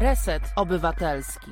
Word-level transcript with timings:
Reset 0.00 0.42
Obywatelski. 0.56 1.50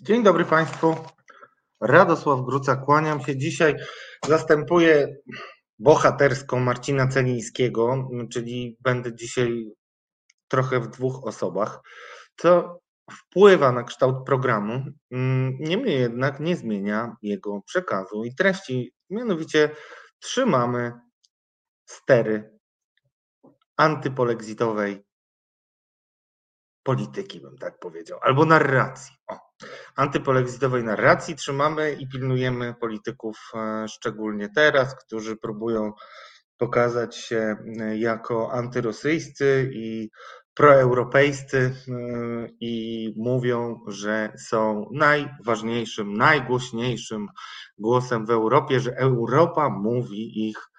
Dzień 0.00 0.22
dobry 0.22 0.44
Państwu. 0.44 1.13
Radosław 1.84 2.44
Gruca, 2.44 2.76
kłaniam 2.76 3.20
się. 3.20 3.36
Dzisiaj 3.36 3.74
zastępuję 4.26 5.16
bohaterską 5.78 6.60
Marcina 6.60 7.08
Celińskiego, 7.08 8.08
czyli 8.32 8.76
będę 8.80 9.14
dzisiaj 9.14 9.72
trochę 10.48 10.80
w 10.80 10.88
dwóch 10.88 11.26
osobach, 11.26 11.80
co 12.36 12.80
wpływa 13.12 13.72
na 13.72 13.82
kształt 13.82 14.26
programu, 14.26 14.84
niemniej 15.60 16.00
jednak 16.00 16.40
nie 16.40 16.56
zmienia 16.56 17.16
jego 17.22 17.62
przekazu 17.62 18.24
i 18.24 18.34
treści. 18.34 18.92
Mianowicie 19.10 19.70
trzymamy 20.18 20.92
stery 21.86 22.58
antypolexitowej 23.76 25.04
polityki, 26.82 27.40
bym 27.40 27.58
tak 27.58 27.78
powiedział, 27.78 28.18
albo 28.22 28.44
narracji. 28.44 29.14
O 29.26 29.38
antypolexitowej 29.96 30.84
narracji 30.84 31.36
trzymamy 31.36 31.92
i 31.92 32.08
pilnujemy 32.08 32.74
polityków, 32.80 33.38
e, 33.54 33.88
szczególnie 33.88 34.48
teraz, 34.54 34.96
którzy 35.04 35.36
próbują 35.36 35.92
pokazać 36.58 37.16
się 37.16 37.56
e, 37.80 37.98
jako 37.98 38.52
antyrosyjscy 38.52 39.70
i 39.74 40.10
proeuropejscy 40.54 41.58
e, 41.58 41.72
i 42.60 43.14
mówią, 43.16 43.80
że 43.88 44.32
są 44.38 44.90
najważniejszym, 44.92 46.14
najgłośniejszym 46.14 47.28
głosem 47.78 48.26
w 48.26 48.30
Europie, 48.30 48.80
że 48.80 48.96
Europa 48.96 49.68
mówi 49.68 50.48
ich 50.48 50.73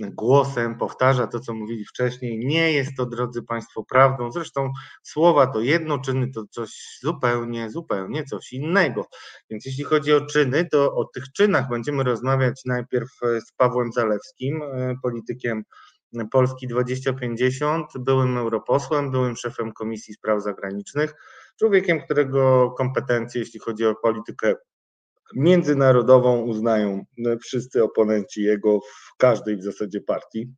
głosem 0.00 0.78
powtarza 0.78 1.26
to, 1.26 1.40
co 1.40 1.54
mówili 1.54 1.84
wcześniej. 1.84 2.38
Nie 2.38 2.72
jest 2.72 2.96
to, 2.96 3.06
drodzy 3.06 3.42
Państwo, 3.42 3.84
prawdą. 3.84 4.32
Zresztą 4.32 4.72
słowa 5.02 5.46
to 5.46 5.60
jedno, 5.60 5.98
czyny 5.98 6.30
to 6.30 6.44
coś 6.50 6.98
zupełnie, 7.02 7.70
zupełnie 7.70 8.24
coś 8.24 8.52
innego. 8.52 9.06
Więc 9.50 9.66
jeśli 9.66 9.84
chodzi 9.84 10.12
o 10.12 10.26
czyny, 10.26 10.68
to 10.72 10.94
o 10.94 11.04
tych 11.04 11.32
czynach 11.32 11.68
będziemy 11.68 12.02
rozmawiać 12.02 12.62
najpierw 12.64 13.10
z 13.20 13.52
Pawłem 13.56 13.92
Zalewskim, 13.92 14.62
e, 14.62 14.94
politykiem 15.02 15.64
Polski 16.30 16.68
2050, 16.68 17.86
byłym 17.98 18.38
europosłem, 18.38 19.10
byłym 19.10 19.36
szefem 19.36 19.72
Komisji 19.72 20.14
Spraw 20.14 20.42
Zagranicznych, 20.42 21.14
człowiekiem, 21.58 22.00
którego 22.00 22.70
kompetencje, 22.70 23.40
jeśli 23.40 23.60
chodzi 23.60 23.86
o 23.86 23.94
politykę 23.94 24.54
międzynarodową 25.36 26.40
uznają 26.40 27.04
wszyscy 27.42 27.84
oponenci 27.84 28.42
jego 28.42 28.80
w 28.80 29.16
każdej 29.18 29.56
w 29.56 29.62
zasadzie 29.62 30.00
partii. 30.00 30.54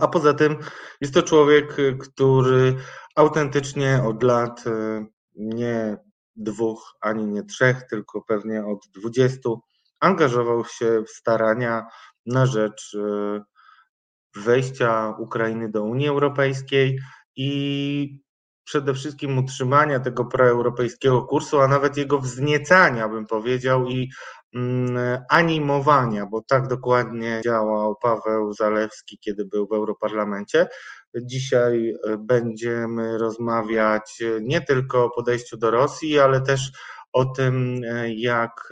A 0.00 0.08
poza 0.08 0.34
tym 0.34 0.56
jest 1.00 1.14
to 1.14 1.22
człowiek, 1.22 1.76
który 2.00 2.76
autentycznie 3.16 4.02
od 4.06 4.22
lat 4.22 4.66
e, 4.66 5.06
nie 5.36 5.96
dwóch 6.36 6.96
ani 7.00 7.26
nie 7.26 7.42
trzech, 7.42 7.82
tylko 7.90 8.22
pewnie 8.22 8.66
od 8.66 8.78
dwudziestu 8.94 9.60
angażował 10.00 10.64
się 10.64 11.02
w 11.06 11.10
starania 11.10 11.86
na 12.26 12.46
rzecz 12.46 12.96
e, 12.98 13.40
wejścia 14.36 15.14
Ukrainy 15.18 15.70
do 15.70 15.82
Unii 15.82 16.08
Europejskiej 16.08 17.00
i 17.36 18.20
przede 18.70 18.94
wszystkim 18.94 19.38
utrzymania 19.38 20.00
tego 20.00 20.24
proeuropejskiego 20.24 21.22
kursu, 21.22 21.60
a 21.60 21.68
nawet 21.68 21.96
jego 21.96 22.18
wzniecania, 22.18 23.08
bym 23.08 23.26
powiedział, 23.26 23.88
i 23.88 24.10
mm, 24.54 25.18
animowania, 25.30 26.26
bo 26.26 26.42
tak 26.42 26.68
dokładnie 26.68 27.40
działał 27.44 27.96
Paweł 28.02 28.52
Zalewski, 28.52 29.18
kiedy 29.18 29.44
był 29.44 29.66
w 29.66 29.72
Europarlamencie. 29.72 30.66
Dzisiaj 31.22 31.90
e, 31.90 32.16
będziemy 32.18 33.18
rozmawiać 33.18 34.22
nie 34.40 34.60
tylko 34.60 35.04
o 35.04 35.10
podejściu 35.10 35.56
do 35.56 35.70
Rosji, 35.70 36.18
ale 36.18 36.40
też 36.40 36.72
o 37.12 37.24
tym, 37.24 37.80
e, 37.84 38.14
jak 38.14 38.68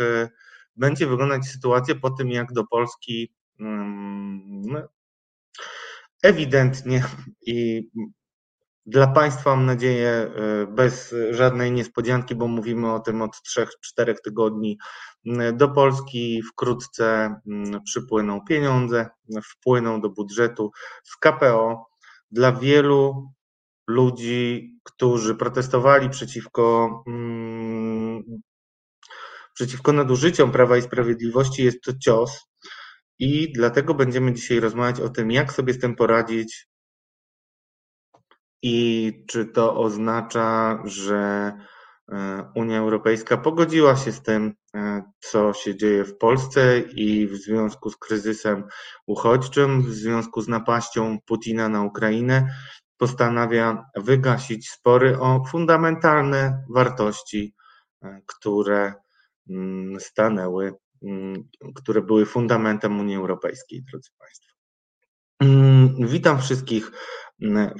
będzie 0.76 1.06
wyglądać 1.06 1.46
sytuacja 1.46 1.94
po 1.94 2.10
tym, 2.10 2.30
jak 2.30 2.52
do 2.52 2.64
Polski 2.66 3.34
mm, 3.60 4.88
ewidentnie 6.22 7.04
i 7.46 7.88
dla 8.88 9.06
Państwa, 9.06 9.56
mam 9.56 9.66
nadzieję, 9.66 10.08
e, 10.08 10.66
bez 10.66 11.14
żadnej 11.30 11.72
niespodzianki, 11.72 12.34
bo 12.34 12.48
mówimy 12.48 12.92
o 12.92 13.00
tym 13.00 13.22
od 13.22 13.30
3-4 13.42 14.14
tygodni. 14.24 14.78
Do 15.52 15.68
Polski 15.68 16.42
wkrótce 16.42 17.34
przypłyną 17.84 18.40
pieniądze, 18.48 19.08
wpłyną 19.44 20.00
do 20.00 20.10
budżetu 20.10 20.70
z 21.04 21.16
KPO. 21.16 21.86
Dla 22.30 22.52
wielu 22.52 23.32
ludzi, 23.86 24.72
którzy 24.82 25.34
protestowali 25.34 26.10
przeciwko, 26.10 26.90
przeciwko 29.54 29.92
nadużyciom 29.92 30.52
Prawa 30.52 30.76
i 30.76 30.82
Sprawiedliwości, 30.82 31.64
jest 31.64 31.82
to 31.82 31.92
cios. 32.04 32.46
I 33.18 33.52
dlatego 33.52 33.94
będziemy 33.94 34.32
dzisiaj 34.32 34.60
rozmawiać 34.60 35.00
o 35.00 35.08
tym, 35.08 35.30
jak 35.30 35.52
sobie 35.52 35.72
z 35.74 35.78
tym 35.78 35.96
poradzić 35.96 36.68
i 38.62 39.12
czy 39.26 39.46
to 39.46 39.76
oznacza, 39.76 40.78
że 40.84 41.52
e, 42.12 42.52
Unia 42.54 42.78
Europejska 42.78 43.36
pogodziła 43.36 43.96
się 43.96 44.12
z 44.12 44.22
tym, 44.22 44.54
e, 44.74 45.02
co 45.20 45.52
się 45.52 45.76
dzieje 45.76 46.04
w 46.04 46.18
Polsce 46.18 46.80
i 46.80 47.26
w 47.26 47.36
związku 47.36 47.90
z 47.90 47.96
kryzysem 47.96 48.64
uchodźczym, 49.06 49.82
w 49.82 49.94
związku 49.94 50.40
z 50.40 50.48
napaścią 50.48 51.18
Putina 51.26 51.68
na 51.68 51.82
Ukrainę, 51.82 52.54
postanawia 52.96 53.84
wygasić 53.96 54.70
spory 54.70 55.18
o 55.18 55.44
fundamentalne 55.44 56.64
wartości, 56.70 57.54
e, 58.02 58.20
które 58.26 58.92
mm, 59.50 60.00
stanęły, 60.00 60.74
mm, 61.02 61.48
które 61.74 62.02
były 62.02 62.26
fundamentem 62.26 63.00
Unii 63.00 63.16
Europejskiej, 63.16 63.82
drodzy 63.82 64.10
Państwo. 64.18 64.57
Mm, 65.40 65.94
witam 65.98 66.40
wszystkich 66.40 66.92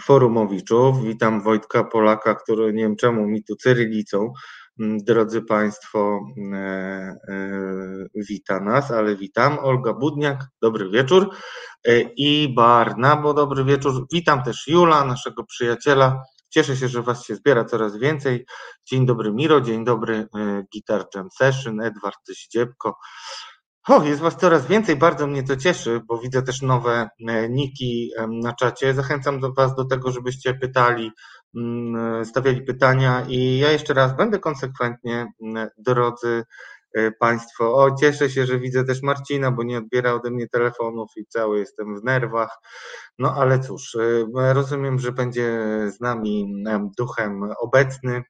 forumowiczów. 0.02 1.04
Witam 1.04 1.42
Wojtka 1.42 1.84
Polaka, 1.84 2.34
który 2.34 2.72
nie 2.72 2.82
wiem 2.82 2.96
czemu 2.96 3.26
mi 3.26 3.44
tu 3.44 3.56
cyrylicą, 3.56 4.32
drodzy 4.78 5.42
Państwo, 5.42 6.20
e, 6.52 6.56
e, 6.56 8.08
wita 8.14 8.60
nas, 8.60 8.91
ale 8.91 9.16
witam. 9.16 9.58
Olga 9.58 9.92
Budniak, 9.92 10.44
dobry 10.62 10.91
wieczór. 10.91 11.30
E, 11.86 12.00
I 12.00 12.54
Barnabo, 12.54 13.34
dobry 13.34 13.64
wieczór. 13.64 14.06
Witam 14.12 14.42
też 14.42 14.66
Jula, 14.68 15.04
naszego 15.04 15.44
przyjaciela. 15.44 16.22
Cieszę 16.50 16.76
się, 16.76 16.88
że 16.88 17.02
Was 17.02 17.24
się 17.24 17.34
zbiera 17.34 17.64
coraz 17.64 17.98
więcej. 17.98 18.47
Dzień 18.86 19.06
dobry 19.06 19.32
Miro, 19.32 19.60
dzień 19.60 19.84
dobry 19.84 20.26
Guitar 20.72 21.06
Jam 21.14 21.28
Session, 21.30 21.80
Edward 21.80 22.18
Ździebko. 22.30 22.98
O, 23.88 24.04
jest 24.04 24.21
Was 24.21 24.37
coraz 24.37 24.66
więcej, 24.66 24.97
bardzo 24.97 25.26
mnie 25.26 25.43
to 25.43 25.56
cieszy, 25.56 26.00
bo 26.06 26.19
widzę 26.19 26.43
też 26.43 26.62
nowe 26.62 27.09
e, 27.28 27.49
niki 27.49 28.10
na 28.28 28.53
czacie. 28.53 28.94
Zachęcam 28.94 29.41
do 29.41 29.53
Was 29.53 29.75
do 29.75 29.84
tego, 29.84 30.10
żebyście 30.10 30.54
pytali, 30.54 31.12
mm, 31.56 32.25
stawiali 32.25 32.62
pytania 32.62 33.25
i 33.28 33.59
ja 33.59 33.71
jeszcze 33.71 33.94
raz 33.94 34.16
będę 34.16 34.38
konsekwentnie, 34.38 35.32
drodzy 35.78 36.44
e, 36.94 37.10
Państwo. 37.10 37.74
O, 37.74 37.97
cieszę 38.01 38.30
się, 38.30 38.47
że 38.47 38.59
widzę 38.59 38.84
też 38.84 39.03
Marcina, 39.03 39.51
bo 39.51 39.62
nie 39.62 39.78
odbiera 39.78 40.12
ode 40.12 40.30
mnie 40.30 40.48
telefonów 40.48 41.09
i 41.16 41.27
cały 41.27 41.59
jestem 41.59 42.01
w 42.01 42.04
nerwach. 42.04 42.59
No 43.18 43.34
ale 43.34 43.60
cóż, 43.60 43.95
e, 43.95 44.54
rozumiem, 44.54 44.98
że 44.98 45.12
będzie 45.12 45.60
z 45.91 46.01
nami 46.01 46.65
duchem 46.98 47.42
obecny 47.60 48.22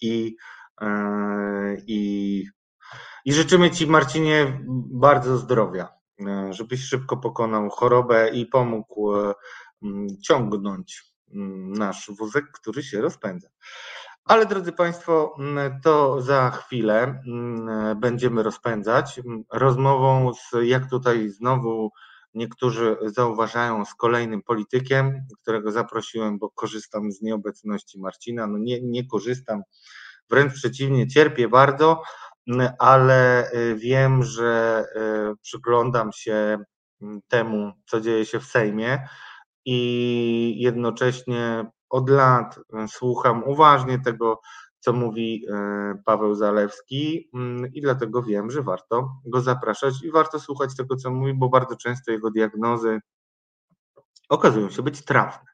i, 0.00 0.36
i 1.86 2.44
i 3.26 3.32
życzymy 3.32 3.70
Ci, 3.70 3.86
Marcinie, 3.86 4.60
bardzo 4.90 5.38
zdrowia, 5.38 5.88
e, 6.26 6.52
żebyś 6.52 6.84
szybko 6.84 7.16
pokonał 7.16 7.70
chorobę 7.70 8.28
i 8.28 8.46
pomógł 8.46 9.14
e, 9.16 9.34
ciągnąć 10.22 11.04
nasz 11.78 12.10
wózek, 12.18 12.44
który 12.52 12.82
się 12.82 13.00
rozpędza. 13.00 13.48
Ale 14.24 14.46
drodzy 14.46 14.72
Państwo, 14.72 15.36
to 15.82 16.22
za 16.22 16.50
chwilę 16.50 17.22
będziemy 17.96 18.42
rozpędzać 18.42 19.20
rozmową 19.52 20.32
z, 20.34 20.50
jak 20.62 20.90
tutaj 20.90 21.28
znowu 21.28 21.90
niektórzy 22.34 22.96
zauważają, 23.02 23.84
z 23.84 23.94
kolejnym 23.94 24.42
politykiem, 24.42 25.26
którego 25.42 25.72
zaprosiłem, 25.72 26.38
bo 26.38 26.50
korzystam 26.50 27.12
z 27.12 27.22
nieobecności 27.22 28.00
Marcina. 28.00 28.46
No 28.46 28.58
nie, 28.58 28.82
nie 28.82 29.06
korzystam, 29.06 29.62
wręcz 30.30 30.52
przeciwnie, 30.52 31.08
cierpię 31.08 31.48
bardzo, 31.48 32.02
ale 32.78 33.50
wiem, 33.76 34.22
że 34.22 34.84
przyglądam 35.42 36.12
się 36.12 36.58
temu, 37.28 37.72
co 37.86 38.00
dzieje 38.00 38.24
się 38.26 38.40
w 38.40 38.44
Sejmie 38.44 39.08
i 39.64 40.54
jednocześnie 40.58 41.66
od 41.90 42.10
lat 42.10 42.58
słucham 42.88 43.44
uważnie 43.44 43.98
tego, 43.98 44.40
co 44.80 44.92
mówi 44.92 45.46
Paweł 46.04 46.34
Zalewski 46.34 47.30
i 47.74 47.80
dlatego 47.80 48.22
wiem, 48.22 48.50
że 48.50 48.62
warto 48.62 49.08
go 49.24 49.40
zapraszać 49.40 50.02
i 50.02 50.10
warto 50.10 50.40
słuchać 50.40 50.76
tego, 50.76 50.96
co 50.96 51.10
mówi, 51.10 51.34
bo 51.34 51.48
bardzo 51.48 51.76
często 51.76 52.12
jego 52.12 52.30
diagnozy 52.30 53.00
okazują 54.28 54.70
się 54.70 54.82
być 54.82 55.04
trafne. 55.04 55.46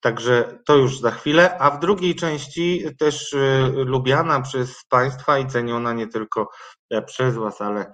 Także 0.00 0.58
to 0.66 0.76
już 0.76 1.00
za 1.00 1.10
chwilę, 1.10 1.58
a 1.58 1.70
w 1.70 1.80
drugiej 1.80 2.14
części 2.14 2.84
też 2.98 3.32
y, 3.32 3.72
lubiana 3.74 4.40
przez 4.40 4.84
Państwa 4.88 5.38
i 5.38 5.46
ceniona 5.46 5.92
nie 5.92 6.06
tylko 6.06 6.48
e, 6.90 7.02
przez 7.02 7.34
Was, 7.36 7.60
ale 7.60 7.92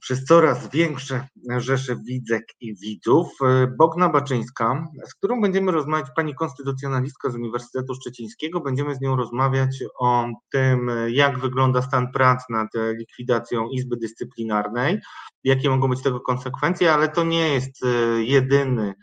przez 0.00 0.24
coraz 0.24 0.70
większe 0.70 1.28
rzesze 1.56 1.96
widzek 1.96 2.44
i 2.60 2.76
widzów. 2.76 3.28
Y, 3.42 3.66
Bogna 3.78 4.08
Baczyńska, 4.08 4.88
z 5.06 5.14
którą 5.14 5.40
będziemy 5.40 5.72
rozmawiać, 5.72 6.06
pani 6.16 6.34
konstytucjonalistka 6.34 7.30
z 7.30 7.34
Uniwersytetu 7.34 7.94
Szczecińskiego. 7.94 8.60
Będziemy 8.60 8.94
z 8.94 9.00
nią 9.00 9.16
rozmawiać 9.16 9.84
o 10.00 10.26
tym, 10.52 10.90
jak 11.08 11.38
wygląda 11.38 11.82
stan 11.82 12.12
prac 12.12 12.44
nad 12.50 12.68
likwidacją 12.98 13.68
Izby 13.68 13.96
Dyscyplinarnej, 13.96 15.00
jakie 15.44 15.70
mogą 15.70 15.88
być 15.88 16.02
tego 16.02 16.20
konsekwencje, 16.20 16.92
ale 16.92 17.08
to 17.08 17.24
nie 17.24 17.54
jest 17.54 17.84
y, 17.84 18.24
jedyny 18.24 18.94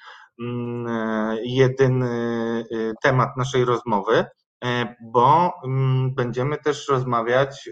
jedyny 1.43 2.09
e, 2.09 2.93
temat 3.03 3.37
naszej 3.37 3.65
rozmowy, 3.65 4.25
e, 4.63 4.95
bo 5.01 5.53
mm, 5.65 6.15
będziemy 6.15 6.57
też 6.57 6.87
rozmawiać 6.87 7.69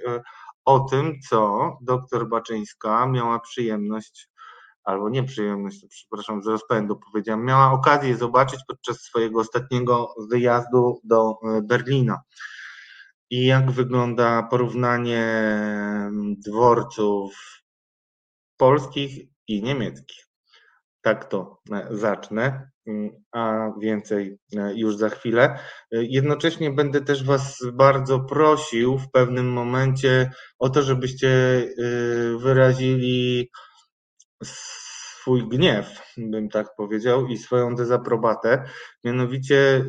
o 0.65 0.79
tym, 0.79 1.19
co 1.29 1.71
doktor 1.81 2.29
Baczyńska 2.29 3.05
miała 3.07 3.39
przyjemność, 3.39 4.29
albo 4.83 5.09
nie 5.09 5.23
przyjemność, 5.23 5.85
przepraszam, 5.89 6.43
z 6.43 6.47
rozpędu 6.47 6.99
powiedziałem, 7.11 7.45
miała 7.45 7.71
okazję 7.71 8.17
zobaczyć 8.17 8.59
podczas 8.67 8.97
swojego 9.01 9.39
ostatniego 9.39 10.13
wyjazdu 10.29 10.99
do 11.03 11.35
Berlina. 11.63 12.21
I 13.29 13.45
jak 13.45 13.71
wygląda 13.71 14.43
porównanie 14.43 15.23
mm, 15.23 16.35
dworców 16.39 17.33
polskich 18.57 19.27
i 19.47 19.63
niemieckich 19.63 20.28
tak 21.01 21.25
to 21.25 21.59
e, 21.71 21.87
zacznę, 21.91 22.69
mm, 22.87 23.09
a 23.31 23.71
więcej 23.81 24.37
e, 24.57 24.73
już 24.75 24.95
za 24.95 25.09
chwilę. 25.09 25.43
E, 25.45 25.59
jednocześnie 25.91 26.71
będę 26.71 27.01
też 27.01 27.23
Was 27.23 27.59
bardzo 27.73 28.19
prosił 28.19 28.97
w 28.97 29.11
pewnym 29.11 29.51
momencie 29.51 30.31
o 30.59 30.69
to, 30.69 30.81
żebyście 30.81 31.29
wyrazili 32.37 33.49
swój 34.43 35.49
gniew, 35.49 36.13
bym 36.17 36.49
tak 36.49 36.67
powiedział, 36.77 37.27
i 37.27 37.37
swoją 37.37 37.75
dezaprobatę. 37.75 38.63
Mianowicie, 39.03 39.85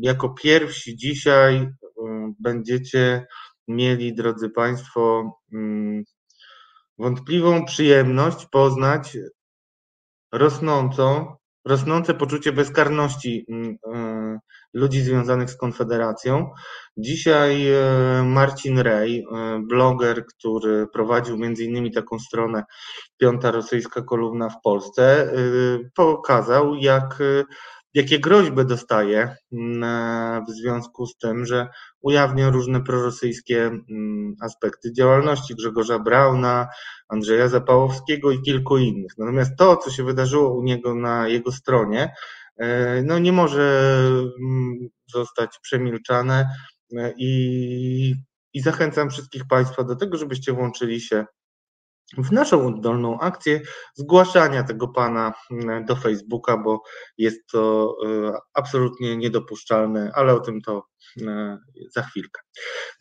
jako 0.00 0.28
pierwsi 0.30 0.96
dzisiaj 0.96 1.68
będziecie 2.40 3.26
mieli, 3.68 4.14
drodzy 4.14 4.50
Państwo, 4.50 5.32
mm, 5.52 6.04
wątpliwą 6.98 7.64
przyjemność 7.64 8.46
poznać 8.46 9.16
rosnącą, 10.32 11.36
rosnące 11.66 12.14
poczucie 12.14 12.52
bezkarności 12.52 13.44
mm, 13.48 13.76
e, 13.94 14.38
ludzi 14.74 15.00
związanych 15.00 15.50
z 15.50 15.56
Konfederacją. 15.56 16.50
Dzisiaj 16.96 17.68
e, 17.68 18.22
Marcin 18.24 18.78
Rej, 18.78 19.18
e, 19.18 19.60
bloger, 19.68 20.26
który 20.26 20.86
prowadził 20.86 21.38
między 21.38 21.64
innymi 21.64 21.92
taką 21.92 22.18
stronę 22.18 22.64
Piąta 23.16 23.50
Rosyjska 23.50 24.02
Kolumna 24.02 24.48
w 24.48 24.60
Polsce, 24.62 25.32
pokazał, 25.94 26.74
jak 26.74 27.18
jakie 27.96 28.18
groźby 28.18 28.66
dostaje 28.66 29.36
mm, 29.52 30.44
w 30.44 30.50
związku 30.50 31.06
z 31.06 31.16
tym, 31.16 31.46
że 31.46 31.68
ujawnia 32.00 32.50
różne 32.50 32.80
prorosyjskie 32.80 33.66
mm, 33.66 34.34
aspekty 34.40 34.92
działalności 34.92 35.54
Grzegorza 35.54 35.98
Brauna, 35.98 36.68
Andrzeja 37.08 37.48
Zapałowskiego 37.48 38.30
i 38.30 38.42
kilku 38.42 38.78
innych. 38.78 39.12
Natomiast 39.18 39.56
to, 39.58 39.76
co 39.76 39.90
się 39.90 40.04
wydarzyło 40.04 40.54
u 40.54 40.62
niego 40.62 40.94
na 40.94 41.28
jego 41.28 41.52
stronie, 41.52 42.14
e, 42.56 43.02
no 43.02 43.18
nie 43.18 43.32
może 43.32 43.98
mm, 44.40 44.88
zostać 45.12 45.58
przemilczane 45.62 46.48
e, 46.96 47.12
i, 47.18 48.14
i 48.54 48.60
zachęcam 48.60 49.10
wszystkich 49.10 49.42
Państwa 49.48 49.84
do 49.84 49.96
tego, 49.96 50.16
żebyście 50.16 50.52
włączyli 50.52 51.00
się 51.00 51.24
w 52.18 52.32
naszą 52.32 52.66
oddolną 52.66 53.20
akcję 53.20 53.60
zgłaszania 53.94 54.62
tego 54.62 54.88
pana 54.88 55.32
mm, 55.50 55.84
do 55.84 55.96
Facebooka, 55.96 56.56
bo 56.56 56.82
jest 57.18 57.46
to 57.52 57.94
e, 58.06 58.32
absolutnie 58.54 59.16
niedopuszczalne, 59.16 60.10
ale 60.14 60.34
o 60.34 60.40
tym 60.40 60.60
to 60.60 60.86
e, 61.26 61.58
za 61.94 62.02
chwilkę. 62.02 62.40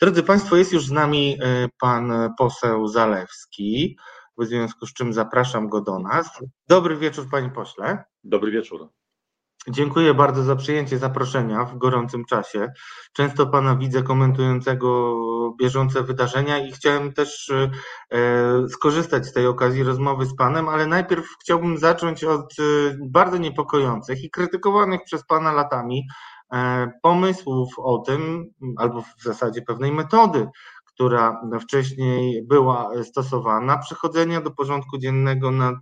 Drodzy 0.02 0.24
Państwo, 0.24 0.56
jest 0.56 0.74
już 0.74 0.86
z 0.86 0.92
nami 0.92 1.38
e, 1.42 1.68
pan 1.80 2.34
poseł 2.38 2.88
Zalewski, 2.88 3.98
w 4.38 4.46
związku 4.46 4.86
z 4.86 4.94
czym 4.94 5.14
zapraszam 5.14 5.70
go 5.70 5.82
do 5.82 6.00
nas. 6.00 6.30
Dobry 6.68 6.98
wieczór, 6.98 7.26
panie 7.32 7.50
pośle. 7.50 8.04
Dobry 8.24 8.52
wieczór. 8.52 8.90
Dziękuję 9.70 10.14
bardzo 10.14 10.44
za 10.44 10.56
przyjęcie 10.56 10.98
zaproszenia 10.98 11.66
w 11.66 11.78
gorącym 11.78 12.26
czasie. 12.26 12.68
Często 13.14 13.48
Pana 13.48 13.76
widzę 13.76 14.04
komentującego 14.04 15.16
bieżące 15.62 16.04
wydarzenia 16.04 16.58
i 16.58 16.72
chciałem 16.72 17.14
też 17.14 17.52
e, 18.12 18.68
skorzystać 18.70 19.26
z 19.26 19.34
tej 19.34 19.48
okazji 19.48 19.84
rozmowy 19.84 20.26
z 20.26 20.36
Panem, 20.36 20.70
ale 20.70 20.88
najpierw 20.88 21.26
chciałbym 21.42 21.78
zacząć 21.78 22.24
od 22.24 22.54
e, 22.60 22.64
bardzo 23.10 23.38
niepokojących 23.38 24.24
i 24.24 24.30
krytykowanych 24.30 25.02
przez 25.06 25.26
Pana 25.26 25.52
latami 25.52 26.08
e, 26.54 26.92
pomysłów 27.02 27.70
o 27.78 27.98
tym, 27.98 28.46
albo 28.78 29.02
w 29.02 29.24
zasadzie 29.24 29.62
pewnej 29.62 29.92
metody, 29.92 30.48
która 30.86 31.42
wcześniej 31.62 32.44
była 32.48 33.04
stosowana, 33.04 33.78
przechodzenia 33.78 34.42
do 34.42 34.52
porządku 34.52 34.98
dziennego 34.98 35.52
nad 35.52 35.76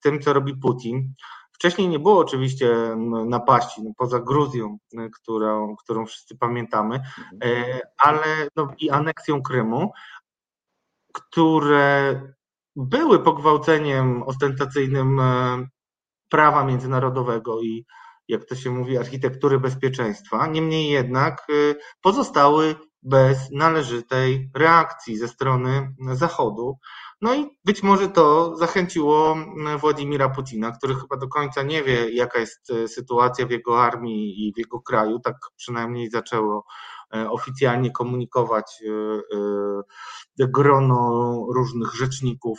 tym, 0.00 0.20
co 0.20 0.32
robi 0.32 0.56
Putin. 0.56 1.14
Wcześniej 1.62 1.88
nie 1.88 1.98
było 1.98 2.18
oczywiście 2.18 2.96
napaści, 3.26 3.82
no, 3.82 3.90
poza 3.96 4.20
Gruzją, 4.20 4.78
którą, 5.14 5.76
którą 5.76 6.06
wszyscy 6.06 6.36
pamiętamy, 6.36 6.94
mhm. 6.94 7.38
e, 7.42 7.80
ale 7.98 8.48
no, 8.56 8.68
i 8.78 8.90
aneksją 8.90 9.42
Krymu, 9.42 9.92
które 11.12 12.20
były 12.76 13.18
pogwałceniem 13.18 14.22
ostentacyjnym 14.22 15.20
e, 15.20 15.66
prawa 16.28 16.64
międzynarodowego 16.64 17.60
i, 17.60 17.86
jak 18.28 18.44
to 18.44 18.54
się 18.54 18.70
mówi, 18.70 18.98
architektury 18.98 19.60
bezpieczeństwa. 19.60 20.46
Niemniej 20.46 20.90
jednak 20.90 21.46
e, 21.50 21.74
pozostały 22.00 22.74
bez 23.02 23.50
należytej 23.50 24.50
reakcji 24.54 25.16
ze 25.16 25.28
strony 25.28 25.94
Zachodu. 26.12 26.78
No 27.22 27.34
i 27.34 27.50
być 27.64 27.82
może 27.82 28.08
to 28.08 28.56
zachęciło 28.56 29.36
Władimira 29.80 30.28
Putina, 30.28 30.72
który 30.72 30.94
chyba 30.94 31.16
do 31.16 31.28
końca 31.28 31.62
nie 31.62 31.82
wie, 31.82 32.10
jaka 32.10 32.38
jest 32.38 32.70
e, 32.70 32.88
sytuacja 32.88 33.46
w 33.46 33.50
jego 33.50 33.82
armii 33.82 34.48
i 34.48 34.52
w 34.54 34.58
jego 34.58 34.80
kraju. 34.80 35.20
Tak 35.20 35.36
przynajmniej 35.56 36.10
zaczęło 36.10 36.64
e, 37.14 37.30
oficjalnie 37.30 37.90
komunikować 37.90 38.82
e, 40.40 40.46
grono 40.48 41.32
różnych 41.54 41.94
rzeczników, 41.94 42.58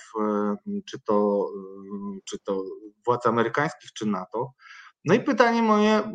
czy 0.89 0.99
to, 0.99 1.47
czy 2.25 2.39
to 2.39 2.63
władz 3.05 3.25
amerykańskich, 3.25 3.93
czy 3.93 4.05
NATO. 4.05 4.53
No 5.05 5.13
i 5.15 5.19
pytanie 5.19 5.61
moje, 5.61 6.11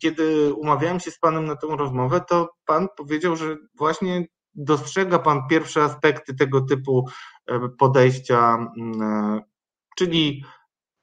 kiedy 0.00 0.54
umawiałem 0.54 1.00
się 1.00 1.10
z 1.10 1.18
Panem 1.18 1.44
na 1.44 1.56
tę 1.56 1.66
rozmowę, 1.70 2.20
to 2.28 2.48
Pan 2.66 2.88
powiedział, 2.96 3.36
że 3.36 3.56
właśnie 3.74 4.26
dostrzega 4.54 5.18
Pan 5.18 5.48
pierwsze 5.50 5.82
aspekty 5.82 6.34
tego 6.34 6.60
typu 6.60 7.08
e, 7.46 7.68
podejścia, 7.78 8.58
e, 9.00 9.40
czyli 9.96 10.44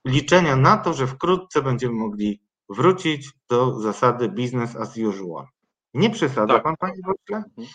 liczenia 0.06 0.56
na 0.56 0.78
to, 0.78 0.94
że 0.94 1.08
wkrótce 1.08 1.62
będziemy 1.62 1.94
mogli 1.94 2.42
wrócić 2.70 3.30
do 3.50 3.80
zasady 3.80 4.30
business 4.30 4.76
as 4.76 4.98
usual. 4.98 5.46
Nie 5.94 6.10
przesadza 6.10 6.54
tak. 6.54 6.64
Pan, 6.64 6.76
Panie? 6.80 7.02
Mhm. 7.32 7.68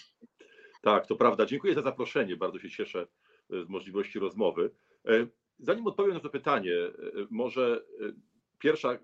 Tak, 0.83 1.07
to 1.07 1.16
prawda. 1.16 1.47
Dziękuję 1.47 1.75
za 1.75 1.83
zaproszenie. 1.83 2.37
Bardzo 2.37 2.59
się 2.59 2.71
cieszę 2.71 3.07
e, 3.50 3.64
z 3.64 3.69
możliwości 3.69 4.19
rozmowy. 4.19 4.71
Zanim 5.59 5.87
odpowiem 5.87 6.14
na 6.14 6.21
to 6.21 6.31
pytanie, 6.31 6.73
może 7.31 7.85
pierwsza 8.59 8.99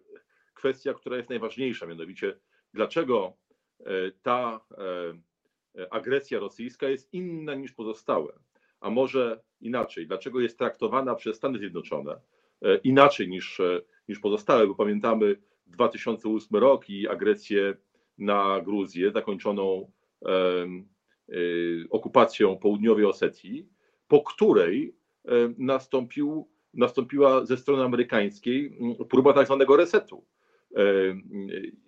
kwestia, 0.54 0.94
która 0.94 1.16
jest 1.16 1.28
najważniejsza, 1.28 1.86
mianowicie 1.86 2.38
dlaczego 2.74 3.36
ta 4.22 4.60
agresja 5.90 6.38
rosyjska 6.38 6.88
jest 6.88 7.14
inna 7.14 7.54
niż 7.54 7.72
pozostałe. 7.72 8.32
A 8.80 8.90
może 8.90 9.40
inaczej, 9.60 10.06
dlaczego 10.06 10.40
jest 10.40 10.58
traktowana 10.58 11.14
przez 11.14 11.36
Stany 11.36 11.58
Zjednoczone 11.58 12.20
e, 12.62 12.76
inaczej 12.76 13.28
niż, 13.28 13.60
e, 13.60 13.80
niż 14.08 14.18
pozostałe, 14.18 14.66
bo 14.66 14.74
pamiętamy 14.74 15.36
2008 15.66 16.60
rok 16.60 16.90
i 16.90 17.08
agresję 17.08 17.76
na 18.18 18.60
Gruzję 18.60 19.12
zakończoną 19.12 19.90
okupacją 21.90 22.56
południowej 22.56 23.04
Osetii, 23.04 23.68
po 24.08 24.22
której 24.22 24.96
nastąpił, 25.58 26.48
nastąpiła 26.74 27.44
ze 27.44 27.56
strony 27.56 27.84
amerykańskiej 27.84 28.78
próba 29.10 29.32
tak 29.32 29.46
zwanego 29.46 29.76
resetu. 29.76 30.24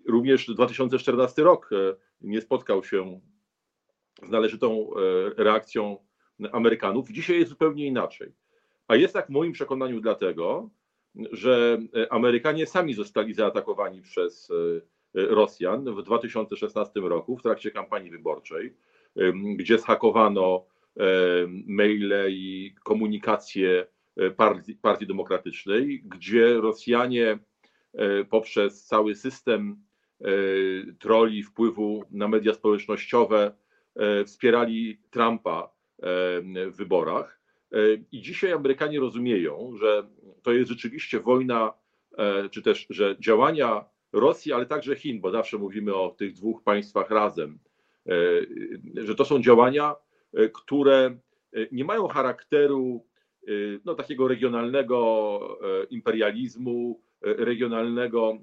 Również 0.07 0.47
2014 0.47 1.43
rok 1.43 1.71
nie 2.21 2.41
spotkał 2.41 2.85
się 2.85 3.21
z 4.27 4.31
należytą 4.31 4.91
reakcją 5.37 5.97
Amerykanów. 6.53 7.11
Dzisiaj 7.11 7.39
jest 7.39 7.51
zupełnie 7.51 7.87
inaczej. 7.87 8.33
A 8.89 8.97
jest 8.97 9.15
tak 9.15 9.27
w 9.27 9.31
moim 9.31 9.53
przekonaniu 9.53 10.01
dlatego, 10.01 10.71
że 11.33 11.79
Amerykanie 12.11 12.67
sami 12.67 12.95
zostali 12.95 13.35
zaatakowani 13.35 14.03
przez 14.03 14.53
Rosjan 15.15 15.95
w 15.95 16.03
2016 16.03 17.01
roku 17.01 17.37
w 17.37 17.43
trakcie 17.43 17.71
kampanii 17.71 18.11
wyborczej, 18.11 18.75
gdzie 19.57 19.79
zhakowano 19.79 20.67
maile 21.67 22.29
i 22.31 22.75
komunikację 22.85 23.87
partii, 24.37 24.75
partii 24.75 25.07
Demokratycznej, 25.07 26.03
gdzie 26.05 26.55
Rosjanie 26.55 27.39
poprzez 28.31 28.85
cały 28.85 29.15
system 29.15 29.85
troli 30.99 31.43
wpływu 31.43 32.05
na 32.11 32.29
media 32.29 32.55
społecznościowe 32.55 33.62
wspierali 34.27 35.01
Trumpa 35.11 35.73
w 36.71 36.73
wyborach. 36.77 37.41
I 38.13 38.21
dzisiaj 38.21 38.53
Amerykanie 38.53 39.01
rozumieją, 39.01 39.73
że 39.81 40.09
to 40.43 40.53
jest 40.53 40.71
rzeczywiście 40.71 41.21
wojna, 41.21 41.73
czy 42.51 42.63
też, 42.63 42.87
że 42.91 43.17
działania 43.21 43.85
Rosji, 44.13 44.53
ale 44.53 44.67
także 44.67 44.97
Chin, 44.97 45.21
bo 45.21 45.31
zawsze 45.31 45.59
mówimy 45.59 45.95
o 45.95 46.11
tych 46.11 46.33
dwóch 46.33 46.63
państwach 46.63 47.11
razem, 47.11 47.59
że 48.95 49.15
to 49.15 49.25
są 49.25 49.43
działania, 49.43 49.95
które 50.53 51.17
nie 51.73 51.85
mają 51.85 52.09
charakteru 52.09 53.07
no, 53.85 53.95
takiego 53.95 54.29
regionalnego 54.29 55.41
imperializmu, 55.91 57.01
regionalnego, 57.23 58.39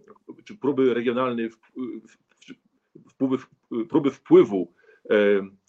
czy 0.45 0.57
próby 0.57 0.93
regionalnej 0.93 1.49
próby, 3.17 3.37
próby 3.89 4.11
wpływu 4.11 4.73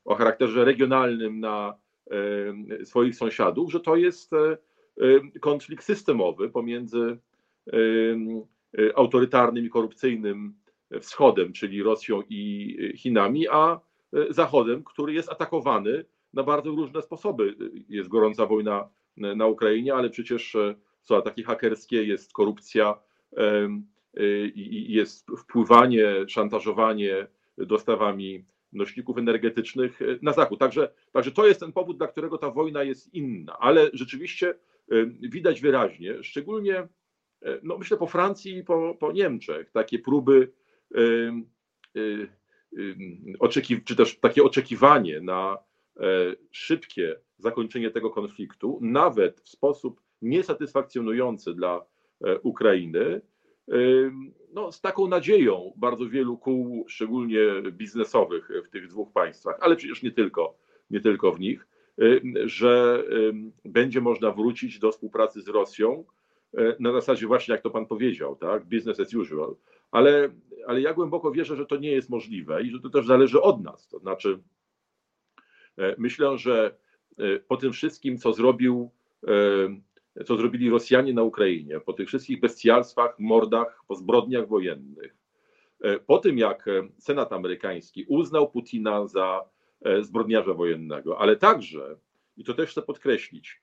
o 0.04 0.14
charakterze 0.14 0.64
regionalnym 0.64 1.40
na 1.40 1.74
swoich 2.84 3.16
sąsiadów, 3.16 3.72
że 3.72 3.80
to 3.80 3.96
jest 3.96 4.30
konflikt 5.40 5.84
systemowy 5.84 6.50
pomiędzy 6.50 7.18
autorytarnym 8.94 9.66
i 9.66 9.70
korupcyjnym 9.70 10.54
wschodem, 11.00 11.52
czyli 11.52 11.82
Rosją 11.82 12.22
i 12.28 12.76
Chinami, 12.96 13.48
a 13.48 13.80
Zachodem, 14.30 14.84
który 14.84 15.12
jest 15.12 15.32
atakowany 15.32 16.04
na 16.34 16.42
bardzo 16.42 16.70
różne 16.70 17.02
sposoby. 17.02 17.54
Jest 17.88 18.08
gorąca 18.08 18.46
wojna 18.46 18.88
na 19.16 19.46
Ukrainie, 19.46 19.94
ale 19.94 20.10
przecież 20.10 20.56
są 21.02 21.16
ataki 21.16 21.42
hakerskie, 21.42 22.04
jest 22.04 22.32
korupcja, 22.32 22.98
jest 24.64 25.30
wpływanie, 25.38 26.04
szantażowanie 26.28 27.26
dostawami 27.58 28.44
nośników 28.72 29.18
energetycznych 29.18 30.00
na 30.22 30.32
zachód. 30.32 30.58
Także, 30.58 30.92
także 31.12 31.30
to 31.30 31.46
jest 31.46 31.60
ten 31.60 31.72
powód, 31.72 31.98
dla 31.98 32.06
którego 32.06 32.38
ta 32.38 32.50
wojna 32.50 32.82
jest 32.82 33.14
inna, 33.14 33.58
ale 33.58 33.90
rzeczywiście 33.92 34.54
widać 35.20 35.60
wyraźnie, 35.60 36.22
szczególnie 36.22 36.88
no 37.62 37.78
myślę 37.78 37.96
po 37.96 38.06
Francji 38.06 38.56
i 38.56 38.64
po, 38.64 38.94
po 39.00 39.12
Niemczech, 39.12 39.70
takie 39.70 39.98
próby 39.98 40.52
czy 43.84 43.96
też 43.96 44.18
takie 44.18 44.42
oczekiwanie 44.42 45.20
na 45.20 45.58
szybkie 46.50 47.16
zakończenie 47.38 47.90
tego 47.90 48.10
konfliktu, 48.10 48.78
nawet 48.82 49.40
w 49.40 49.48
sposób 49.48 50.00
niesatysfakcjonujący 50.22 51.54
dla 51.54 51.86
Ukrainy, 52.42 53.20
no, 54.52 54.72
z 54.72 54.80
taką 54.80 55.08
nadzieją 55.08 55.72
bardzo 55.76 56.08
wielu 56.08 56.38
kół, 56.38 56.84
szczególnie 56.88 57.38
biznesowych 57.72 58.50
w 58.66 58.70
tych 58.70 58.88
dwóch 58.88 59.12
państwach, 59.12 59.58
ale 59.60 59.76
przecież 59.76 60.02
nie 60.02 60.10
tylko, 60.10 60.58
nie 60.90 61.00
tylko 61.00 61.32
w 61.32 61.40
nich, 61.40 61.66
że 62.44 63.04
będzie 63.64 64.00
można 64.00 64.30
wrócić 64.30 64.78
do 64.78 64.92
współpracy 64.92 65.40
z 65.40 65.48
Rosją 65.48 66.04
na 66.80 66.92
zasadzie 66.92 67.26
właśnie, 67.26 67.52
jak 67.52 67.62
to 67.62 67.70
pan 67.70 67.86
powiedział, 67.86 68.36
tak, 68.36 68.64
business 68.64 69.00
as 69.00 69.14
usual, 69.14 69.56
ale, 69.90 70.28
ale 70.66 70.80
ja 70.80 70.94
głęboko 70.94 71.30
wierzę, 71.30 71.56
że 71.56 71.66
to 71.66 71.76
nie 71.76 71.90
jest 71.90 72.10
możliwe 72.10 72.62
i 72.62 72.70
że 72.70 72.80
to 72.80 72.90
też 72.90 73.06
zależy 73.06 73.40
od 73.40 73.62
nas, 73.62 73.88
to 73.88 73.98
znaczy 73.98 74.38
myślę, 75.98 76.38
że 76.38 76.74
po 77.48 77.56
tym 77.56 77.72
wszystkim, 77.72 78.18
co 78.18 78.32
zrobił 78.32 78.90
co 80.26 80.36
zrobili 80.36 80.70
Rosjanie 80.70 81.14
na 81.14 81.22
Ukrainie, 81.22 81.80
po 81.80 81.92
tych 81.92 82.08
wszystkich 82.08 82.40
bestialstwach, 82.40 83.18
mordach, 83.18 83.80
po 83.88 83.94
zbrodniach 83.94 84.48
wojennych, 84.48 85.16
po 86.06 86.18
tym 86.18 86.38
jak 86.38 86.66
Senat 86.98 87.32
amerykański 87.32 88.04
uznał 88.08 88.50
Putina 88.50 89.06
za 89.06 89.44
zbrodniarza 90.00 90.54
wojennego, 90.54 91.18
ale 91.18 91.36
także, 91.36 91.96
i 92.36 92.44
to 92.44 92.54
też 92.54 92.70
chcę 92.70 92.82
podkreślić, 92.82 93.62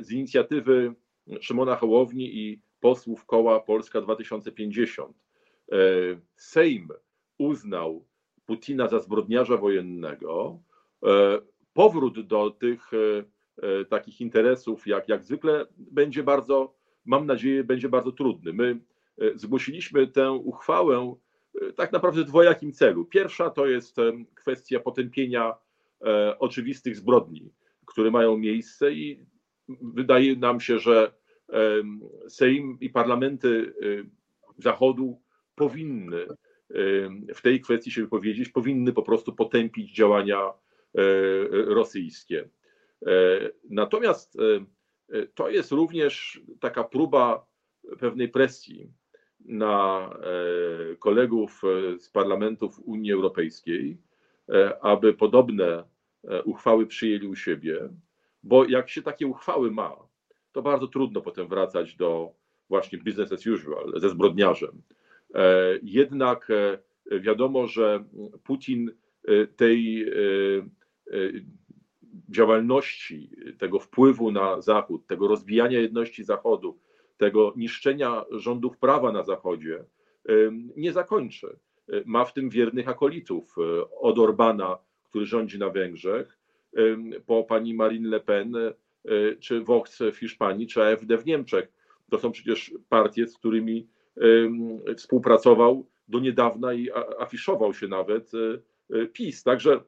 z 0.00 0.10
inicjatywy 0.10 0.94
Szymona 1.40 1.76
Hołowni 1.76 2.38
i 2.38 2.62
posłów 2.80 3.26
koła 3.26 3.60
Polska 3.60 4.00
2050, 4.00 5.16
Sejm 6.36 6.88
uznał 7.38 8.06
Putina 8.46 8.88
za 8.88 8.98
zbrodniarza 8.98 9.56
wojennego, 9.56 10.62
powrót 11.72 12.26
do 12.26 12.50
tych 12.50 12.90
E, 12.92 13.24
takich 13.88 14.20
interesów, 14.20 14.86
jak, 14.86 15.08
jak 15.08 15.24
zwykle, 15.24 15.66
będzie 15.76 16.22
bardzo, 16.22 16.74
mam 17.04 17.26
nadzieję, 17.26 17.64
będzie 17.64 17.88
bardzo 17.88 18.12
trudny. 18.12 18.52
My 18.52 18.80
e, 19.18 19.38
zgłosiliśmy 19.38 20.06
tę 20.06 20.32
uchwałę 20.32 21.16
e, 21.60 21.72
tak 21.72 21.92
naprawdę 21.92 22.22
w 22.22 22.26
dwojakim 22.26 22.72
celu. 22.72 23.04
Pierwsza 23.04 23.50
to 23.50 23.66
jest 23.66 23.96
kwestia 24.34 24.80
potępienia 24.80 25.54
oczywistych 26.38 26.96
zbrodni, 26.96 27.52
które 27.86 28.10
mają 28.10 28.36
miejsce 28.36 28.92
i 28.92 29.26
wydaje 29.82 30.36
nam 30.36 30.60
się, 30.60 30.78
że 30.78 31.12
Sejm 32.28 32.78
i 32.80 32.90
parlamenty 32.90 33.74
Zachodu 34.58 35.20
powinny 35.54 36.26
w 37.34 37.42
tej 37.42 37.60
kwestii 37.60 37.90
się 37.90 38.02
wypowiedzieć, 38.02 38.48
powinny 38.48 38.92
po 38.92 39.02
prostu 39.02 39.32
potępić 39.32 39.94
działania 39.94 40.52
rosyjskie. 41.50 42.48
E, 43.06 43.50
natomiast 43.70 44.36
e, 44.40 44.64
e, 45.18 45.26
to 45.26 45.50
jest 45.50 45.72
również 45.72 46.40
taka 46.60 46.84
próba 46.84 47.46
pewnej 47.98 48.28
presji 48.28 48.92
na 49.40 50.10
kolegów 50.98 51.62
z 51.98 52.10
parlamentów 52.10 52.78
Unii 52.78 53.12
Europejskiej, 53.12 53.98
aby 54.80 55.14
podobne 55.14 55.84
uchwały 56.44 56.86
przyjęli 56.86 57.26
u 57.26 57.36
siebie, 57.36 57.88
bo 58.42 58.64
jak 58.64 58.88
się 58.88 59.02
takie 59.02 59.26
uchwały 59.26 59.70
ma, 59.70 59.96
to 60.52 60.62
bardzo 60.62 60.86
trudno 60.86 61.20
potem 61.20 61.48
wracać 61.48 61.96
do 61.96 62.32
właśnie 62.68 62.98
business 62.98 63.32
as 63.32 63.46
usual 63.46 63.92
ze 63.96 64.10
zbrodniarzem. 64.10 64.82
Jednak 65.82 66.48
wiadomo, 67.20 67.66
że 67.66 68.04
Putin 68.44 68.90
tej 69.56 70.06
działalności, 72.28 73.30
tego 73.58 73.78
wpływu 73.78 74.32
na 74.32 74.60
Zachód, 74.60 75.06
tego 75.06 75.28
rozbijania 75.28 75.80
jedności 75.80 76.24
Zachodu, 76.24 76.78
tego 77.16 77.52
niszczenia 77.56 78.24
rządów 78.30 78.78
prawa 78.78 79.12
na 79.12 79.22
Zachodzie 79.22 79.84
nie 80.76 80.92
zakończy. 80.92 81.56
Ma 82.04 82.24
w 82.24 82.32
tym 82.32 82.50
wiernych 82.50 82.88
akolitów 82.88 83.56
od 84.00 84.18
Orbana, 84.18 84.78
który 85.04 85.26
rządzi 85.26 85.58
na 85.58 85.70
Węgrzech, 85.70 86.38
po 87.26 87.44
pani 87.44 87.74
Marine 87.74 88.08
Le 88.08 88.20
Pen, 88.20 88.56
czy 89.40 89.60
Vox 89.60 89.98
w 90.12 90.16
Hiszpanii, 90.16 90.66
czy 90.66 90.82
AfD 90.82 91.18
w 91.18 91.26
Niemczech. 91.26 91.72
To 92.10 92.18
są 92.18 92.32
przecież 92.32 92.74
partie, 92.88 93.26
z 93.26 93.38
którymi 93.38 93.88
współpracował 94.96 95.86
do 96.08 96.20
niedawna 96.20 96.72
i 96.72 96.88
afiszował 97.18 97.74
się 97.74 97.88
nawet 97.88 98.30
PiS. 99.12 99.42
Także, 99.42 99.80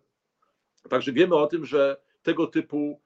także 0.89 1.13
wiemy 1.13 1.35
o 1.35 1.47
tym, 1.47 1.67
że 1.67 1.97
tego 2.25 2.47
typu, 2.47 3.01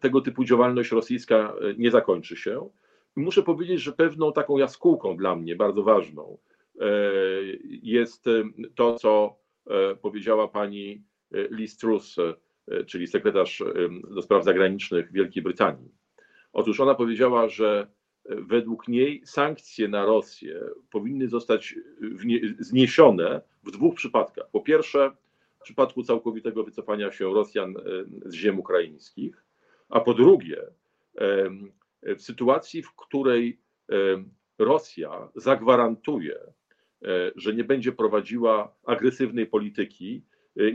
tego 0.00 0.20
typu 0.20 0.44
działalność 0.44 0.90
rosyjska 0.90 1.54
e, 1.60 1.74
nie 1.74 1.90
zakończy 1.90 2.36
się. 2.36 2.68
Muszę 3.16 3.42
powiedzieć, 3.42 3.80
że 3.80 3.92
pewną 3.92 4.32
taką 4.32 4.58
jaskółką 4.58 5.16
dla 5.16 5.36
mnie 5.36 5.56
bardzo 5.56 5.82
ważną 5.82 6.38
e, 6.80 6.86
jest 7.82 8.24
to, 8.74 8.94
co 8.94 9.36
e, 9.66 9.96
powiedziała 9.96 10.48
pani 10.48 11.02
Liz 11.50 11.76
Truss, 11.76 12.16
czyli 12.86 13.06
sekretarz 13.06 13.62
do 14.14 14.22
spraw 14.22 14.44
zagranicznych 14.44 15.12
Wielkiej 15.12 15.42
Brytanii. 15.42 15.90
Otóż 16.52 16.80
ona 16.80 16.94
powiedziała, 16.94 17.48
że 17.48 17.86
według 18.24 18.88
niej 18.88 19.22
sankcje 19.24 19.88
na 19.88 20.04
Rosję 20.04 20.60
powinny 20.90 21.28
zostać 21.28 21.74
zniesione 22.58 23.40
w 23.62 23.70
dwóch 23.70 23.94
przypadkach. 23.94 24.50
Po 24.50 24.60
pierwsze, 24.60 25.10
w 25.62 25.64
przypadku 25.64 26.02
całkowitego 26.02 26.64
wycofania 26.64 27.12
się 27.12 27.34
Rosjan 27.34 27.74
z 28.24 28.34
ziem 28.34 28.58
ukraińskich, 28.58 29.44
a 29.88 30.00
po 30.00 30.14
drugie, 30.14 30.62
w 32.02 32.22
sytuacji, 32.22 32.82
w 32.82 32.94
której 32.96 33.60
Rosja 34.58 35.28
zagwarantuje, 35.34 36.38
że 37.36 37.54
nie 37.54 37.64
będzie 37.64 37.92
prowadziła 37.92 38.74
agresywnej 38.86 39.46
polityki, 39.46 40.22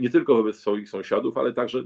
nie 0.00 0.10
tylko 0.10 0.34
wobec 0.34 0.56
swoich 0.56 0.88
sąsiadów, 0.88 1.36
ale 1.38 1.52
także 1.52 1.84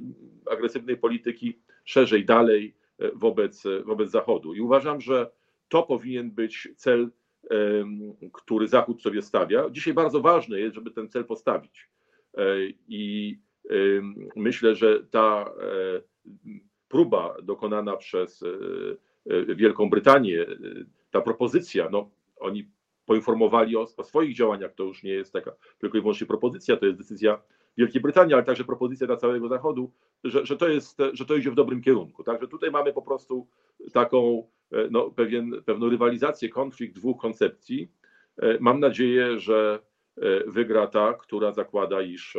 agresywnej 0.50 0.96
polityki 0.96 1.58
szerzej, 1.84 2.24
dalej 2.24 2.74
wobec, 3.14 3.64
wobec 3.84 4.10
Zachodu. 4.10 4.54
I 4.54 4.60
uważam, 4.60 5.00
że 5.00 5.30
to 5.68 5.82
powinien 5.82 6.30
być 6.30 6.68
cel, 6.76 7.10
który 8.32 8.68
Zachód 8.68 9.02
sobie 9.02 9.22
stawia. 9.22 9.70
Dzisiaj 9.70 9.94
bardzo 9.94 10.20
ważne 10.20 10.60
jest, 10.60 10.74
żeby 10.74 10.90
ten 10.90 11.08
cel 11.08 11.24
postawić. 11.24 11.88
E, 12.38 12.42
I 12.88 13.38
myślę, 14.36 14.74
że 14.74 15.04
ta 15.10 15.44
e, 15.44 16.02
próba 16.88 17.36
dokonana 17.42 17.96
przez 17.96 18.42
e, 18.42 19.54
Wielką 19.54 19.90
Brytanię, 19.90 20.46
ta 21.10 21.20
propozycja, 21.20 21.88
no 21.90 22.10
oni 22.40 22.70
poinformowali 23.06 23.76
o, 23.76 23.86
o, 23.96 24.04
swoich 24.04 24.36
działaniach, 24.36 24.74
to 24.74 24.84
już 24.84 25.02
nie 25.02 25.10
jest 25.10 25.32
taka 25.32 25.52
tylko 25.78 25.98
i 25.98 26.00
wyłącznie 26.00 26.26
propozycja, 26.26 26.76
to 26.76 26.86
jest 26.86 26.98
decyzja 26.98 27.42
Wielkiej 27.76 28.02
Brytanii, 28.02 28.34
ale 28.34 28.42
także 28.42 28.64
propozycja 28.64 29.06
dla 29.06 29.16
całego 29.16 29.48
Zachodu, 29.48 29.92
że, 30.24 30.46
że, 30.46 30.56
to, 30.56 30.68
jest, 30.68 30.98
że 31.12 31.26
to 31.26 31.36
idzie 31.36 31.50
w 31.50 31.54
dobrym 31.54 31.82
kierunku. 31.82 32.24
Także 32.24 32.48
tutaj 32.48 32.70
mamy 32.70 32.92
po 32.92 33.02
prostu 33.02 33.46
taką 33.92 34.48
no, 34.90 35.10
pewien, 35.10 35.62
pewną 35.64 35.88
rywalizację, 35.88 36.48
konflikt 36.48 36.94
dwóch 36.94 37.20
koncepcji. 37.20 37.88
Mam 38.60 38.80
nadzieję, 38.80 39.38
że 39.38 39.78
wygra 40.46 40.86
ta, 40.86 41.14
która 41.14 41.52
zakłada, 41.52 42.02
iż 42.02 42.36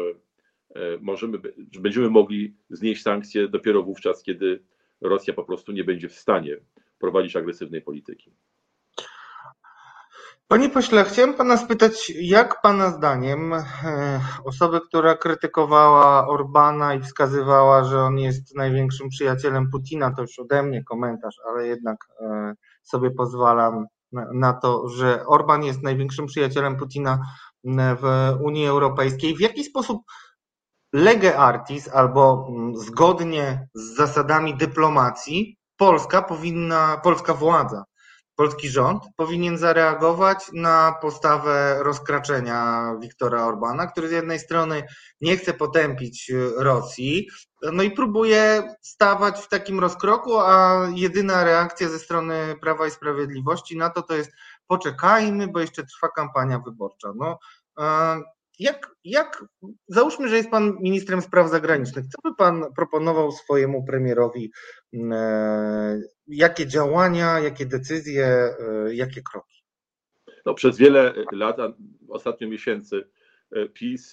możemy, 1.01 1.37
że 1.71 1.79
będziemy 1.79 2.09
mogli 2.09 2.57
znieść 2.69 3.03
sankcje 3.03 3.47
dopiero 3.47 3.83
wówczas, 3.83 4.23
kiedy 4.23 4.63
Rosja 5.01 5.33
po 5.33 5.43
prostu 5.43 5.71
nie 5.71 5.83
będzie 5.83 6.09
w 6.09 6.13
stanie 6.13 6.57
prowadzić 6.99 7.35
agresywnej 7.35 7.81
polityki. 7.81 8.35
Panie 10.47 10.69
pośle, 10.69 11.03
chciałem 11.03 11.33
pana 11.33 11.57
spytać, 11.57 12.09
jak 12.21 12.61
pana 12.61 12.89
zdaniem 12.89 13.53
e, 13.53 13.61
osoba, 14.45 14.79
która 14.79 15.17
krytykowała 15.17 16.27
Orbana 16.27 16.95
i 16.95 17.01
wskazywała, 17.01 17.83
że 17.83 17.99
on 17.99 18.17
jest 18.17 18.55
największym 18.55 19.09
przyjacielem 19.09 19.69
Putina, 19.71 20.13
to 20.15 20.21
już 20.21 20.39
ode 20.39 20.63
mnie 20.63 20.83
komentarz, 20.83 21.35
ale 21.47 21.67
jednak 21.67 21.97
e, 22.19 22.53
sobie 22.83 23.11
pozwalam 23.11 23.85
na 24.33 24.53
to, 24.53 24.89
że 24.89 25.25
Orban 25.25 25.63
jest 25.63 25.83
największym 25.83 26.25
przyjacielem 26.25 26.77
Putina 26.77 27.19
w 27.63 28.33
Unii 28.41 28.67
Europejskiej. 28.67 29.35
W 29.35 29.39
jaki 29.39 29.63
sposób 29.63 30.01
lege 30.93 31.37
artis 31.37 31.89
albo 31.89 32.47
zgodnie 32.75 33.67
z 33.73 33.95
zasadami 33.95 34.57
dyplomacji 34.57 35.57
Polska 35.77 36.21
powinna, 36.21 37.01
polska 37.03 37.33
władza 37.33 37.83
polski 38.35 38.69
rząd 38.69 39.03
powinien 39.15 39.57
zareagować 39.57 40.45
na 40.53 40.95
postawę 41.01 41.77
rozkraczenia 41.83 42.91
Wiktora 43.01 43.45
Orbana, 43.45 43.87
który 43.87 44.07
z 44.07 44.11
jednej 44.11 44.39
strony 44.39 44.83
nie 45.21 45.37
chce 45.37 45.53
potępić 45.53 46.31
Rosji, 46.57 47.27
no 47.61 47.83
i 47.83 47.91
próbuje 47.91 48.63
stawać 48.81 49.39
w 49.39 49.47
takim 49.47 49.79
rozkroku, 49.79 50.39
a 50.39 50.87
jedyna 50.95 51.43
reakcja 51.43 51.89
ze 51.89 51.99
strony 51.99 52.55
Prawa 52.61 52.87
i 52.87 52.91
Sprawiedliwości 52.91 53.77
na 53.77 53.89
to 53.89 54.01
to 54.01 54.15
jest 54.15 54.31
poczekajmy, 54.73 55.47
bo 55.47 55.59
jeszcze 55.59 55.83
trwa 55.83 56.07
kampania 56.07 56.59
wyborcza. 56.59 57.13
No, 57.15 57.39
jak, 58.59 58.95
jak, 59.03 59.45
załóżmy, 59.87 60.29
że 60.29 60.37
jest 60.37 60.49
pan 60.49 60.77
ministrem 60.81 61.21
spraw 61.21 61.49
zagranicznych, 61.49 62.05
co 62.05 62.29
by 62.29 62.35
pan 62.35 62.65
proponował 62.75 63.31
swojemu 63.31 63.85
premierowi? 63.85 64.51
Mm, 64.93 65.11
e, 65.13 66.01
jakie 66.27 66.67
działania, 66.67 67.39
jakie 67.39 67.65
decyzje, 67.65 68.25
e, 68.25 68.95
jakie 68.95 69.21
kroki? 69.31 69.63
No, 70.45 70.53
przez 70.53 70.77
wiele 70.77 71.13
lat, 71.31 71.57
ostatnio 72.09 72.47
miesięcy, 72.47 73.03
e, 73.51 73.69
PiS 73.69 74.11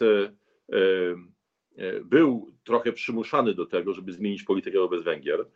był 2.04 2.52
trochę 2.64 2.92
przymuszany 2.92 3.54
do 3.54 3.66
tego, 3.66 3.94
żeby 3.94 4.12
zmienić 4.12 4.42
politykę 4.42 4.78
wobec 4.78 5.04
Węgier. 5.04 5.46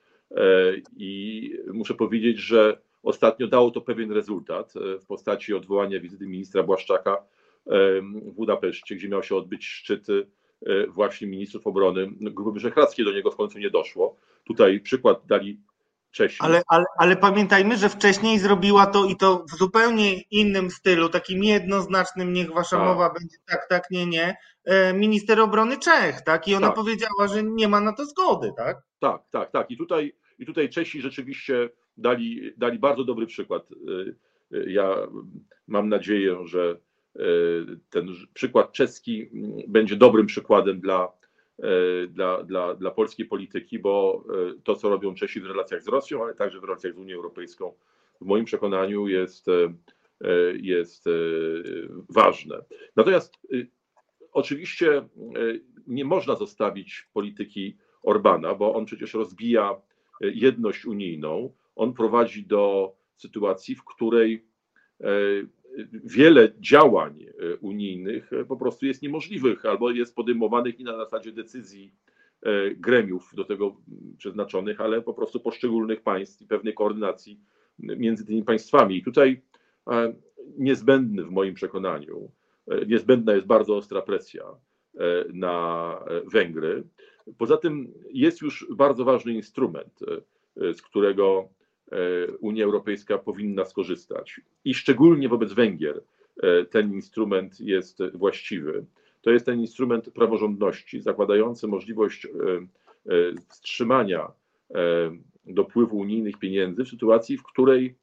I 0.97 1.51
muszę 1.73 1.95
powiedzieć, 1.95 2.39
że 2.39 2.81
ostatnio 3.05 3.47
dało 3.47 3.71
to 3.71 3.81
pewien 3.81 4.13
rezultat 4.13 4.73
w 5.01 5.07
postaci 5.07 5.55
odwołania 5.55 6.01
wizyty 6.01 6.27
ministra 6.27 6.63
Błaszczaka 6.63 7.23
w 8.13 8.33
Budapeszcie, 8.33 8.97
gdzie 8.97 9.09
miał 9.09 9.23
się 9.23 9.37
odbyć 9.37 9.67
szczyt 9.67 10.07
e, 10.11 10.87
właśnie 10.87 11.27
ministrów 11.27 11.67
obrony 11.67 12.07
Grupy 12.21 12.53
Wyszehradzkiej. 12.53 13.05
Do 13.05 13.13
niego 13.13 13.31
w 13.31 13.37
końcu 13.37 13.59
nie 13.59 13.71
doszło. 13.71 14.17
Tutaj 14.45 14.81
przykład 14.81 15.27
dali 15.27 15.61
Czesi. 16.11 16.39
Ale, 16.41 16.63
ale, 16.69 16.85
ale 16.99 17.17
pamiętajmy, 17.17 17.77
że 17.77 17.89
wcześniej 17.89 18.39
zrobiła 18.39 18.87
to 18.87 19.05
i 19.05 19.17
to 19.17 19.45
w 19.53 19.59
zupełnie 19.59 20.21
innym 20.31 20.71
stylu, 20.71 21.09
takim 21.09 21.45
jednoznacznym, 21.45 22.33
niech 22.33 22.53
wasza 22.53 22.77
tak. 22.77 22.87
mowa 22.87 23.13
będzie 23.13 23.37
tak, 23.47 23.67
tak, 23.69 23.91
nie, 23.91 24.07
nie, 24.07 24.37
e, 24.65 24.95
minister 24.95 25.41
obrony 25.41 25.79
Czech, 25.79 26.23
tak? 26.23 26.49
I 26.49 26.55
ona 26.55 26.67
tak. 26.67 26.77
powiedziała, 26.77 27.29
że 27.29 27.43
nie 27.43 27.69
ma 27.69 27.81
na 27.81 27.93
to 27.93 28.07
zgody, 28.07 28.53
tak? 28.57 28.77
Tak, 29.01 29.23
tak, 29.31 29.51
tak. 29.51 29.71
I 29.71 29.77
tutaj, 29.77 30.15
i 30.39 30.47
tutaj 30.47 30.69
Czesi 30.69 31.01
rzeczywiście 31.01 31.71
dali, 31.97 32.53
dali 32.57 32.79
bardzo 32.79 33.05
dobry 33.05 33.27
przykład. 33.27 33.69
E, 34.53 34.71
ja 34.71 34.97
mam 35.67 35.89
nadzieję, 35.89 36.39
że 36.45 36.77
E, 37.19 37.23
ten 37.91 38.09
przykład 38.35 38.73
czeski 38.73 39.29
będzie 39.69 39.97
dobrym 39.97 40.27
przykładem 40.27 40.81
dla, 40.81 41.13
dla, 42.09 42.43
dla, 42.43 42.75
dla 42.75 42.91
polskiej 42.91 43.27
polityki, 43.27 43.79
bo 43.79 44.25
to, 44.65 44.77
co 44.77 44.89
robią 44.89 45.15
Czesi 45.15 45.41
w 45.41 45.47
relacjach 45.47 45.83
z 45.83 45.89
Rosją, 45.89 46.23
ale 46.23 46.35
także 46.35 46.61
w 46.61 46.65
relacjach 46.65 46.95
z 46.95 46.99
Unią 46.99 47.17
Europejską, 47.17 47.73
w 48.21 48.25
moim 48.25 48.45
przekonaniu 48.45 49.09
jest, 49.09 49.47
jest 50.55 51.05
ważne. 52.11 52.65
Natomiast 52.97 53.35
oczywiście 54.33 55.09
nie 55.87 56.05
można 56.05 56.37
zostawić 56.37 57.09
polityki 57.13 57.77
Orbana, 58.03 58.55
bo 58.55 58.75
on 58.75 58.85
przecież 58.85 59.15
rozbija 59.15 59.81
jedność 60.21 60.85
unijną. 60.85 61.53
On 61.77 61.95
prowadzi 61.95 62.47
do 62.47 62.95
sytuacji, 63.17 63.75
w 63.75 63.85
której 63.85 64.45
wiele 66.05 66.53
działań 66.61 67.23
e, 67.23 67.57
unijnych 67.57 68.33
e, 68.33 68.45
po 68.45 68.57
prostu 68.57 68.87
jest 68.87 69.03
niemożliwych 69.03 69.67
albo 69.67 69.91
jest 69.91 70.15
podejmowanych 70.15 70.79
nie 70.79 70.85
na 70.85 70.97
zasadzie 70.97 71.33
decyzji 71.33 71.95
e, 72.43 72.71
gremiów 72.71 73.31
do 73.35 73.45
tego 73.45 73.77
przeznaczonych, 74.19 74.81
ale 74.81 75.03
po 75.03 75.15
prostu 75.15 75.41
poszczególnych 75.41 76.03
państw 76.03 76.43
i 76.43 76.47
pewnej 76.47 76.75
koordynacji 76.75 77.41
między 77.79 78.27
tymi 78.27 78.43
państwami. 78.43 78.97
I 78.97 79.03
tutaj 79.03 79.41
niezbędny 80.59 81.25
w 81.25 81.31
moim 81.31 81.55
przekonaniu, 81.55 82.31
niezbędna 82.87 83.35
jest 83.35 83.47
bardzo 83.47 83.77
ostra 83.77 84.03
presja 84.03 84.45
na 85.33 85.99
Węgry. 86.33 86.85
Poza 87.39 87.57
tym 87.57 87.93
jest 88.13 88.41
już 88.41 88.67
bardzo 88.71 89.05
ważny 89.05 89.33
instrument, 89.33 90.01
z 90.57 90.83
którego 90.83 91.49
E, 91.55 91.64
Unia 92.41 92.65
Europejska 92.65 93.19
powinna 93.19 93.65
skorzystać. 93.65 94.41
I 94.65 94.75
szczególnie 94.75 95.29
wobec 95.29 95.53
Węgier 95.53 96.03
e, 96.43 96.65
ten 96.65 96.93
instrument 96.93 97.61
jest 97.61 97.99
właściwy. 98.15 98.87
To 99.23 99.31
jest 99.31 99.47
ten 99.47 99.61
instrument 99.61 100.11
praworządności, 100.11 101.01
zakładający 101.01 101.67
możliwość 101.69 102.27
e, 102.27 102.31
wstrzymania 103.49 104.33
dopływu 105.47 105.99
unijnych 105.99 106.39
pieniędzy 106.39 106.85
w 106.85 106.89
sytuacji, 106.89 107.39
w 107.39 107.43
której 107.43 107.99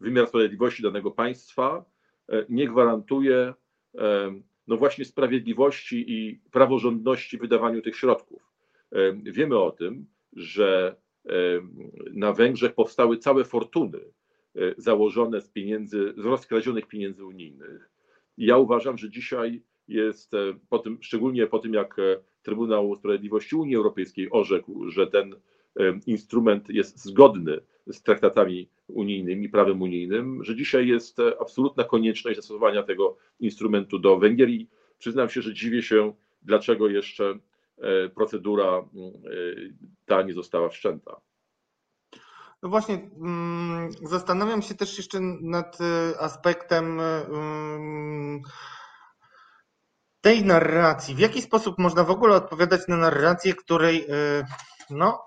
wymiar 0.00 0.26
sprawiedliwości 0.26 0.82
danego 0.82 1.10
państwa 1.10 1.84
nie 2.48 2.68
gwarantuje 2.68 3.54
no 4.66 4.76
właśnie 4.76 5.04
sprawiedliwości 5.04 6.04
i 6.12 6.40
praworządności 6.50 7.38
w 7.38 7.40
wydawaniu 7.40 7.82
tych 7.82 7.96
środków. 7.96 8.42
Wiemy 9.22 9.58
o 9.58 9.70
tym, 9.70 10.06
że 10.32 10.96
na 12.12 12.32
Węgrzech 12.32 12.74
powstały 12.74 13.18
całe 13.18 13.44
fortuny 13.44 13.98
e, 13.98 14.74
założone 14.76 15.40
z 15.40 15.48
pieniędzy, 15.48 16.14
z 16.16 16.24
rozkradzionych 16.24 16.86
pieniędzy 16.86 17.24
unijnych. 17.24 17.90
I 18.36 18.46
ja 18.46 18.58
uważam, 18.58 18.98
że 18.98 19.10
dzisiaj 19.10 19.62
jest, 19.88 20.34
e, 20.34 20.38
po 20.68 20.78
tym, 20.78 20.98
szczególnie 21.00 21.46
po 21.46 21.58
tym, 21.58 21.74
jak 21.74 21.98
e, 21.98 22.02
Trybunał 22.42 22.96
Sprawiedliwości 22.96 23.56
Unii 23.56 23.76
Europejskiej 23.76 24.28
orzekł, 24.30 24.90
że 24.90 25.06
ten 25.06 25.34
instrument 26.06 26.68
jest 26.68 27.04
zgodny 27.04 27.60
z 27.86 28.02
traktatami 28.02 28.68
unijnymi, 28.88 29.48
prawem 29.48 29.82
unijnym, 29.82 30.44
że 30.44 30.56
dzisiaj 30.56 30.88
jest 30.88 31.18
absolutna 31.40 31.84
konieczność 31.84 32.36
zastosowania 32.36 32.82
tego 32.82 33.16
instrumentu 33.40 33.98
do 33.98 34.18
Węgier 34.18 34.48
i 34.48 34.68
przyznam 34.98 35.28
się, 35.28 35.42
że 35.42 35.54
dziwię 35.54 35.82
się, 35.82 36.12
dlaczego 36.42 36.88
jeszcze 36.88 37.38
procedura 38.14 38.64
mm, 38.64 38.88
e, 38.88 39.30
ta 40.06 40.22
nie 40.22 40.34
została 40.34 40.68
wszczęta. 40.68 41.20
No 42.62 42.68
właśnie, 42.68 42.94
mm, 42.94 43.90
zastanawiam 44.02 44.62
się 44.62 44.74
też 44.74 44.96
jeszcze 44.98 45.20
nad 45.40 45.78
e, 45.80 46.20
aspektem 46.20 47.00
mm, 47.00 48.40
tej 50.20 50.44
narracji, 50.44 51.14
w 51.14 51.18
jaki 51.18 51.42
sposób 51.42 51.78
można 51.78 52.04
w 52.04 52.10
ogóle 52.10 52.36
odpowiadać 52.36 52.80
na 52.88 52.96
narrację, 52.96 53.54
której 53.54 54.06
no, 54.90 55.26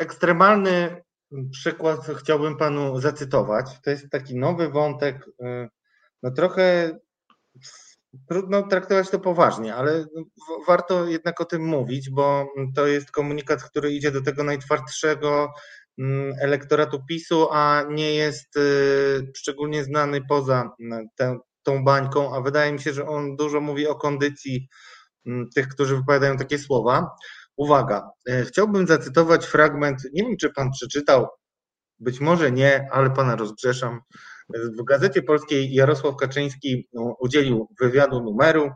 ekstremalny 0.00 1.02
przykład 1.50 2.00
chciałbym 2.18 2.56
panu 2.56 3.00
zacytować. 3.00 3.80
To 3.82 3.90
jest 3.90 4.10
taki 4.10 4.36
nowy 4.36 4.68
wątek, 4.68 5.30
no 6.22 6.30
trochę 6.30 6.98
trudno 8.28 8.62
traktować 8.62 9.10
to 9.10 9.18
poważnie, 9.18 9.74
ale 9.74 10.06
warto 10.66 11.06
jednak 11.06 11.40
o 11.40 11.44
tym 11.44 11.62
mówić, 11.62 12.10
bo 12.10 12.46
to 12.76 12.86
jest 12.86 13.10
komunikat, 13.10 13.62
który 13.62 13.92
idzie 13.92 14.10
do 14.10 14.22
tego 14.22 14.44
najtwardszego 14.44 15.52
mm, 15.98 16.34
elektoratu 16.40 17.04
PiSu, 17.08 17.48
a 17.52 17.84
nie 17.90 18.14
jest 18.14 18.56
y, 18.56 19.32
szczególnie 19.36 19.84
znany 19.84 20.20
poza 20.28 20.70
mm, 20.80 21.06
tę, 21.16 21.38
tą 21.62 21.84
bańką, 21.84 22.34
a 22.36 22.40
wydaje 22.40 22.72
mi 22.72 22.80
się, 22.80 22.92
że 22.92 23.06
on 23.06 23.36
dużo 23.36 23.60
mówi 23.60 23.86
o 23.86 23.94
kondycji 23.94 24.68
mm, 25.26 25.48
tych, 25.54 25.68
którzy 25.68 25.96
wypowiadają 25.96 26.36
takie 26.36 26.58
słowa. 26.58 27.10
Uwaga, 27.56 28.10
y, 28.30 28.44
chciałbym 28.44 28.86
zacytować 28.86 29.46
fragment, 29.46 30.02
nie 30.12 30.22
wiem 30.22 30.36
czy 30.36 30.52
pan 30.52 30.70
przeczytał, 30.70 31.26
być 31.98 32.20
może 32.20 32.52
nie, 32.52 32.88
ale 32.92 33.10
pana 33.10 33.36
rozgrzeszam. 33.36 34.00
W 34.54 34.84
Gazecie 34.84 35.22
Polskiej 35.22 35.74
Jarosław 35.74 36.16
Kaczyński 36.16 36.88
no, 36.92 37.16
udzielił 37.20 37.68
wywiadu 37.80 38.20
numeru. 38.20 38.70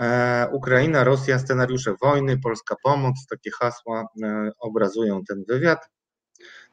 E, 0.00 0.48
Ukraina, 0.52 1.04
Rosja, 1.04 1.38
scenariusze 1.38 1.94
wojny, 2.02 2.38
polska 2.38 2.76
pomoc, 2.82 3.14
takie 3.30 3.50
hasła 3.50 4.06
e, 4.22 4.50
obrazują 4.58 5.24
ten 5.28 5.44
wywiad. 5.48 5.88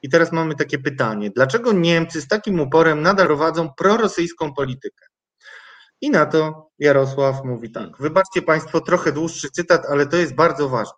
I 0.01 0.09
teraz 0.09 0.31
mamy 0.31 0.55
takie 0.55 0.79
pytanie: 0.79 1.31
dlaczego 1.35 1.71
Niemcy 1.71 2.21
z 2.21 2.27
takim 2.27 2.59
uporem 2.59 3.01
nadal 3.01 3.27
prowadzą 3.27 3.69
prorosyjską 3.77 4.53
politykę? 4.53 5.05
I 6.01 6.09
na 6.09 6.25
to 6.25 6.69
Jarosław 6.79 7.43
mówi 7.45 7.71
tak. 7.71 7.97
Wybaczcie 7.99 8.41
Państwo, 8.41 8.81
trochę 8.81 9.11
dłuższy 9.11 9.49
cytat, 9.51 9.85
ale 9.85 10.07
to 10.07 10.17
jest 10.17 10.35
bardzo 10.35 10.69
ważne. 10.69 10.97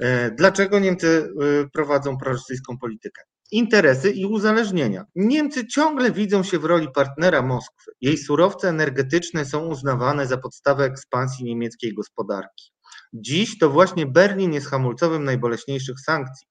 E, 0.00 0.30
dlaczego 0.30 0.78
Niemcy 0.78 1.32
prowadzą 1.72 2.18
prorosyjską 2.18 2.78
politykę? 2.78 3.22
Interesy 3.50 4.10
i 4.10 4.26
uzależnienia. 4.26 5.04
Niemcy 5.14 5.66
ciągle 5.66 6.12
widzą 6.12 6.42
się 6.42 6.58
w 6.58 6.64
roli 6.64 6.88
partnera 6.94 7.42
Moskwy. 7.42 7.92
Jej 8.00 8.18
surowce 8.18 8.68
energetyczne 8.68 9.44
są 9.44 9.66
uznawane 9.66 10.26
za 10.26 10.38
podstawę 10.38 10.84
ekspansji 10.84 11.44
niemieckiej 11.44 11.94
gospodarki. 11.94 12.72
Dziś 13.12 13.58
to 13.58 13.70
właśnie 13.70 14.06
Berlin 14.06 14.52
jest 14.52 14.66
hamulcowym 14.66 15.24
najboleśniejszych 15.24 16.00
sankcji. 16.00 16.46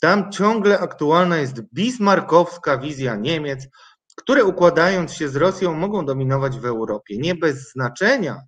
Tam 0.00 0.32
ciągle 0.32 0.78
aktualna 0.78 1.38
jest 1.38 1.60
bismarckowska 1.74 2.78
wizja 2.78 3.16
Niemiec, 3.16 3.68
które 4.16 4.44
układając 4.44 5.14
się 5.14 5.28
z 5.28 5.36
Rosją 5.36 5.74
mogą 5.74 6.06
dominować 6.06 6.58
w 6.58 6.64
Europie. 6.64 7.18
Nie 7.18 7.34
bez 7.34 7.72
znaczenia 7.72 8.42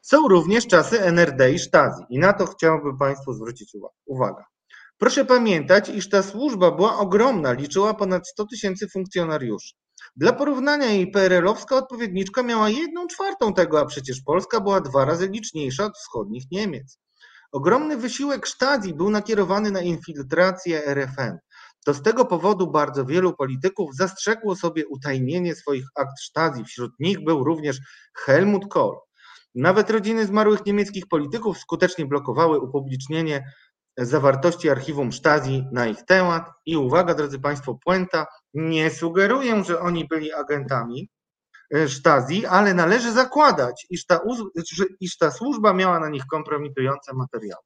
są 0.00 0.28
również 0.28 0.66
czasy 0.66 1.00
NRD 1.00 1.52
i 1.52 1.58
Stasi 1.58 2.02
i 2.10 2.18
na 2.18 2.32
to 2.32 2.46
chciałbym 2.46 2.98
Państwu 2.98 3.32
zwrócić 3.32 3.76
uwagę. 4.06 4.44
Proszę 4.98 5.24
pamiętać, 5.24 5.88
iż 5.88 6.08
ta 6.08 6.22
służba 6.22 6.70
była 6.70 6.98
ogromna, 6.98 7.52
liczyła 7.52 7.94
ponad 7.94 8.28
100 8.28 8.46
tysięcy 8.46 8.88
funkcjonariuszy. 8.88 9.74
Dla 10.16 10.32
porównania 10.32 10.86
jej 10.86 11.10
PRL-owska 11.10 11.76
odpowiedniczka 11.76 12.42
miała 12.42 12.68
jedną 12.68 13.06
czwartą 13.06 13.54
tego, 13.54 13.80
a 13.80 13.86
przecież 13.86 14.20
Polska 14.20 14.60
była 14.60 14.80
dwa 14.80 15.04
razy 15.04 15.28
liczniejsza 15.28 15.84
od 15.84 15.98
wschodnich 15.98 16.44
Niemiec. 16.50 16.98
Ogromny 17.52 17.96
wysiłek 17.96 18.48
Stasi 18.48 18.94
był 18.94 19.10
nakierowany 19.10 19.70
na 19.70 19.80
infiltrację 19.80 20.86
RFN. 20.86 21.38
To 21.84 21.94
z 21.94 22.02
tego 22.02 22.24
powodu 22.24 22.70
bardzo 22.70 23.04
wielu 23.04 23.36
polityków 23.36 23.96
zastrzegło 23.96 24.56
sobie 24.56 24.86
utajnienie 24.86 25.54
swoich 25.54 25.86
akt 25.96 26.20
Stasi. 26.20 26.64
Wśród 26.64 26.92
nich 27.00 27.24
był 27.24 27.44
również 27.44 27.78
Helmut 28.16 28.68
Kohl. 28.70 28.96
Nawet 29.54 29.90
rodziny 29.90 30.26
zmarłych 30.26 30.66
niemieckich 30.66 31.06
polityków 31.06 31.58
skutecznie 31.58 32.06
blokowały 32.06 32.60
upublicznienie 32.60 33.44
zawartości 33.98 34.70
archiwum 34.70 35.12
Stasi 35.12 35.64
na 35.72 35.86
ich 35.86 36.04
temat. 36.04 36.50
I 36.66 36.76
uwaga, 36.76 37.14
drodzy 37.14 37.40
Państwo, 37.40 37.78
puenta, 37.84 38.26
nie 38.54 38.90
sugeruję, 38.90 39.64
że 39.64 39.80
oni 39.80 40.08
byli 40.08 40.32
agentami 40.32 41.08
e, 41.70 41.88
Stasi, 41.88 42.46
ale 42.46 42.74
należy 42.74 43.12
zakładać, 43.12 43.86
iż 43.90 44.06
ta, 44.06 44.20
iż 45.00 45.16
ta 45.16 45.30
służba 45.30 45.72
miała 45.72 46.00
na 46.00 46.08
nich 46.08 46.26
kompromitujące 46.30 47.14
materiały. 47.14 47.62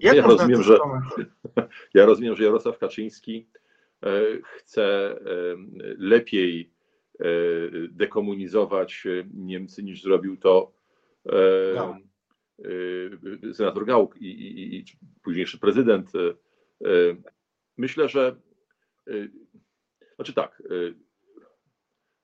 Jak 0.00 0.16
ja, 0.16 0.22
rozumiem, 0.22 0.62
że, 0.62 0.78
ja 1.94 2.06
rozumiem, 2.06 2.36
że 2.36 2.44
Jarosław 2.44 2.78
Kaczyński 2.78 3.50
e, 4.02 4.10
chce 4.42 4.84
e, 4.84 5.18
lepiej 5.98 6.78
dekomunizować 7.90 9.06
Niemcy 9.34 9.82
niż 9.82 10.02
zrobił 10.02 10.36
to 10.36 10.72
no. 11.74 11.96
Y, 12.64 13.54
senator 13.54 13.86
Gałk 13.86 14.16
i, 14.16 14.26
i, 14.26 14.76
i 14.76 14.84
późniejszy 15.22 15.58
prezydent. 15.58 16.14
Y, 16.14 16.36
y, 16.86 17.22
myślę, 17.76 18.08
że 18.08 18.36
znaczy 20.16 20.32
tak, 20.32 20.62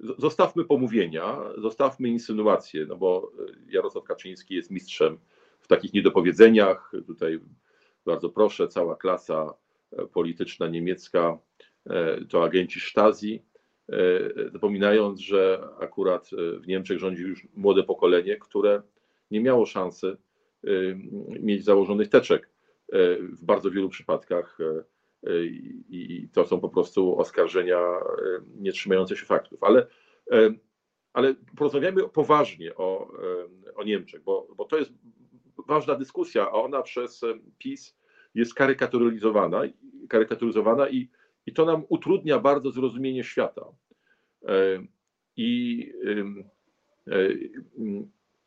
zostawmy 0.01 0.65
pomówienia, 0.65 1.39
zostawmy 1.57 2.09
insynuacje, 2.09 2.87
no 2.87 2.97
bo 2.97 3.33
Jarosław 3.69 4.05
Kaczyński 4.05 4.55
jest 4.55 4.71
mistrzem 4.71 5.19
w 5.61 5.67
takich 5.67 5.93
niedopowiedzeniach. 5.93 6.93
Tutaj 7.07 7.41
bardzo 8.07 8.29
proszę, 8.29 8.69
cała 8.69 8.97
klasa 8.97 9.55
polityczna 10.13 10.69
niemiecka 10.69 11.39
to 12.29 12.45
agenci 12.45 12.81
Stasi, 12.81 13.43
zapominając, 14.53 15.21
że 15.21 15.69
akurat 15.81 16.31
w 16.61 16.67
Niemczech 16.67 16.99
rządzi 16.99 17.23
już 17.23 17.49
młode 17.55 17.83
pokolenie, 17.83 18.37
które 18.37 18.83
nie 19.31 19.41
miało 19.41 19.67
szansy 19.67 20.17
mieć 21.41 21.65
założonych 21.65 22.09
teczek 22.09 22.51
y, 22.95 23.19
w 23.23 23.45
bardzo 23.45 23.71
wielu 23.71 23.89
przypadkach 23.89 24.59
y, 24.61 24.85
i 25.89 26.29
to 26.33 26.45
są 26.45 26.61
po 26.61 26.69
prostu 26.69 27.19
oskarżenia 27.19 27.81
nie 28.57 28.73
trzymające 28.73 29.17
się 29.17 29.27
faktów. 29.27 29.63
Ale, 29.63 29.87
ale 31.13 31.35
porozmawiajmy 31.57 32.09
poważnie 32.09 32.75
o, 32.75 33.13
o 33.75 33.85
Niemczech, 33.85 34.23
bo, 34.23 34.49
bo 34.57 34.65
to 34.65 34.79
jest 34.79 34.93
ważna 35.69 35.95
dyskusja, 35.95 36.43
a 36.43 36.51
ona 36.51 36.83
przez 36.83 37.21
PiS 37.59 37.97
jest 38.35 38.55
karykaturyzowana, 38.55 39.63
karykaturyzowana 40.09 40.89
i, 40.89 41.11
i 41.47 41.53
to 41.53 41.65
nam 41.65 41.85
utrudnia 41.89 42.39
bardzo 42.39 42.71
zrozumienie 42.71 43.25
świata. 43.25 43.67
I 45.37 45.93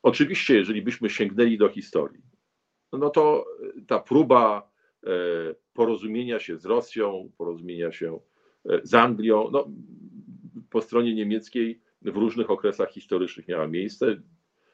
Oczywiście, 0.07 0.55
jeżeli 0.55 0.81
byśmy 0.81 1.09
sięgnęli 1.09 1.57
do 1.57 1.69
historii, 1.69 2.21
no 2.93 3.09
to 3.09 3.45
ta 3.87 3.99
próba 3.99 4.71
e, 5.03 5.09
porozumienia 5.73 6.39
się 6.39 6.57
z 6.57 6.65
Rosją, 6.65 7.31
porozumienia 7.37 7.91
się 7.91 8.19
e, 8.69 8.79
z 8.83 8.93
Anglią, 8.93 9.49
no, 9.51 9.67
po 10.69 10.81
stronie 10.81 11.15
niemieckiej 11.15 11.81
w 12.01 12.15
różnych 12.15 12.51
okresach 12.51 12.91
historycznych 12.91 13.47
miała 13.47 13.67
miejsce. 13.67 14.21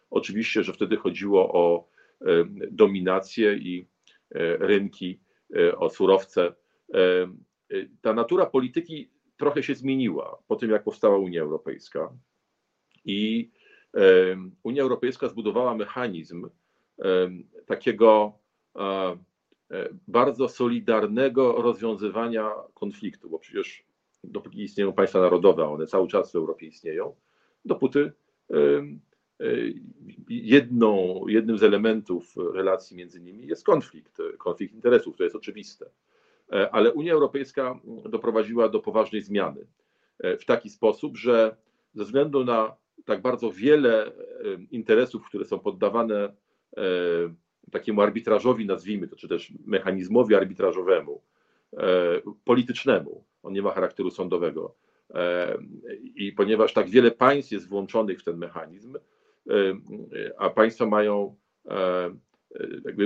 Oczywiście, 0.10 0.64
że 0.64 0.74
wtedy 0.74 0.98
chodziło 0.98 1.54
o 1.54 1.88
e, 2.22 2.26
dominację 2.72 3.58
i 3.58 3.88
rynki, 4.60 5.20
o 5.78 5.90
surowce. 5.90 6.54
Ta 8.02 8.14
natura 8.14 8.46
polityki 8.46 9.12
trochę 9.38 9.64
się 9.64 9.76
zmieniła 9.76 10.38
po 10.48 10.56
tym, 10.56 10.72
jak 10.72 10.84
powstała 10.84 11.18
Unia 11.18 11.42
Europejska. 11.42 12.14
I 13.06 13.52
Unia 14.64 14.84
Europejska 14.84 15.28
zbudowała 15.28 15.76
mechanizm 15.76 16.50
takiego 17.66 18.34
e, 19.74 19.88
bardzo 20.08 20.50
solidarnego 20.50 21.62
rozwiązywania 21.62 22.52
konfliktu, 22.74 23.30
bo 23.30 23.40
przecież 23.40 23.86
dopóki 24.24 24.64
istnieją 24.64 24.94
państwa 24.94 25.20
narodowe, 25.20 25.66
one 25.66 25.88
cały 25.88 26.08
czas 26.08 26.32
w 26.32 26.36
Europie 26.36 26.66
istnieją, 26.66 27.16
dopóty 27.66 28.12
e, 28.52 28.56
jedną, 30.30 31.22
jednym 31.28 31.58
z 31.58 31.64
elementów 31.64 32.36
relacji 32.54 32.98
między 32.98 33.22
nimi 33.22 33.48
jest 33.48 33.66
konflikt, 33.66 34.18
konflikt 34.38 34.74
interesów, 34.74 35.18
to 35.18 35.24
jest 35.24 35.36
oczywiste. 35.36 35.90
E, 36.52 36.76
ale 36.76 36.94
Unia 36.94 37.14
Europejska 37.14 37.80
doprowadziła 38.10 38.70
do 38.70 38.80
poważnej 38.80 39.22
zmiany 39.22 39.68
w 40.40 40.46
taki 40.46 40.70
sposób, 40.70 41.18
że 41.18 41.56
ze 41.94 42.04
względu 42.04 42.46
na 42.46 42.76
tak 43.06 43.22
bardzo 43.22 43.52
wiele 43.52 44.12
interesów, 44.72 45.26
które 45.26 45.46
są 45.46 45.60
poddawane 45.60 46.34
takiemu 47.72 48.02
arbitrażowi, 48.02 48.66
nazwijmy 48.66 49.08
to, 49.08 49.16
czy 49.16 49.28
też 49.28 49.54
mechanizmowi 49.66 50.36
arbitrażowemu, 50.36 51.22
politycznemu. 52.46 53.24
On 53.44 53.54
nie 53.54 53.62
ma 53.62 53.72
charakteru 53.72 54.12
sądowego. 54.12 54.76
I 56.16 56.32
ponieważ 56.32 56.74
tak 56.74 56.90
wiele 56.90 57.12
państw 57.12 57.52
jest 57.52 57.68
włączonych 57.68 58.20
w 58.20 58.24
ten 58.24 58.38
mechanizm, 58.38 58.98
a 60.38 60.50
państwa 60.50 60.86
mają 60.86 61.36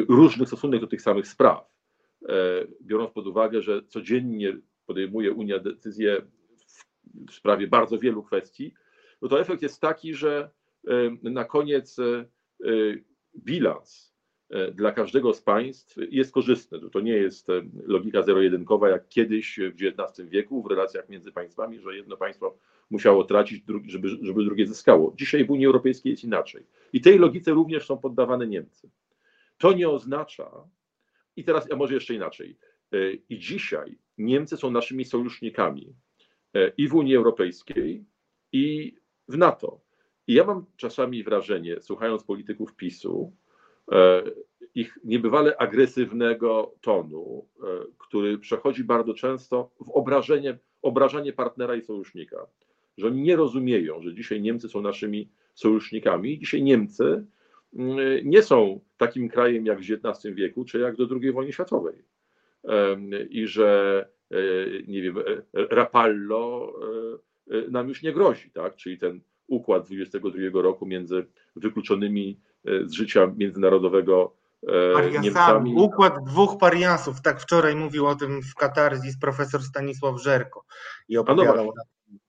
różny 0.10 0.46
stosunek 0.46 0.82
do 0.82 0.88
tych 0.88 1.02
samych 1.02 1.28
spraw, 1.28 1.72
biorąc 2.82 3.12
pod 3.12 3.28
uwagę, 3.28 3.62
że 3.62 3.84
codziennie 3.84 4.58
podejmuje 4.86 5.34
Unia 5.34 5.60
decyzje 5.60 6.22
w 7.30 7.34
sprawie 7.34 7.68
bardzo 7.68 8.00
wielu 8.00 8.24
kwestii, 8.24 8.74
no 9.22 9.28
to 9.28 9.40
efekt 9.40 9.62
jest 9.62 9.82
taki, 9.82 10.14
że 10.14 10.50
na 11.24 11.46
koniec 11.46 11.98
bilans 13.38 14.14
dla 14.74 14.92
każdego 14.92 15.34
z 15.34 15.42
państw 15.42 15.96
jest 16.12 16.32
korzystny. 16.32 16.90
To 16.90 17.00
nie 17.00 17.12
jest 17.12 17.48
logika 17.86 18.22
zero-jedynkowa, 18.22 18.90
jak 18.90 19.08
kiedyś 19.10 19.60
w 19.60 19.84
XIX 19.84 20.30
wieku 20.30 20.64
w 20.64 20.68
relacjach 20.68 21.10
między 21.10 21.32
państwami, 21.32 21.80
że 21.80 21.96
jedno 21.96 22.18
państwo 22.18 22.58
musiało 22.90 23.24
tracić, 23.24 23.64
żeby, 23.86 24.10
żeby 24.10 24.44
drugie 24.44 24.68
zyskało. 24.68 25.14
Dzisiaj 25.18 25.46
w 25.46 25.52
Unii 25.52 25.66
Europejskiej 25.66 26.12
jest 26.12 26.24
inaczej. 26.24 26.66
I 26.94 27.02
tej 27.02 27.20
logice 27.20 27.52
również 27.52 27.86
są 27.86 27.98
poddawane 27.98 28.48
Niemcy. 28.48 28.90
To 29.58 29.74
nie 29.74 29.90
oznacza, 29.90 30.52
i 31.36 31.44
teraz, 31.44 31.72
a 31.72 31.76
może 31.76 31.94
jeszcze 31.94 32.14
inaczej, 32.14 32.58
e, 32.92 33.14
i 33.30 33.40
dzisiaj 33.40 33.98
Niemcy 34.18 34.58
są 34.58 34.72
naszymi 34.72 35.06
sojusznikami 35.06 35.96
e, 36.54 36.72
i 36.78 36.88
w 36.88 36.96
Unii 36.96 37.16
Europejskiej, 37.16 38.06
i 38.52 38.96
w 39.28 39.38
NATO. 39.38 39.80
I 40.28 40.34
ja 40.34 40.44
mam 40.44 40.66
czasami 40.78 41.24
wrażenie, 41.24 41.82
słuchając 41.82 42.24
polityków 42.24 42.76
PiSu, 42.76 43.34
e, 43.92 44.24
ich 44.76 44.98
niebywale 45.04 45.58
agresywnego 45.58 46.74
tonu, 46.82 47.48
który 47.98 48.38
przechodzi 48.38 48.84
bardzo 48.84 49.14
często 49.14 49.72
w 49.86 49.90
obrażenie, 49.90 50.58
obrażanie 50.82 51.34
partnera 51.34 51.76
i 51.76 51.82
sojusznika 51.82 52.48
że 52.98 53.08
oni 53.08 53.22
nie 53.22 53.36
rozumieją, 53.36 54.02
że 54.02 54.14
dzisiaj 54.14 54.42
Niemcy 54.42 54.70
są 54.70 54.82
naszymi 54.82 55.30
sojusznikami. 55.54 56.40
Dzisiaj 56.40 56.64
Niemcy 56.64 57.26
mm, 57.74 57.98
nie 58.24 58.42
są 58.42 58.80
takim 58.98 59.30
krajem 59.30 59.66
jak 59.66 59.80
w 59.80 59.92
XIX 59.92 60.36
wieku, 60.36 60.66
czy 60.66 60.80
jak 60.80 60.96
do 60.96 61.08
II 61.22 61.32
wojny 61.32 61.54
światowej. 61.54 62.04
I 63.30 63.48
że, 63.48 64.06
e, 64.32 64.38
nie 64.88 65.02
wiem, 65.02 65.18
e, 65.18 65.24
Rapallo 65.54 66.74
e, 66.82 67.18
nam 67.72 67.90
już 67.90 68.04
nie 68.04 68.14
grozi, 68.14 68.52
tak? 68.52 68.76
Czyli 68.76 68.98
ten 68.98 69.22
układ 69.48 69.86
22 69.86 70.62
roku 70.62 70.86
między 70.86 71.26
wykluczonymi 71.56 72.40
z 72.86 72.92
życia 72.92 73.34
międzynarodowego 73.38 74.34
Pariasami. 74.94 75.24
Niemcami. 75.24 75.74
Układ 75.76 76.14
dwóch 76.26 76.58
pariasów, 76.58 77.22
tak 77.22 77.42
wczoraj 77.42 77.76
mówił 77.76 78.08
o 78.08 78.16
tym 78.16 78.42
w 78.42 78.56
Katarzis 78.56 79.20
profesor 79.20 79.62
Stanisław 79.62 80.22
Żerko 80.22 80.66
i 81.10 81.18
opowiadał 81.18 81.74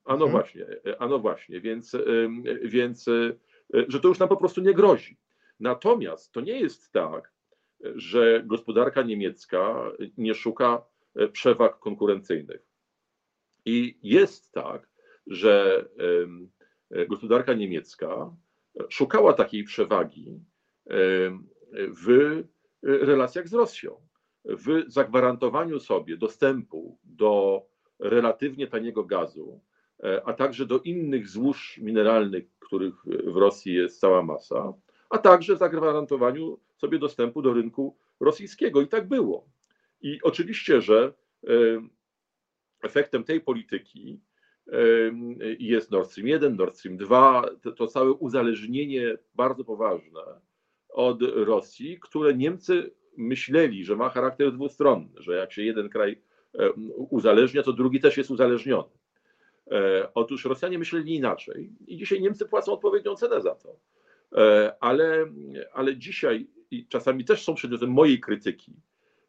a 0.09 0.17
no 0.17 0.25
mhm. 0.25 0.31
właśnie, 0.31 0.65
a 0.99 1.07
no 1.07 1.19
właśnie, 1.19 1.61
więc, 1.61 1.97
więc 2.63 3.07
e, 3.07 3.33
że 3.87 3.99
to 3.99 4.07
już 4.07 4.19
nam 4.19 4.29
po 4.29 4.37
prostu 4.37 4.61
nie 4.61 4.73
grozi. 4.73 5.17
Natomiast 5.59 6.31
to 6.31 6.41
nie 6.41 6.59
jest 6.59 6.91
tak, 6.91 7.33
że 7.95 8.43
gospodarka 8.45 9.01
niemiecka 9.01 9.91
nie 10.17 10.35
szuka 10.35 10.81
e, 11.15 11.27
przewag 11.27 11.79
konkurencyjnych. 11.79 12.61
I 13.65 13.99
jest 14.03 14.51
tak, 14.51 14.88
że 15.29 15.85
gospodarka 17.07 17.53
niemiecka 17.53 18.35
szukała 18.89 19.33
takiej 19.33 19.63
przewagi 19.63 20.39
w 21.73 22.43
relacjach 22.83 23.47
z 23.47 23.53
Rosją, 23.53 23.95
w 24.45 24.83
zagwarantowaniu 24.87 25.79
sobie 25.79 26.17
dostępu 26.17 26.99
do 27.03 27.61
relatywnie 27.99 28.67
taniego 28.67 29.03
gazu, 29.03 29.61
E, 30.03 30.21
a 30.25 30.33
także 30.33 30.65
do 30.65 30.79
innych 30.79 31.27
złóż 31.27 31.77
mineralnych, 31.77 32.45
których 32.59 32.95
w 33.05 33.37
Rosji 33.37 33.73
jest 33.73 33.99
cała 33.99 34.23
masa, 34.23 34.73
a 35.09 35.17
także 35.17 35.57
zagwarantowaniu 35.57 36.59
sobie 36.77 36.99
dostępu 36.99 37.41
do 37.41 37.53
rynku 37.53 37.97
rosyjskiego. 38.19 38.81
I 38.81 38.87
tak 38.87 39.07
było. 39.07 39.49
I 40.01 40.19
oczywiście, 40.23 40.81
że 40.81 41.13
efektem 42.81 43.23
tej 43.23 43.41
polityki 43.41 44.19
jest 45.59 45.91
Nord 45.91 46.11
Stream 46.11 46.27
1, 46.27 46.55
Nord 46.55 46.77
Stream 46.77 46.97
2, 46.97 47.45
to, 47.61 47.71
to 47.71 47.87
całe 47.87 48.11
uzależnienie 48.11 49.17
bardzo 49.35 49.63
poważne 49.63 50.21
od 50.89 51.21
Rosji, 51.21 51.99
które 51.99 52.33
Niemcy 52.33 52.91
myśleli, 53.17 53.85
że 53.85 53.95
ma 53.95 54.09
charakter 54.09 54.51
dwustronny, 54.51 55.09
że 55.17 55.35
jak 55.35 55.53
się 55.53 55.63
jeden 55.63 55.89
kraj 55.89 56.21
uzależnia, 57.09 57.63
to 57.63 57.73
drugi 57.73 57.99
też 57.99 58.17
jest 58.17 58.31
uzależniony. 58.31 58.89
E, 59.71 60.09
otóż 60.13 60.45
Rosjanie 60.45 60.79
myśleli 60.79 61.15
inaczej 61.15 61.69
i 61.87 61.97
dzisiaj 61.97 62.21
Niemcy 62.21 62.45
płacą 62.45 62.73
odpowiednią 62.73 63.15
cenę 63.15 63.41
za 63.41 63.55
to. 63.55 63.79
E, 64.35 64.75
ale, 64.79 65.25
ale 65.73 65.97
dzisiaj 65.97 66.47
i 66.71 66.87
czasami 66.87 67.25
też 67.25 67.43
są 67.43 67.55
przedmiotem 67.55 67.89
mojej 67.89 68.19
krytyki. 68.19 68.73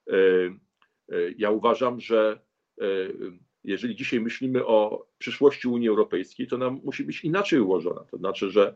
E, 0.09 0.15
ja 1.37 1.51
uważam, 1.51 2.01
że 2.01 2.41
jeżeli 3.65 3.97
dzisiaj 3.97 4.21
myślimy 4.21 4.67
o 4.67 5.07
przyszłości 5.19 5.69
Unii 5.69 5.89
Europejskiej, 5.89 6.47
to 6.47 6.59
nam 6.59 6.81
musi 6.85 7.05
być 7.05 7.25
inaczej 7.25 7.61
ułożona. 7.61 8.05
To 8.05 8.17
znaczy, 8.17 8.51
że 8.51 8.75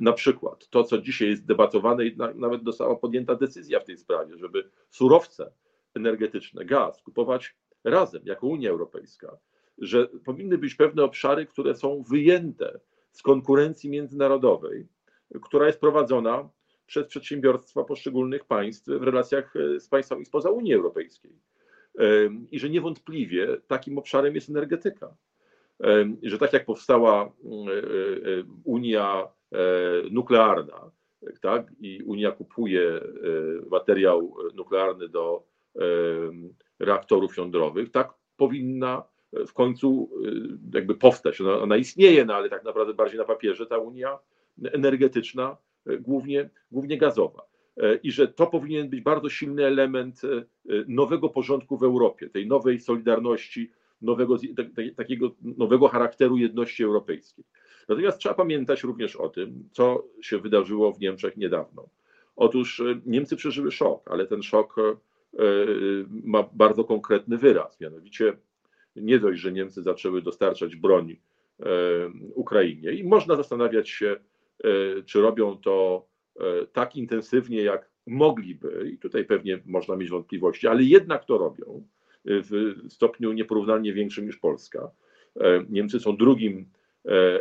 na 0.00 0.12
przykład 0.12 0.68
to, 0.68 0.84
co 0.84 0.98
dzisiaj 0.98 1.28
jest 1.28 1.46
debatowane 1.46 2.06
i 2.06 2.16
nawet 2.34 2.64
została 2.64 2.96
podjęta 2.96 3.34
decyzja 3.34 3.80
w 3.80 3.84
tej 3.84 3.98
sprawie, 3.98 4.38
żeby 4.38 4.70
surowce 4.90 5.52
energetyczne, 5.94 6.64
gaz 6.64 7.02
kupować 7.02 7.56
razem 7.84 8.22
jako 8.24 8.46
Unia 8.46 8.70
Europejska, 8.70 9.36
że 9.78 10.06
powinny 10.24 10.58
być 10.58 10.74
pewne 10.74 11.04
obszary, 11.04 11.46
które 11.46 11.74
są 11.74 12.02
wyjęte 12.02 12.80
z 13.12 13.22
konkurencji 13.22 13.90
międzynarodowej, 13.90 14.86
która 15.42 15.66
jest 15.66 15.80
prowadzona 15.80 16.48
przez 16.86 17.06
przedsiębiorstwa 17.06 17.84
poszczególnych 17.84 18.44
państw 18.44 18.88
w 18.88 19.02
relacjach 19.02 19.56
e, 19.56 19.80
z 19.80 19.88
państwami 19.88 20.24
spoza 20.24 20.50
Unii 20.50 20.74
Europejskiej. 20.74 21.38
I 22.50 22.58
że 22.58 22.70
niewątpliwie 22.70 23.56
takim 23.66 23.98
obszarem 23.98 24.34
jest 24.34 24.50
energetyka. 24.50 25.14
Że 26.22 26.38
tak 26.38 26.52
jak 26.52 26.64
powstała 26.64 27.24
e, 27.24 27.28
e, 27.28 27.30
Unia 28.64 29.28
nuklearna, 30.10 30.90
tak, 31.40 31.72
i 31.80 32.02
Unia 32.02 32.32
kupuje 32.32 33.00
materiał 33.70 34.36
nuklearny 34.54 35.08
do 35.08 35.42
reaktorów 36.78 37.36
jądrowych, 37.36 37.90
tak 37.90 38.12
powinna 38.36 39.04
w 39.32 39.52
końcu 39.52 40.10
jakby 40.74 40.94
powstać. 40.94 41.40
Ona, 41.40 41.58
ona 41.58 41.76
istnieje, 41.76 42.24
no 42.24 42.34
ale 42.34 42.48
tak 42.48 42.64
naprawdę 42.64 42.94
bardziej 42.94 43.18
na 43.18 43.24
papierze 43.24 43.66
ta 43.66 43.78
unia 43.78 44.18
energetyczna, 44.72 45.56
głównie, 46.00 46.50
głównie 46.72 46.98
gazowa. 46.98 47.49
Y, 47.80 48.00
I 48.02 48.12
że 48.12 48.28
to 48.28 48.46
powinien 48.46 48.88
być 48.88 49.00
bardzo 49.00 49.28
silny 49.28 49.66
element 49.66 50.22
nowego 50.88 51.28
porządku 51.28 51.76
w 51.76 51.82
Europie, 51.82 52.30
tej 52.30 52.46
nowej 52.46 52.80
solidarności, 52.80 53.70
nowego, 54.02 54.36
takiego 54.96 55.30
nowego 55.42 55.88
charakteru 55.88 56.36
jedności 56.36 56.84
europejskiej. 56.84 57.44
Natomiast 57.88 58.18
trzeba 58.18 58.34
pamiętać 58.34 58.82
również 58.82 59.16
o 59.16 59.28
tym, 59.28 59.68
co 59.72 60.04
się 60.22 60.38
wydarzyło 60.38 60.92
w 60.92 61.00
Niemczech 61.00 61.36
niedawno. 61.36 61.88
Otóż 62.36 62.82
Niemcy 63.06 63.36
przeżyły 63.36 63.70
szok, 63.70 64.10
ale 64.10 64.26
ten 64.26 64.42
szok 64.42 64.76
ma 66.08 66.48
bardzo 66.52 66.84
konkretny 66.84 67.38
wyraz, 67.38 67.80
mianowicie 67.80 68.36
nie 68.96 69.18
dość, 69.18 69.40
że 69.40 69.52
Niemcy 69.52 69.82
zaczęły 69.82 70.22
dostarczać 70.22 70.76
broń 70.76 71.16
e, 71.60 71.66
Ukrainie 72.34 72.92
i 72.92 73.04
można 73.04 73.36
zastanawiać 73.36 73.88
się, 73.88 74.16
e, 74.64 75.02
czy 75.02 75.20
robią 75.20 75.56
to 75.56 76.06
e, 76.06 76.09
tak 76.72 76.96
intensywnie, 76.96 77.62
jak 77.62 77.90
mogliby, 78.06 78.90
i 78.94 78.98
tutaj 78.98 79.24
pewnie 79.24 79.62
można 79.66 79.96
mieć 79.96 80.10
wątpliwości, 80.10 80.66
ale 80.68 80.82
jednak 80.82 81.24
to 81.24 81.38
robią 81.38 81.86
w 82.24 82.74
stopniu 82.88 83.32
nieporównalnie 83.32 83.92
większym 83.92 84.26
niż 84.26 84.36
Polska. 84.36 84.90
Niemcy 85.68 86.00
są 86.00 86.16
drugim 86.16 86.70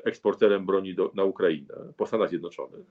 eksporterem 0.04 0.65
broni 0.65 0.95
do, 0.95 1.12
na 1.15 1.23
Ukrainę 1.23 1.93
po 1.97 2.06
Stanach 2.06 2.30
Zjednoczonych. 2.30 2.86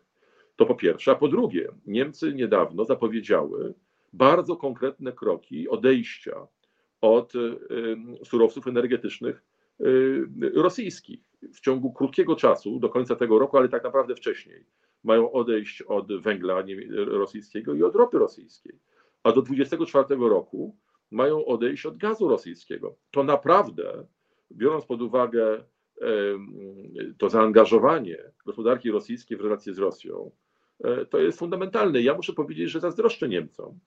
To 0.56 0.66
po 0.66 0.74
pierwsze. 0.74 1.10
A 1.10 1.14
po 1.14 1.28
drugie, 1.28 1.68
Niemcy 1.86 2.34
niedawno 2.34 2.84
zapowiedziały 2.84 3.74
bardzo 4.12 4.56
konkretne 4.56 5.12
kroki 5.12 5.68
odejścia 5.68 6.46
od 7.00 7.32
surowców 8.24 8.66
energetycznych 8.66 9.44
rosyjskich. 10.54 11.20
W 11.54 11.60
ciągu 11.60 11.92
krótkiego 11.92 12.36
czasu, 12.36 12.78
do 12.78 12.88
końca 12.88 13.16
tego 13.16 13.38
roku, 13.38 13.56
ale 13.56 13.68
tak 13.68 13.84
naprawdę 13.84 14.14
wcześniej, 14.14 14.64
mają 15.04 15.32
odejść 15.32 15.82
od 15.82 16.22
węgla 16.22 16.64
rosyjskiego 17.06 17.74
i 17.74 17.82
od 17.82 17.94
ropy 17.94 18.18
rosyjskiej. 18.18 18.78
A 19.22 19.32
do 19.32 19.42
2024 19.42 20.28
roku 20.28 20.76
mają 21.10 21.44
odejść 21.44 21.86
od 21.86 21.96
gazu 21.96 22.28
rosyjskiego. 22.28 22.96
To 23.10 23.24
naprawdę, 23.24 24.06
biorąc 24.52 24.86
pod 24.86 25.02
uwagę 25.02 25.64
to 27.18 27.30
zaangażowanie 27.30 28.18
gospodarki 28.46 28.90
rosyjskiej 28.90 29.38
w 29.38 29.40
relacje 29.40 29.74
z 29.74 29.78
Rosją, 29.78 30.30
e, 30.84 31.06
to 31.06 31.18
jest 31.18 31.38
fundamentalne. 31.38 32.02
Ja 32.02 32.14
muszę 32.14 32.32
powiedzieć, 32.32 32.70
że 32.70 32.80
zazdroszczę 32.80 33.28
Niemcom, 33.28 33.78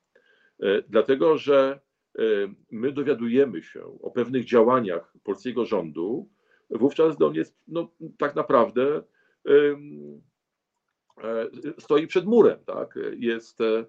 e, 0.60 0.82
dlatego 0.82 1.38
że 1.38 1.80
Y, 2.20 2.56
my 2.72 2.92
dowiadujemy 2.92 3.64
się 3.64 4.00
o 4.02 4.12
pewnych 4.12 4.46
działaniach 4.46 5.14
polskiego 5.24 5.66
rządu, 5.66 6.30
wówczas 6.70 7.22
on 7.22 7.36
jest 7.36 7.58
no, 7.68 7.92
tak 8.18 8.36
naprawdę 8.36 8.98
e, 8.98 9.52
stoi 11.80 12.08
przed 12.08 12.26
murem, 12.26 12.60
tak? 12.66 13.00
jest, 13.18 13.62
e, 13.62 13.86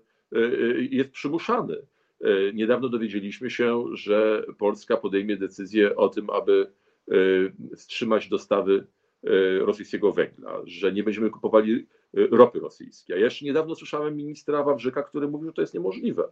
jest 0.90 1.10
przymuszany. 1.10 1.76
E, 2.20 2.52
niedawno 2.52 2.88
dowiedzieliśmy 2.88 3.50
się, 3.50 3.84
że 3.92 4.46
Polska 4.58 4.96
podejmie 4.96 5.36
decyzję 5.36 5.96
o 5.96 6.08
tym, 6.08 6.30
aby 6.30 6.72
wstrzymać 7.76 8.28
dostawy 8.28 8.86
rosyjskiego 9.60 10.12
węgla, 10.12 10.60
że 10.64 10.92
nie 10.92 11.02
będziemy 11.02 11.30
kupowali 11.30 11.86
ropy 12.14 12.60
rosyjskiej. 12.60 13.16
Ja 13.16 13.24
jeszcze 13.24 13.44
niedawno 13.44 13.74
słyszałem 13.74 14.16
ministra 14.16 14.62
Wawrzyka, 14.62 15.02
który 15.02 15.28
mówił, 15.28 15.48
że 15.48 15.52
to 15.52 15.60
jest 15.60 15.74
niemożliwe. 15.74 16.28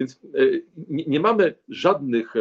Więc 0.00 0.20
nie, 0.88 1.04
nie 1.04 1.20
mamy 1.20 1.54
żadnych 1.68 2.34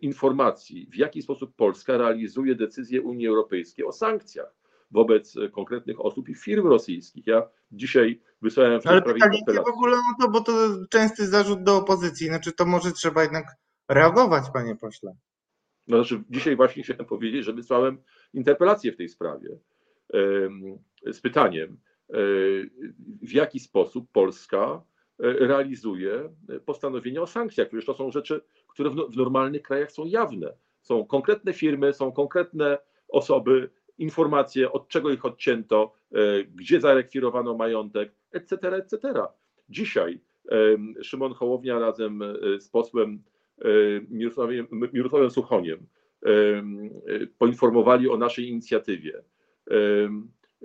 informacji, 0.00 0.86
w 0.90 0.96
jaki 0.96 1.22
sposób 1.22 1.56
Polska 1.56 1.98
realizuje 1.98 2.54
decyzje 2.54 3.02
Unii 3.02 3.26
Europejskiej 3.26 3.84
o 3.84 3.92
sankcjach 3.92 4.59
wobec 4.90 5.34
konkretnych 5.52 6.00
osób 6.00 6.28
i 6.28 6.34
firm 6.34 6.66
rosyjskich. 6.66 7.26
Ja 7.26 7.48
dzisiaj 7.72 8.20
wysłałem 8.42 8.80
w 8.80 8.86
Ale 8.86 9.02
pytanie 9.02 9.38
w 9.66 9.68
ogóle 9.68 9.96
o 9.96 10.22
to, 10.22 10.30
bo 10.30 10.40
to 10.40 10.52
częsty 10.90 11.26
zarzut 11.26 11.62
do 11.62 11.76
opozycji. 11.76 12.26
Znaczy 12.26 12.52
to 12.52 12.66
może 12.66 12.92
trzeba 12.92 13.22
jednak 13.22 13.44
reagować, 13.88 14.44
panie 14.52 14.76
pośle. 14.76 15.16
No, 15.88 15.96
znaczy, 15.96 16.24
dzisiaj 16.30 16.56
właśnie 16.56 16.82
chciałem 16.82 17.04
powiedzieć, 17.04 17.44
że 17.44 17.52
wysłałem 17.52 18.02
interpelację 18.34 18.92
w 18.92 18.96
tej 18.96 19.08
sprawie 19.08 19.58
z 21.12 21.20
pytaniem, 21.20 21.78
w 23.22 23.32
jaki 23.32 23.60
sposób 23.60 24.10
Polska 24.12 24.82
realizuje 25.18 26.34
postanowienia 26.64 27.22
o 27.22 27.26
sankcjach. 27.26 27.68
Przecież 27.68 27.86
to 27.86 27.94
są 27.94 28.10
rzeczy, 28.10 28.40
które 28.68 28.90
w 28.90 29.16
normalnych 29.16 29.62
krajach 29.62 29.92
są 29.92 30.04
jawne. 30.04 30.52
Są 30.82 31.06
konkretne 31.06 31.52
firmy, 31.52 31.92
są 31.92 32.12
konkretne 32.12 32.78
osoby, 33.08 33.70
informacje, 34.00 34.72
od 34.72 34.88
czego 34.88 35.10
ich 35.10 35.24
odcięto, 35.24 35.92
gdzie 36.54 36.80
zarekwirowano 36.80 37.54
majątek, 37.54 38.12
etc., 38.32 38.56
etc. 38.76 39.22
Dzisiaj 39.68 40.20
Szymon 41.02 41.34
Hołownia 41.34 41.78
razem 41.78 42.22
z 42.58 42.68
posłem 42.68 43.22
Mirosławem, 44.10 44.66
Mirosławem 44.92 45.30
Suchoniem 45.30 45.86
poinformowali 47.38 48.08
o 48.08 48.16
naszej 48.16 48.48
inicjatywie, 48.48 49.22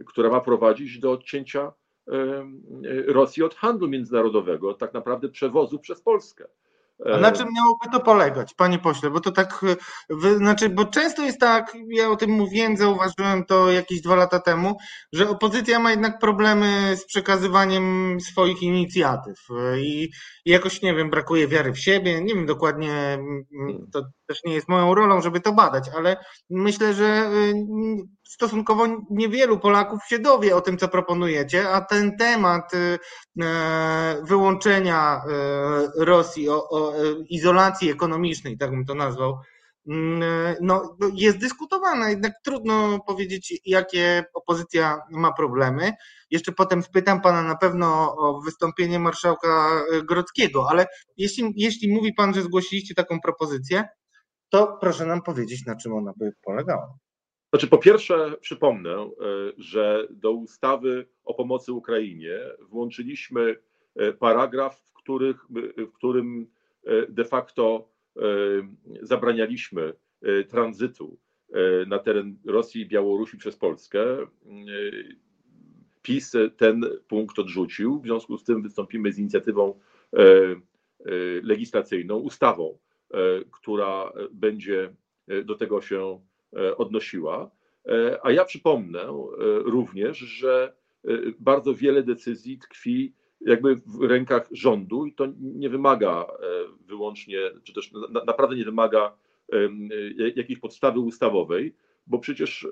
która 0.05 0.29
ma 0.29 0.41
prowadzić 0.41 0.99
do 0.99 1.11
odcięcia 1.11 1.73
Rosji 3.07 3.43
od 3.43 3.55
handlu 3.55 3.87
międzynarodowego, 3.87 4.73
tak 4.73 4.93
naprawdę 4.93 5.29
przewozu 5.29 5.79
przez 5.79 6.01
Polskę. 6.01 6.47
A 7.13 7.17
na 7.17 7.31
czym 7.31 7.47
miałoby 7.55 7.85
to 7.91 7.99
polegać, 7.99 8.53
panie 8.53 8.79
pośle? 8.79 9.09
Bo 9.09 9.19
to 9.19 9.31
tak, 9.31 9.65
znaczy, 10.37 10.69
bo 10.69 10.85
często 10.85 11.21
jest 11.21 11.39
tak, 11.39 11.73
ja 11.89 12.09
o 12.09 12.15
tym 12.15 12.29
mówiłem, 12.29 12.77
zauważyłem 12.77 13.45
to 13.45 13.71
jakieś 13.71 14.01
dwa 14.01 14.15
lata 14.15 14.39
temu, 14.39 14.77
że 15.13 15.29
opozycja 15.29 15.79
ma 15.79 15.91
jednak 15.91 16.19
problemy 16.19 16.97
z 16.97 17.05
przekazywaniem 17.05 18.17
swoich 18.21 18.61
inicjatyw 18.61 19.37
i 19.77 20.09
jakoś, 20.45 20.81
nie 20.81 20.93
wiem, 20.95 21.09
brakuje 21.09 21.47
wiary 21.47 21.73
w 21.73 21.79
siebie, 21.79 22.21
nie 22.21 22.35
wiem 22.35 22.45
dokładnie, 22.45 23.17
to 23.93 24.01
też 24.27 24.39
nie 24.45 24.53
jest 24.53 24.69
moją 24.69 24.95
rolą, 24.95 25.21
żeby 25.21 25.41
to 25.41 25.53
badać, 25.53 25.89
ale 25.97 26.17
myślę, 26.49 26.93
że 26.93 27.29
y, 27.33 27.53
stosunkowo 28.27 28.87
niewielu 29.09 29.59
Polaków 29.59 29.99
się 30.07 30.19
dowie 30.19 30.55
o 30.55 30.61
tym, 30.61 30.77
co 30.77 30.87
proponujecie, 30.87 31.69
a 31.69 31.81
ten 31.81 32.17
temat 32.17 32.73
y, 32.73 32.99
e, 33.41 34.21
wyłączenia 34.23 35.21
y, 35.97 36.05
Rosji, 36.05 36.49
o, 36.49 36.69
o 36.69 36.93
izolacji 37.29 37.89
ekonomicznej, 37.89 38.57
tak 38.57 38.69
bym 38.69 38.85
to 38.85 38.95
nazwał, 38.95 39.39
mm, 39.89 40.55
no, 40.61 40.97
jest 41.13 41.37
dyskutowana, 41.37 42.09
jednak 42.09 42.33
trudno 42.43 42.99
powiedzieć, 43.07 43.61
jakie 43.65 44.23
opozycja 44.33 45.01
ma 45.11 45.33
problemy. 45.33 45.91
Jeszcze 46.31 46.51
potem 46.51 46.83
spytam 46.83 47.21
pana 47.21 47.43
na 47.43 47.55
pewno 47.55 48.15
o 48.17 48.41
wystąpienie 48.41 48.99
marszałka 48.99 49.83
Grodzkiego, 50.03 50.67
ale 50.69 50.85
jeśli, 51.17 51.53
jeśli 51.55 51.93
mówi 51.93 52.13
pan, 52.13 52.33
że 52.33 52.41
zgłosiliście 52.41 52.95
taką 52.95 53.21
propozycję, 53.21 53.87
to 54.49 54.77
proszę 54.81 55.05
nam 55.05 55.21
powiedzieć, 55.21 55.65
na 55.65 55.75
czym 55.75 55.93
ona 55.93 56.13
by 56.17 56.31
polegała. 56.41 56.97
Znaczy, 57.55 57.67
po 57.67 57.77
pierwsze, 57.77 58.37
przypomnę, 58.41 58.91
e, 58.91 59.09
że 59.57 60.07
do 60.09 60.31
ustawy 60.31 61.05
o 61.25 61.33
pomocy 61.33 61.73
Ukrainie 61.73 62.39
włączyliśmy 62.59 63.55
e, 63.95 64.13
paragraf, 64.13 64.79
w, 64.79 64.93
których, 64.93 65.45
w 65.77 65.91
którym 65.91 66.47
e, 66.85 67.07
de 67.09 67.25
facto 67.25 67.89
zabranialiśmy 69.01 69.93
tranzytu 70.49 71.17
na 71.87 71.99
teren 71.99 72.37
Rosji 72.45 72.81
i 72.81 72.85
Białorusi 72.85 73.37
przez 73.37 73.55
Polskę. 73.55 74.05
PiS 76.01 76.33
ten 76.57 76.85
punkt 77.07 77.39
odrzucił, 77.39 77.99
w 77.99 78.03
związku 78.03 78.37
z 78.37 78.43
tym 78.43 78.61
wystąpimy 78.61 79.13
z 79.13 79.19
inicjatywą 79.19 79.79
legislacyjną, 81.43 82.15
ustawą 82.15 82.77
która 83.51 84.11
będzie 84.31 84.93
do 85.45 85.55
tego 85.55 85.81
się 85.81 86.19
odnosiła. 86.77 87.51
A 88.23 88.31
ja 88.31 88.45
przypomnę 88.45 89.27
również, 89.65 90.17
że 90.17 90.73
bardzo 91.39 91.75
wiele 91.75 92.03
decyzji 92.03 92.57
tkwi 92.57 93.13
jakby 93.41 93.75
w 93.75 94.01
rękach 94.01 94.47
rządu 94.51 95.05
i 95.05 95.13
to 95.13 95.27
nie 95.39 95.69
wymaga 95.69 96.27
wyłącznie, 96.79 97.37
czy 97.63 97.73
też 97.73 97.91
naprawdę 98.25 98.55
nie 98.55 98.65
wymaga 98.65 99.17
jakiejś 100.35 100.59
podstawy 100.59 100.99
ustawowej, 100.99 101.75
bo 102.07 102.19
przecież 102.19 102.67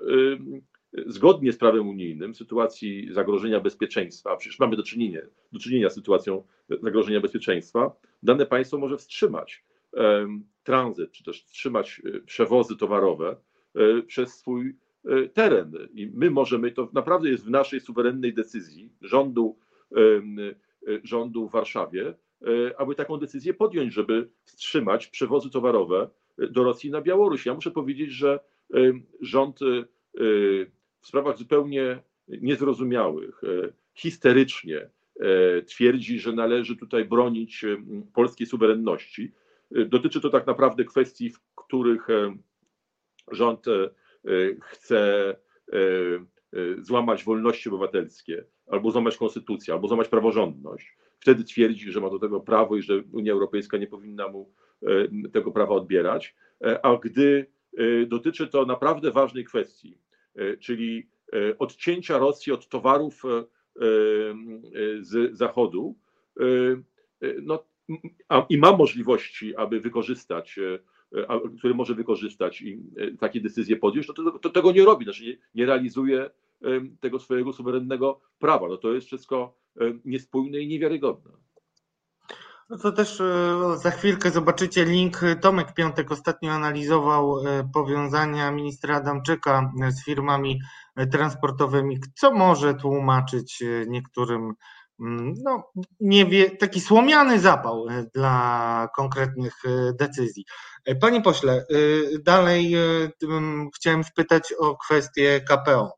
zgodnie 1.06 1.52
z 1.52 1.58
prawem 1.58 1.88
unijnym 1.88 2.34
w 2.34 2.36
sytuacji 2.36 3.08
zagrożenia 3.12 3.60
bezpieczeństwa, 3.60 4.30
a 4.30 4.36
przecież 4.36 4.58
mamy 4.58 4.76
do 4.76 4.82
czynienia, 4.82 5.20
do 5.52 5.58
czynienia 5.58 5.90
z 5.90 5.94
sytuacją 5.94 6.42
zagrożenia 6.82 7.20
bezpieczeństwa, 7.20 7.96
dane 8.22 8.46
państwo 8.46 8.78
może 8.78 8.96
wstrzymać 8.96 9.64
tranzyt, 10.64 11.12
czy 11.12 11.24
też 11.24 11.42
wstrzymać 11.42 12.02
e, 12.04 12.20
przewozy 12.20 12.76
towarowe 12.76 13.30
e, 13.30 13.36
przez 14.06 14.34
swój 14.34 14.76
e, 15.04 15.28
teren. 15.28 15.72
I 15.94 16.10
my 16.14 16.30
możemy, 16.30 16.70
to 16.70 16.88
naprawdę 16.92 17.30
jest 17.30 17.44
w 17.44 17.50
naszej 17.50 17.80
suwerennej 17.80 18.34
decyzji 18.34 18.92
rządu, 19.00 19.58
rządu 21.04 21.48
w 21.48 21.52
Warszawie, 21.52 22.14
aby 22.78 22.94
taką 22.94 23.16
decyzję 23.16 23.54
podjąć, 23.54 23.92
żeby 23.92 24.28
wstrzymać 24.44 25.06
przewozy 25.06 25.50
towarowe 25.50 26.10
do 26.38 26.64
Rosji 26.64 26.90
na 26.90 27.00
Białoruś. 27.00 27.46
Ja 27.46 27.54
muszę 27.54 27.70
powiedzieć, 27.70 28.10
że 28.10 28.40
rząd 29.20 29.58
w 31.00 31.06
sprawach 31.06 31.38
zupełnie 31.38 32.02
niezrozumiałych, 32.28 33.40
histerycznie 33.94 34.90
twierdzi, 35.66 36.20
że 36.20 36.32
należy 36.32 36.76
tutaj 36.76 37.04
bronić 37.04 37.64
polskiej 38.14 38.46
suwerenności. 38.46 39.32
Dotyczy 39.86 40.20
to 40.20 40.30
tak 40.30 40.46
naprawdę 40.46 40.84
kwestii, 40.84 41.30
w 41.30 41.40
których 41.54 42.10
e, 42.10 42.36
rząd 43.30 43.68
e, 43.68 43.90
chce 44.62 45.30
e, 45.72 45.76
złamać 46.78 47.24
wolności 47.24 47.68
obywatelskie, 47.68 48.44
albo 48.66 48.90
złamać 48.90 49.16
konstytucję, 49.16 49.74
albo 49.74 49.88
złamać 49.88 50.08
praworządność. 50.08 50.96
Wtedy 51.18 51.44
twierdzi, 51.44 51.92
że 51.92 52.00
ma 52.00 52.10
do 52.10 52.18
tego 52.18 52.40
prawo 52.40 52.76
i 52.76 52.82
że 52.82 53.02
Unia 53.12 53.32
Europejska 53.32 53.76
nie 53.76 53.86
powinna 53.86 54.28
mu 54.28 54.52
tego 55.32 55.52
prawa 55.52 55.74
odbierać. 55.74 56.36
A 56.82 56.96
gdy 56.96 57.46
dotyczy 58.06 58.48
to 58.48 58.66
naprawdę 58.66 59.10
ważnej 59.10 59.44
kwestii, 59.44 59.98
czyli 60.60 61.08
odcięcia 61.58 62.18
Rosji 62.18 62.52
od 62.52 62.68
towarów 62.68 63.22
z 65.00 65.36
Zachodu, 65.36 65.98
no 67.42 67.64
i 68.48 68.58
ma 68.58 68.76
możliwości, 68.76 69.56
aby 69.56 69.80
wykorzystać, 69.80 70.58
e, 71.18 71.30
a, 71.30 71.40
które 71.58 71.74
może 71.74 71.94
wykorzystać 71.94 72.62
i 72.62 72.80
e, 72.96 73.16
takie 73.16 73.40
decyzje 73.40 73.76
podjąć, 73.76 74.08
no 74.08 74.14
to, 74.14 74.38
to 74.38 74.50
tego 74.50 74.72
nie 74.72 74.84
robi, 74.84 75.04
znaczy 75.04 75.24
nie, 75.24 75.36
nie 75.54 75.66
realizuje 75.66 76.30
tego 77.00 77.18
swojego 77.18 77.52
suwerennego 77.52 78.20
prawa. 78.38 78.68
No 78.68 78.76
to 78.76 78.92
jest 78.92 79.06
wszystko 79.06 79.56
niespójne 80.04 80.58
i 80.58 80.68
niewiarygodne. 80.68 81.30
No 82.70 82.78
to 82.78 82.92
też 82.92 83.20
e, 83.20 83.54
za 83.76 83.90
chwilkę 83.90 84.30
zobaczycie 84.30 84.84
link. 84.84 85.20
Tomek 85.40 85.74
Piątek 85.74 86.12
ostatnio 86.12 86.52
analizował 86.52 87.36
powiązania 87.72 88.50
ministra 88.50 88.96
Adamczyka 88.96 89.72
z 89.88 90.04
firmami 90.04 90.60
transportowymi, 91.12 91.98
co 92.14 92.32
może 92.32 92.74
tłumaczyć 92.74 93.62
niektórym 93.86 94.54
no, 94.98 95.72
nie 96.00 96.26
wie, 96.26 96.56
taki 96.56 96.80
słomiany 96.80 97.40
zapał 97.40 97.88
e, 97.88 98.06
dla 98.14 98.88
konkretnych 98.96 99.54
e, 99.64 99.92
decyzji. 99.92 100.44
E, 100.84 100.94
panie 100.94 101.22
pośle, 101.22 101.66
dalej 102.22 102.74
chciałem 103.76 104.04
spytać 104.04 104.54
o 104.58 104.76
kwestię 104.76 105.40
KPO. 105.48 105.92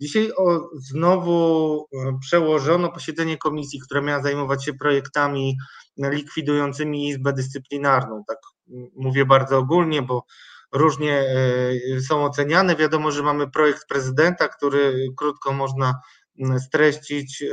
Dzisiaj 0.00 0.32
o, 0.36 0.70
znowu 0.74 1.86
przełożono 2.20 2.92
posiedzenie 2.92 3.36
komisji, 3.36 3.80
która 3.80 4.00
miała 4.00 4.22
zajmować 4.22 4.64
się 4.64 4.74
projektami 4.74 5.56
likwidującymi 5.96 7.08
Izbę 7.08 7.32
Dyscyplinarną. 7.32 8.22
Tak 8.28 8.38
mówię 8.96 9.26
bardzo 9.26 9.58
ogólnie, 9.58 10.02
bo 10.02 10.24
różnie 10.72 11.24
są 12.08 12.24
oceniane. 12.24 12.76
Wiadomo, 12.76 13.10
że 13.10 13.22
mamy 13.22 13.50
projekt 13.50 13.88
prezydenta, 13.88 14.48
który 14.48 15.08
krótko 15.16 15.52
można 15.52 15.94
streścić 16.58 17.42
e, 17.42 17.46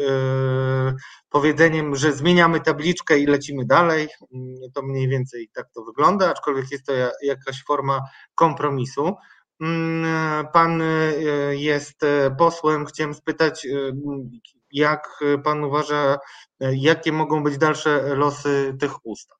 powiedzeniem, 1.29 1.95
że 1.95 2.13
zmieniamy 2.13 2.59
tabliczkę 2.59 3.19
i 3.19 3.25
lecimy 3.25 3.65
dalej. 3.65 4.07
To 4.73 4.81
mniej 4.81 5.07
więcej 5.07 5.49
tak 5.53 5.71
to 5.73 5.83
wygląda, 5.83 6.31
aczkolwiek 6.31 6.71
jest 6.71 6.85
to 6.85 6.93
jakaś 7.21 7.63
forma 7.63 8.01
kompromisu. 8.35 9.13
mm, 9.61 10.47
pan 10.53 10.83
jest 11.51 12.01
posłem, 12.37 12.85
chciałem 12.85 13.13
spytać, 13.13 13.67
jak 14.71 15.19
pan 15.43 15.63
uważa, 15.63 16.17
jakie 16.59 17.11
mogą 17.11 17.43
być 17.43 17.57
dalsze 17.57 18.15
losy 18.15 18.75
tych 18.79 19.05
ustaw? 19.05 19.37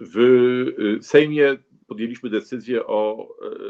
W 0.00 0.16
Sejmie 1.02 1.56
podjęliśmy 1.86 2.30
decyzję 2.30 2.86
o 2.86 3.28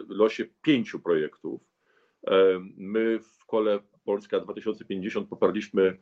losie 0.09 0.45
pięciu 0.63 1.01
projektów. 1.01 1.61
My 2.77 3.19
w 3.19 3.47
kole 3.47 3.79
Polska 4.05 4.41
2050 4.41 5.29
poparliśmy 5.29 5.99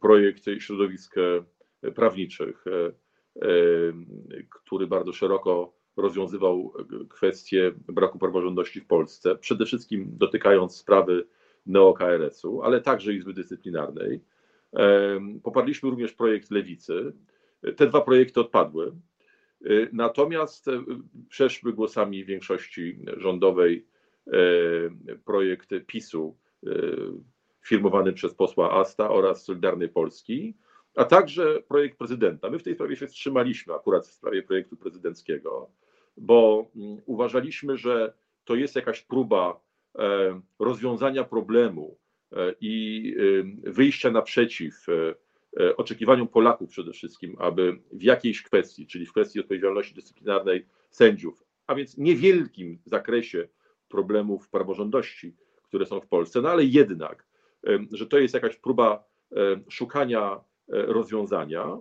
projekt 0.00 0.44
środowisk 0.58 1.14
prawniczych, 1.94 2.64
który 4.50 4.86
bardzo 4.86 5.12
szeroko 5.12 5.72
rozwiązywał 5.96 6.72
kwestie 7.08 7.72
braku 7.88 8.18
praworządności 8.18 8.80
w 8.80 8.86
Polsce, 8.86 9.36
przede 9.36 9.66
wszystkim 9.66 10.06
dotykając 10.12 10.76
sprawy 10.76 11.26
neo-KRS-u, 11.66 12.62
ale 12.62 12.80
także 12.80 13.14
Izby 13.14 13.32
Dyscyplinarnej. 13.32 14.20
Poparliśmy 15.42 15.90
również 15.90 16.12
projekt 16.12 16.50
Lewicy. 16.50 17.12
Te 17.76 17.86
dwa 17.86 18.00
projekty 18.00 18.40
odpadły. 18.40 18.92
Natomiast 19.92 20.66
przeszły 21.28 21.72
głosami 21.72 22.24
większości 22.24 22.98
rządowej 23.16 23.86
projekt 25.24 25.68
PiSu 25.86 26.36
firmowany 27.62 28.12
przez 28.12 28.34
posła 28.34 28.72
Asta 28.72 29.10
oraz 29.10 29.44
Solidarnej 29.44 29.88
Polski, 29.88 30.54
a 30.96 31.04
także 31.04 31.62
projekt 31.68 31.98
prezydenta. 31.98 32.50
My 32.50 32.58
w 32.58 32.62
tej 32.62 32.74
sprawie 32.74 32.96
się 32.96 33.06
wstrzymaliśmy, 33.06 33.74
akurat 33.74 34.06
w 34.06 34.12
sprawie 34.12 34.42
projektu 34.42 34.76
prezydenckiego, 34.76 35.70
bo 36.16 36.70
mm, 36.76 37.00
uważaliśmy, 37.06 37.76
że 37.76 38.12
to 38.44 38.54
jest 38.54 38.76
jakaś 38.76 39.02
próba 39.02 39.60
e, 39.98 40.40
rozwiązania 40.58 41.24
problemu 41.24 41.98
e, 42.32 42.54
i 42.60 43.14
wyjścia 43.64 44.10
naprzeciw 44.10 44.86
e, 44.88 45.76
oczekiwaniom 45.76 46.28
Polaków 46.28 46.70
przede 46.70 46.92
wszystkim, 46.92 47.36
aby 47.38 47.78
w 47.92 48.02
jakiejś 48.02 48.42
kwestii, 48.42 48.86
czyli 48.86 49.06
w 49.06 49.12
kwestii 49.12 49.40
odpowiedzialności 49.40 49.94
dyscyplinarnej 49.94 50.66
sędziów, 50.90 51.44
a 51.66 51.74
więc 51.74 51.98
niewielkim 51.98 52.78
zakresie 52.84 53.48
problemów 53.92 54.48
praworządności, 54.48 55.34
które 55.62 55.86
są 55.86 56.00
w 56.00 56.06
Polsce, 56.06 56.40
no 56.40 56.50
ale 56.50 56.64
jednak, 56.64 57.26
że 57.92 58.06
to 58.06 58.18
jest 58.18 58.34
jakaś 58.34 58.56
próba 58.56 59.04
szukania 59.68 60.40
rozwiązania. 60.68 61.78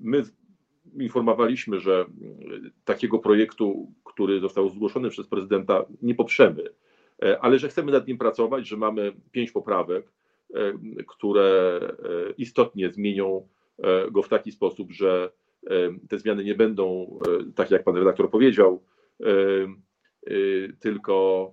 My 0.00 0.22
informowaliśmy, 1.00 1.80
że 1.80 2.06
takiego 2.84 3.18
projektu, 3.18 3.92
który 4.04 4.40
został 4.40 4.68
zgłoszony 4.68 5.10
przez 5.10 5.26
prezydenta, 5.26 5.84
nie 6.02 6.14
poprzemy, 6.14 6.64
ale 7.40 7.58
że 7.58 7.68
chcemy 7.68 7.92
nad 7.92 8.06
nim 8.06 8.18
pracować, 8.18 8.68
że 8.68 8.76
mamy 8.76 9.12
pięć 9.32 9.52
poprawek, 9.52 10.12
które 11.06 11.80
istotnie 12.38 12.90
zmienią 12.90 13.48
go 14.10 14.22
w 14.22 14.28
taki 14.28 14.52
sposób, 14.52 14.92
że 14.92 15.30
te 16.08 16.18
zmiany 16.18 16.44
nie 16.44 16.54
będą, 16.54 17.18
tak 17.54 17.70
jak 17.70 17.84
pan 17.84 17.96
redaktor 17.96 18.30
powiedział, 18.30 18.84
tylko 20.80 21.52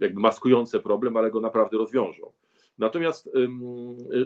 jakby 0.00 0.20
maskujące 0.20 0.80
problem, 0.80 1.16
ale 1.16 1.30
go 1.30 1.40
naprawdę 1.40 1.78
rozwiążą. 1.78 2.32
Natomiast 2.78 3.30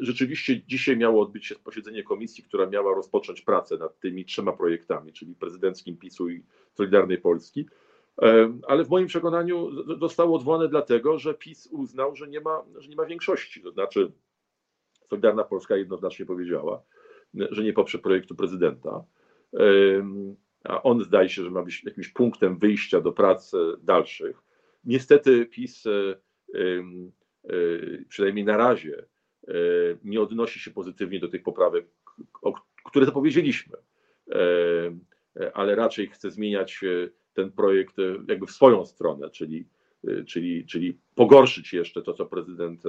rzeczywiście 0.01 0.63
dzisiaj 0.67 0.97
miało 0.97 1.23
odbyć 1.23 1.47
się 1.47 1.55
posiedzenie 1.55 2.03
komisji, 2.03 2.45
która 2.45 2.67
miała 2.67 2.95
rozpocząć 2.95 3.43
pracę 3.43 3.77
nad 3.77 4.01
tymi 4.01 4.25
trzema 4.25 4.53
projektami, 4.53 5.13
czyli 5.13 5.35
prezydenckim 5.35 5.97
PiSu 5.97 6.31
i 6.31 6.43
Solidarnej 6.75 7.19
Polski. 7.19 7.69
Ale 8.67 8.85
w 8.85 8.89
moim 8.89 9.07
przekonaniu 9.07 9.71
zostało 9.99 10.37
odwołane 10.37 10.69
dlatego, 10.69 11.19
że 11.19 11.35
PiS 11.35 11.69
uznał, 11.73 12.17
że 12.17 12.29
nie 12.29 12.41
ma, 12.41 12.63
że 12.77 12.89
nie 12.89 12.97
ma 12.97 13.05
większości. 13.05 13.63
To 13.63 13.71
znaczy, 13.71 14.13
Solidarna 15.11 15.45
Polska 15.45 15.77
jednoznacznie 15.77 16.27
powiedziała, 16.27 16.83
że 17.35 17.63
nie 17.63 17.73
poprze 17.73 17.99
projektu 17.99 18.35
prezydenta. 18.35 19.05
A 20.69 20.83
on 20.83 21.01
zdaje 21.01 21.29
się, 21.29 21.45
że 21.45 21.51
ma 21.51 21.63
być 21.63 21.85
jakimś 21.85 22.09
punktem 22.09 22.59
wyjścia 22.59 23.01
do 23.01 23.13
prac 23.13 23.53
dalszych. 23.83 24.43
Niestety 24.85 25.47
PiS 25.47 25.85
Y, 27.53 28.05
przynajmniej 28.09 28.45
na 28.45 28.57
razie, 28.57 29.05
y, 29.49 29.99
nie 30.05 30.21
odnosi 30.21 30.61
się 30.61 30.71
pozytywnie 30.71 31.21
do 31.21 31.29
tych 31.29 31.43
poprawek, 31.43 31.87
które 32.85 33.07
zapowiedzieliśmy, 33.07 33.77
ale 35.55 35.75
raczej 35.75 36.07
chce 36.07 36.31
zmieniać 36.31 36.81
ten 37.35 37.53
projekt 37.53 37.97
jakby 38.29 38.47
w 38.47 38.51
swoją 38.51 38.87
stronę, 38.87 39.31
czyli, 39.31 39.69
czyli, 40.27 40.67
czyli 40.67 40.99
pogorszyć 41.15 41.73
jeszcze 41.73 42.03
to, 42.03 42.15
co 42.15 42.27
prezydent 42.27 42.83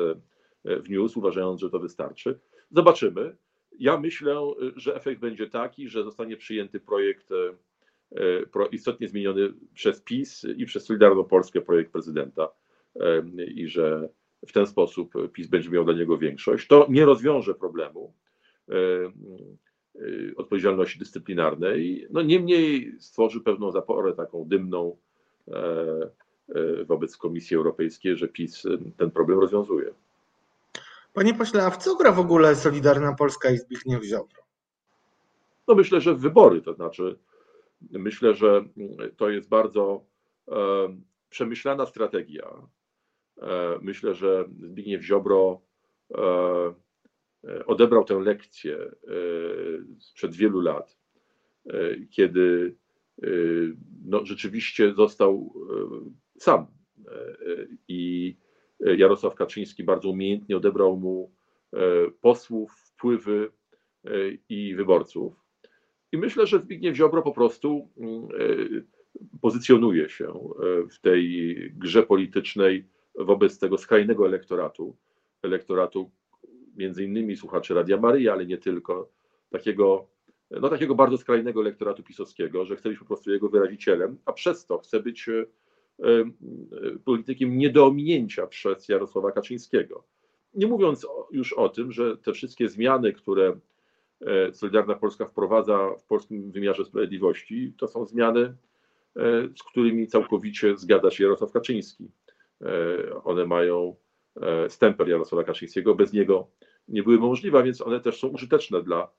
wniósł, 0.65 1.19
uważając, 1.19 1.61
że 1.61 1.69
to 1.69 1.79
wystarczy. 1.79 2.39
Zobaczymy. 2.71 3.37
Ja 3.79 3.99
myślę, 3.99 4.35
że 4.75 4.95
efekt 4.95 5.21
będzie 5.21 5.49
taki, 5.49 5.89
że 5.89 6.03
zostanie 6.03 6.37
przyjęty 6.37 6.79
projekt 6.79 7.29
istotnie 8.71 9.07
zmieniony 9.07 9.53
przez 9.73 10.01
PiS 10.01 10.45
i 10.57 10.65
przez 10.65 10.85
Solidarną 10.85 11.23
Polskę 11.23 11.61
projekt 11.61 11.91
prezydenta 11.91 12.49
i 13.55 13.67
że 13.67 14.09
w 14.47 14.51
ten 14.51 14.67
sposób 14.67 15.13
PiS 15.33 15.47
będzie 15.47 15.69
miał 15.69 15.85
dla 15.85 15.93
niego 15.93 16.17
większość. 16.17 16.67
To 16.67 16.87
nie 16.89 17.05
rozwiąże 17.05 17.55
problemu 17.55 18.13
e, 18.69 18.73
e, 18.75 19.11
odpowiedzialności 20.35 20.99
dyscyplinarnej. 20.99 22.07
No 22.09 22.21
niemniej 22.21 22.95
stworzy 22.99 23.41
pewną 23.41 23.71
zaporę 23.71 24.13
taką 24.13 24.45
dymną 24.45 24.97
e, 25.47 26.09
wobec 26.85 27.17
Komisji 27.17 27.57
Europejskiej, 27.57 28.17
że 28.17 28.27
PiS 28.27 28.63
ten 28.97 29.11
problem 29.11 29.39
rozwiązuje. 29.39 29.93
Panie 31.13 31.33
pośle, 31.33 31.65
a 31.65 31.69
w 31.69 31.77
co 31.77 31.95
gra 31.95 32.11
w 32.11 32.19
ogóle 32.19 32.55
Solidarna 32.55 33.15
Polska 33.15 33.49
i 33.49 33.57
Zbigniew 33.57 34.03
Ziobro? 34.03 34.41
No 35.67 35.75
myślę, 35.75 36.01
że 36.01 36.15
w 36.15 36.19
wybory, 36.19 36.61
to 36.61 36.73
znaczy 36.73 37.19
myślę, 37.81 38.33
że 38.33 38.65
to 39.17 39.29
jest 39.29 39.49
bardzo 39.49 40.05
przemyślana 41.29 41.85
strategia 41.85 42.67
E, 43.41 43.79
myślę, 43.81 44.15
że 44.15 44.45
Zbigniew 44.63 45.03
Ziobro 45.03 45.61
e, 46.11 46.23
e, 47.43 47.65
odebrał 47.65 48.03
tę 48.03 48.19
lekcję 48.19 48.91
sprzed 49.99 50.35
wielu 50.35 50.61
lat, 50.61 50.97
kiedy 52.09 52.75
no, 54.05 54.25
rzeczywiście 54.25 54.93
został 54.93 55.53
sam 56.39 56.67
i 57.87 58.35
Jarosław 58.79 59.35
Kaczyński 59.35 59.83
bardzo 59.83 60.09
umiejętnie 60.09 60.57
odebrał 60.57 60.97
mu 60.97 61.31
posłów, 62.21 62.71
wpływy 62.71 63.51
i 64.49 64.75
wyborców. 64.75 65.33
I 66.11 66.17
myślę, 66.17 66.47
że 66.47 66.59
Zbigniew 66.59 66.95
Ziobro 66.95 67.21
po 67.21 67.31
prostu 67.31 67.89
pozycjonuje 69.41 70.09
się 70.09 70.33
w 70.91 70.99
tej 71.01 71.55
grze 71.75 72.03
politycznej 72.03 72.87
wobec 73.15 73.59
tego 73.59 73.77
skrajnego 73.77 74.25
elektoratu, 74.25 74.97
elektoratu 75.43 76.11
między 76.77 77.03
innymi 77.03 77.35
słuchaczy 77.35 77.73
Radia 77.73 77.97
Maryja, 77.97 78.33
ale 78.33 78.45
nie 78.45 78.57
tylko, 78.57 79.09
takiego, 79.49 80.07
no 80.51 80.69
takiego 80.69 80.95
bardzo 80.95 81.17
skrajnego 81.17 81.61
elektoratu 81.61 82.03
pisowskiego, 82.03 82.65
że 82.65 82.75
chce 82.75 82.89
być 82.89 82.99
po 82.99 83.05
prostu 83.05 83.31
jego 83.31 83.49
wyrazicielem, 83.49 84.17
a 84.25 84.33
przez 84.33 84.65
to 84.65 84.77
chce 84.77 84.99
być 84.99 85.29
e, 85.29 85.33
e, 85.41 85.45
politykiem 87.05 87.57
nie 87.57 87.69
do 87.69 87.85
ominięcia 87.85 88.47
przez 88.47 88.89
Jarosława 88.89 89.31
Kaczyńskiego. 89.31 90.03
Nie 90.53 90.67
mówiąc 90.67 91.07
już 91.31 91.53
o 91.53 91.69
tym, 91.69 91.91
że 91.91 92.17
te 92.17 92.33
wszystkie 92.33 92.69
zmiany, 92.69 93.13
które 93.13 93.59
e, 94.21 94.53
Solidarna 94.53 94.95
Polska 94.95 95.25
wprowadza 95.25 95.89
w 95.99 96.03
polskim 96.03 96.51
wymiarze 96.51 96.85
sprawiedliwości, 96.85 97.73
to 97.77 97.87
są 97.87 98.05
zmiany, 98.05 98.55
z 99.57 99.63
którymi 99.63 100.07
całkowicie 100.07 100.77
zgadza 100.77 101.11
się 101.11 101.23
Jarosław 101.23 101.51
Kaczyński. 101.51 102.11
E, 102.61 103.23
one 103.23 103.45
mają 103.45 103.95
e, 104.41 104.69
stempel 104.69 105.09
Jarosława 105.09 105.43
Kaczyńskiego, 105.43 105.95
bez 105.95 106.13
niego 106.13 106.47
nie 106.87 107.03
były 107.03 107.17
możliwe, 107.17 107.63
więc 107.63 107.81
one 107.81 107.99
też 107.99 108.19
są 108.19 108.27
użyteczne 108.27 108.83
dla 108.83 109.09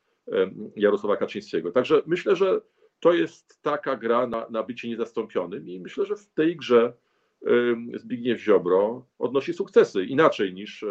Jarosława 0.77 1.17
Kaczyńskiego. 1.17 1.73
Także 1.73 2.03
myślę, 2.07 2.37
że 2.37 2.61
to 3.01 3.13
jest 3.13 3.63
taka 3.63 3.97
gra 3.97 4.27
na, 4.27 4.47
na 4.51 4.63
bycie 4.63 4.89
niezastąpionym 4.89 5.69
i 5.69 5.81
myślę, 5.81 6.07
że 6.07 6.17
w 6.17 6.27
tej 6.27 6.57
grze 6.57 6.93
Zbigniew 7.95 8.41
Ziobro 8.41 9.07
odnosi 9.19 9.55
sukcesy 9.55 10.05
inaczej 10.05 10.55
niż 10.55 10.85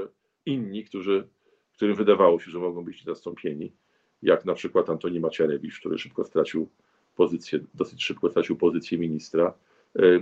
inni, 0.45 0.83
którzy, 0.83 1.27
którym 1.73 1.95
wydawało 1.95 2.39
się, 2.39 2.51
że 2.51 2.59
mogą 2.59 2.83
być 2.83 3.05
niezastąpieni, 3.05 3.73
jak 4.21 4.45
na 4.45 4.53
przykład 4.53 4.89
Antoni 4.89 5.19
Macierewicz, 5.19 5.79
który 5.79 5.97
szybko 5.97 6.23
stracił 6.23 6.69
pozycję, 7.15 7.59
dosyć 7.73 8.03
szybko 8.03 8.29
stracił 8.29 8.55
pozycję 8.55 8.97
ministra 8.97 9.53
E, 9.97 10.19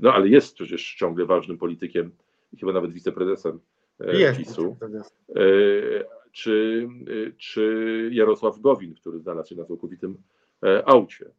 no 0.00 0.12
ale 0.12 0.28
jest 0.28 0.54
przecież 0.54 0.94
ciągle 0.94 1.26
ważnym 1.26 1.58
politykiem, 1.58 2.10
chyba 2.60 2.72
nawet 2.72 2.92
wiceprezesem 2.92 3.60
e, 4.00 4.18
jest, 4.18 4.38
PiSu. 4.38 4.76
E, 5.28 5.44
czy, 6.32 6.88
czy 7.36 8.10
Jarosław 8.12 8.60
Gowin, 8.60 8.94
który 8.94 9.18
znalazł 9.18 9.48
się 9.48 9.56
na 9.56 9.64
całkowitym 9.64 10.16
aucie. 10.86 11.34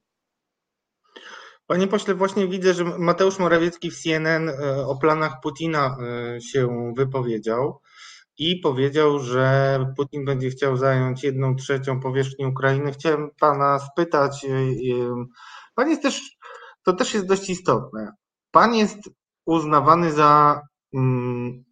Panie 1.68 1.88
pośle, 1.88 2.16
właśnie 2.16 2.48
widzę, 2.48 2.74
że 2.74 2.84
Mateusz 2.84 3.40
Morawiecki 3.40 3.92
w 3.92 4.00
CNN 4.00 4.50
e, 4.50 4.86
o 4.88 4.98
planach 4.98 5.34
Putina 5.44 5.98
e, 6.00 6.42
się 6.42 6.94
wypowiedział 6.98 7.82
i 8.38 8.60
powiedział, 8.60 9.20
że 9.20 9.80
Putin 9.98 10.26
będzie 10.26 10.50
chciał 10.50 10.78
zająć 10.78 11.24
jedną 11.24 11.56
trzecią 11.56 12.00
powierzchni 12.00 12.46
Ukrainy. 12.46 12.92
Chciałem 12.92 13.30
pana 13.40 13.80
spytać, 13.80 14.46
pan 15.76 15.90
jest 15.90 16.02
też, 16.02 16.38
to 16.84 16.94
też 16.94 17.14
jest 17.14 17.26
dość 17.26 17.50
istotne. 17.50 18.12
Pan 18.52 18.76
jest 18.76 18.98
uznawany 19.46 20.12
za 20.12 20.62
mm, 20.94 21.64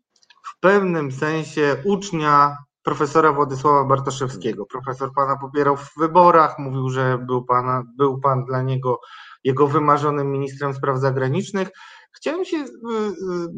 w 0.44 0.60
pewnym 0.60 1.12
sensie 1.12 1.76
ucznia 1.86 2.58
profesora 2.84 3.34
Władysława 3.34 3.84
Bartoszewskiego. 3.84 4.66
Profesor 4.66 5.14
pana 5.16 5.38
popierał 5.38 5.78
w 5.78 5.92
wyborach, 5.98 6.60
mówił, 6.60 6.90
że 6.90 7.18
był, 7.28 7.46
pana, 7.46 7.84
był 7.98 8.20
pan 8.20 8.46
dla 8.46 8.62
niego 8.62 9.00
jego 9.44 9.68
wymarzonym 9.68 10.32
ministrem 10.32 10.74
spraw 10.74 11.00
zagranicznych. 11.00 11.70
Chciałem 12.12 12.46
się, 12.46 12.58
y, 12.58 12.62
y, 12.62 12.66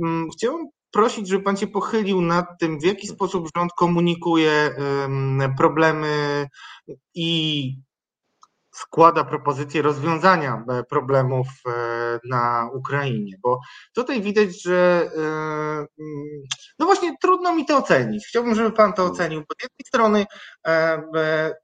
mm, 0.04 0.30
chciałem 0.30 0.68
prosić, 0.92 1.28
żeby 1.28 1.44
pan 1.44 1.58
się 1.58 1.68
pochylił 1.68 2.22
nad 2.22 2.46
tym, 2.60 2.80
w 2.80 2.84
jaki 2.84 3.08
sposób 3.08 3.48
rząd 3.58 3.72
komunikuje 3.74 4.76
problemy 5.58 6.48
i 7.16 7.78
składa 8.76 9.24
propozycje 9.24 9.82
rozwiązania 9.82 10.64
e, 10.70 10.84
problemów 10.84 11.48
e, 11.68 11.70
na 12.30 12.70
Ukrainie, 12.74 13.36
bo 13.44 13.60
tutaj 13.94 14.22
widać, 14.22 14.64
że 14.64 15.10
e, 15.18 15.20
mm, 15.20 15.88
no 16.80 16.86
właśnie 16.86 17.16
trudno 17.22 17.56
mi 17.56 17.66
to 17.66 17.78
ocenić. 17.78 18.28
Chciałbym, 18.28 18.56
żeby 18.56 18.72
pan 18.72 18.94
to 18.94 19.06
ocenił, 19.06 19.40
bo 19.40 19.56
z 19.60 19.64
jednej 19.64 19.86
strony 19.86 20.26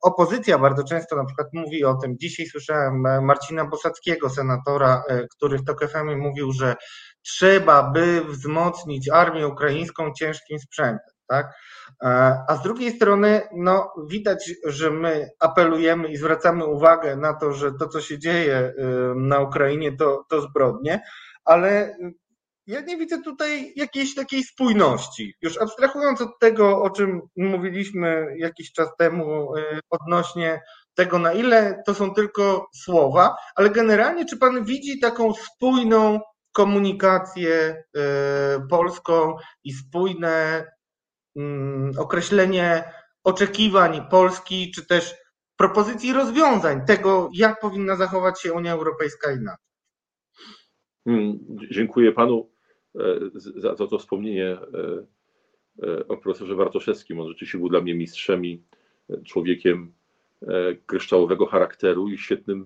opozycja 0.02 0.60
bardzo 0.60 0.84
często 0.84 1.16
na 1.16 1.26
przykład 1.26 1.48
mówi 1.54 1.84
o 1.84 1.94
tym, 1.94 2.18
dzisiaj 2.18 2.46
słyszałem 2.46 3.02
Marcina 3.26 3.66
Bosackiego, 3.66 4.30
senatora, 4.30 5.04
który 5.38 5.58
w 5.58 5.66
TOK 5.66 5.80
mówił, 6.18 6.52
że 6.52 6.76
trzeba 7.22 7.92
by 7.92 8.22
wzmocnić 8.26 9.10
armię 9.10 9.48
ukraińską 9.48 10.14
ciężkim 10.14 10.60
sprzętem 10.60 11.12
tak? 11.32 11.54
E, 12.04 12.08
a 12.48 12.56
z 12.56 12.64
drugiej 12.64 12.92
strony, 12.92 13.42
no, 13.54 13.94
widać, 14.10 14.52
że 14.66 14.92
my 14.92 15.30
apelujemy 15.40 16.08
i 16.08 16.18
zwracamy 16.18 16.66
uwagę 16.66 17.16
na 17.16 17.34
to, 17.34 17.54
że 17.54 17.72
to, 17.80 17.88
co 17.88 18.02
się 18.02 18.20
dzieje 18.20 18.58
y, 18.58 18.74
na 19.16 19.40
Ukrainie, 19.40 19.98
to, 19.98 20.26
to 20.30 20.42
zbrodnie, 20.42 21.02
ale 21.46 21.98
ja 22.68 22.82
nie 22.82 22.98
widzę 22.98 23.22
tutaj 23.22 23.74
jakiejś 23.76 24.16
takiej 24.16 24.44
spójności. 24.44 25.34
Już 25.42 25.58
abstrahując 25.58 26.22
od 26.22 26.40
tego, 26.40 26.82
o 26.82 26.90
czym 26.90 27.22
mówiliśmy 27.36 28.36
jakiś 28.38 28.72
czas 28.72 28.90
temu 28.98 29.56
y, 29.56 29.80
odnośnie 29.90 30.62
tego, 30.94 31.20
na 31.20 31.34
ile 31.34 31.84
to 31.86 31.94
są 31.94 32.14
tylko 32.14 32.68
słowa, 32.76 33.36
ale 33.56 33.70
generalnie, 33.70 34.26
czy 34.26 34.38
Pan 34.38 34.64
widzi 34.64 35.00
taką 35.00 35.34
spójną 35.34 36.20
komunikację 36.52 37.84
y, 37.98 38.02
polską 38.70 39.36
i 39.64 39.74
spójne 39.74 40.66
określenie 41.98 42.84
oczekiwań 43.24 44.02
Polski, 44.10 44.72
czy 44.76 44.86
też 44.86 45.16
propozycji 45.58 46.14
rozwiązań 46.14 46.86
tego, 46.86 47.30
jak 47.34 47.60
powinna 47.60 47.96
zachować 47.96 48.42
się 48.42 48.54
Unia 48.54 48.74
Europejska 48.74 49.32
i 49.32 49.40
NATO. 49.40 49.64
Hmm, 51.04 51.40
dziękuję 51.72 52.12
panu 52.12 52.50
e, 52.96 53.02
za 53.56 53.76
to, 53.76 53.88
to 53.88 53.98
wspomnienie 53.98 54.48
e, 54.48 54.60
e, 55.88 56.08
o 56.08 56.18
profesorze 56.18 56.56
Wartoszewskim. 56.56 57.20
On 57.20 57.28
rzeczywiście 57.28 57.58
był 57.58 57.70
dla 57.70 57.82
mnie 57.82 57.96
mistrzem 57.96 58.46
i 58.46 58.64
człowiekiem 59.26 59.94
kryształowego 60.86 61.46
charakteru 61.46 62.10
i 62.10 62.18
świetnym 62.18 62.66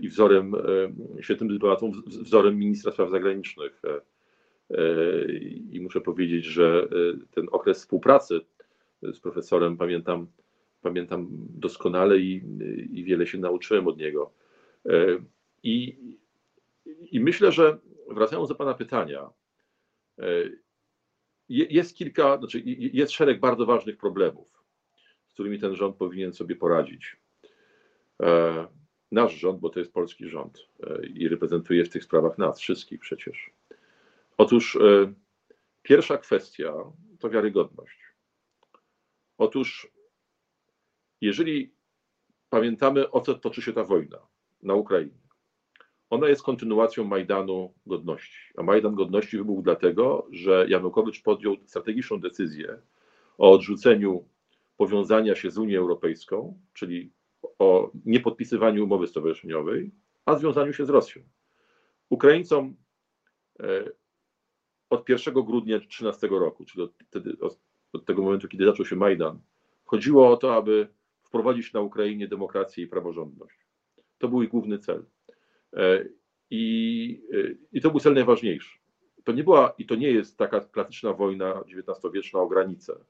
i 0.00 0.08
wzorem, 0.08 0.54
świetnym 1.20 1.48
dyplomatą, 1.48 1.92
wzorem 2.06 2.58
ministra 2.58 2.92
spraw 2.92 3.10
zagranicznych. 3.10 3.82
I 5.70 5.80
muszę 5.82 6.00
powiedzieć, 6.00 6.44
że 6.44 6.88
e, 6.90 7.26
ten 7.30 7.46
okres 7.52 7.78
współpracy 7.78 8.40
z 9.02 9.20
profesorem 9.20 9.76
pamiętam, 9.76 10.26
pamiętam 10.82 11.28
doskonale 11.48 12.18
i, 12.18 12.42
i 12.92 13.04
wiele 13.04 13.26
się 13.26 13.38
nauczyłem 13.38 13.88
od 13.88 13.98
niego. 13.98 14.32
E, 14.86 15.06
I, 15.62 15.98
I 17.12 17.20
myślę, 17.20 17.52
że 17.52 17.78
wracając 18.10 18.48
do 18.48 18.54
Pana 18.54 18.74
pytania, 18.74 19.30
e, 20.18 20.24
jest 21.48 21.96
kilka, 21.96 22.38
znaczy 22.38 22.62
jest 22.66 23.12
szereg 23.12 23.40
bardzo 23.40 23.66
ważnych 23.66 23.96
problemów, 23.96 24.62
z 25.26 25.32
którymi 25.32 25.58
ten 25.58 25.74
rząd 25.74 25.96
powinien 25.96 26.32
sobie 26.32 26.56
poradzić. 26.56 27.16
Nasz 29.12 29.34
rząd, 29.34 29.60
bo 29.60 29.70
to 29.70 29.78
jest 29.78 29.92
polski 29.92 30.28
rząd 30.28 30.68
i 31.14 31.28
reprezentuje 31.28 31.84
w 31.84 31.88
tych 31.88 32.04
sprawach 32.04 32.38
nas 32.38 32.60
wszystkich 32.60 33.00
przecież. 33.00 33.50
Otóż 34.40 34.76
e, 34.76 35.12
pierwsza 35.82 36.18
kwestia 36.18 36.74
to 37.18 37.30
wiarygodność. 37.30 37.98
Otóż, 39.38 39.92
jeżeli 41.20 41.74
pamiętamy, 42.50 43.10
o 43.10 43.20
co 43.20 43.34
toczy 43.34 43.62
się 43.62 43.72
ta 43.72 43.84
wojna 43.84 44.18
na 44.62 44.74
Ukrainie, 44.74 45.20
ona 46.10 46.28
jest 46.28 46.42
kontynuacją 46.42 47.04
Majdanu 47.04 47.74
Godności. 47.86 48.38
A 48.56 48.62
Majdan 48.62 48.94
Godności 48.94 49.36
wybuchł 49.36 49.62
dlatego, 49.62 50.26
że 50.30 50.66
Janukowycz 50.68 51.22
podjął 51.22 51.56
strategiczną 51.66 52.20
decyzję 52.20 52.78
o 53.38 53.52
odrzuceniu 53.52 54.28
powiązania 54.76 55.34
się 55.34 55.50
z 55.50 55.58
Unią 55.58 55.80
Europejską, 55.80 56.60
czyli 56.72 57.12
o 57.58 57.90
niepodpisywaniu 58.04 58.84
umowy 58.84 59.06
stowarzyszeniowej, 59.06 59.90
a 60.26 60.34
związaniu 60.34 60.72
się 60.72 60.86
z 60.86 60.90
Rosją. 60.90 61.22
Ukraińcom 62.08 62.76
e, 63.60 63.99
od 64.90 65.08
1 65.08 65.34
grudnia 65.34 65.78
2013 65.78 66.28
roku, 66.28 66.64
czyli 66.64 66.84
od, 66.84 66.92
wtedy, 67.08 67.36
od 67.92 68.04
tego 68.04 68.22
momentu, 68.22 68.48
kiedy 68.48 68.64
zaczął 68.64 68.86
się 68.86 68.96
Majdan, 68.96 69.40
chodziło 69.84 70.30
o 70.30 70.36
to, 70.36 70.54
aby 70.54 70.88
wprowadzić 71.22 71.72
na 71.72 71.80
Ukrainie 71.80 72.28
demokrację 72.28 72.84
i 72.84 72.86
praworządność. 72.86 73.58
To 74.18 74.28
był 74.28 74.42
ich 74.42 74.48
główny 74.48 74.78
cel. 74.78 75.04
E, 75.72 76.04
I, 76.50 77.22
e, 77.32 77.54
I 77.72 77.80
to 77.80 77.90
był 77.90 78.00
cel 78.00 78.14
najważniejszy. 78.14 78.78
To 79.24 79.32
nie 79.32 79.44
była 79.44 79.74
i 79.78 79.86
to 79.86 79.94
nie 79.94 80.10
jest 80.10 80.38
taka 80.38 80.60
klasyczna 80.60 81.12
wojna 81.12 81.54
XIX-wieczna 81.60 82.40
o 82.40 82.48
granicę. 82.48 83.04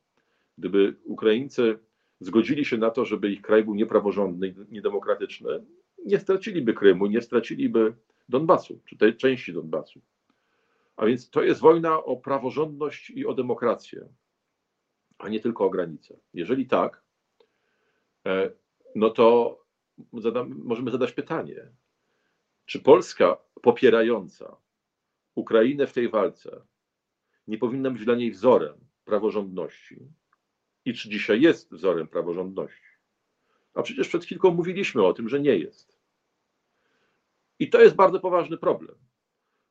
Gdyby 0.59 0.97
Ukraińcy 1.05 1.79
zgodzili 2.21 2.65
się 2.65 2.79
na 2.79 2.91
to, 2.91 3.05
żeby 3.05 3.31
ich 3.31 3.43
kraj 3.43 3.65
był 3.65 3.75
niepraworządny 3.75 4.49
i 4.49 4.55
niedemokratyczny, 4.71 5.65
nie 6.07 6.19
straciliby 6.19 6.75
Krymu, 6.75 7.07
nie 7.07 7.23
straciliby 7.23 7.95
Donbasu, 8.29 8.81
czy 8.85 8.97
tej 8.97 9.17
części 9.17 9.53
Donbasu. 9.53 10.01
A 11.01 11.07
więc 11.07 11.31
to 11.31 11.43
jest 11.43 11.61
wojna 11.61 12.05
o 12.05 12.17
praworządność 12.17 13.11
i 13.11 13.27
o 13.27 13.35
demokrację, 13.35 14.09
a 15.19 15.29
nie 15.29 15.41
tylko 15.41 15.65
o 15.65 15.71
granice. 15.71 16.21
Jeżeli 16.35 16.67
tak, 16.67 17.03
e, 18.27 18.51
no 18.95 19.11
to 19.11 19.59
możemy 20.47 20.91
zadać 20.91 21.13
pytanie, 21.13 21.69
czy 22.67 22.81
Polska 22.81 23.39
popierająca 23.63 24.57
Ukrainę 25.35 25.87
w 25.87 25.93
tej 25.93 26.09
walce 26.09 26.63
nie 27.47 27.59
powinna 27.59 27.91
być 27.91 28.05
dla 28.05 28.15
niej 28.15 28.31
wzorem 28.31 28.75
praworządności 29.05 29.97
i 30.85 30.95
czy 30.95 31.09
dzisiaj 31.09 31.41
jest 31.41 31.73
wzorem 31.73 32.09
praworządności? 32.09 32.91
A 33.75 33.83
przecież 33.83 34.09
przed 34.09 34.25
chwilką 34.25 34.51
mówiliśmy 34.51 35.07
o 35.07 35.13
tym, 35.13 35.29
że 35.29 35.41
nie 35.41 35.59
jest. 35.59 36.01
I 37.59 37.71
to 37.71 37.81
jest 37.81 37.97
bardzo 37.97 38.21
poważny 38.21 38.59
problem 38.59 39.10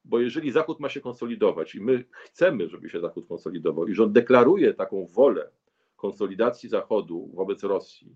bo 0.06 0.20
jeżeli 0.20 0.52
Zachód 0.52 0.80
ma 0.80 0.90
się 0.90 1.02
konsolidować 1.02 1.76
i 1.76 1.82
my 1.82 2.06
chcemy, 2.12 2.70
żeby 2.70 2.90
się 2.90 3.00
Zachód 3.00 3.28
konsolidował 3.28 3.88
i 3.88 3.96
rząd 3.96 4.14
deklaruje 4.14 4.74
taką 4.74 5.06
wolę 5.06 5.52
konsolidacji 5.96 6.70
Zachodu 6.70 7.32
wobec 7.34 7.64
Rosji, 7.64 8.16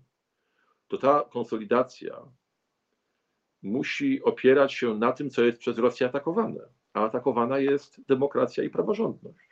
to 0.88 0.98
ta 0.98 1.24
konsolidacja 1.30 2.22
musi 3.62 4.22
opierać 4.22 4.72
się 4.72 4.94
na 4.94 5.12
tym, 5.12 5.30
co 5.30 5.44
jest 5.44 5.58
przez 5.58 5.78
Rosję 5.78 6.06
atakowane. 6.06 6.60
A 6.92 7.04
atakowana 7.04 7.58
jest 7.58 8.00
demokracja 8.08 8.64
i 8.64 8.70
praworządność. 8.70 9.48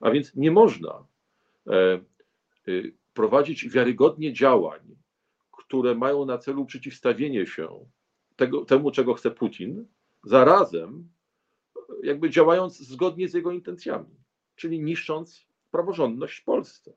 A 0.00 0.10
więc 0.10 0.34
nie 0.34 0.50
można 0.50 1.06
e, 1.66 1.72
e, 1.72 2.00
prowadzić 3.14 3.68
wiarygodnie 3.68 4.32
działań, 4.32 4.96
które 5.52 5.94
mają 5.94 6.24
na 6.24 6.38
celu 6.38 6.66
przeciwstawienie 6.66 7.46
się 7.46 7.86
tego, 8.36 8.64
temu, 8.64 8.90
czego 8.90 9.14
chce 9.14 9.30
Putin, 9.30 9.86
zarazem 10.24 11.08
jakby 12.02 12.30
działając 12.30 12.78
zgodnie 12.78 13.28
z 13.28 13.34
jego 13.34 13.52
intencjami, 13.52 14.14
czyli 14.54 14.80
niszcząc 14.80 15.46
praworządność 15.70 16.38
w 16.38 16.44
Polsce. 16.44 16.92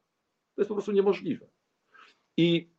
To 0.55 0.61
jest 0.61 0.69
po 0.69 0.75
prostu 0.75 0.91
niemożliwe. 0.91 1.47
I 2.37 2.69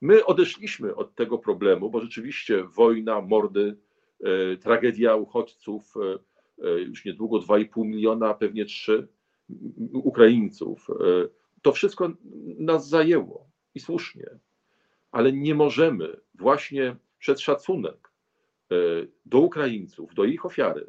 my 0.00 0.24
odeszliśmy 0.24 0.94
od 0.94 1.14
tego 1.14 1.38
problemu, 1.38 1.90
bo 1.90 2.00
rzeczywiście 2.00 2.64
wojna, 2.64 3.20
mordy, 3.20 3.76
e, 4.20 4.56
tragedia 4.56 5.16
uchodźców, 5.16 5.94
e, 5.96 6.18
e, 6.68 6.80
już 6.80 7.04
niedługo 7.04 7.38
2,5 7.38 7.84
miliona, 7.84 8.34
pewnie 8.34 8.64
3 8.64 9.08
Ukraińców. 9.92 10.86
To 11.62 11.72
wszystko 11.72 12.12
nas 12.58 12.88
zajęło 12.88 13.50
i 13.74 13.80
słusznie, 13.80 14.38
ale 15.10 15.32
nie 15.32 15.54
możemy 15.54 16.20
właśnie 16.34 16.96
przez 17.18 17.40
szacunek 17.40 18.12
do 19.26 19.38
Ukraińców, 19.38 20.14
do 20.14 20.24
ich 20.24 20.46
ofiary, 20.46 20.86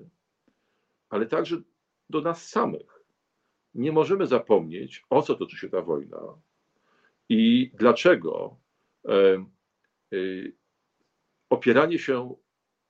ale 1.09 1.25
także 1.25 1.57
do 2.09 2.21
nas 2.21 2.49
samych. 2.49 3.03
Nie 3.73 3.91
możemy 3.91 4.27
zapomnieć, 4.27 5.03
o 5.09 5.21
co 5.21 5.35
toczy 5.35 5.57
się 5.57 5.69
ta 5.69 5.81
wojna 5.81 6.19
i 7.29 7.71
dlaczego 7.73 8.57
opieranie 11.49 11.99
się 11.99 12.35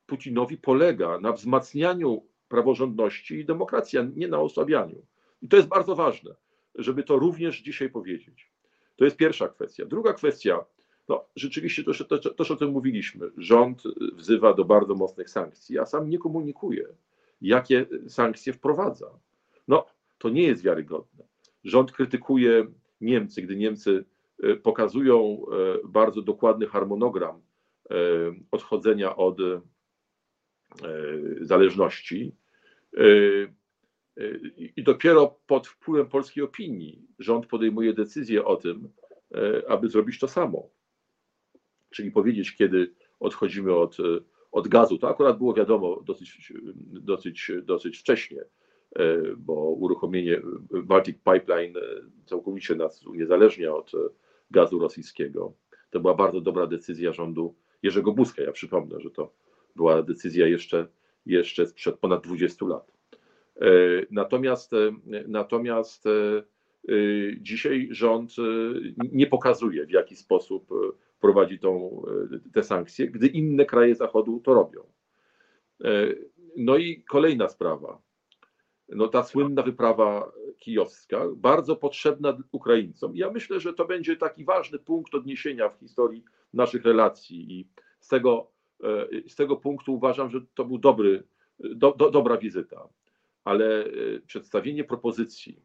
Putinowi 0.06 0.56
polega 0.58 1.20
na 1.20 1.32
wzmacnianiu 1.32 2.26
praworządności 2.48 3.34
i 3.34 3.44
demokracji, 3.44 3.98
a 3.98 4.02
nie 4.02 4.28
na 4.28 4.40
osłabianiu. 4.40 5.06
I 5.42 5.48
to 5.48 5.56
jest 5.56 5.68
bardzo 5.68 5.96
ważne, 5.96 6.34
żeby 6.74 7.02
to 7.02 7.18
również 7.18 7.62
dzisiaj 7.62 7.90
powiedzieć. 7.90 8.50
To 8.96 9.04
jest 9.04 9.16
pierwsza 9.16 9.48
kwestia. 9.48 9.84
Druga 9.84 10.12
kwestia, 10.12 10.64
no 11.08 11.24
rzeczywiście 11.36 11.84
to, 11.84 12.18
to, 12.18 12.34
też 12.34 12.50
o 12.50 12.56
tym 12.56 12.70
mówiliśmy. 12.70 13.30
Rząd 13.36 13.82
wzywa 14.12 14.54
do 14.54 14.64
bardzo 14.64 14.94
mocnych 14.94 15.30
sankcji, 15.30 15.78
a 15.78 15.86
sam 15.86 16.10
nie 16.10 16.18
komunikuje, 16.18 16.86
jakie 17.40 17.86
sankcje 18.08 18.52
wprowadza. 18.52 19.10
No, 19.68 19.86
to 20.18 20.28
nie 20.28 20.42
jest 20.42 20.62
wiarygodne. 20.62 21.24
Rząd 21.64 21.92
krytykuje 21.92 22.66
Niemcy, 23.00 23.42
gdy 23.42 23.56
Niemcy 23.56 24.04
e, 24.42 24.56
pokazują 24.56 25.18
e, 25.18 25.88
bardzo 25.88 26.22
dokładny 26.22 26.66
harmonogram 26.66 27.42
e, 27.90 27.94
odchodzenia 28.50 29.16
od 29.16 29.38
zależności. 31.40 32.32
I 34.76 34.82
dopiero 34.82 35.40
pod 35.46 35.66
wpływem 35.66 36.06
polskiej 36.06 36.44
opinii 36.44 37.06
rząd 37.18 37.46
podejmuje 37.46 37.94
decyzję 37.94 38.44
o 38.44 38.56
tym, 38.56 38.88
aby 39.68 39.88
zrobić 39.88 40.18
to 40.18 40.28
samo. 40.28 40.70
Czyli 41.90 42.10
powiedzieć, 42.10 42.56
kiedy 42.56 42.94
odchodzimy 43.20 43.74
od, 43.74 43.96
od 44.52 44.68
gazu. 44.68 44.98
To 44.98 45.08
akurat 45.08 45.38
było 45.38 45.54
wiadomo 45.54 46.02
dosyć, 46.04 46.52
dosyć, 46.84 47.52
dosyć 47.62 47.98
wcześnie, 47.98 48.44
bo 49.36 49.54
uruchomienie 49.54 50.40
Baltic 50.84 51.16
Pipeline 51.16 51.80
całkowicie 52.26 52.74
nas 52.74 53.06
uniezależnia 53.06 53.74
od 53.74 53.92
gazu 54.50 54.78
rosyjskiego. 54.78 55.52
To 55.90 56.00
była 56.00 56.14
bardzo 56.14 56.40
dobra 56.40 56.66
decyzja 56.66 57.12
rządu 57.12 57.54
Jerzego 57.82 58.12
Buzka. 58.12 58.42
Ja 58.42 58.52
przypomnę, 58.52 59.00
że 59.00 59.10
to 59.10 59.32
była 59.76 60.02
decyzja 60.02 60.46
jeszcze, 60.46 60.86
jeszcze 61.26 61.66
sprzed 61.66 61.98
ponad 61.98 62.24
20 62.24 62.66
lat. 62.66 62.92
E, 63.60 63.66
natomiast, 64.10 64.72
e, 64.72 64.92
natomiast 65.28 66.06
e, 66.06 66.42
dzisiaj 67.40 67.88
rząd 67.90 68.32
nie 69.12 69.26
pokazuje, 69.26 69.86
w 69.86 69.90
jaki 69.90 70.16
sposób 70.16 70.68
prowadzi 71.20 71.58
tą, 71.58 72.02
te 72.52 72.62
sankcje, 72.62 73.08
gdy 73.08 73.26
inne 73.26 73.64
kraje 73.64 73.94
Zachodu 73.94 74.40
to 74.40 74.54
robią. 74.54 74.80
No 76.56 76.76
i 76.76 77.02
kolejna 77.02 77.48
sprawa. 77.48 78.00
No 78.88 79.08
ta 79.08 79.22
słynna 79.22 79.62
wyprawa 79.62 80.32
kijowska, 80.58 81.24
bardzo 81.36 81.76
potrzebna 81.76 82.38
Ukraińcom. 82.52 83.16
Ja 83.16 83.30
myślę, 83.30 83.60
że 83.60 83.72
to 83.72 83.84
będzie 83.84 84.16
taki 84.16 84.44
ważny 84.44 84.78
punkt 84.78 85.14
odniesienia 85.14 85.68
w 85.68 85.78
historii 85.78 86.24
naszych 86.54 86.84
relacji 86.84 87.52
i 87.52 87.68
z 88.00 88.08
tego 88.08 88.50
E, 88.82 89.28
z 89.28 89.34
tego 89.34 89.56
punktu 89.56 89.94
uważam, 89.94 90.30
że 90.30 90.40
to 90.54 90.64
był 90.64 90.78
dobry, 90.78 91.22
do, 91.58 91.92
do, 91.92 92.10
dobra 92.10 92.36
wizyta, 92.36 92.88
ale 93.44 93.84
e, 93.84 93.90
przedstawienie 94.26 94.84
propozycji 94.84 95.62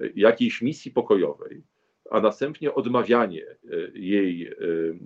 e, 0.00 0.08
jakiejś 0.16 0.62
misji 0.62 0.90
pokojowej, 0.90 1.62
a 2.10 2.20
następnie 2.20 2.74
odmawianie 2.74 3.46
jej, 3.94 4.50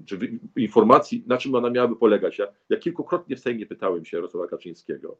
czy 0.07 0.39
informacji, 0.57 1.25
na 1.27 1.39
czym 1.39 1.55
ona 1.55 1.71
miałaby 1.71 1.97
polegać. 1.97 2.39
Ja, 2.39 2.47
ja 2.71 2.77
kilkukrotnie 2.77 3.37
w 3.37 3.41
Sejmie 3.41 3.67
pytałem 3.67 4.05
się 4.05 4.17
Jarosława 4.17 4.47
Kaczyńskiego, 4.47 5.19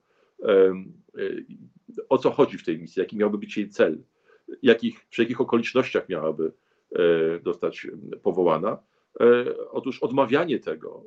o 2.09 2.19
co 2.19 2.31
chodzi 2.31 2.59
w 2.59 2.65
tej 2.65 2.79
misji, 2.79 3.01
jaki 3.01 3.17
miałby 3.17 3.39
być 3.39 3.57
jej 3.57 3.69
cel, 3.69 3.99
jakich, 4.63 5.07
przy 5.11 5.23
jakich 5.23 5.41
okolicznościach 5.41 6.09
miałaby 6.09 6.53
zostać 7.45 7.87
powołana. 8.23 8.79
Otóż 9.71 10.03
odmawianie 10.03 10.59
tego 10.59 11.05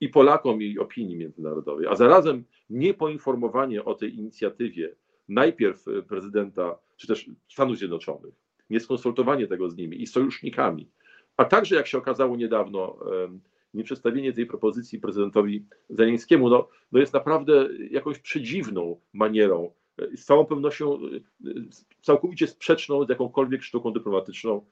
i 0.00 0.08
Polakom, 0.08 0.62
i 0.62 0.78
opinii 0.78 1.16
międzynarodowej, 1.16 1.86
a 1.86 1.96
zarazem 1.96 2.44
niepoinformowanie 2.70 3.84
o 3.84 3.94
tej 3.94 4.14
inicjatywie 4.14 4.94
najpierw 5.28 5.84
prezydenta, 6.08 6.78
czy 6.96 7.06
też 7.06 7.30
Stanów 7.48 7.78
Zjednoczonych, 7.78 8.34
nieskonsultowanie 8.70 9.46
tego 9.46 9.70
z 9.70 9.76
nimi 9.76 10.02
i 10.02 10.06
sojusznikami, 10.06 10.88
a 11.36 11.44
także, 11.44 11.76
jak 11.76 11.86
się 11.86 11.98
okazało 11.98 12.36
niedawno, 12.36 12.98
nie 13.74 13.84
przedstawienie 13.84 14.32
tej 14.32 14.46
propozycji 14.46 14.98
prezydentowi 14.98 15.66
Zeleńskiemu, 15.88 16.50
no, 16.50 16.68
no 16.92 17.00
jest 17.00 17.12
naprawdę 17.12 17.68
jakąś 17.90 18.18
przedziwną 18.18 19.00
manierą, 19.12 19.72
z 20.14 20.24
całą 20.24 20.46
pewnością 20.46 20.98
całkowicie 22.00 22.46
sprzeczną 22.46 23.04
z 23.04 23.08
jakąkolwiek 23.08 23.62
sztuką 23.62 23.92
dyplomatyczną, 23.92 24.66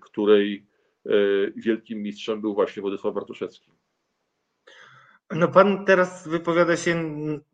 której 0.00 0.66
e, 1.06 1.10
wielkim 1.56 2.02
mistrzem 2.02 2.40
był 2.40 2.54
właśnie 2.54 2.82
Władysław 2.82 3.14
Bartoszewski. 3.14 3.72
No 5.30 5.48
pan 5.48 5.84
teraz 5.84 6.28
wypowiada 6.28 6.76
się 6.76 6.94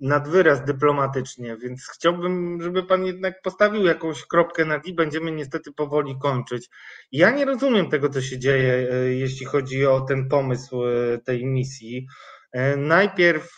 nad 0.00 0.28
wyraz 0.28 0.64
dyplomatycznie, 0.64 1.56
więc 1.56 1.88
chciałbym, 1.94 2.62
żeby 2.62 2.82
pan 2.82 3.04
jednak 3.04 3.42
postawił 3.42 3.84
jakąś 3.84 4.26
kropkę 4.26 4.64
nad 4.64 4.86
i 4.86 4.94
będziemy 4.94 5.32
niestety 5.32 5.72
powoli 5.72 6.18
kończyć. 6.18 6.68
Ja 7.12 7.30
nie 7.30 7.44
rozumiem 7.44 7.90
tego, 7.90 8.08
co 8.08 8.20
się 8.20 8.38
dzieje, 8.38 8.88
e, 8.92 9.14
jeśli 9.14 9.46
chodzi 9.46 9.86
o 9.86 10.00
ten 10.00 10.28
pomysł 10.28 10.84
e, 10.84 11.18
tej 11.18 11.46
misji. 11.46 12.06
E, 12.52 12.76
najpierw 12.76 13.56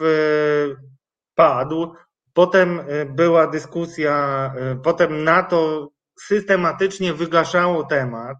padł, 1.34 1.94
potem 2.32 2.80
była 3.08 3.46
dyskusja, 3.46 4.54
potem 4.82 5.24
NATO 5.24 5.90
systematycznie 6.20 7.12
wygaszało 7.12 7.84
temat. 7.84 8.36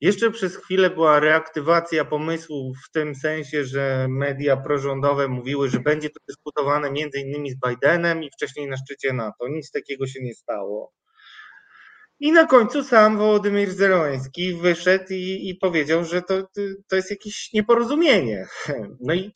Jeszcze 0.00 0.30
przez 0.30 0.56
chwilę 0.56 0.90
była 0.90 1.20
reaktywacja 1.20 2.04
pomysłu 2.04 2.72
w 2.86 2.90
tym 2.90 3.14
sensie, 3.14 3.64
że 3.64 4.06
media 4.08 4.56
prorządowe 4.56 5.28
mówiły, 5.28 5.70
że 5.70 5.80
będzie 5.80 6.10
to 6.10 6.20
dyskutowane 6.28 6.90
między 6.90 7.18
innymi 7.20 7.50
z 7.50 7.56
Bidenem 7.68 8.22
i 8.22 8.30
wcześniej 8.30 8.68
na 8.68 8.76
szczycie 8.76 9.12
NATO. 9.12 9.48
Nic 9.48 9.70
takiego 9.70 10.06
się 10.06 10.22
nie 10.22 10.34
stało. 10.34 10.92
I 12.20 12.32
na 12.32 12.46
końcu 12.46 12.84
sam 12.84 13.18
Wołodymyr 13.18 13.70
Zeroński 13.70 14.54
wyszedł 14.54 15.04
i, 15.10 15.48
i 15.48 15.54
powiedział, 15.54 16.04
że 16.04 16.22
to, 16.22 16.48
to 16.88 16.96
jest 16.96 17.10
jakieś 17.10 17.52
nieporozumienie. 17.52 18.46
No 19.00 19.14
i 19.14 19.32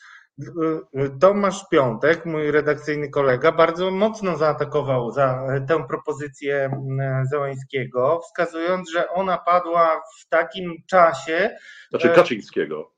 Tomasz 1.20 1.68
Piątek, 1.70 2.26
mój 2.26 2.50
redakcyjny 2.50 3.08
kolega, 3.10 3.52
bardzo 3.52 3.90
mocno 3.90 4.36
zaatakował 4.36 5.10
za 5.10 5.46
tę 5.68 5.84
propozycję 5.88 6.70
mm, 6.72 7.26
Zełańskiego, 7.26 8.20
wskazując, 8.24 8.90
że 8.90 9.10
ona 9.10 9.38
padła 9.38 10.02
w 10.20 10.28
takim 10.28 10.74
czasie. 10.86 11.56
Znaczy 11.90 12.08
Kaczyńskiego. 12.08 12.92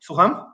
Słucham? 0.00 0.44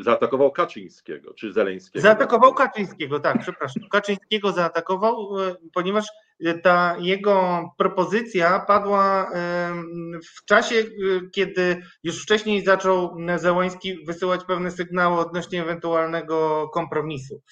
Zaatakował 0.00 0.52
Kaczyńskiego, 0.52 1.34
czy 1.34 1.52
Zeleńskiego? 1.52 2.02
Zaatakował 2.02 2.54
Kaczyńskiego, 2.54 3.20
tak, 3.20 3.38
przepraszam. 3.40 3.82
Kaczyńskiego 3.90 4.52
zaatakował, 4.52 5.28
ponieważ 5.74 6.06
ta 6.62 6.96
jego 7.00 7.68
propozycja 7.78 8.60
padła 8.60 9.30
w 10.36 10.44
czasie, 10.44 10.84
kiedy 11.32 11.82
już 12.02 12.22
wcześniej 12.22 12.64
zaczął 12.64 13.16
Zełański 13.36 14.04
wysyłać 14.04 14.44
pewne 14.44 14.70
sygnały 14.70 15.18
odnośnie 15.18 15.62
ewentualnego 15.62 16.68
kompromisu. 16.68 17.42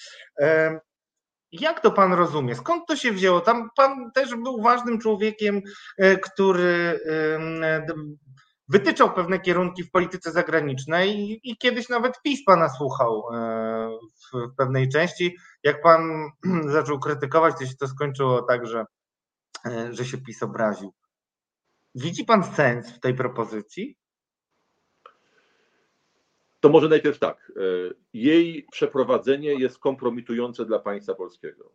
Jak 1.52 1.80
to 1.80 1.90
pan 1.90 2.12
rozumie? 2.12 2.54
Skąd 2.54 2.86
to 2.88 2.96
się 2.96 3.12
wzięło? 3.12 3.40
Tam 3.40 3.70
pan 3.76 4.10
też 4.14 4.34
był 4.34 4.62
ważnym 4.62 4.98
człowiekiem, 4.98 5.62
e, 5.98 6.16
który 6.16 7.00
wytyczał 8.68 9.14
pewne 9.14 9.40
kierunki 9.40 9.84
w 9.84 9.90
polityce 9.90 10.32
zagranicznej 10.32 11.40
i, 11.42 11.56
kiedyś 11.56 11.88
nawet 11.88 12.22
PiS 12.22 12.44
pana 12.44 12.68
słuchał 12.68 13.22
e, 13.32 13.98
w, 14.32 14.54
pewnej 14.56 14.88
części. 14.88 15.36
Jak 15.62 15.82
pan 15.82 16.30
zaczął 16.76 17.00
krytykować, 17.00 17.58
to 17.58 17.66
się 17.66 17.76
to 17.76 17.88
skończyło 17.88 18.42
tak, 18.42 18.66
że, 18.66 18.84
e, 19.66 19.92
że 19.92 20.04
się 20.04 20.18
PiS 20.18 20.42
obraził. 20.42 20.92
Widzi 21.94 22.24
pan 22.24 22.44
sens 22.44 22.92
w 22.92 23.00
tej 23.00 23.14
propozycji? 23.14 23.96
To 26.60 26.68
może 26.68 26.88
najpierw 26.88 27.18
tak. 27.18 27.52
E, 27.56 27.60
jej 28.12 28.66
przeprowadzenie 28.72 29.54
jest 29.54 29.78
kompromitujące 29.78 30.64
dla 30.64 30.78
państwa 30.78 31.14
polskiego. 31.14 31.72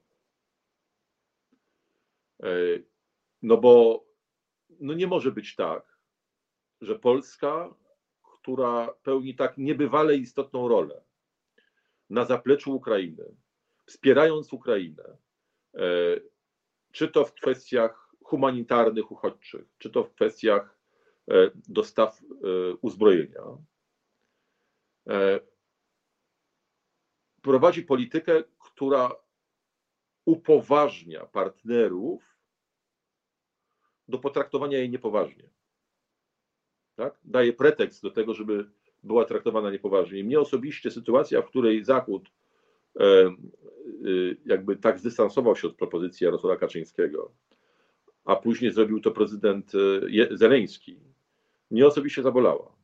No 3.42 3.58
bo 3.58 4.04
no 4.80 4.94
nie 4.94 5.08
może 5.08 5.32
być 5.32 5.56
tak, 5.56 5.89
że 6.82 7.00
Polska, 7.00 7.76
która 8.22 8.94
pełni 9.04 9.36
tak 9.36 9.58
niebywale 9.58 10.16
istotną 10.16 10.68
rolę 10.68 11.04
na 12.10 12.26
zapleczu 12.26 12.76
Ukrainy, 12.76 13.36
wspierając 13.86 14.54
Ukrainę, 14.54 15.18
e, 15.76 15.82
czy 16.92 17.08
to 17.08 17.26
w 17.26 17.34
kwestiach 17.34 18.16
humanitarnych, 18.24 19.12
uchodźczych, 19.12 19.66
czy 19.78 19.90
to 19.90 20.04
w 20.04 20.14
kwestiach 20.14 20.78
e, 21.32 21.52
dostaw 21.68 22.22
e, 22.22 22.26
uzbrojenia, 22.82 23.44
prowadzi 27.42 27.84
politykę, 27.84 28.44
która 28.60 29.16
upoważnia 30.26 31.26
partnerów 31.26 32.38
do 34.08 34.20
potraktowania 34.20 34.78
jej 34.78 34.90
niepoważnie. 34.90 35.50
Tak? 37.00 37.20
Daje 37.24 37.54
pretekst 37.54 38.04
do 38.04 38.12
tego, 38.12 38.34
żeby 38.34 38.66
była 39.04 39.26
traktowana 39.26 39.72
niepoważnie. 39.72 40.20
I 40.20 40.24
mnie 40.24 40.40
osobiście 40.40 40.92
sytuacja, 40.92 41.42
w 41.42 41.46
której 41.46 41.84
Zachód 41.84 42.30
e, 43.00 43.04
e, 43.04 43.34
jakby 44.46 44.76
tak 44.76 45.00
zdystansował 45.00 45.56
się 45.56 45.68
od 45.68 45.76
propozycji 45.76 46.26
Jarosława 46.26 46.58
Kaczyńskiego, 46.58 47.32
a 48.26 48.36
później 48.36 48.72
zrobił 48.72 49.00
to 49.00 49.12
prezydent 49.12 49.72
e, 49.76 50.38
Zeleński, 50.38 51.00
mnie 51.72 51.88
osobiście 51.88 52.22
zabolała, 52.22 52.76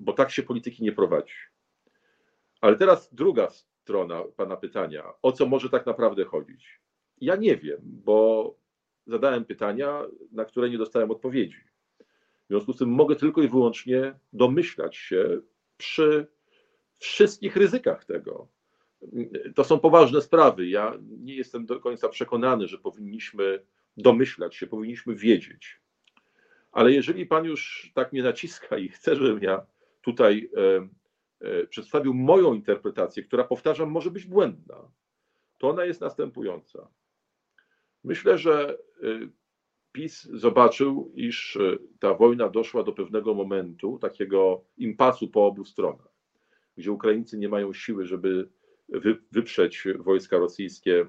bo 0.00 0.12
tak 0.12 0.30
się 0.30 0.42
polityki 0.42 0.82
nie 0.82 0.92
prowadzi. 0.92 1.34
Ale 2.60 2.76
teraz 2.76 3.14
druga 3.14 3.50
strona 3.50 4.22
Pana 4.36 4.56
pytania, 4.56 5.04
o 5.22 5.32
co 5.32 5.46
może 5.46 5.70
tak 5.70 5.86
naprawdę 5.86 6.24
chodzić? 6.24 6.80
Ja 7.20 7.36
nie 7.36 7.56
wiem, 7.56 7.80
bo 7.82 8.54
zadałem 9.06 9.44
pytania, 9.44 10.02
na 10.32 10.44
które 10.44 10.70
nie 10.70 10.78
dostałem 10.78 11.10
odpowiedzi. 11.10 11.73
W 12.44 12.48
związku 12.48 12.72
z 12.72 12.78
tym 12.78 12.88
mogę 12.88 13.16
tylko 13.16 13.42
i 13.42 13.48
wyłącznie 13.48 14.14
domyślać 14.32 14.96
się 14.96 15.40
przy 15.76 16.26
wszystkich 16.98 17.56
ryzykach 17.56 18.04
tego. 18.04 18.48
To 19.54 19.64
są 19.64 19.78
poważne 19.78 20.20
sprawy. 20.20 20.66
Ja 20.66 20.98
nie 21.00 21.34
jestem 21.34 21.66
do 21.66 21.80
końca 21.80 22.08
przekonany, 22.08 22.68
że 22.68 22.78
powinniśmy 22.78 23.64
domyślać 23.96 24.56
się, 24.56 24.66
powinniśmy 24.66 25.14
wiedzieć. 25.14 25.80
Ale 26.72 26.92
jeżeli 26.92 27.26
pan 27.26 27.44
już 27.44 27.92
tak 27.94 28.12
mnie 28.12 28.22
naciska 28.22 28.78
i 28.78 28.88
chce, 28.88 29.16
żebym 29.16 29.42
ja 29.42 29.66
tutaj 30.00 30.50
e, 30.56 30.88
e, 31.46 31.66
przedstawił 31.66 32.14
moją 32.14 32.54
interpretację, 32.54 33.22
która 33.22 33.44
powtarzam, 33.44 33.90
może 33.90 34.10
być 34.10 34.24
błędna, 34.24 34.90
to 35.58 35.68
ona 35.68 35.84
jest 35.84 36.00
następująca. 36.00 36.88
Myślę, 38.04 38.38
że 38.38 38.78
y, 39.02 39.28
PiS 39.94 40.22
zobaczył, 40.22 41.12
iż 41.14 41.56
y, 41.56 41.78
ta 42.00 42.14
wojna 42.14 42.48
doszła 42.48 42.82
do 42.82 42.92
pewnego 42.92 43.34
momentu, 43.34 43.98
takiego 43.98 44.64
impasu 44.76 45.28
po 45.28 45.46
obu 45.46 45.64
stronach, 45.64 46.14
gdzie 46.76 46.92
Ukraińcy 46.92 47.38
nie 47.38 47.48
mają 47.48 47.72
siły, 47.72 48.06
żeby 48.06 48.48
wyprzeć 49.32 49.84
wojska 49.98 50.38
rosyjskie 50.38 51.06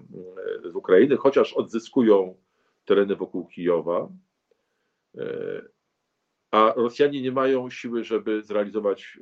y, 0.65 0.71
z 0.71 0.75
Ukrainy, 0.75 1.17
chociaż 1.17 1.53
odzyskują 1.53 2.37
tereny 2.85 3.15
wokół 3.15 3.47
Kijowa, 3.47 4.09
a 6.51 6.73
Rosjanie 6.75 7.21
nie 7.21 7.31
mają 7.31 7.69
siły, 7.69 8.03
żeby 8.03 8.43
zrealizować 8.43 9.19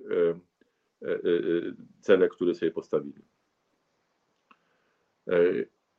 cele, 2.02 2.30
które 2.30 2.56
sobie 2.56 2.72
postawili. 2.72 3.22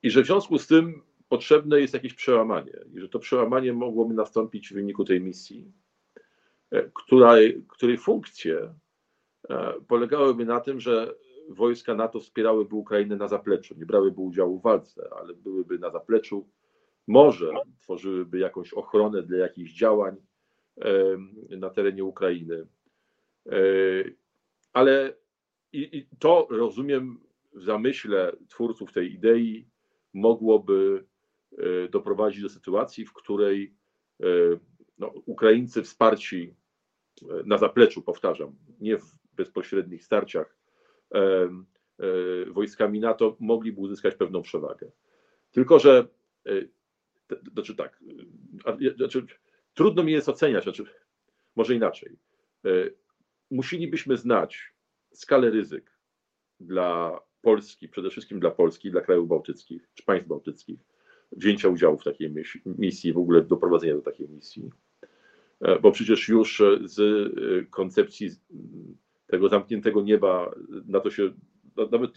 I 0.02 0.10
że 0.10 0.22
w 0.22 0.26
związku 0.26 0.58
z 0.58 0.66
tym 0.66 1.02
potrzebne 1.34 1.80
jest 1.80 1.94
jakieś 1.94 2.14
przełamanie 2.14 2.72
i 2.94 3.00
że 3.00 3.08
to 3.08 3.18
przełamanie 3.18 3.72
mogłoby 3.72 4.14
nastąpić 4.14 4.68
w 4.68 4.74
wyniku 4.74 5.04
tej 5.04 5.20
misji, 5.20 5.72
e, 6.70 6.90
której, 6.94 7.64
której 7.68 7.98
funkcje 7.98 8.74
e, 9.50 9.72
polegałyby 9.88 10.44
na 10.44 10.60
tym, 10.60 10.80
że 10.80 11.14
wojska 11.48 11.94
NATO 11.94 12.20
wspierałyby 12.20 12.74
Ukrainę 12.74 13.16
na 13.16 13.28
zapleczu, 13.28 13.74
nie 13.78 13.86
brałyby 13.86 14.20
udziału 14.20 14.58
w 14.58 14.62
walce, 14.62 15.08
ale 15.20 15.34
byłyby 15.34 15.78
na 15.78 15.90
zapleczu, 15.90 16.48
może 17.06 17.52
tworzyłyby 17.80 18.38
jakąś 18.38 18.72
ochronę 18.72 19.22
dla 19.22 19.38
jakichś 19.38 19.72
działań 19.72 20.16
na 21.50 21.70
terenie 21.70 22.04
Ukrainy. 22.04 22.66
E, 23.46 23.56
ale 24.72 25.14
i, 25.72 25.98
i 25.98 26.06
to 26.18 26.46
rozumiem 26.50 27.20
w 27.52 27.62
zamyśle 27.62 28.32
twórców 28.48 28.92
tej 28.92 29.12
idei 29.12 29.66
mogłoby 30.12 31.04
E, 31.58 31.88
doprowadzić 31.88 32.42
do 32.42 32.48
sytuacji, 32.48 33.06
w 33.06 33.12
której 33.12 33.74
e, 34.20 34.26
no, 34.98 35.12
Ukraińcy 35.26 35.82
wsparci 35.82 36.54
e, 37.22 37.26
na 37.46 37.58
zapleczu, 37.58 38.02
powtarzam, 38.02 38.56
nie 38.80 38.98
w 38.98 39.04
bezpośrednich 39.32 40.04
starciach 40.04 40.56
wojskami 42.46 43.00
NATO, 43.00 43.36
mogliby 43.40 43.80
uzyskać 43.80 44.14
pewną 44.14 44.42
przewagę. 44.42 44.90
Tylko, 45.50 45.78
że 45.78 46.08
znaczy 47.52 47.74
tak, 47.76 48.02
znaczy, 48.96 49.26
trudno 49.74 50.02
mi 50.02 50.12
jest 50.12 50.28
oceniać, 50.28 50.64
znaczy, 50.64 50.84
może 51.56 51.74
inaczej. 51.74 52.18
Musielibyśmy 53.50 54.16
znać 54.16 54.72
skalę 55.12 55.50
ryzyk 55.50 55.98
dla 56.60 57.20
Polski, 57.42 57.88
przede 57.88 58.10
wszystkim 58.10 58.40
dla 58.40 58.50
Polski, 58.50 58.90
dla 58.90 59.00
krajów 59.00 59.28
bałtyckich, 59.28 59.88
czy 59.94 60.04
państw 60.04 60.28
bałtyckich, 60.28 60.80
wzięcia 61.36 61.68
udziału 61.68 61.98
w 61.98 62.04
takiej 62.04 62.34
misji, 62.66 63.12
w 63.12 63.18
ogóle 63.18 63.42
doprowadzenia 63.42 63.94
do 63.94 64.02
takiej 64.02 64.28
misji. 64.28 64.70
E, 65.60 65.78
bo 65.78 65.92
przecież 65.92 66.28
już 66.28 66.60
e, 66.60 66.78
z 66.84 67.00
e, 67.00 67.66
koncepcji 67.70 68.30
tego 69.26 69.48
zamkniętego 69.48 70.02
nieba 70.02 70.54
na 70.86 71.00
to 71.00 71.10
się 71.10 71.32
nawet 71.90 72.10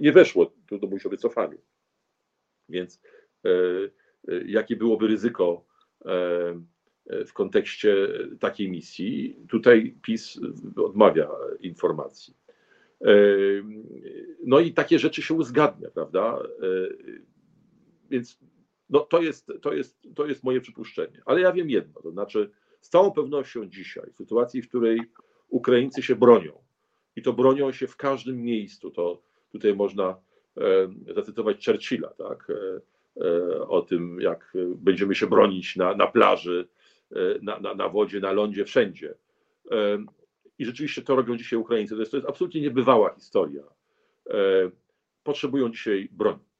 nie 0.00 0.12
weszło, 0.12 0.52
to 0.80 0.86
mówi 0.86 1.06
o 1.06 1.10
wycofaniu. 1.10 1.58
Więc 2.68 3.00
jakie 4.46 4.76
byłoby 4.76 5.06
ryzyko 5.06 5.64
w 7.26 7.32
kontekście 7.32 8.08
takiej 8.40 8.70
misji? 8.70 9.36
Tutaj 9.48 9.96
PiS 10.02 10.40
odmawia 10.76 11.30
informacji. 11.60 12.36
No 14.44 14.60
i 14.60 14.72
takie 14.72 14.98
rzeczy 14.98 15.22
się 15.22 15.34
uzgadnia, 15.34 15.90
prawda? 15.90 16.42
Więc 18.12 18.38
no, 18.90 19.00
to, 19.00 19.22
jest, 19.22 19.52
to, 19.62 19.72
jest, 19.72 19.98
to 20.14 20.26
jest 20.26 20.44
moje 20.44 20.60
przypuszczenie. 20.60 21.22
Ale 21.26 21.40
ja 21.40 21.52
wiem 21.52 21.70
jedno, 21.70 22.00
to 22.00 22.10
znaczy 22.10 22.50
z 22.80 22.88
całą 22.88 23.10
pewnością 23.10 23.66
dzisiaj, 23.66 24.10
w 24.12 24.16
sytuacji, 24.16 24.62
w 24.62 24.68
której 24.68 25.00
Ukraińcy 25.48 26.02
się 26.02 26.16
bronią 26.16 26.52
i 27.16 27.22
to 27.22 27.32
bronią 27.32 27.72
się 27.72 27.86
w 27.86 27.96
każdym 27.96 28.42
miejscu, 28.42 28.90
to 28.90 29.22
tutaj 29.52 29.74
można 29.74 30.16
e, 30.56 31.14
zacytować 31.14 31.66
Churchilla, 31.66 32.08
tak? 32.08 32.50
E, 32.50 32.80
e, 33.24 33.68
o 33.68 33.82
tym, 33.82 34.20
jak 34.20 34.52
będziemy 34.76 35.14
się 35.14 35.26
bronić 35.26 35.76
na, 35.76 35.94
na 35.94 36.06
plaży, 36.06 36.68
e, 37.12 37.16
na, 37.42 37.60
na, 37.60 37.74
na 37.74 37.88
wodzie, 37.88 38.20
na 38.20 38.32
lądzie, 38.32 38.64
wszędzie. 38.64 39.14
E, 39.70 40.04
I 40.58 40.64
rzeczywiście 40.64 41.02
to 41.02 41.16
robią 41.16 41.36
dzisiaj 41.36 41.58
Ukraińcy. 41.58 41.94
To 41.94 42.00
jest, 42.00 42.10
to 42.10 42.16
jest 42.16 42.28
absolutnie 42.28 42.60
niebywała 42.60 43.14
historia. 43.14 43.62
Potrzebują 45.22 45.70
dzisiaj 45.70 46.08
broni 46.12 46.51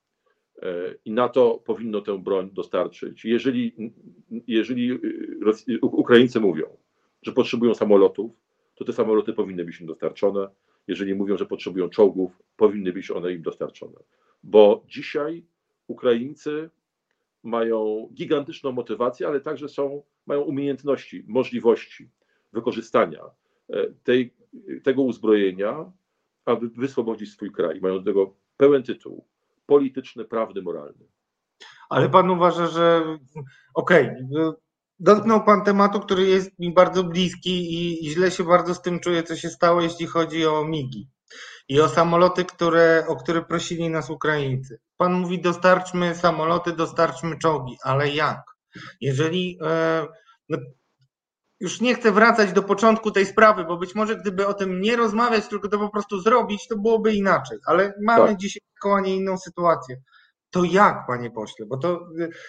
i 1.04 1.12
NATO 1.12 1.62
powinno 1.64 2.00
tę 2.00 2.18
broń 2.18 2.50
dostarczyć. 2.52 3.24
Jeżeli, 3.24 3.92
jeżeli 4.46 4.98
Ukraińcy 5.82 6.40
mówią, 6.40 6.76
że 7.22 7.32
potrzebują 7.32 7.74
samolotów, 7.74 8.32
to 8.74 8.84
te 8.84 8.92
samoloty 8.92 9.32
powinny 9.32 9.64
być 9.64 9.80
im 9.80 9.86
dostarczone. 9.86 10.48
Jeżeli 10.88 11.14
mówią, 11.14 11.36
że 11.36 11.46
potrzebują 11.46 11.88
czołgów, 11.88 12.42
powinny 12.56 12.92
być 12.92 13.10
one 13.10 13.32
im 13.32 13.42
dostarczone. 13.42 13.98
Bo 14.42 14.84
dzisiaj 14.88 15.44
Ukraińcy 15.86 16.70
mają 17.42 18.08
gigantyczną 18.14 18.72
motywację, 18.72 19.26
ale 19.26 19.40
także 19.40 19.68
są, 19.68 20.02
mają 20.26 20.40
umiejętności, 20.40 21.24
możliwości 21.26 22.08
wykorzystania 22.52 23.22
e, 23.70 23.86
tej, 24.04 24.34
tego 24.82 25.02
uzbrojenia, 25.02 25.92
aby 26.44 26.68
wyswobodzić 26.68 27.30
swój 27.30 27.50
kraj. 27.50 27.80
Mają 27.80 27.98
do 27.98 28.04
tego 28.04 28.34
pełen 28.56 28.82
tytuł 28.82 29.24
polityczny, 29.66 30.24
prawny, 30.24 30.62
moralny. 30.62 31.06
Ale 31.90 32.08
pan 32.08 32.30
uważa, 32.30 32.66
że 32.66 33.18
okej, 33.74 34.06
okay, 34.06 34.52
dotknął 34.98 35.44
pan 35.44 35.64
tematu, 35.64 36.00
który 36.00 36.26
jest 36.26 36.58
mi 36.58 36.72
bardzo 36.72 37.04
bliski 37.04 37.74
i, 38.04 38.10
źle 38.10 38.30
się 38.30 38.44
bardzo 38.44 38.74
z 38.74 38.82
tym 38.82 39.00
czuję, 39.00 39.22
co 39.22 39.36
się 39.36 39.50
stało, 39.50 39.80
jeśli 39.80 40.06
chodzi 40.06 40.46
o 40.46 40.64
migi 40.64 41.08
i 41.68 41.80
o 41.80 41.88
samoloty, 41.88 42.44
które, 42.44 43.04
o 43.08 43.16
które 43.16 43.42
prosili 43.42 43.90
nas 43.90 44.10
Ukraińcy. 44.10 44.80
Pan 44.96 45.12
mówi, 45.12 45.40
dostarczmy 45.40 46.14
samoloty, 46.14 46.72
dostarczmy 46.72 47.38
czołgi, 47.38 47.76
ale 47.84 48.08
jak? 48.08 48.42
Jeżeli 49.00 49.58
e, 49.62 50.06
no, 50.48 50.58
już 51.62 51.80
nie 51.80 51.94
chcę 51.94 52.12
wracać 52.12 52.52
do 52.52 52.62
początku 52.62 53.10
tej 53.10 53.26
sprawy, 53.26 53.64
bo 53.64 53.76
być 53.76 53.94
może 53.94 54.16
gdyby 54.16 54.46
o 54.46 54.54
tym 54.54 54.80
nie 54.80 54.96
rozmawiać, 54.96 55.48
tylko 55.48 55.68
to 55.68 55.78
po 55.78 55.88
prostu 55.88 56.20
zrobić, 56.20 56.68
to 56.68 56.76
byłoby 56.76 57.14
inaczej. 57.14 57.58
Ale 57.66 57.94
mamy 58.00 58.28
tak. 58.28 58.36
dzisiaj 58.36 58.62
a 58.96 59.00
nie 59.00 59.16
inną 59.16 59.38
sytuację. 59.38 60.02
To 60.50 60.64
jak, 60.64 61.06
panie 61.06 61.30
pośle? 61.30 61.66
Bo 61.66 61.76
to, 61.76 62.08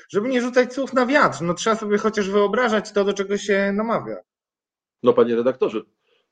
żeby 0.09 0.29
nie 0.29 0.41
rzucać 0.41 0.73
słów 0.73 0.93
na 0.93 1.05
wiatr, 1.05 1.41
no 1.41 1.53
trzeba 1.53 1.75
sobie 1.75 1.97
chociaż 1.97 2.29
wyobrażać 2.29 2.91
to, 2.91 3.03
do 3.05 3.13
czego 3.13 3.37
się 3.37 3.71
namawia. 3.73 4.15
No, 5.03 5.13
panie 5.13 5.35
redaktorze, 5.35 5.81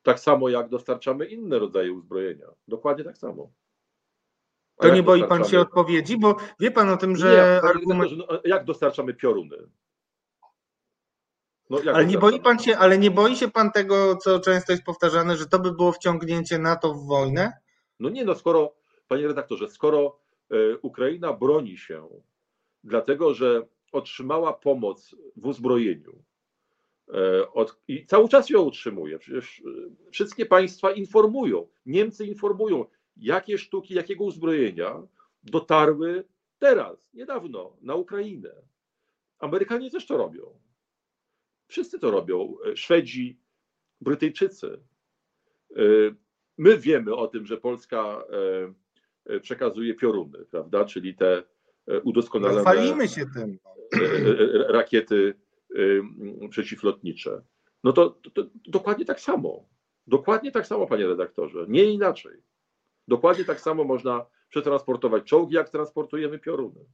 tak 0.04 0.20
samo 0.20 0.50
jak 0.50 0.70
dostarczamy 0.70 1.26
inne 1.26 1.60
rodzaje 1.60 1.94
uzbrojenia. 1.94 2.46
Dokładnie 2.68 3.04
tak 3.04 3.18
samo. 3.18 3.52
A 4.78 4.84
to 4.84 4.96
nie 4.96 5.04
boi 5.04 5.28
pan 5.28 5.46
się 5.46 5.60
odpowiedzi, 5.60 6.18
bo 6.18 6.38
wie 6.60 6.72
pan 6.72 6.90
o 6.90 6.98
tym, 6.98 7.16
że. 7.16 7.32
Nie, 7.32 7.70
argument... 7.70 8.12
no, 8.18 8.40
jak 8.46 8.66
dostarczamy 8.66 9.14
pioruny? 9.14 9.58
No, 11.72 11.78
ale, 11.94 12.06
nie 12.06 12.18
boi 12.18 12.40
pan 12.40 12.60
się, 12.60 12.78
ale 12.78 12.98
nie 12.98 13.12
boi 13.12 13.36
się 13.36 13.48
pan 13.48 13.72
tego, 13.72 14.16
co 14.16 14.40
często 14.40 14.72
jest 14.72 14.84
powtarzane, 14.84 15.38
że 15.38 15.46
to 15.46 15.60
by 15.60 15.72
było 15.72 15.92
wciągnięcie 15.92 16.60
NATO 16.60 16.94
w 16.94 17.08
wojnę? 17.08 17.54
No 18.00 18.10
nie, 18.10 18.26
no 18.26 18.36
skoro 18.36 18.74
panie 19.08 19.28
redaktorze, 19.28 19.68
skoro 19.68 20.20
e, 20.50 20.78
Ukraina 20.78 21.34
broni 21.34 21.78
się, 21.78 22.08
dlatego 22.84 23.34
że 23.34 23.68
otrzymała 23.92 24.54
pomoc 24.54 25.16
w 25.36 25.46
uzbrojeniu 25.46 26.24
e, 27.14 27.52
od, 27.52 27.80
i 27.88 28.06
cały 28.06 28.30
czas 28.30 28.50
ją 28.50 28.62
utrzymuje. 28.62 29.20
Przecież 29.20 29.64
wszystkie 30.12 30.46
państwa 30.46 30.92
informują, 30.92 31.68
Niemcy 31.86 32.26
informują, 32.26 32.86
jakie 33.18 33.58
sztuki, 33.58 33.94
jakiego 33.94 34.24
uzbrojenia 34.24 35.02
dotarły 35.44 36.24
teraz, 36.60 37.10
niedawno, 37.14 37.78
na 37.82 37.96
Ukrainę. 37.96 38.52
Amerykanie 39.40 39.92
też 39.92 40.06
to 40.06 40.18
robią. 40.18 40.62
Wszyscy 41.72 42.00
to 42.00 42.12
robią. 42.12 42.56
Szwedzi, 42.76 43.40
Brytyjczycy. 44.02 44.80
My 46.58 46.78
wiemy 46.78 47.16
o 47.16 47.28
tym, 47.28 47.46
że 47.46 47.58
Polska 47.58 48.24
e, 49.28 49.34
e, 49.36 49.40
przekazuje 49.40 49.94
pioruny, 49.94 50.46
prawda? 50.52 50.86
Czyli 50.86 51.16
te 51.16 51.44
e, 51.88 52.00
udoskonalone 52.00 52.62
Chwalimy 52.62 53.08
się 53.08 53.26
tym. 53.34 53.60
rakiety 54.70 55.34
przeciwlotnicze. 56.50 57.42
No 57.84 57.94
to, 57.94 58.10
to, 58.10 58.30
to 58.30 58.50
dokładnie 58.68 59.06
tak 59.06 59.20
samo. 59.20 59.70
Dokładnie 60.08 60.52
tak 60.52 60.68
samo, 60.68 60.88
panie 60.88 61.08
redaktorze. 61.08 61.66
Nie 61.68 61.84
inaczej. 61.84 62.44
Dokładnie 63.08 63.46
tak 63.46 63.60
samo 63.60 63.84
można 63.84 64.26
przetransportować 64.50 65.24
czołgi, 65.24 65.56
jak 65.56 65.70
transportujemy 65.70 66.40
pioruny. 66.40 66.86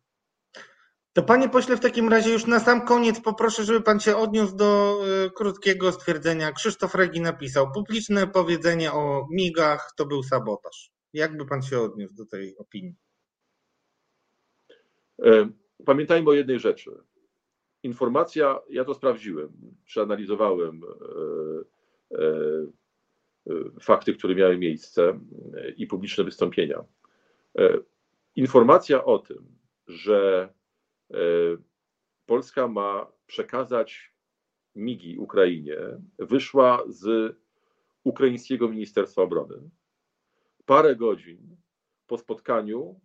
To 1.17 1.23
panie 1.23 1.49
pośle, 1.49 1.77
w 1.77 1.79
takim 1.79 2.09
razie 2.09 2.31
już 2.31 2.45
na 2.45 2.59
sam 2.59 2.85
koniec 2.85 3.21
poproszę, 3.21 3.63
żeby 3.63 3.81
pan 3.81 3.99
się 3.99 4.17
odniósł 4.17 4.55
do 4.55 4.99
y, 5.25 5.31
krótkiego 5.31 5.91
stwierdzenia. 5.91 6.51
Krzysztof 6.51 6.95
Regi 6.95 7.21
napisał, 7.21 7.71
publiczne 7.71 8.27
powiedzenie 8.27 8.91
o 8.91 9.27
migach 9.31 9.93
to 9.97 10.05
był 10.05 10.23
sabotaż. 10.23 10.91
Jakby 11.13 11.45
pan 11.45 11.61
się 11.61 11.79
odniósł 11.79 12.15
do 12.15 12.25
tej 12.25 12.57
opinii? 12.57 12.95
E, 15.25 15.49
pamiętajmy 15.85 16.29
o 16.29 16.33
jednej 16.33 16.59
rzeczy. 16.59 16.91
Informacja, 17.83 18.59
ja 18.69 18.85
to 18.85 18.93
sprawdziłem, 18.93 19.49
przeanalizowałem 19.85 20.81
e, 22.11 22.17
e, 22.17 22.27
fakty, 23.81 24.13
które 24.13 24.35
miały 24.35 24.57
miejsce 24.57 25.19
i 25.77 25.87
publiczne 25.87 26.23
wystąpienia. 26.23 26.83
Informacja 28.35 29.05
o 29.05 29.19
tym, 29.19 29.57
że 29.87 30.49
Polska 32.25 32.67
ma 32.67 33.11
przekazać 33.27 34.13
migi 34.75 35.17
Ukrainie, 35.17 35.77
wyszła 36.19 36.83
z 36.87 37.35
ukraińskiego 38.03 38.69
Ministerstwa 38.69 39.21
Obrony. 39.21 39.69
Parę 40.65 40.95
godzin 40.95 41.57
po 42.07 42.17
spotkaniu 42.17 42.99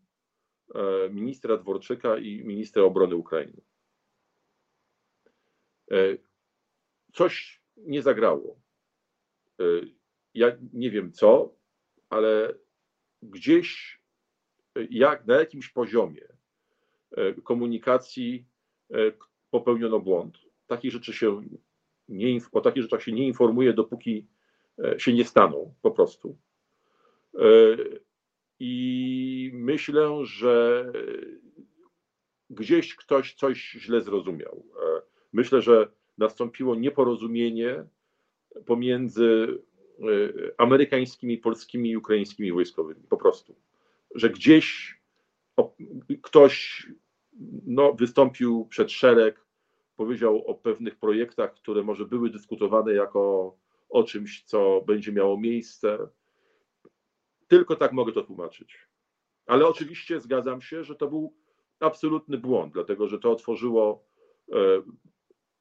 e, 0.74 1.08
ministra 1.10 1.56
Dworczyka 1.56 2.18
i 2.18 2.44
ministra 2.44 2.82
obrony 2.82 3.16
Ukrainy. 3.16 3.62
E, 5.90 5.96
coś 7.12 7.62
nie 7.76 8.02
zagrało. 8.02 8.62
Ja 10.34 10.56
nie 10.72 10.90
wiem 10.90 11.12
co, 11.12 11.56
ale 12.10 12.54
gdzieś, 13.22 14.00
jak, 14.90 15.26
na 15.26 15.34
jakimś 15.34 15.68
poziomie 15.68 16.31
E, 16.31 16.31
komunikacji 17.44 18.44
e, 18.90 18.96
popełniono 19.50 20.00
błąd. 20.00 20.38
Takich 20.66 20.92
rzeczy 20.92 21.12
się 21.12 21.42
nie, 22.08 22.38
o 22.52 22.60
takich 22.60 22.82
rzeczach 22.82 23.02
się 23.02 23.12
nie 23.12 23.26
informuje, 23.26 23.72
dopóki 23.72 24.26
e, 24.84 25.00
się 25.00 25.12
nie 25.12 25.24
staną 25.24 25.74
po 25.82 25.90
prostu. 25.90 26.38
I 28.60 29.50
myślę, 29.54 30.10
że 30.22 30.92
gdzieś 32.50 32.94
ktoś 32.96 33.34
coś 33.34 33.70
źle 33.70 34.00
zrozumiał. 34.00 34.66
Myślę, 35.32 35.62
że 35.62 35.92
nastąpiło 36.18 36.74
nieporozumienie 36.74 37.84
pomiędzy 38.66 39.58
amerykańskimi, 40.58 41.38
polskimi 41.38 41.90
i 41.90 41.96
ukraińskimi 41.96 42.52
wojskowymi. 42.52 43.02
Po 43.08 43.16
prostu. 43.16 43.54
Że 44.14 44.30
gdzieś 44.30 44.98
ktoś 46.22 46.86
no, 47.66 47.92
wystąpił 47.92 48.66
przed 48.66 48.90
szereg, 48.90 49.46
powiedział 49.96 50.46
o 50.46 50.54
pewnych 50.54 50.96
projektach, 50.96 51.54
które 51.54 51.82
może 51.82 52.04
były 52.04 52.30
dyskutowane 52.30 52.92
jako 52.92 53.54
o 53.88 54.02
czymś, 54.02 54.44
co 54.44 54.82
będzie 54.86 55.12
miało 55.12 55.40
miejsce. 55.40 55.98
Tylko 57.48 57.76
tak 57.76 57.92
mogę 57.92 58.12
to 58.12 58.22
tłumaczyć. 58.22 58.88
Ale 59.46 59.66
oczywiście 59.66 60.20
zgadzam 60.20 60.60
się, 60.60 60.84
że 60.84 60.94
to 60.94 61.08
był 61.08 61.34
absolutny 61.80 62.38
błąd, 62.38 62.72
dlatego 62.72 63.08
że 63.08 63.18
to 63.18 63.30
otworzyło 63.30 64.04
e, 64.52 64.56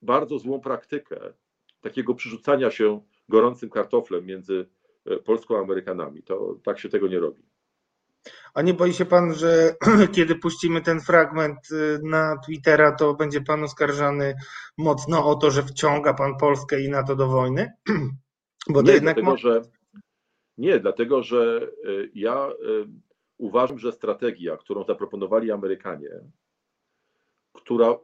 bardzo 0.01 0.39
złą 0.39 0.61
praktykę 0.61 1.34
takiego 1.82 2.15
przyrzucania 2.15 2.71
się 2.71 3.01
gorącym 3.29 3.69
kartoflem 3.69 4.25
między 4.25 4.69
e, 5.05 5.17
Polską 5.17 5.57
a 5.57 5.61
Amerykanami. 5.61 6.23
To 6.23 6.59
tak 6.63 6.79
się 6.79 6.89
tego 6.89 7.07
nie 7.07 7.19
robi. 7.19 7.51
A 8.53 8.61
nie 8.61 8.74
boi 8.74 8.93
się 8.93 9.05
pan, 9.05 9.34
że 9.34 9.76
kiedy 10.15 10.36
puścimy 10.36 10.82
ten 10.82 11.01
fragment 11.01 11.72
y, 11.72 11.99
na 12.03 12.38
Twittera, 12.45 12.91
to 12.91 13.13
będzie 13.13 13.41
pan 13.41 13.63
oskarżany 13.63 14.36
mocno 14.78 15.26
o 15.26 15.36
to, 15.36 15.51
że 15.51 15.63
wciąga 15.63 16.13
pan 16.13 16.38
Polskę 16.38 16.82
i 16.82 16.89
NATO 16.89 17.15
do 17.15 17.28
wojny? 17.28 17.72
Bo 18.69 18.82
nie, 18.82 18.91
jednak 18.91 19.15
dlatego, 19.15 19.38
że, 19.38 19.61
nie, 20.57 20.80
dlatego 20.80 21.24
że 21.24 21.72
y, 21.86 22.11
ja 22.15 22.49
y, 22.49 22.88
uważam, 23.38 23.80
że 23.80 23.91
strategia, 23.91 24.57
którą 24.57 24.84
zaproponowali 24.84 25.51
Amerykanie, 25.51 26.09
która 27.53 27.97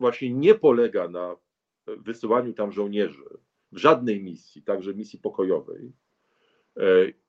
właśnie 0.00 0.34
nie 0.34 0.54
polega 0.54 1.08
na 1.08 1.36
wysyłaniu 1.86 2.52
tam 2.52 2.72
żołnierzy 2.72 3.24
w 3.72 3.76
żadnej 3.76 4.22
misji, 4.22 4.62
także 4.62 4.94
misji 4.94 5.18
pokojowej, 5.18 5.92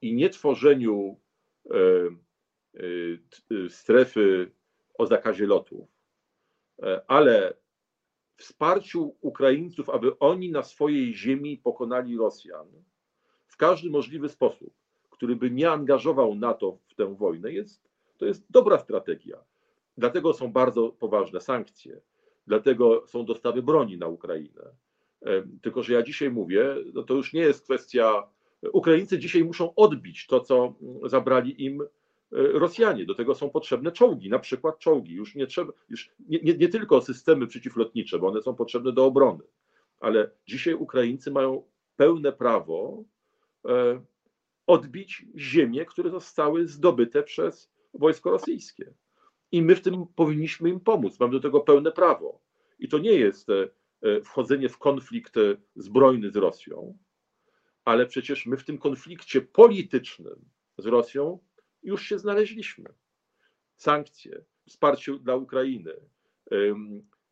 i 0.02 0.16
nie 0.16 0.30
tworzeniu 0.30 1.20
strefy 3.70 4.52
o 4.98 5.06
zakazie 5.06 5.48
lotów, 5.48 5.88
e, 6.84 7.02
ale 7.08 7.54
wsparciu 8.38 9.16
Ukraińców, 9.22 9.90
aby 9.90 10.20
oni 10.20 10.52
na 10.52 10.64
swojej 10.64 11.14
ziemi 11.14 11.58
pokonali 11.58 12.18
Rosjan 12.18 12.68
w 13.48 13.58
każdy 13.58 13.90
możliwy 13.90 14.30
sposób, 14.30 14.74
który 15.10 15.36
by 15.36 15.52
nie 15.52 15.72
angażował 15.72 16.36
NATO 16.36 16.78
w 16.88 16.96
tę 16.96 17.16
wojnę, 17.16 17.52
jest, 17.52 17.90
to 18.18 18.26
jest 18.26 18.46
dobra 18.50 18.80
strategia. 18.80 19.38
Dlatego 19.98 20.34
są 20.34 20.52
bardzo 20.52 20.90
poważne 20.90 21.42
sankcje, 21.42 22.02
dlatego 22.48 23.08
są 23.08 23.26
dostawy 23.26 23.64
broni 23.64 23.98
na 23.98 24.08
Ukrainę. 24.08 24.62
E, 25.26 25.44
tylko, 25.62 25.84
że 25.84 25.94
ja 25.94 26.04
dzisiaj 26.04 26.30
mówię, 26.30 26.76
no 26.94 27.04
to 27.04 27.14
już 27.14 27.34
nie 27.34 27.42
jest 27.42 27.64
kwestia. 27.64 28.28
Ukraińcy 28.74 29.20
dzisiaj 29.20 29.44
muszą 29.44 29.76
odbić 29.76 30.28
to, 30.28 30.40
co 30.40 30.74
zabrali 31.06 31.66
im 31.66 31.84
Rosjanie. 32.36 33.06
Do 33.06 33.16
tego 33.16 33.36
są 33.36 33.50
potrzebne 33.50 33.92
czołgi, 33.92 34.30
na 34.30 34.40
przykład 34.40 34.80
czołgi. 34.80 35.14
Już 35.14 35.36
nie 35.36 35.48
trzeba, 35.48 35.74
już 35.90 36.12
nie, 36.20 36.40
nie, 36.40 36.58
nie 36.58 36.68
tylko 36.68 37.02
systemy 37.02 37.48
przeciwlotnicze, 37.48 38.20
bo 38.20 38.28
one 38.28 38.42
są 38.42 38.56
potrzebne 38.56 38.92
do 38.92 39.06
obrony, 39.06 39.44
ale 40.00 40.32
dzisiaj 40.48 40.74
Ukraińcy 40.74 41.32
mają 41.32 41.64
pełne 41.96 42.34
prawo 42.34 43.04
e, 43.68 44.02
odbić 44.68 45.26
ziemie, 45.38 45.86
które 45.86 46.10
zostały 46.10 46.68
zdobyte 46.68 47.24
przez 47.24 47.72
wojsko 47.94 48.32
rosyjskie. 48.32 48.94
I 49.52 49.62
my 49.62 49.76
w 49.76 49.82
tym 49.82 50.06
powinniśmy 50.16 50.70
im 50.70 50.80
pomóc. 50.80 51.20
Mamy 51.20 51.32
do 51.32 51.40
tego 51.40 51.60
pełne 51.60 51.92
prawo. 51.92 52.42
I 52.80 52.88
to 52.88 52.98
nie 52.98 53.14
jest 53.14 53.50
e, 53.50 54.22
wchodzenie 54.22 54.70
w 54.70 54.78
konflikt 54.78 55.36
zbrojny 55.76 56.32
z 56.32 56.36
Rosją, 56.36 56.98
ale 57.86 58.06
przecież 58.06 58.46
my 58.46 58.58
w 58.58 58.64
tym 58.64 58.78
konflikcie 58.78 59.42
politycznym 59.42 60.46
z 60.78 60.86
Rosją 60.86 61.40
już 61.86 62.04
się 62.04 62.20
znaleźliśmy. 62.20 62.94
Sankcje, 63.76 64.46
wsparcie 64.68 65.20
dla 65.20 65.36
Ukrainy, 65.36 65.94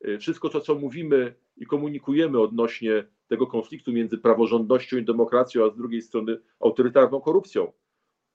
y, 0.05 0.17
wszystko 0.19 0.49
to, 0.49 0.59
co 0.59 0.75
mówimy 0.75 1.35
i 1.57 1.65
komunikujemy 1.65 2.39
odnośnie 2.39 3.07
tego 3.27 3.47
konfliktu 3.47 3.91
między 3.91 4.17
praworządnością 4.17 4.97
i 4.97 5.05
demokracją, 5.05 5.65
a 5.65 5.69
z 5.69 5.75
drugiej 5.75 6.01
strony 6.01 6.39
autorytarną 6.59 7.21
korupcją, 7.21 7.71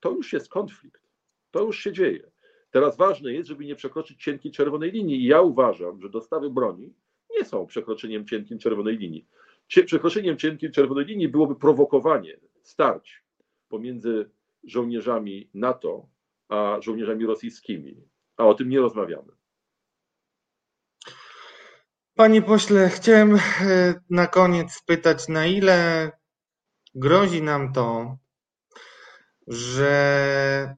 to 0.00 0.10
już 0.10 0.32
jest 0.32 0.48
konflikt. 0.48 1.02
To 1.50 1.64
już 1.64 1.78
się 1.78 1.92
dzieje. 1.92 2.30
Teraz 2.70 2.96
ważne 2.96 3.32
jest, 3.32 3.48
żeby 3.48 3.64
nie 3.64 3.74
przekroczyć 3.74 4.22
cienkiej 4.22 4.52
czerwonej 4.52 4.90
linii. 4.90 5.20
I 5.20 5.24
ja 5.24 5.40
uważam, 5.40 6.00
że 6.00 6.10
dostawy 6.10 6.50
broni 6.50 6.94
nie 7.30 7.44
są 7.44 7.66
przekroczeniem 7.66 8.26
cienkiej 8.26 8.58
czerwonej 8.58 8.96
linii. 8.96 9.26
Przekroczeniem 9.66 10.36
cienkiej 10.36 10.70
czerwonej 10.70 11.04
linii 11.04 11.28
byłoby 11.28 11.56
prowokowanie 11.56 12.40
starć 12.62 13.24
pomiędzy 13.68 14.30
żołnierzami 14.64 15.50
NATO, 15.54 16.08
a 16.48 16.76
żołnierzami 16.80 17.26
rosyjskimi. 17.26 18.08
A 18.36 18.46
o 18.46 18.54
tym 18.54 18.68
nie 18.68 18.80
rozmawiamy. 18.80 19.32
Panie 22.14 22.42
pośle, 22.42 22.88
chciałem 22.88 23.36
e, 23.36 23.40
na 24.10 24.26
koniec 24.26 24.72
spytać, 24.72 25.28
na 25.28 25.46
ile 25.46 26.10
grozi 26.94 27.42
nam 27.42 27.72
to, 27.72 28.16
że 29.46 30.76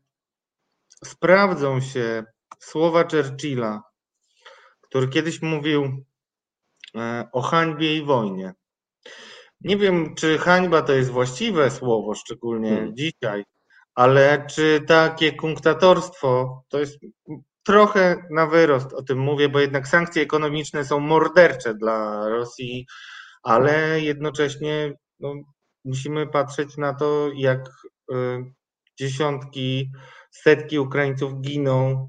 sprawdzą 1.05 1.81
się 1.81 2.25
słowa 2.59 3.05
Churchilla, 3.05 3.83
który 4.81 5.09
kiedyś 5.09 5.43
mówił 5.43 6.05
e, 6.97 7.29
o 7.33 7.43
hańbie 7.43 7.97
i 7.97 8.05
wojnie. 8.05 8.55
Nie 9.61 9.77
wiem, 9.77 10.15
czy 10.15 10.39
hańba 10.39 10.83
to 10.83 10.93
jest 10.93 11.11
właściwe 11.11 11.71
słowo, 11.71 12.15
szczególnie 12.15 12.71
hmm. 12.71 12.97
dzisiaj, 12.97 13.45
ale 14.01 14.47
czy 14.47 14.81
takie 14.87 15.33
kunktatorstwo 15.33 16.63
to 16.69 16.79
jest 16.79 16.99
trochę 17.63 18.27
na 18.31 18.47
wyrost 18.47 18.93
o 18.93 19.03
tym 19.03 19.19
mówię, 19.19 19.49
bo 19.49 19.61
jednak 19.61 19.89
sankcje 19.89 20.23
ekonomiczne 20.23 20.85
są 20.85 21.01
mordercze 21.01 21.75
dla 21.75 22.29
Rosji, 22.29 22.87
ale 23.43 24.01
jednocześnie 24.01 24.93
no, 25.21 25.35
musimy 25.85 26.27
patrzeć 26.27 26.77
na 26.77 26.95
to, 26.95 27.31
jak 27.35 27.69
y, 28.13 28.15
dziesiątki, 28.99 29.91
setki 30.31 30.79
Ukraińców 30.79 31.41
giną, 31.41 32.09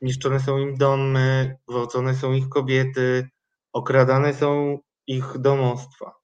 niszczone 0.00 0.40
są 0.40 0.58
im 0.58 0.76
domy, 0.76 1.56
gwałcone 1.68 2.14
są 2.14 2.32
ich 2.32 2.48
kobiety, 2.48 3.28
okradane 3.72 4.34
są 4.34 4.78
ich 5.06 5.38
domostwa. 5.38 6.15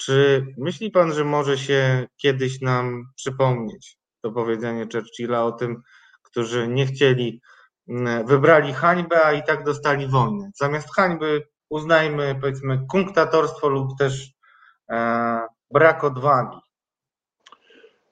Czy 0.00 0.46
myśli 0.58 0.90
pan, 0.90 1.12
że 1.12 1.24
może 1.24 1.58
się 1.58 2.06
kiedyś 2.16 2.60
nam 2.60 3.04
przypomnieć 3.16 3.96
to 4.22 4.32
powiedzenie 4.32 4.86
Churchilla 4.92 5.44
o 5.44 5.52
tym, 5.52 5.82
którzy 6.22 6.68
nie 6.68 6.86
chcieli, 6.86 7.40
mm, 7.88 8.26
wybrali 8.26 8.72
hańbę, 8.72 9.24
a 9.24 9.32
i 9.32 9.42
tak 9.42 9.64
dostali 9.64 10.06
wojnę. 10.06 10.50
Zamiast 10.54 10.94
hańby 10.94 11.48
uznajmy, 11.70 12.36
powiedzmy, 12.40 12.86
kunktatorstwo 12.90 13.68
lub 13.68 13.98
też 13.98 14.32
e, 14.90 15.40
brak 15.70 16.04
odwagi. 16.04 16.58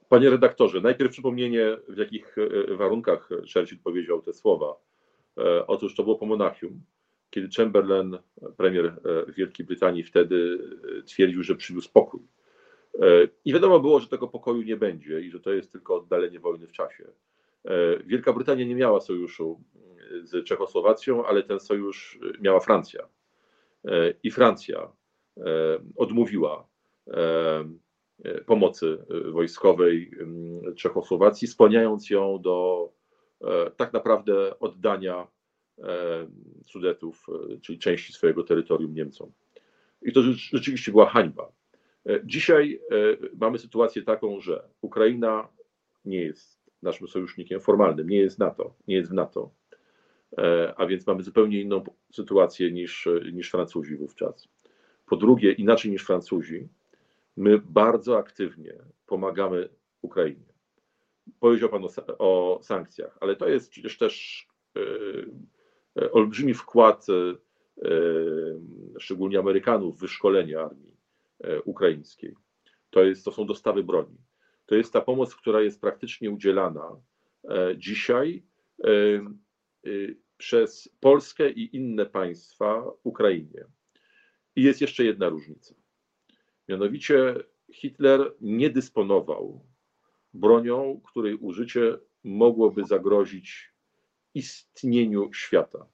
Panie 0.09 0.31
redaktorze, 0.31 0.81
najpierw 0.81 1.13
przypomnienie, 1.13 1.77
w 1.89 1.97
jakich 1.97 2.37
e, 2.39 2.77
warunkach 2.77 3.29
Churchill 3.55 3.79
powiedział 3.85 4.23
te 4.23 4.33
słowa. 4.33 4.75
E, 5.39 5.67
otóż 5.67 5.95
to 5.95 6.03
było 6.03 6.19
po 6.19 6.27
Monachium, 6.27 6.85
kiedy 7.31 7.49
Chamberlain, 7.57 8.19
premier 8.57 8.87
e, 8.87 9.33
Wielkiej 9.33 9.67
Brytanii, 9.67 10.03
wtedy 10.03 10.59
twierdził, 11.07 11.43
że 11.43 11.57
przywiózł 11.57 11.89
spokój. 11.89 12.21
I 13.45 13.53
wiadomo 13.53 13.81
było, 13.81 14.01
że 14.01 14.09
tego 14.09 14.29
pokoju 14.29 14.63
nie 14.63 14.77
będzie 14.77 15.21
i 15.21 15.31
że 15.31 15.41
to 15.41 15.53
jest 15.53 15.73
tylko 15.73 15.97
oddalenie 15.97 16.41
wojny 16.41 16.67
w 16.67 16.73
czasie. 16.73 17.05
E, 17.65 18.03
Wielka 18.07 18.33
Brytania 18.33 18.65
nie 18.65 18.75
miała 18.75 19.01
sojuszu 19.01 19.61
e, 19.77 20.27
z 20.27 20.45
Czechosłowacją, 20.45 21.27
ale 21.27 21.43
ten 21.43 21.61
sojusz 21.61 22.19
e, 22.23 22.43
miała 22.43 22.61
Francja. 22.61 23.09
I 24.23 24.31
Francja 24.31 24.93
odmówiła 25.97 26.69
pomocy 28.47 28.99
wojskowej 29.33 30.11
Czechosłowacji, 30.77 31.49
skłaniając 31.49 32.11
ją 32.11 32.43
do 32.43 32.89
tak 33.77 33.93
naprawdę 33.93 34.59
oddania 34.59 35.27
Sudetów, 36.67 37.27
czyli 37.63 37.79
części 37.79 38.13
swojego 38.13 38.45
terytorium 38.45 38.95
Niemcom. 38.95 39.33
I 40.03 40.13
to 40.13 40.23
rzeczywiście 40.33 40.93
była 40.93 41.09
hańba. 41.09 41.53
Dzisiaj 42.25 42.81
mamy 43.41 43.59
sytuację 43.59 44.03
taką, 44.03 44.41
że 44.41 44.69
Ukraina 44.81 45.49
nie 46.05 46.21
jest 46.21 46.59
naszym 46.83 47.09
sojusznikiem 47.09 47.61
formalnym, 47.61 48.09
nie 48.09 48.19
jest 48.19 48.39
NATO, 48.39 48.75
nie 48.89 48.95
jest 48.95 49.11
w 49.11 49.15
NATO. 49.15 49.51
E, 50.39 50.75
a 50.77 50.87
więc 50.87 51.07
mamy 51.07 51.23
zupełnie 51.23 51.61
inną 51.61 51.85
sytuację 52.13 52.73
niż, 52.73 53.09
niż 53.33 53.51
Francuzi 53.51 53.97
wówczas. 53.97 54.49
Po 55.07 55.17
drugie, 55.17 55.53
inaczej 55.53 55.91
niż 55.91 56.05
Francuzi, 56.05 56.69
my 57.37 57.59
bardzo 57.59 58.19
aktywnie 58.19 58.75
pomagamy 59.07 59.69
Ukrainie. 60.03 60.53
Powiedział 61.41 61.69
Pan 61.69 61.85
o, 61.85 61.89
o 62.19 62.59
sankcjach, 62.63 63.19
ale 63.21 63.37
to 63.37 63.49
jest 63.49 63.71
przecież 63.71 63.99
też 63.99 64.47
e, 64.77 64.81
olbrzymi 66.13 66.55
wkład 66.55 67.07
e, 67.11 67.91
szczególnie 68.99 69.39
Amerykanów 69.39 69.97
w 69.97 70.01
wyszkolenie 70.01 70.61
armii 70.61 70.97
ukraińskiej. 71.65 72.35
To, 72.91 73.05
jest, 73.05 73.25
to 73.25 73.33
są 73.33 73.47
dostawy 73.47 73.85
broni 73.85 74.19
to 74.69 74.75
jest 74.75 74.93
ta 74.93 75.01
pomoc, 75.01 75.35
która 75.35 75.61
jest 75.61 75.81
praktycznie 75.81 76.31
udzielana 76.31 77.01
e, 77.45 77.75
dzisiaj 77.77 78.43
e, 78.85 78.91
e, 78.91 79.91
przez 80.37 80.89
Polskę 81.01 81.51
i 81.51 81.77
inne 81.77 82.07
państwa 82.07 82.91
Ukrainie. 83.03 83.65
I 84.57 84.63
jest 84.63 84.81
jeszcze 84.81 85.05
jedna 85.05 85.29
różnica. 85.29 85.75
Mianowicie 86.69 87.35
Hitler 87.73 88.35
nie 88.41 88.71
dysponował 88.71 89.67
bronią, 90.35 91.01
której 91.05 91.35
użycie 91.35 91.99
mogłoby 92.25 92.85
zagrozić 92.85 93.73
istnieniu 94.39 95.33
świata. 95.33 95.87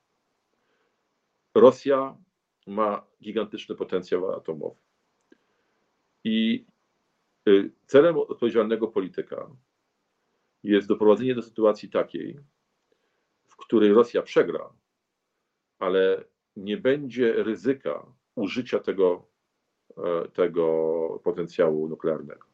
Rosja 1.55 2.17
ma 2.67 3.07
gigantyczny 3.23 3.75
potencjał 3.75 4.33
atomowy. 4.33 4.77
I 6.25 6.67
Y, 7.49 7.71
celem 7.87 8.19
odpowiedzialnego 8.19 8.89
polityka 8.89 9.51
jest 10.63 10.89
doprowadzenie 10.89 11.35
do 11.35 11.43
sytuacji 11.43 11.91
takiej, 11.91 12.41
w 13.49 13.57
której 13.57 13.93
Rosja 13.93 14.23
przegra, 14.23 14.73
ale 15.79 16.25
nie 16.57 16.77
będzie 16.77 17.33
ryzyka 17.33 18.07
użycia 18.35 18.79
tego, 18.79 19.29
e, 19.97 20.29
tego 20.29 21.21
potencjału 21.25 21.89
nuklearnego. 21.89 22.47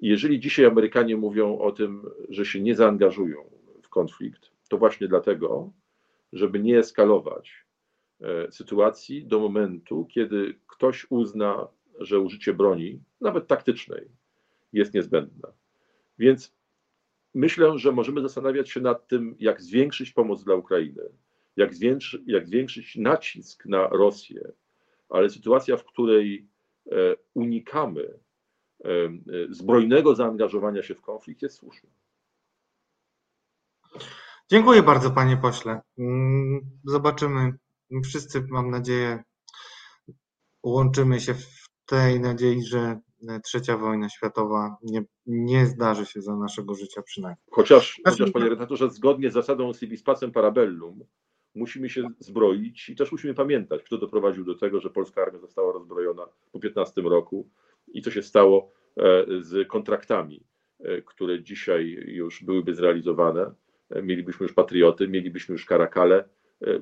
jeżeli 0.00 0.40
dzisiaj 0.40 0.66
Amerykanie 0.66 1.16
mówią 1.16 1.58
o 1.58 1.72
tym, 1.72 2.10
że 2.28 2.44
się 2.44 2.60
nie 2.60 2.74
zaangażują 2.74 3.50
w 3.82 3.88
konflikt, 3.88 4.49
to 4.70 4.78
właśnie 4.78 5.08
dlatego, 5.08 5.72
żeby 6.32 6.60
nie 6.60 6.78
eskalować 6.78 7.66
e, 8.20 8.52
sytuacji 8.52 9.26
do 9.26 9.40
momentu, 9.40 10.06
kiedy 10.10 10.58
ktoś 10.66 11.06
uzna 11.10 11.68
że 12.00 12.20
użycie 12.20 12.54
broni, 12.54 13.02
nawet 13.20 13.46
taktycznej, 13.46 14.08
jest 14.72 14.94
niezbędne. 14.94 15.52
Więc 16.18 16.54
myślę, 17.34 17.78
że 17.78 17.92
możemy 17.92 18.22
zastanawiać 18.22 18.70
się 18.70 18.80
nad 18.80 19.08
tym, 19.08 19.36
jak 19.38 19.62
zwiększyć 19.62 20.12
pomoc 20.12 20.44
dla 20.44 20.54
Ukrainy, 20.54 21.02
jak, 21.56 21.70
jak 22.26 22.46
zwiększyć 22.46 22.96
nacisk 22.96 23.66
na 23.66 23.88
Rosję, 23.88 24.52
ale 25.08 25.30
sytuacja, 25.30 25.76
w 25.76 25.84
której 25.84 26.48
e, 26.92 27.16
unikamy 27.34 28.18
e, 28.84 28.88
zbrojnego 29.48 30.14
zaangażowania 30.14 30.82
się 30.82 30.94
w 30.94 31.02
konflikt, 31.02 31.42
jest 31.42 31.56
słuszna. 31.56 31.90
Dziękuję 34.52 34.82
bardzo, 34.82 35.10
panie 35.10 35.36
pośle. 35.36 35.80
Mm, 35.98 36.60
zobaczymy. 36.84 37.52
Wszyscy, 38.04 38.46
mam 38.48 38.70
nadzieję, 38.70 39.22
łączymy 40.62 41.20
się 41.20 41.34
w 41.34 41.68
tej 41.86 42.20
nadziei, 42.20 42.62
że 42.62 43.00
e, 43.28 43.40
trzecia 43.40 43.76
wojna 43.76 44.08
światowa 44.08 44.76
nie, 44.82 45.02
nie 45.26 45.66
zdarzy 45.66 46.06
się 46.06 46.22
za 46.22 46.36
naszego 46.36 46.74
życia 46.74 47.02
przynajmniej. 47.02 47.44
Chociaż, 47.50 48.00
chociaż 48.04 48.30
panie 48.30 48.48
redaktorze, 48.48 48.90
zgodnie 48.90 49.30
z 49.30 49.34
zasadą 49.34 49.72
civis 49.74 50.02
pacem 50.02 50.32
parabellum, 50.32 51.04
musimy 51.54 51.88
się 51.88 52.08
zbroić 52.18 52.88
i 52.88 52.96
też 52.96 53.12
musimy 53.12 53.34
pamiętać, 53.34 53.82
kto 53.82 53.98
doprowadził 53.98 54.44
do 54.44 54.54
tego, 54.54 54.80
że 54.80 54.90
polska 54.90 55.22
armia 55.22 55.38
została 55.38 55.72
rozbrojona 55.72 56.26
po 56.52 56.60
15 56.60 57.00
roku 57.02 57.48
i 57.88 58.02
co 58.02 58.10
się 58.10 58.22
stało 58.22 58.72
e, 58.96 59.02
z 59.40 59.68
kontraktami, 59.68 60.44
e, 60.80 61.02
które 61.02 61.42
dzisiaj 61.42 61.86
już 62.06 62.44
byłyby 62.44 62.74
zrealizowane. 62.74 63.54
Mielibyśmy 64.02 64.44
już 64.44 64.52
patrioty, 64.52 65.08
mielibyśmy 65.08 65.52
już 65.52 65.64
karakale, 65.64 66.24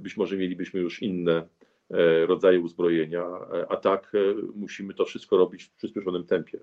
być 0.00 0.16
może 0.16 0.36
mielibyśmy 0.36 0.80
już 0.80 1.02
inne 1.02 1.48
E, 1.90 2.26
rodzaje 2.26 2.60
uzbrojenia, 2.60 3.22
e, 3.22 3.66
a 3.68 3.76
tak 3.76 4.12
e, 4.14 4.18
musimy 4.54 4.94
to 4.94 5.04
wszystko 5.04 5.36
robić 5.36 5.64
w 5.64 5.74
przyspieszonym 5.74 6.26
tempie. 6.26 6.60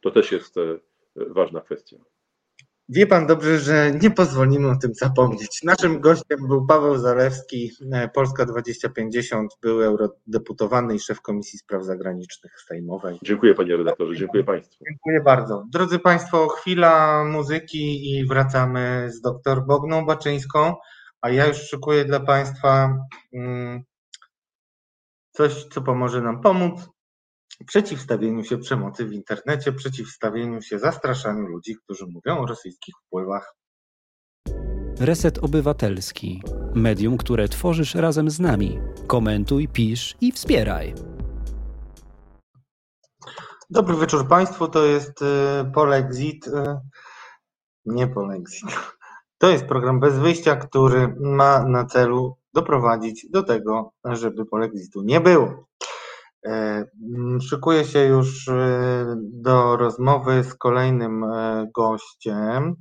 To 0.00 0.10
też 0.10 0.32
jest 0.32 0.54
ważna 1.16 1.60
kwestia. 1.60 1.96
Wie 2.88 3.06
pan 3.06 3.26
dobrze, 3.26 3.58
że 3.58 3.92
nie 4.02 4.10
pozwolimy 4.10 4.70
o 4.70 4.76
tym 4.76 4.94
zapomnieć. 4.94 5.62
Naszym 5.62 6.00
gościem 6.00 6.38
był 6.48 6.66
Paweł 6.66 6.98
Zalewski, 6.98 7.72
Polska 8.14 8.46
2050, 8.46 9.52
był 9.62 9.82
eurodeputowany 9.82 10.94
i 10.94 11.00
szef 11.00 11.20
Komisji 11.20 11.58
Spraw 11.58 11.84
Zagranicznych 11.84 12.60
Sejmowej. 12.60 13.18
Dziękuję 13.22 13.54
panie 13.54 13.76
redaktorze, 13.76 14.16
dziękuję 14.16 14.44
państwu. 14.44 14.84
Dziękuję 14.84 15.20
bardzo. 15.20 15.64
Drodzy 15.72 15.98
państwo, 15.98 16.48
chwila 16.48 17.24
muzyki 17.24 18.10
i 18.10 18.26
wracamy 18.26 19.08
z 19.12 19.20
dr 19.20 19.66
Bogną 19.66 20.06
Baczyńską, 20.06 20.74
a 21.20 21.30
ja 21.30 21.46
już 21.46 21.56
szykuję 21.56 22.04
dla 22.04 22.20
państwa 22.20 22.98
mm, 23.32 23.82
Coś, 25.30 25.64
co 25.64 25.80
pomoże 25.80 26.22
nam 26.22 26.40
pomóc 26.40 26.88
przeciwstawieniu 27.64 28.44
się 28.44 28.58
przemocy 28.58 29.04
w 29.04 29.12
internecie, 29.12 29.72
przeciwstawieniu 29.72 30.62
się 30.62 30.78
zastraszaniu 30.78 31.46
ludzi, 31.46 31.76
którzy 31.84 32.06
mówią 32.06 32.38
o 32.38 32.46
rosyjskich 32.46 32.94
wpływach. 33.06 33.54
Reset 35.00 35.38
Obywatelski. 35.38 36.42
Medium, 36.74 37.16
które 37.16 37.48
tworzysz 37.48 37.94
razem 37.94 38.30
z 38.30 38.40
nami. 38.40 38.78
Komentuj, 39.06 39.68
pisz 39.68 40.16
i 40.20 40.32
wspieraj. 40.32 40.94
Dobry 43.70 43.96
wieczór 43.96 44.28
Państwu, 44.28 44.68
to 44.68 44.84
jest 44.84 45.22
y, 45.22 45.24
Polexit, 45.74 46.46
y, 46.46 46.50
nie 47.86 48.08
Polexit, 48.08 48.70
To 49.38 49.50
jest 49.50 49.64
program 49.64 50.00
bez 50.00 50.18
wyjścia, 50.18 50.56
który 50.56 51.14
ma 51.20 51.64
na 51.64 51.84
celu 51.84 52.36
doprowadzić 52.54 53.26
do 53.30 53.42
tego, 53.42 53.92
żeby 54.04 54.46
polexitu 54.46 55.02
nie 55.02 55.20
było. 55.20 55.64
E, 56.48 56.84
szykuję 57.40 57.84
się 57.84 58.04
już 58.04 58.48
e, 58.48 59.16
do 59.18 59.76
rozmowy 59.76 60.44
z 60.44 60.54
kolejnym 60.54 61.24
e, 61.24 61.66
gościem, 61.74 62.76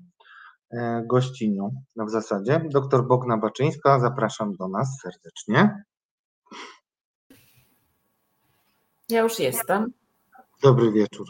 gościnią 1.05 1.71
no 1.95 2.05
w 2.05 2.09
zasadzie, 2.09 2.61
dr 2.73 3.07
Bogna 3.07 3.37
Baczyńska. 3.37 3.99
Zapraszam 3.99 4.55
do 4.55 4.67
nas 4.67 4.99
serdecznie. 5.01 5.83
Ja 9.09 9.21
już 9.21 9.39
jestem. 9.39 9.93
Dobry 10.61 10.91
wieczór. 10.91 11.27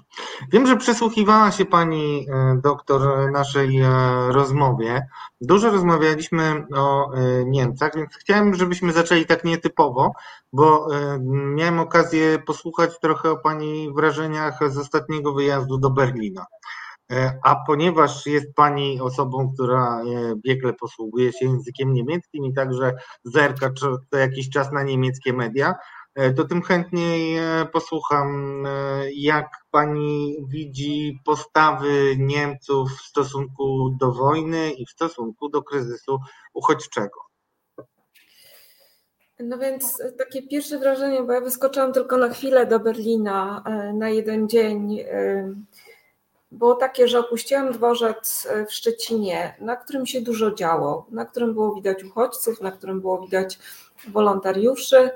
Wiem, 0.52 0.68
że 0.68 0.78
przysłuchiwała 0.78 1.52
się 1.52 1.66
Pani 1.66 2.26
e, 2.30 2.60
doktor 2.64 3.32
naszej 3.32 3.82
e, 3.82 3.90
rozmowie. 4.32 5.08
Dużo 5.42 5.72
rozmawialiśmy 5.72 6.66
o 6.76 7.14
e, 7.14 7.46
Niemcach, 7.46 7.96
więc 7.96 8.16
chciałem, 8.16 8.56
żebyśmy 8.56 8.94
zaczęli 8.94 9.26
tak 9.26 9.44
nietypowo, 9.44 10.12
bo 10.54 10.88
miałem 11.56 11.80
okazję 11.80 12.40
posłuchać 12.40 13.00
trochę 13.00 13.32
o 13.32 13.38
Pani 13.38 13.94
wrażeniach 13.94 14.60
z 14.72 14.78
ostatniego 14.78 15.34
wyjazdu 15.34 15.78
do 15.78 15.90
Berlina. 15.90 16.46
A 17.44 17.56
ponieważ 17.68 18.26
jest 18.26 18.54
Pani 18.56 19.02
osobą, 19.02 19.54
która 19.54 20.02
biegle 20.36 20.74
posługuje 20.74 21.34
się 21.34 21.46
językiem 21.46 21.94
niemieckim 21.94 22.46
i 22.46 22.54
także 22.54 22.94
zerka 23.24 23.70
co 24.12 24.18
jakiś 24.18 24.50
czas 24.50 24.72
na 24.72 24.84
niemieckie 24.84 25.34
media, 25.34 25.76
to 26.36 26.44
tym 26.44 26.62
chętniej 26.62 27.38
e, 27.38 27.66
posłucham, 27.74 28.64
e, 28.66 29.12
jak 29.12 29.50
pani 29.72 30.38
widzi 30.48 31.20
postawy 31.26 32.16
Niemców 32.18 32.90
w 32.92 33.02
stosunku 33.02 33.96
do 34.00 34.12
wojny 34.12 34.72
i 34.72 34.86
w 34.86 34.90
stosunku 34.90 35.50
do 35.50 35.64
kryzysu 35.64 36.20
uchodźczego. 36.54 37.20
No 39.40 39.58
więc 39.58 40.02
takie 40.18 40.48
pierwsze 40.48 40.80
wrażenie, 40.80 41.24
bo 41.24 41.34
ja 41.34 41.42
wyskoczyłam 41.42 41.94
tylko 41.94 42.18
na 42.18 42.30
chwilę 42.30 42.66
do 42.66 42.80
Berlina 42.80 43.64
na 43.94 44.10
jeden 44.10 44.50
dzień. 44.50 45.00
Było 46.52 46.76
takie, 46.76 47.08
że 47.08 47.20
opuściłam 47.20 47.72
dworzec 47.72 48.48
w 48.68 48.74
Szczecinie, 48.74 49.56
na 49.62 49.76
którym 49.76 50.06
się 50.06 50.22
dużo 50.22 50.52
działo, 50.52 51.06
na 51.12 51.26
którym 51.26 51.54
było 51.54 51.76
widać 51.76 52.04
uchodźców, 52.04 52.62
na 52.62 52.72
którym 52.72 53.02
było 53.02 53.22
widać 53.22 53.60
wolontariuszy 54.08 55.10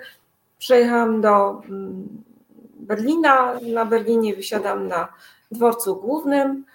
Przejechałam 0.62 1.22
do 1.22 1.62
mm, 1.70 2.24
Berlina. 2.80 3.60
Na 3.74 3.86
Berlinie 3.86 4.36
wysiadam 4.36 4.88
na 4.88 5.08
dworcu 5.52 5.96
głównym 5.96 6.66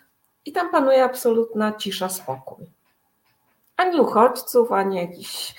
i 0.45 0.53
tam 0.53 0.71
panuje 0.71 1.05
absolutna 1.05 1.73
cisza, 1.73 2.09
spokój. 2.09 2.67
Ani 3.77 4.01
uchodźców, 4.01 4.73
ani 4.73 4.97
jakichś 4.97 5.55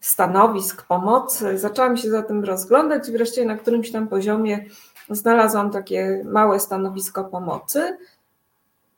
stanowisk 0.00 0.86
pomocy. 0.86 1.58
Zaczęłam 1.58 1.96
się 1.96 2.10
za 2.10 2.22
tym 2.22 2.44
rozglądać 2.44 3.08
i 3.08 3.12
wreszcie 3.12 3.44
na 3.44 3.56
którymś 3.56 3.92
tam 3.92 4.08
poziomie 4.08 4.64
znalazłam 5.10 5.70
takie 5.70 6.24
małe 6.24 6.60
stanowisko 6.60 7.24
pomocy 7.24 7.98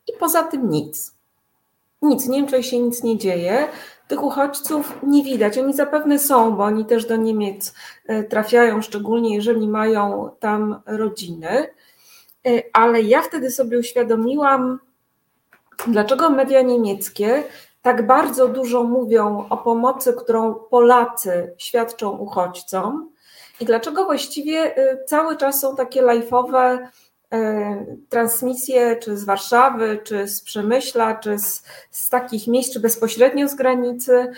i 0.06 0.12
poza 0.20 0.42
tym 0.42 0.70
nic. 0.70 1.14
Nic, 2.02 2.26
w 2.26 2.28
Niemczech 2.28 2.66
się 2.66 2.78
nic 2.78 3.02
nie 3.02 3.18
dzieje 3.18 3.68
tych 4.08 4.22
uchodźców 4.22 4.98
nie 5.02 5.24
widać. 5.24 5.58
Oni 5.58 5.74
zapewne 5.74 6.18
są, 6.18 6.56
bo 6.56 6.64
oni 6.64 6.84
też 6.84 7.06
do 7.06 7.16
Niemiec 7.16 7.74
e, 8.06 8.22
trafiają, 8.22 8.82
szczególnie 8.82 9.34
jeżeli 9.34 9.68
mają 9.68 10.30
tam 10.40 10.80
rodziny. 10.86 11.48
E, 12.46 12.62
ale 12.72 13.02
ja 13.02 13.22
wtedy 13.22 13.50
sobie 13.50 13.78
uświadomiłam, 13.78 14.78
dlaczego 15.86 16.30
media 16.30 16.62
niemieckie 16.62 17.42
tak 17.82 18.06
bardzo 18.06 18.48
dużo 18.48 18.84
mówią 18.84 19.46
o 19.50 19.56
pomocy, 19.56 20.12
którą 20.12 20.54
Polacy 20.54 21.54
świadczą 21.58 22.10
uchodźcom 22.10 23.10
i 23.60 23.64
dlaczego 23.64 24.04
właściwie 24.04 24.76
e, 24.76 25.04
cały 25.04 25.36
czas 25.36 25.60
są 25.60 25.76
takie 25.76 26.02
lajfowe 26.02 26.78
E, 26.78 27.11
transmisje 28.08 28.96
czy 28.96 29.16
z 29.16 29.24
Warszawy, 29.24 30.00
czy 30.04 30.28
z 30.28 30.42
Przemyśla, 30.42 31.14
czy 31.14 31.38
z, 31.38 31.62
z 31.90 32.10
takich 32.10 32.46
miejsc, 32.46 32.72
czy 32.72 32.80
bezpośrednio 32.80 33.48
z 33.48 33.54
granicy. 33.54 34.32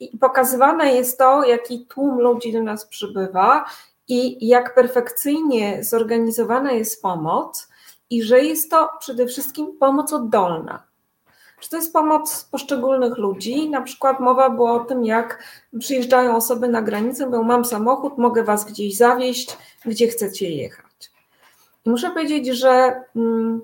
I 0.00 0.18
pokazywane 0.18 0.94
jest 0.94 1.18
to, 1.18 1.44
jaki 1.44 1.86
tłum 1.86 2.20
ludzi 2.20 2.52
do 2.52 2.62
nas 2.62 2.86
przybywa 2.86 3.64
i 4.08 4.48
jak 4.48 4.74
perfekcyjnie 4.74 5.84
zorganizowana 5.84 6.72
jest 6.72 7.02
pomoc, 7.02 7.68
i 8.10 8.22
że 8.22 8.44
jest 8.44 8.70
to 8.70 8.88
przede 9.00 9.26
wszystkim 9.26 9.78
pomoc 9.78 10.12
oddolna. 10.12 10.82
Czy 11.60 11.70
to 11.70 11.76
jest 11.76 11.92
pomoc 11.92 12.44
poszczególnych 12.44 13.18
ludzi? 13.18 13.70
Na 13.70 13.82
przykład 13.82 14.20
mowa 14.20 14.50
była 14.50 14.72
o 14.72 14.80
tym, 14.80 15.04
jak 15.04 15.44
przyjeżdżają 15.78 16.36
osoby 16.36 16.68
na 16.68 16.82
granicę, 16.82 17.26
mówią: 17.26 17.42
Mam 17.42 17.64
samochód, 17.64 18.18
mogę 18.18 18.44
was 18.44 18.64
gdzieś 18.64 18.96
zawieźć, 18.96 19.56
gdzie 19.86 20.08
chcecie 20.08 20.50
jechać. 20.50 20.89
Muszę 21.90 22.10
powiedzieć, 22.10 22.46
że 22.46 23.02
mm, 23.16 23.60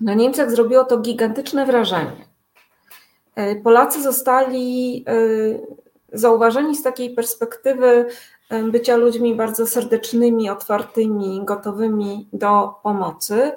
na 0.00 0.14
Niemczech 0.14 0.50
zrobiło 0.50 0.84
to 0.84 0.98
gigantyczne 0.98 1.66
wrażenie. 1.66 2.26
E, 3.34 3.56
Polacy 3.56 4.02
zostali 4.02 5.04
e, 5.08 5.12
zauważeni 6.12 6.76
z 6.76 6.82
takiej 6.82 7.14
perspektywy 7.14 8.06
e, 8.50 8.62
bycia 8.62 8.96
ludźmi 8.96 9.34
bardzo 9.34 9.66
serdecznymi, 9.66 10.50
otwartymi, 10.50 11.40
gotowymi 11.44 12.28
do 12.32 12.74
pomocy. 12.82 13.52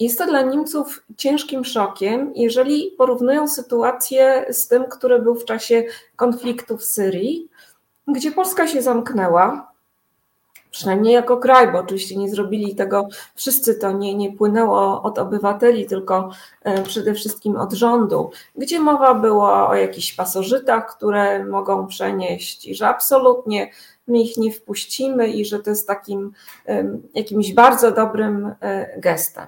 Jest 0.00 0.18
to 0.18 0.26
dla 0.26 0.42
Niemców 0.42 1.02
ciężkim 1.16 1.64
szokiem, 1.64 2.32
jeżeli 2.34 2.94
porównują 2.98 3.48
sytuację 3.48 4.46
z 4.50 4.68
tym, 4.68 4.84
który 4.84 5.18
był 5.18 5.34
w 5.34 5.44
czasie 5.44 5.84
konfliktu 6.16 6.76
w 6.76 6.84
Syrii, 6.84 7.48
gdzie 8.08 8.32
Polska 8.32 8.66
się 8.66 8.82
zamknęła, 8.82 9.71
przynajmniej 10.72 11.14
jako 11.14 11.36
kraj, 11.36 11.72
bo 11.72 11.78
oczywiście 11.78 12.16
nie 12.16 12.30
zrobili 12.30 12.74
tego 12.74 13.08
wszyscy, 13.34 13.74
to 13.74 13.92
nie, 13.92 14.14
nie 14.14 14.32
płynęło 14.32 15.02
od 15.02 15.18
obywateli, 15.18 15.86
tylko 15.86 16.30
e, 16.62 16.82
przede 16.82 17.14
wszystkim 17.14 17.56
od 17.56 17.72
rządu, 17.72 18.30
gdzie 18.56 18.80
mowa 18.80 19.14
była 19.14 19.68
o 19.68 19.74
jakichś 19.74 20.12
pasożytach, 20.12 20.96
które 20.96 21.44
mogą 21.44 21.86
przenieść 21.86 22.66
i 22.66 22.74
że 22.74 22.88
absolutnie 22.88 23.70
my 24.06 24.18
ich 24.18 24.36
nie 24.36 24.52
wpuścimy 24.52 25.28
i 25.28 25.44
że 25.44 25.58
to 25.58 25.70
jest 25.70 25.86
takim 25.86 26.32
jakimś 27.14 27.52
bardzo 27.52 27.92
dobrym 27.92 28.54
e, 28.60 29.00
gestem. 29.00 29.46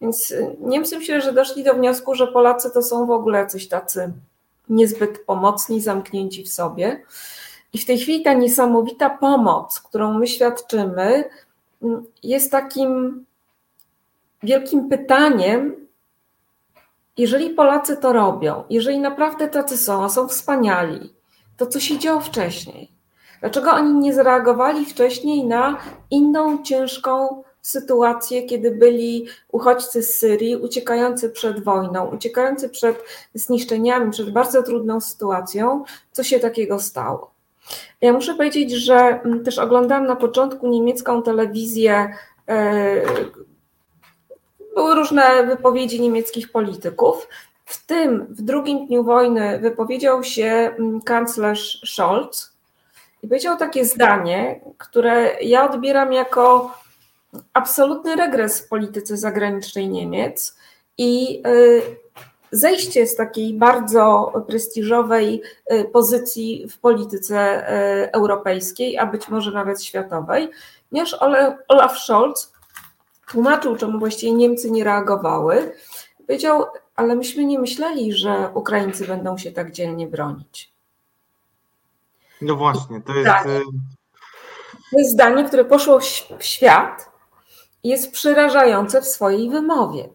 Więc 0.00 0.32
e, 0.32 0.54
Niemcy 0.60 0.98
myślę, 0.98 1.20
że 1.20 1.32
doszli 1.32 1.64
do 1.64 1.74
wniosku, 1.74 2.14
że 2.14 2.26
Polacy 2.26 2.70
to 2.70 2.82
są 2.82 3.06
w 3.06 3.10
ogóle 3.10 3.46
coś 3.46 3.68
tacy 3.68 4.12
niezbyt 4.68 5.24
pomocni, 5.26 5.80
zamknięci 5.80 6.44
w 6.44 6.48
sobie. 6.48 7.02
I 7.72 7.78
w 7.78 7.86
tej 7.86 7.98
chwili 7.98 8.22
ta 8.22 8.32
niesamowita 8.32 9.10
pomoc, 9.10 9.80
którą 9.80 10.18
my 10.18 10.26
świadczymy, 10.26 11.24
mm, 11.82 12.04
jest 12.22 12.50
takim 12.50 13.24
wielkim 14.42 14.88
pytaniem, 14.88 15.86
jeżeli 17.16 17.50
Polacy 17.50 17.96
to 17.96 18.12
robią, 18.12 18.64
jeżeli 18.70 18.98
naprawdę 18.98 19.48
tacy 19.48 19.76
są, 19.76 20.04
a 20.04 20.08
są 20.08 20.28
wspaniali, 20.28 21.14
to 21.56 21.66
co 21.66 21.80
się 21.80 21.98
działo 21.98 22.20
wcześniej? 22.20 22.90
Dlaczego 23.40 23.70
oni 23.70 23.94
nie 23.94 24.14
zareagowali 24.14 24.86
wcześniej 24.86 25.46
na 25.46 25.78
inną 26.10 26.62
ciężką 26.62 27.42
sytuację, 27.62 28.42
kiedy 28.42 28.70
byli 28.70 29.26
uchodźcy 29.52 30.02
z 30.02 30.16
Syrii, 30.16 30.56
uciekający 30.56 31.30
przed 31.30 31.64
wojną, 31.64 32.06
uciekający 32.06 32.68
przed 32.68 33.04
zniszczeniami, 33.34 34.10
przed 34.10 34.32
bardzo 34.32 34.62
trudną 34.62 35.00
sytuacją? 35.00 35.84
Co 36.12 36.22
się 36.22 36.40
takiego 36.40 36.78
stało? 36.78 37.30
Ja 38.00 38.12
muszę 38.12 38.34
powiedzieć, 38.34 38.72
że 38.72 38.94
mm, 38.94 39.44
też 39.44 39.58
oglądałam 39.58 40.06
na 40.06 40.16
początku 40.16 40.68
niemiecką 40.68 41.22
telewizję. 41.22 42.14
E, 42.48 43.02
były 44.74 44.94
różne 44.94 45.46
wypowiedzi 45.46 46.00
niemieckich 46.00 46.52
polityków. 46.52 47.28
W 47.64 47.86
tym 47.86 48.26
w 48.30 48.42
drugim 48.42 48.86
dniu 48.86 49.04
wojny 49.04 49.58
wypowiedział 49.58 50.24
się 50.24 50.44
mm, 50.44 51.00
kanclerz 51.00 51.82
Scholz 51.84 52.52
i 53.22 53.28
powiedział 53.28 53.56
takie 53.56 53.84
zdanie, 53.84 54.60
które 54.78 55.36
ja 55.42 55.70
odbieram 55.70 56.12
jako 56.12 56.74
absolutny 57.52 58.16
regres 58.16 58.60
w 58.60 58.68
polityce 58.68 59.16
zagranicznej 59.16 59.88
Niemiec. 59.88 60.56
I 60.98 61.42
y, 61.46 61.82
zejście 62.52 63.06
z 63.06 63.16
takiej 63.16 63.54
bardzo 63.54 64.32
prestiżowej 64.46 65.42
y, 65.72 65.84
pozycji 65.84 66.66
w 66.70 66.78
polityce 66.78 67.68
y, 68.04 68.12
europejskiej, 68.12 68.98
a 68.98 69.06
być 69.06 69.28
może 69.28 69.50
nawet 69.50 69.84
światowej, 69.84 70.50
ponieważ 70.90 71.16
Olaf 71.68 71.98
Scholz 71.98 72.52
tłumaczył, 73.30 73.76
czemu 73.76 73.98
właściwie 73.98 74.32
Niemcy 74.32 74.70
nie 74.70 74.84
reagowały. 74.84 75.72
Powiedział, 76.26 76.64
ale 76.96 77.16
myśmy 77.16 77.44
nie 77.44 77.58
myśleli, 77.58 78.12
że 78.12 78.50
Ukraińcy 78.54 79.06
będą 79.06 79.38
się 79.38 79.52
tak 79.52 79.72
dzielnie 79.72 80.06
bronić. 80.06 80.72
No 82.42 82.56
właśnie, 82.56 83.00
to 83.00 83.14
jest. 83.14 83.30
Zdanie, 83.30 83.56
y, 83.56 83.62
to 84.90 84.98
jest 84.98 85.12
zdanie, 85.12 85.44
które 85.44 85.64
poszło 85.64 86.00
w 86.38 86.44
świat 86.44 87.10
i 87.82 87.88
jest 87.88 88.12
przerażające 88.12 89.02
w 89.02 89.06
swojej 89.06 89.50
wymowie 89.50 90.08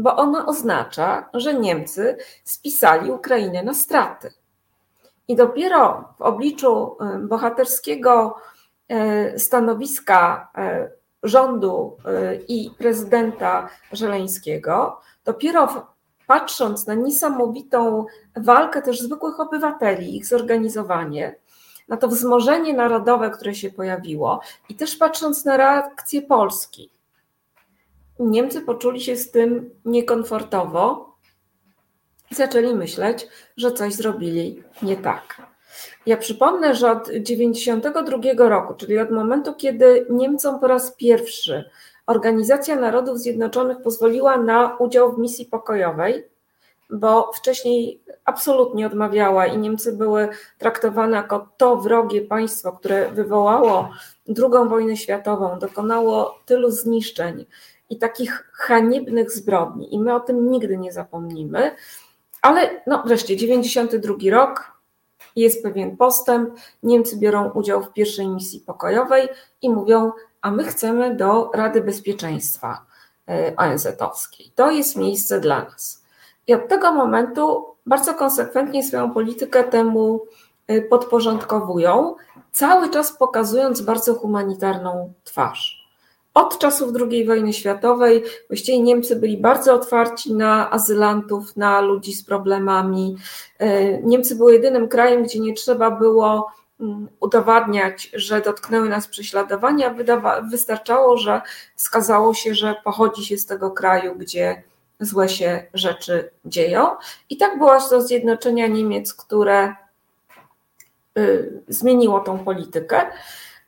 bo 0.00 0.16
ona 0.16 0.46
oznacza, 0.46 1.28
że 1.34 1.54
Niemcy 1.54 2.16
spisali 2.44 3.10
Ukrainę 3.10 3.62
na 3.62 3.74
straty. 3.74 4.32
I 5.28 5.36
dopiero 5.36 6.14
w 6.18 6.22
obliczu 6.22 6.96
bohaterskiego 7.20 8.36
y, 9.34 9.38
stanowiska 9.38 10.50
y, 10.58 11.00
rządu 11.22 11.96
i 12.48 12.70
prezydenta 12.78 13.68
Żeleńskiego, 13.92 15.00
dopiero 15.24 15.86
patrząc 16.26 16.86
na 16.86 16.94
niesamowitą 16.94 18.06
walkę 18.36 18.82
też 18.82 19.00
zwykłych 19.00 19.40
obywateli, 19.40 20.16
ich 20.16 20.26
zorganizowanie, 20.26 21.34
na 21.88 21.96
to 21.96 22.08
wzmożenie 22.08 22.74
narodowe, 22.74 23.30
które 23.30 23.54
się 23.54 23.70
pojawiło, 23.70 24.40
i 24.68 24.74
też 24.74 24.96
patrząc 24.96 25.44
na 25.44 25.56
reakcję 25.56 26.22
Polski, 26.22 26.90
Niemcy 28.20 28.60
poczuli 28.60 29.00
się 29.00 29.16
z 29.16 29.30
tym 29.30 29.70
niekomfortowo 29.84 31.14
i 32.30 32.34
zaczęli 32.34 32.74
myśleć, 32.74 33.28
że 33.56 33.72
coś 33.72 33.94
zrobili 33.94 34.62
nie 34.82 34.96
tak. 34.96 35.42
Ja 36.06 36.16
przypomnę, 36.16 36.74
że 36.74 36.90
od 36.90 37.04
1992 37.04 38.48
roku, 38.48 38.74
czyli 38.74 38.98
od 38.98 39.10
momentu, 39.10 39.54
kiedy 39.54 40.06
Niemcom 40.10 40.60
po 40.60 40.66
raz 40.66 40.96
pierwszy 40.96 41.64
Organizacja 42.06 42.76
Narodów 42.76 43.18
Zjednoczonych 43.18 43.82
pozwoliła 43.82 44.36
na 44.36 44.76
udział 44.76 45.12
w 45.12 45.18
misji 45.18 45.46
pokojowej, 45.46 46.24
bo 46.90 47.32
wcześniej 47.32 48.02
absolutnie 48.24 48.86
odmawiała 48.86 49.46
i 49.46 49.58
Niemcy 49.58 49.92
były 49.92 50.28
traktowane 50.58 51.16
jako 51.16 51.48
to 51.56 51.76
wrogie 51.76 52.20
państwo, 52.20 52.72
które 52.72 53.10
wywołało 53.12 53.90
II 54.28 54.68
wojnę 54.68 54.96
światową, 54.96 55.58
dokonało 55.58 56.38
tylu 56.46 56.70
zniszczeń 56.70 57.46
i 57.90 57.98
takich 57.98 58.50
haniebnych 58.52 59.32
zbrodni, 59.32 59.94
i 59.94 59.98
my 59.98 60.14
o 60.14 60.20
tym 60.20 60.50
nigdy 60.50 60.78
nie 60.78 60.92
zapomnimy. 60.92 61.74
Ale 62.42 62.82
no 62.86 63.02
wreszcie, 63.06 63.36
92 63.36 64.14
rok, 64.30 64.80
jest 65.36 65.62
pewien 65.62 65.96
postęp. 65.96 66.50
Niemcy 66.82 67.16
biorą 67.16 67.50
udział 67.50 67.82
w 67.82 67.92
pierwszej 67.92 68.28
misji 68.28 68.60
pokojowej 68.60 69.28
i 69.62 69.70
mówią: 69.70 70.12
A 70.40 70.50
my 70.50 70.64
chcemy 70.64 71.16
do 71.16 71.50
Rady 71.54 71.80
Bezpieczeństwa 71.80 72.86
e, 73.28 73.56
ONZ-owskiej. 73.56 74.52
To 74.54 74.70
jest 74.70 74.96
miejsce 74.96 75.40
dla 75.40 75.64
nas. 75.64 76.04
I 76.46 76.54
od 76.54 76.68
tego 76.68 76.92
momentu 76.92 77.64
bardzo 77.86 78.14
konsekwentnie 78.14 78.82
swoją 78.82 79.10
politykę 79.10 79.64
temu 79.64 80.20
e, 80.66 80.82
podporządkowują, 80.82 82.14
cały 82.52 82.90
czas 82.90 83.12
pokazując 83.12 83.80
bardzo 83.80 84.14
humanitarną 84.14 85.12
twarz. 85.24 85.79
Od 86.34 86.58
czasów 86.58 86.92
II 87.10 87.26
wojny 87.26 87.52
światowej 87.52 88.22
właściwie 88.48 88.80
Niemcy 88.80 89.16
byli 89.16 89.36
bardzo 89.36 89.74
otwarci 89.74 90.34
na 90.34 90.70
azylantów, 90.70 91.56
na 91.56 91.80
ludzi 91.80 92.12
z 92.12 92.24
problemami. 92.24 93.16
E, 93.58 94.02
Niemcy 94.02 94.36
były 94.36 94.52
jedynym 94.52 94.88
krajem, 94.88 95.22
gdzie 95.22 95.40
nie 95.40 95.54
trzeba 95.54 95.90
było 95.90 96.52
mm, 96.80 97.08
udowadniać, 97.20 98.10
że 98.14 98.40
dotknęły 98.40 98.88
nas 98.88 99.08
prześladowania. 99.08 99.94
Wystarczało, 100.50 101.16
że 101.16 101.40
skazało 101.76 102.34
się, 102.34 102.54
że 102.54 102.74
pochodzi 102.84 103.24
się 103.24 103.36
z 103.36 103.46
tego 103.46 103.70
kraju, 103.70 104.14
gdzie 104.16 104.62
złe 105.00 105.28
się 105.28 105.66
rzeczy 105.74 106.30
dzieją. 106.44 106.86
I 107.30 107.36
tak 107.36 107.58
było 107.58 107.74
aż 107.74 107.90
do 107.90 108.02
zjednoczenia 108.02 108.66
Niemiec, 108.66 109.14
które 109.14 109.74
y, 111.18 111.62
zmieniło 111.68 112.20
tą 112.20 112.38
politykę. 112.38 113.06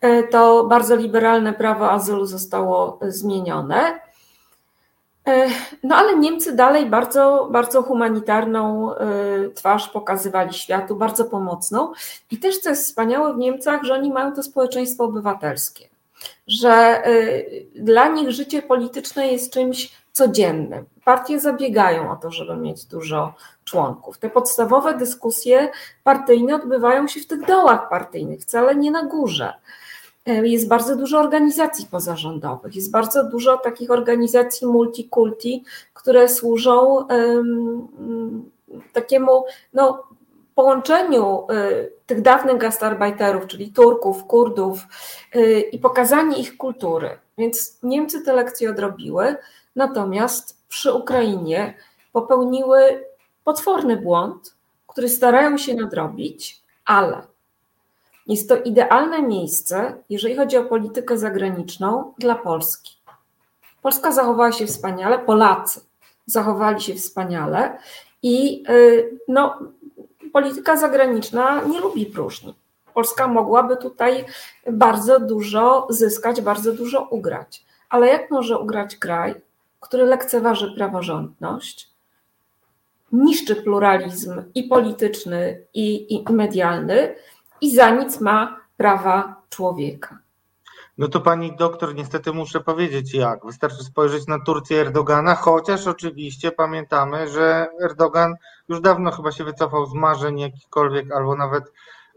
E, 0.03 0.23
to 0.23 0.65
bardzo 0.65 0.97
liberalne 0.97 1.53
prawo 1.53 1.91
azylu 1.91 2.27
zostało 2.27 2.99
zmienione. 3.03 4.01
E, 5.29 5.49
no 5.83 5.97
ale 5.97 6.16
Niemcy 6.19 6.53
dalej 6.53 6.87
bardzo, 6.87 7.49
bardzo 7.51 7.83
humanitarną 7.83 8.95
e, 8.95 9.07
twarz 9.55 9.89
pokazywali 9.89 10.55
światu, 10.55 10.97
bardzo 10.97 11.24
pomocną. 11.24 11.93
I 12.31 12.39
też 12.39 12.59
co 12.59 12.70
jest 12.70 12.85
wspaniałe 12.85 13.35
w 13.35 13.39
Niemcach, 13.39 13.83
że 13.83 13.95
oni 13.95 14.12
mają 14.12 14.33
to 14.35 14.43
społeczeństwo 14.43 15.05
obywatelskie, 15.05 15.89
że 16.47 17.03
dla 17.74 18.09
nich 18.09 18.31
życie 18.31 18.62
polityczne 18.62 19.29
jest 19.29 19.53
czymś 19.53 19.93
codziennym. 20.12 20.85
Partie 21.05 21.41
zabiegają 21.41 22.12
o 22.12 22.16
to, 22.16 22.31
żeby 22.31 22.57
mieć 22.57 22.85
dużo 22.85 23.35
członków. 23.65 24.19
Te 24.19 24.31
podstawowe 24.31 24.95
dyskusje 24.95 25.70
partyjne 26.05 26.55
odbywają 26.55 27.09
się 27.09 27.20
w 27.20 27.27
tych 27.27 27.47
dołach 27.47 27.89
partyjnych, 27.89 28.41
wcale 28.41 28.74
nie 28.74 28.91
na 28.91 29.03
górze. 29.03 29.53
E, 30.27 30.49
jest 30.49 30.69
bardzo 30.69 30.97
dużo 30.97 31.19
organizacji 31.19 31.86
pozarządowych, 31.86 32.77
jest 32.77 32.90
bardzo 32.90 33.24
dużo 33.24 33.59
takich 33.59 33.90
organizacji 33.90 34.66
multikulti, 34.66 35.65
które 35.94 36.28
służą 36.28 37.07
takiemu 38.93 39.44
no, 39.73 40.03
połączeniu 40.55 41.47
y, 41.51 41.93
tych 42.07 42.23
dawnych 42.23 42.59
gastarbeiterów, 42.59 43.47
czyli 43.47 43.73
Turków, 43.73 44.24
Kurdów 44.24 44.81
y, 45.36 45.61
i 45.61 45.78
pokazanie 45.78 46.39
ich 46.39 46.57
kultury. 46.57 47.19
Więc 47.39 47.78
Niemcy 47.82 48.23
te 48.24 48.32
lekcje 48.32 48.70
odrobiły, 48.70 49.36
natomiast 49.77 50.57
przy 50.69 50.93
Ukrainie 50.93 51.74
popełniły 52.12 53.05
potworny 53.44 53.97
błąd, 53.97 54.55
który 54.86 55.09
starają 55.09 55.59
się 55.59 55.74
nadrobić, 55.74 56.62
ale 56.85 57.23
jest 58.32 58.48
to 58.48 58.56
idealne 58.56 59.22
miejsce, 59.22 59.94
jeżeli 60.10 60.36
chodzi 60.36 60.56
o 60.56 60.64
politykę 60.64 61.18
zagraniczną 61.18 62.14
dla 62.18 62.34
Polski. 62.34 62.96
Polska 63.82 64.12
zachowała 64.12 64.52
się 64.52 64.66
wspaniale, 64.66 65.18
Polacy 65.18 65.80
zachowali 66.26 66.80
się 66.80 66.94
wspaniale 66.94 67.78
i 68.22 68.64
y, 68.70 69.18
no, 69.28 69.59
polityka 70.32 70.76
zagraniczna 70.76 71.62
nie 71.62 71.80
lubi 71.80 72.06
próżni. 72.06 72.54
Polska 72.94 73.28
mogłaby 73.28 73.76
tutaj 73.76 74.24
bardzo 74.72 75.20
dużo 75.20 75.86
zyskać, 75.90 76.40
bardzo 76.40 76.72
dużo 76.72 77.09
ugrać. 77.10 77.64
Ale 77.90 78.06
jak 78.06 78.30
może 78.30 78.59
ugrać 78.59 78.96
kraj, 78.96 79.34
który 79.80 80.04
lekceważy 80.04 80.74
praworządność, 80.76 81.88
niszczy 83.12 83.56
pluralizm 83.56 84.42
i 84.54 84.64
polityczny, 84.64 85.62
i, 85.74 86.14
i 86.14 86.32
medialny, 86.32 87.14
i 87.62 87.74
za 87.74 87.90
nic 87.90 88.20
ma 88.20 88.60
prawa 88.76 89.43
człowieka. 89.48 90.18
No 90.98 91.09
to 91.09 91.20
pani 91.20 91.56
doktor, 91.56 91.94
niestety 91.94 92.32
muszę 92.32 92.60
powiedzieć 92.60 93.14
jak. 93.14 93.47
Wystarczy 93.47 93.84
spojrzeć 93.84 94.26
na 94.26 94.40
Turcję 94.40 94.80
Erdogana, 94.80 95.34
chociaż 95.34 95.86
oczywiście 95.86 96.52
pamiętamy, 96.52 97.28
że 97.28 97.68
Erdogan 97.84 98.34
już 98.68 98.80
dawno 98.80 99.10
chyba 99.10 99.32
się 99.32 99.44
wycofał 99.44 99.86
z 99.86 99.94
marzeń 99.94 100.39
jakichkolwiek, 100.39 101.12
albo 101.12 101.36
nawet 101.36 101.72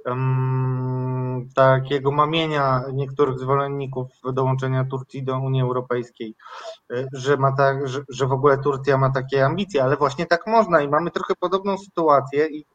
um, 0.05 1.49
takiego 1.55 2.11
mamienia 2.11 2.83
niektórych 2.93 3.39
zwolenników 3.39 4.07
dołączenia 4.33 4.85
Turcji 4.85 5.23
do 5.23 5.39
Unii 5.39 5.61
Europejskiej, 5.61 6.35
y, 6.91 7.07
że, 7.13 7.37
ma 7.37 7.55
tak, 7.57 7.87
że, 7.87 8.01
że 8.09 8.27
w 8.27 8.31
ogóle 8.31 8.57
Turcja 8.57 8.97
ma 8.97 9.09
takie 9.09 9.45
ambicje, 9.45 9.83
ale 9.83 9.97
właśnie 9.97 10.25
tak 10.25 10.47
można 10.47 10.81
i 10.81 10.87
mamy 10.87 11.11
trochę 11.11 11.33
podobną 11.39 11.77
sytuację 11.77 12.47
i 12.47 12.65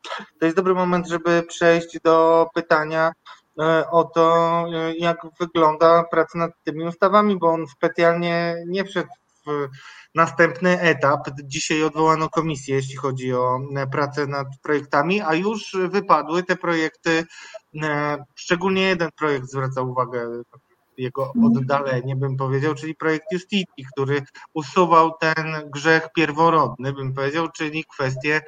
to 0.41 0.45
jest 0.45 0.57
dobry 0.57 0.75
moment, 0.75 1.09
żeby 1.09 1.43
przejść 1.49 2.01
do 2.05 2.47
pytania, 2.55 3.13
e, 3.61 3.91
o 3.91 4.05
to, 4.05 4.65
e, 4.75 4.97
jak 4.97 5.27
wygląda 5.41 6.05
praca 6.11 6.39
nad 6.39 6.51
tymi 6.65 6.85
ustawami, 6.85 7.39
bo 7.39 7.51
on 7.51 7.67
specjalnie 7.67 8.57
nie 8.67 8.85
wszedł 8.85 9.11
w 9.47 9.69
następny 10.15 10.81
etap. 10.81 11.31
Dzisiaj 11.45 11.83
odwołano 11.83 12.29
komisję, 12.29 12.75
jeśli 12.77 12.97
chodzi 12.97 13.35
o 13.35 13.61
e, 13.77 13.87
pracę 13.87 14.27
nad 14.27 14.47
projektami, 14.63 15.21
a 15.21 15.35
już 15.35 15.77
wypadły 15.89 16.43
te 16.43 16.57
projekty. 16.57 17.25
E, 17.83 18.25
szczególnie 18.35 18.83
jeden 18.83 19.09
projekt 19.19 19.47
zwraca 19.47 19.83
uwagę, 19.83 20.29
jego 20.97 21.33
oddalenie, 21.45 22.17
bym 22.17 22.37
powiedział, 22.37 22.75
czyli 22.75 22.95
projekt 22.95 23.27
Justicji, 23.33 23.85
który 23.95 24.23
usuwał 24.55 25.13
ten 25.21 25.71
grzech 25.75 26.09
pierworodny, 26.17 26.93
bym 26.93 27.15
powiedział, 27.15 27.49
czyli 27.49 27.85
kwestię 27.85 28.41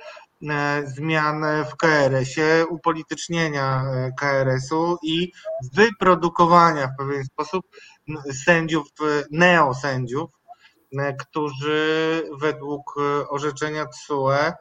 e, 0.51 0.83
zmian 0.87 1.45
w 1.71 1.77
KRS-ie, 1.77 2.67
upolitycznienia 2.67 3.85
KRS-u 4.21 4.99
i 5.03 5.33
wyprodukowania 5.73 6.87
w 6.87 6.97
pewien 6.99 7.25
sposób 7.25 7.67
sędziów, 8.45 8.87
neosędziów, 9.31 10.31
którzy 11.19 12.23
według 12.41 12.95
e, 12.99 13.29
orzeczenia 13.29 13.87
TSUE 13.87 14.31
e, 14.31 14.55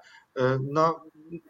no, 0.63 1.01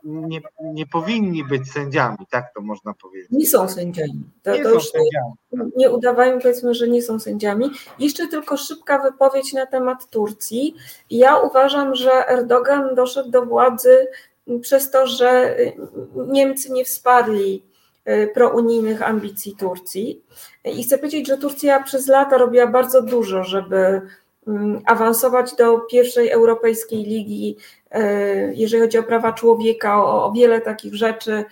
nie, 0.04 0.42
nie 0.62 0.86
powinni 0.86 1.44
być 1.44 1.72
sędziami, 1.72 2.18
tak 2.30 2.54
to 2.56 2.62
można 2.62 2.94
powiedzieć. 2.94 3.32
Nie 3.32 3.48
są 3.48 3.70
sędziami. 3.70 4.24
To, 4.44 4.56
nie 4.56 4.64
to 4.64 4.70
są 4.70 4.80
sędziami. 4.80 5.34
Nie, 5.52 5.60
nie 5.78 5.90
udawajmy, 5.90 6.42
powiedzmy, 6.42 6.74
że 6.74 6.88
nie 6.88 7.02
są 7.02 7.20
sędziami. 7.20 7.72
Jeszcze 8.00 8.28
tylko 8.28 8.58
szybka 8.58 9.00
wypowiedź 9.00 9.54
na 9.54 9.66
temat 9.66 10.10
Turcji. 10.10 10.76
Ja 11.10 11.38
uważam, 11.38 11.96
że 11.96 12.28
Erdogan 12.28 12.96
doszedł 12.96 13.32
do 13.32 13.46
władzy 13.46 14.08
przez 14.62 14.92
to, 14.92 15.08
że 15.08 15.58
Niemcy 16.28 16.72
nie 16.72 16.86
wsparli 16.86 17.64
prounijnych 18.34 19.02
ambicji 19.02 19.56
Turcji. 19.56 20.24
I 20.66 20.84
chcę 20.84 20.98
powiedzieć, 20.98 21.28
że 21.28 21.38
Turcja 21.38 21.84
przez 21.84 22.08
lata 22.08 22.38
robiła 22.38 22.68
bardzo 22.68 23.02
dużo, 23.02 23.44
żeby 23.44 24.02
awansować 24.86 25.56
do 25.56 25.80
pierwszej 25.80 26.30
Europejskiej 26.30 27.04
Ligi, 27.04 27.58
jeżeli 28.54 28.84
chodzi 28.84 28.98
o 28.98 29.04
prawa 29.04 29.34
człowieka, 29.34 30.04
o, 30.04 30.26
o 30.26 30.32
wiele 30.32 30.62
takich 30.62 30.96
rzeczy. 30.96 31.46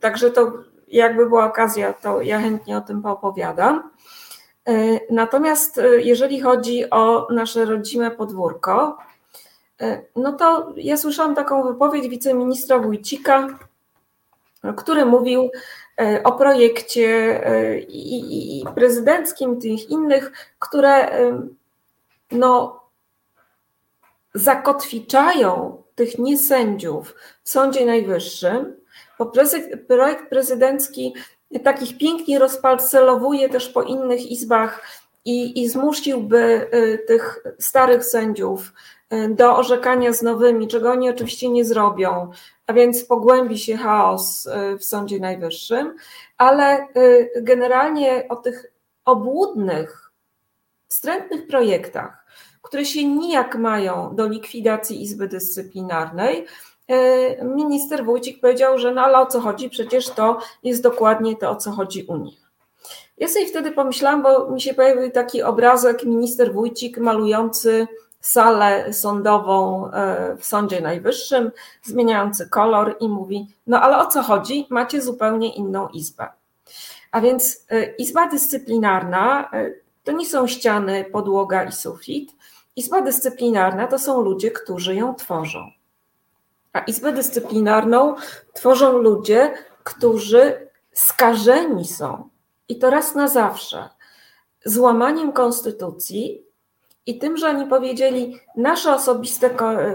Także 0.00 0.30
to 0.30 0.52
jakby 0.88 1.28
była 1.28 1.44
okazja, 1.44 1.92
to 1.92 2.22
ja 2.22 2.40
chętnie 2.40 2.76
o 2.76 2.80
tym 2.80 3.02
poopowiadam. 3.02 3.90
Natomiast 5.10 5.80
jeżeli 5.98 6.40
chodzi 6.40 6.90
o 6.90 7.26
nasze 7.30 7.64
rodzime 7.64 8.10
podwórko, 8.10 8.98
no 10.16 10.32
to 10.32 10.72
ja 10.76 10.96
słyszałam 10.96 11.34
taką 11.34 11.62
wypowiedź 11.62 12.08
wiceministra 12.08 12.78
Wójcika, 12.78 13.48
który 14.76 15.04
mówił 15.04 15.42
e, 15.42 15.50
o 16.24 16.32
projekcie 16.32 17.08
e, 17.46 17.78
i, 17.78 18.60
i 18.60 18.64
prezydenckim, 18.74 19.60
tych 19.60 19.90
innych, 19.90 20.32
które 20.58 21.10
e, 21.10 21.40
no, 22.32 22.80
zakotwiczają 24.34 25.82
tych 25.94 26.18
niesędziów 26.18 27.14
w 27.42 27.50
Sądzie 27.50 27.86
Najwyższym, 27.86 28.76
bo 29.18 29.32
projekt 29.88 30.28
prezydencki 30.30 31.14
takich 31.64 31.98
pięknie 31.98 32.38
rozparcelowuje 32.38 33.48
też 33.48 33.68
po 33.68 33.82
innych 33.82 34.30
izbach 34.30 34.82
i, 35.24 35.62
i 35.62 35.68
zmusiłby 35.68 36.70
tych 37.06 37.42
starych 37.58 38.04
sędziów 38.04 38.72
do 39.30 39.56
orzekania 39.56 40.12
z 40.12 40.22
nowymi, 40.22 40.68
czego 40.68 40.90
oni 40.90 41.10
oczywiście 41.10 41.48
nie 41.48 41.64
zrobią, 41.64 42.30
a 42.66 42.72
więc 42.72 43.04
pogłębi 43.04 43.58
się 43.58 43.76
chaos 43.76 44.46
y, 44.46 44.78
w 44.78 44.84
Sądzie 44.84 45.20
Najwyższym, 45.20 45.96
ale 46.38 46.88
y, 46.96 47.30
generalnie 47.42 48.26
o 48.28 48.36
tych 48.36 48.72
obłudnych, 49.04 50.12
wstrętnych 50.88 51.46
projektach, 51.46 52.26
które 52.62 52.84
się 52.84 53.04
nijak 53.04 53.56
mają 53.56 54.14
do 54.14 54.26
likwidacji 54.26 55.02
Izby 55.02 55.28
Dyscyplinarnej, 55.28 56.46
y, 56.90 57.44
minister 57.44 58.04
Wójcik 58.04 58.40
powiedział, 58.40 58.78
że 58.78 58.94
no 58.94 59.02
ale 59.02 59.18
o 59.18 59.26
co 59.26 59.40
chodzi? 59.40 59.70
Przecież 59.70 60.10
to 60.10 60.38
jest 60.62 60.82
dokładnie 60.82 61.36
to, 61.36 61.50
o 61.50 61.56
co 61.56 61.70
chodzi 61.70 62.04
Unii. 62.04 62.46
Ja 63.18 63.28
sobie 63.28 63.46
wtedy 63.46 63.72
pomyślałam, 63.72 64.22
bo 64.22 64.50
mi 64.50 64.60
się 64.60 64.74
pojawił 64.74 65.10
taki 65.10 65.42
obrazek 65.42 66.04
minister 66.04 66.52
Wójcik 66.52 66.98
malujący 66.98 67.86
salę 68.20 68.92
sądową 68.92 69.90
e, 69.90 70.36
w 70.36 70.46
Sądzie 70.46 70.80
Najwyższym, 70.80 71.52
zmieniający 71.82 72.48
kolor 72.48 72.96
i 73.00 73.08
mówi: 73.08 73.48
No 73.66 73.80
ale 73.80 73.98
o 73.98 74.06
co 74.06 74.22
chodzi? 74.22 74.66
Macie 74.70 75.02
zupełnie 75.02 75.54
inną 75.54 75.88
izbę. 75.88 76.28
A 77.12 77.20
więc 77.20 77.66
e, 77.70 77.84
izba 77.84 78.28
dyscyplinarna 78.28 79.50
e, 79.52 79.70
to 80.04 80.12
nie 80.12 80.26
są 80.26 80.46
ściany, 80.46 81.04
podłoga 81.12 81.64
i 81.64 81.72
sufit. 81.72 82.32
Izba 82.76 83.00
dyscyplinarna 83.00 83.86
to 83.86 83.98
są 83.98 84.20
ludzie, 84.20 84.50
którzy 84.50 84.94
ją 84.94 85.14
tworzą. 85.14 85.70
A 86.72 86.80
izbę 86.80 87.12
dyscyplinarną 87.12 88.14
tworzą 88.54 88.98
ludzie, 88.98 89.54
którzy 89.84 90.68
skażeni 90.92 91.84
są 91.84 92.28
i 92.68 92.78
to 92.78 92.90
raz 92.90 93.14
na 93.14 93.28
zawsze 93.28 93.88
złamaniem 94.64 95.32
konstytucji 95.32 96.45
i 97.06 97.18
tym, 97.18 97.36
że 97.36 97.48
oni 97.48 97.66
powiedzieli, 97.66 98.40
nasze 98.56 98.94
osobiste 98.94 99.50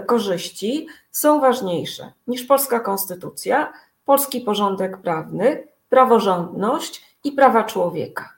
korzyści 0.06 0.86
są 1.10 1.40
ważniejsze 1.40 2.12
niż 2.26 2.44
polska 2.44 2.80
konstytucja, 2.80 3.72
polski 4.04 4.40
porządek 4.40 4.98
prawny, 4.98 5.68
praworządność 5.88 7.16
i 7.24 7.32
prawa 7.32 7.64
człowieka. 7.64 8.32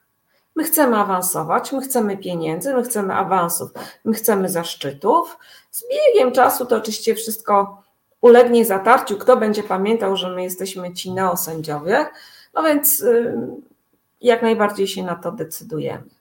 My 0.55 0.63
chcemy 0.63 0.97
awansować, 0.97 1.71
my 1.71 1.81
chcemy 1.81 2.17
pieniędzy, 2.17 2.73
my 2.73 2.83
chcemy 2.83 3.13
awansów, 3.13 3.71
my 4.05 4.13
chcemy 4.13 4.49
zaszczytów. 4.49 5.37
Z 5.71 5.83
biegiem 5.89 6.31
czasu 6.31 6.65
to 6.65 6.75
oczywiście 6.75 7.15
wszystko 7.15 7.83
ulegnie 8.21 8.65
zatarciu. 8.65 9.17
Kto 9.17 9.37
będzie 9.37 9.63
pamiętał, 9.63 10.15
że 10.15 10.29
my 10.29 10.43
jesteśmy 10.43 10.93
ci 10.93 11.11
neosędziowie? 11.11 12.05
No 12.53 12.63
więc 12.63 13.01
y, 13.01 13.37
jak 14.21 14.41
najbardziej 14.41 14.87
się 14.87 15.03
na 15.03 15.15
to 15.15 15.31
decydujemy. 15.31 16.14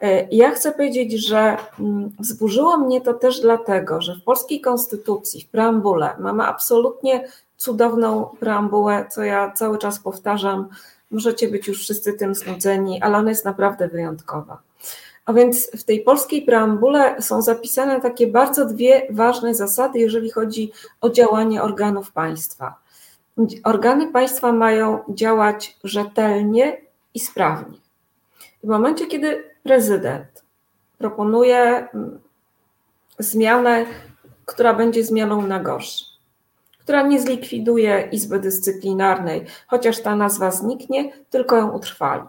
E, 0.00 0.28
ja 0.30 0.50
chcę 0.50 0.72
powiedzieć, 0.72 1.26
że 1.26 1.56
mm, 1.80 2.10
wzburzyło 2.18 2.76
mnie 2.76 3.00
to 3.00 3.14
też 3.14 3.40
dlatego, 3.40 4.00
że 4.00 4.14
w 4.14 4.24
polskiej 4.24 4.60
konstytucji, 4.60 5.40
w 5.40 5.48
preambule, 5.48 6.16
mamy 6.18 6.44
absolutnie 6.44 7.28
cudowną 7.56 8.36
preambułę, 8.40 9.06
co 9.10 9.22
ja 9.22 9.50
cały 9.50 9.78
czas 9.78 9.98
powtarzam. 9.98 10.68
Możecie 11.10 11.48
być 11.48 11.68
już 11.68 11.80
wszyscy 11.80 12.12
tym 12.12 12.34
znudzeni, 12.34 13.02
ale 13.02 13.18
ona 13.18 13.30
jest 13.30 13.44
naprawdę 13.44 13.88
wyjątkowa. 13.88 14.58
A 15.26 15.32
więc 15.32 15.70
w 15.70 15.84
tej 15.84 16.00
polskiej 16.00 16.42
preambule 16.42 17.22
są 17.22 17.42
zapisane 17.42 18.00
takie 18.00 18.26
bardzo 18.26 18.64
dwie 18.64 19.06
ważne 19.10 19.54
zasady, 19.54 19.98
jeżeli 19.98 20.30
chodzi 20.30 20.72
o 21.00 21.10
działanie 21.10 21.62
organów 21.62 22.12
państwa. 22.12 22.74
Organy 23.64 24.12
państwa 24.12 24.52
mają 24.52 24.98
działać 25.08 25.76
rzetelnie 25.84 26.80
i 27.14 27.20
sprawnie. 27.20 27.78
W 28.64 28.68
momencie, 28.68 29.06
kiedy 29.06 29.53
prezydent 29.64 30.44
proponuje 30.98 31.88
mm, 31.94 32.20
zmianę, 33.18 33.86
która 34.44 34.74
będzie 34.74 35.04
zmianą 35.04 35.46
na 35.46 35.60
gorsze, 35.60 36.04
która 36.80 37.02
nie 37.02 37.20
zlikwiduje 37.20 38.08
Izby 38.12 38.38
Dyscyplinarnej, 38.38 39.46
chociaż 39.66 40.00
ta 40.00 40.16
nazwa 40.16 40.50
zniknie, 40.50 41.12
tylko 41.30 41.56
ją 41.56 41.70
utrwali. 41.70 42.22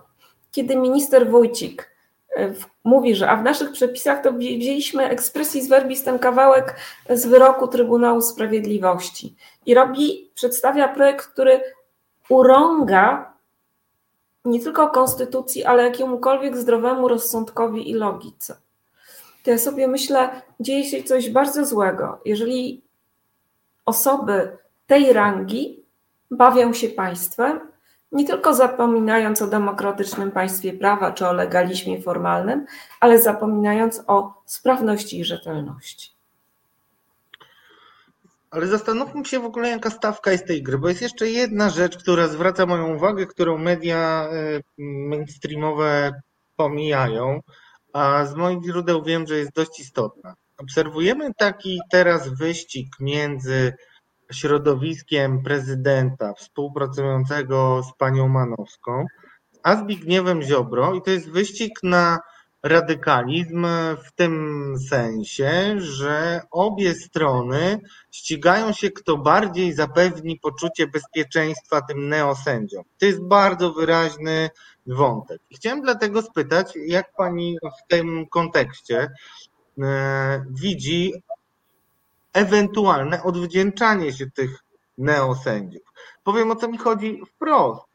Kiedy 0.51 0.75
minister 0.75 1.29
Wójcik 1.29 1.91
e, 2.37 2.53
mówi, 2.83 3.15
że 3.15 3.29
a 3.29 3.35
w 3.35 3.43
naszych 3.43 3.71
przepisach 3.71 4.23
to 4.23 4.33
wzięliśmy 4.33 5.09
ekspresji 5.09 5.61
z 5.61 5.67
verbis 5.67 6.03
ten 6.03 6.19
kawałek 6.19 6.75
z 7.09 7.25
wyroku 7.25 7.67
Trybunału 7.67 8.21
Sprawiedliwości 8.21 9.35
i 9.65 9.73
robi, 9.73 10.31
przedstawia 10.35 10.87
projekt, 10.87 11.25
który 11.27 11.61
urąga 12.29 13.34
nie 14.45 14.59
tylko 14.59 14.89
konstytucji, 14.89 15.63
ale 15.63 15.83
jakiemukolwiek 15.83 16.57
zdrowemu 16.57 17.07
rozsądkowi 17.07 17.89
i 17.89 17.93
logice. 17.93 18.57
To 19.43 19.51
ja 19.51 19.57
sobie 19.57 19.87
myślę, 19.87 20.41
dzieje 20.59 20.83
się 20.83 21.03
coś 21.03 21.29
bardzo 21.29 21.65
złego, 21.65 22.21
jeżeli 22.25 22.81
osoby 23.85 24.57
tej 24.87 25.13
rangi 25.13 25.83
bawią 26.31 26.73
się 26.73 26.89
państwem, 26.89 27.59
nie 28.11 28.25
tylko 28.25 28.53
zapominając 28.53 29.41
o 29.41 29.47
demokratycznym 29.47 30.31
państwie 30.31 30.73
prawa 30.73 31.11
czy 31.11 31.27
o 31.27 31.33
legalizmie 31.33 32.01
formalnym, 32.01 32.65
ale 32.99 33.21
zapominając 33.21 34.01
o 34.07 34.41
sprawności 34.45 35.19
i 35.19 35.25
rzetelności. 35.25 36.14
Ale 38.55 38.67
zastanówmy 38.67 39.25
się 39.25 39.39
w 39.39 39.45
ogóle, 39.45 39.69
jaka 39.69 39.89
stawka 39.89 40.31
jest 40.31 40.47
tej 40.47 40.63
gry, 40.63 40.77
bo 40.77 40.89
jest 40.89 41.01
jeszcze 41.01 41.29
jedna 41.29 41.69
rzecz, 41.69 41.97
która 41.97 42.27
zwraca 42.27 42.65
moją 42.65 42.95
uwagę, 42.95 43.25
którą 43.25 43.57
media 43.57 44.29
e, 44.31 44.61
mainstreamowe 45.09 46.21
pomijają, 46.55 47.39
a 47.93 48.25
z 48.25 48.35
moich 48.35 48.63
źródeł 48.63 49.03
wiem, 49.03 49.27
że 49.27 49.37
jest 49.37 49.51
dość 49.55 49.79
istotna. 49.79 50.33
Obserwujemy 50.57 51.33
taki 51.37 51.79
teraz 51.91 52.29
wyścig 52.29 52.87
między 52.99 53.73
środowiskiem 54.31 55.43
prezydenta 55.43 56.33
współpracującego 56.33 57.83
z 57.83 57.97
panią 57.97 58.27
Manowską, 58.27 59.05
a 59.63 59.75
Zbigniewem 59.75 60.41
Ziobro 60.41 60.93
i 60.93 61.01
to 61.01 61.11
jest 61.11 61.29
wyścig 61.29 61.71
na 61.83 62.19
radykalizm 62.65 63.67
w 64.05 64.11
tym 64.15 64.75
sensie, 64.89 65.75
że 65.77 66.41
obie 66.51 66.93
strony 66.93 67.79
ścigają 68.11 68.71
się, 68.71 68.91
kto 68.91 69.17
bardziej 69.17 69.73
zapewni 69.73 70.39
poczucie 70.39 70.87
bezpieczeństwa 70.87 71.81
tym 71.81 72.09
neosędziom. 72.09 72.83
To 72.97 73.05
jest 73.05 73.21
bardzo 73.21 73.73
wyraźny 73.73 74.49
wątek. 74.87 75.41
Chciałem 75.55 75.81
dlatego 75.81 76.21
spytać, 76.21 76.73
jak 76.87 77.15
pani 77.17 77.57
w 77.63 77.87
tym 77.87 78.27
kontekście 78.27 79.11
e, 79.81 80.45
widzi 80.49 81.13
ewentualne 82.33 83.23
odwdzięczanie 83.23 84.13
się 84.13 84.31
tych 84.31 84.63
neosędziów. 84.97 85.83
Powiem 86.23 86.51
o 86.51 86.55
co 86.55 86.67
mi 86.67 86.77
chodzi 86.77 87.21
wprost. 87.35 87.94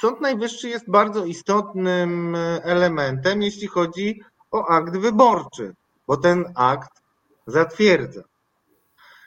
Sąd 0.00 0.20
Najwyższy 0.20 0.68
jest 0.68 0.90
bardzo 0.90 1.24
istotnym 1.24 2.34
e, 2.34 2.64
elementem, 2.64 3.42
jeśli 3.42 3.66
chodzi 3.66 4.22
o 4.50 4.66
akt 4.66 4.96
wyborczy, 4.96 5.74
bo 6.06 6.16
ten 6.16 6.44
akt 6.54 7.02
zatwierdza. 7.46 8.22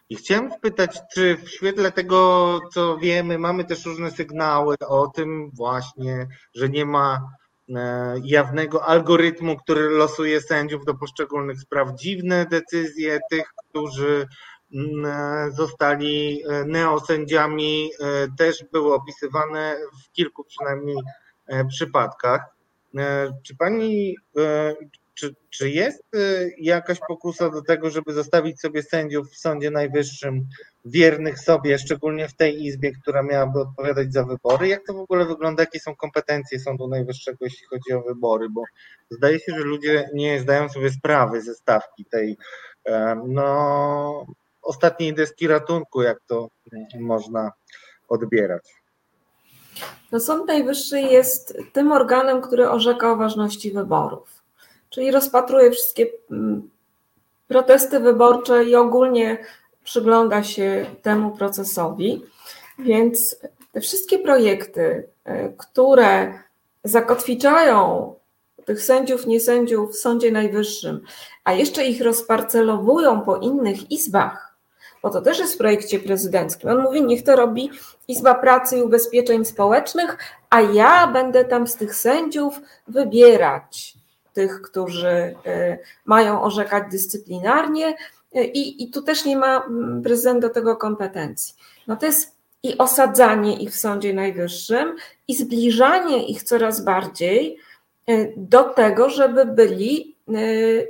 I 0.09 0.15
chciałem 0.15 0.51
spytać, 0.51 0.99
czy 1.13 1.37
w 1.37 1.49
świetle 1.49 1.91
tego, 1.91 2.59
co 2.73 2.97
wiemy, 2.97 3.37
mamy 3.37 3.65
też 3.65 3.85
różne 3.85 4.11
sygnały 4.11 4.75
o 4.87 5.07
tym 5.07 5.51
właśnie, 5.53 6.27
że 6.55 6.69
nie 6.69 6.85
ma 6.85 7.29
e, 7.75 8.15
jawnego 8.23 8.85
algorytmu, 8.85 9.57
który 9.57 9.89
losuje 9.89 10.41
sędziów 10.41 10.85
do 10.85 10.93
poszczególnych 10.93 11.61
spraw, 11.61 11.95
dziwne 11.95 12.45
decyzje 12.45 13.19
tych, 13.29 13.53
którzy 13.69 14.27
zostali 15.51 16.43
e, 16.43 16.65
neosędziami, 16.65 17.89
e, 17.99 18.27
też 18.37 18.65
były 18.71 18.93
opisywane 18.93 19.77
w 20.03 20.11
kilku 20.11 20.43
przynajmniej 20.43 20.97
przypadkach. 21.69 22.41
Czy 23.43 23.55
pani, 23.55 24.15
czy, 25.13 25.35
czy 25.49 25.69
jest 25.69 26.03
jakaś 26.57 26.99
pokusa 27.07 27.49
do 27.49 27.61
tego, 27.61 27.89
żeby 27.89 28.13
zostawić 28.13 28.61
sobie 28.61 28.83
sędziów 28.83 29.31
w 29.31 29.37
Sądzie 29.37 29.71
Najwyższym 29.71 30.47
wiernych 30.85 31.39
sobie, 31.39 31.77
szczególnie 31.77 32.27
w 32.27 32.33
tej 32.33 32.63
izbie, 32.65 32.91
która 32.91 33.23
miałaby 33.23 33.59
odpowiadać 33.59 34.13
za 34.13 34.23
wybory? 34.23 34.67
Jak 34.67 34.85
to 34.87 34.93
w 34.93 34.99
ogóle 34.99 35.25
wygląda? 35.25 35.63
Jakie 35.63 35.79
są 35.79 35.95
kompetencje 35.95 36.59
Sądu 36.59 36.87
Najwyższego, 36.87 37.37
jeśli 37.41 37.67
chodzi 37.67 37.93
o 37.93 38.01
wybory? 38.01 38.49
Bo 38.49 38.63
zdaje 39.09 39.39
się, 39.39 39.51
że 39.51 39.63
ludzie 39.63 40.09
nie 40.13 40.39
zdają 40.39 40.69
sobie 40.69 40.89
sprawy 40.89 41.41
ze 41.41 41.55
stawki 41.55 42.05
tej 42.05 42.37
no, 43.27 44.25
ostatniej 44.61 45.13
deski 45.13 45.47
ratunku, 45.47 46.01
jak 46.01 46.17
to 46.27 46.47
można 46.99 47.51
odbierać. 48.07 48.63
No 50.11 50.19
Sąd 50.19 50.47
Najwyższy 50.47 50.99
jest 50.99 51.57
tym 51.73 51.91
organem, 51.91 52.41
który 52.41 52.69
orzeka 52.69 53.11
o 53.11 53.15
ważności 53.15 53.71
wyborów, 53.71 54.43
czyli 54.89 55.11
rozpatruje 55.11 55.71
wszystkie 55.71 56.07
mm, 56.31 56.69
protesty 57.47 57.99
wyborcze 57.99 58.63
i 58.63 58.75
ogólnie 58.75 59.37
przygląda 59.83 60.43
się 60.43 60.85
temu 61.01 61.31
procesowi. 61.31 62.25
Więc 62.79 63.35
te 63.71 63.81
wszystkie 63.81 64.19
projekty, 64.19 65.07
e, 65.23 65.49
które 65.49 66.39
zakotwiczają 66.83 68.13
tych 68.65 68.81
sędziów, 68.81 69.27
niesędziów 69.27 69.91
w 69.91 69.97
Sądzie 69.97 70.31
Najwyższym, 70.31 71.01
a 71.43 71.53
jeszcze 71.53 71.85
ich 71.85 72.01
rozparcelowują 72.01 73.21
po 73.21 73.37
innych 73.37 73.91
izbach, 73.91 74.50
bo 75.01 75.09
to 75.09 75.21
też 75.21 75.39
jest 75.39 75.53
w 75.53 75.57
projekcie 75.57 75.99
prezydenckim. 75.99 76.69
On 76.69 76.81
mówi, 76.81 77.03
niech 77.03 77.23
to 77.23 77.35
robi 77.35 77.71
Izba 78.07 78.35
Pracy 78.35 78.77
i 78.77 78.81
Ubezpieczeń 78.81 79.45
Społecznych, 79.45 80.17
a 80.49 80.61
ja 80.61 81.07
będę 81.07 81.45
tam 81.45 81.67
z 81.67 81.75
tych 81.75 81.95
sędziów 81.95 82.61
wybierać 82.87 83.93
tych, 84.33 84.61
którzy 84.61 85.07
y, 85.09 85.79
mają 86.05 86.41
orzekać 86.41 86.83
dyscyplinarnie 86.91 87.95
y, 88.35 88.43
i, 88.43 88.83
i 88.83 88.91
tu 88.91 89.01
też 89.01 89.25
nie 89.25 89.37
ma 89.37 89.65
mm, 89.65 90.01
prezydent 90.01 90.41
do 90.41 90.49
tego 90.49 90.75
kompetencji. 90.75 91.55
No 91.87 91.95
to 91.95 92.05
jest 92.05 92.35
i 92.63 92.77
osadzanie 92.77 93.57
ich 93.59 93.71
w 93.71 93.79
Sądzie 93.79 94.13
Najwyższym 94.13 94.95
i 95.27 95.35
zbliżanie 95.35 96.27
ich 96.27 96.43
coraz 96.43 96.83
bardziej 96.83 97.57
y, 98.09 98.33
do 98.37 98.63
tego, 98.63 99.09
żeby 99.09 99.45
byli 99.45 100.11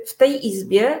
w 0.06 0.16
tej 0.16 0.48
izbie 0.48 1.00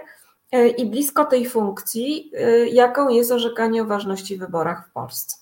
i 0.52 0.86
blisko 0.86 1.24
tej 1.24 1.46
funkcji, 1.46 2.32
e, 2.34 2.66
jaką 2.66 3.08
jest 3.08 3.32
orzekanie 3.32 3.82
o 3.82 3.84
ważności 3.84 4.36
w 4.36 4.40
wyborach 4.40 4.88
w 4.88 4.92
Polsce. 4.92 5.36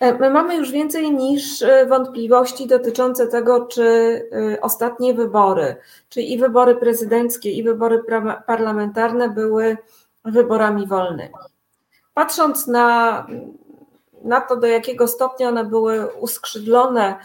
E, 0.00 0.18
my 0.18 0.30
mamy 0.30 0.56
już 0.56 0.70
więcej 0.70 1.10
niż 1.10 1.64
wątpliwości 1.88 2.66
dotyczące 2.66 3.26
tego, 3.26 3.66
czy 3.66 3.84
ostatnie 4.60 5.14
wybory, 5.14 5.76
czyli 6.08 6.32
i 6.32 6.38
wybory 6.38 6.76
prezydenckie, 6.76 7.50
i 7.50 7.62
wybory 7.62 8.02
parlamentarne 8.46 9.28
były 9.28 9.76
wyborami 10.24 10.86
wolnymi. 10.86 11.34
Patrząc 12.14 12.66
na, 12.66 13.26
na 14.24 14.40
to, 14.40 14.56
do 14.56 14.66
jakiego 14.66 15.08
stopnia 15.08 15.48
one 15.48 15.64
były 15.64 16.06
uskrzydlone 16.06 17.16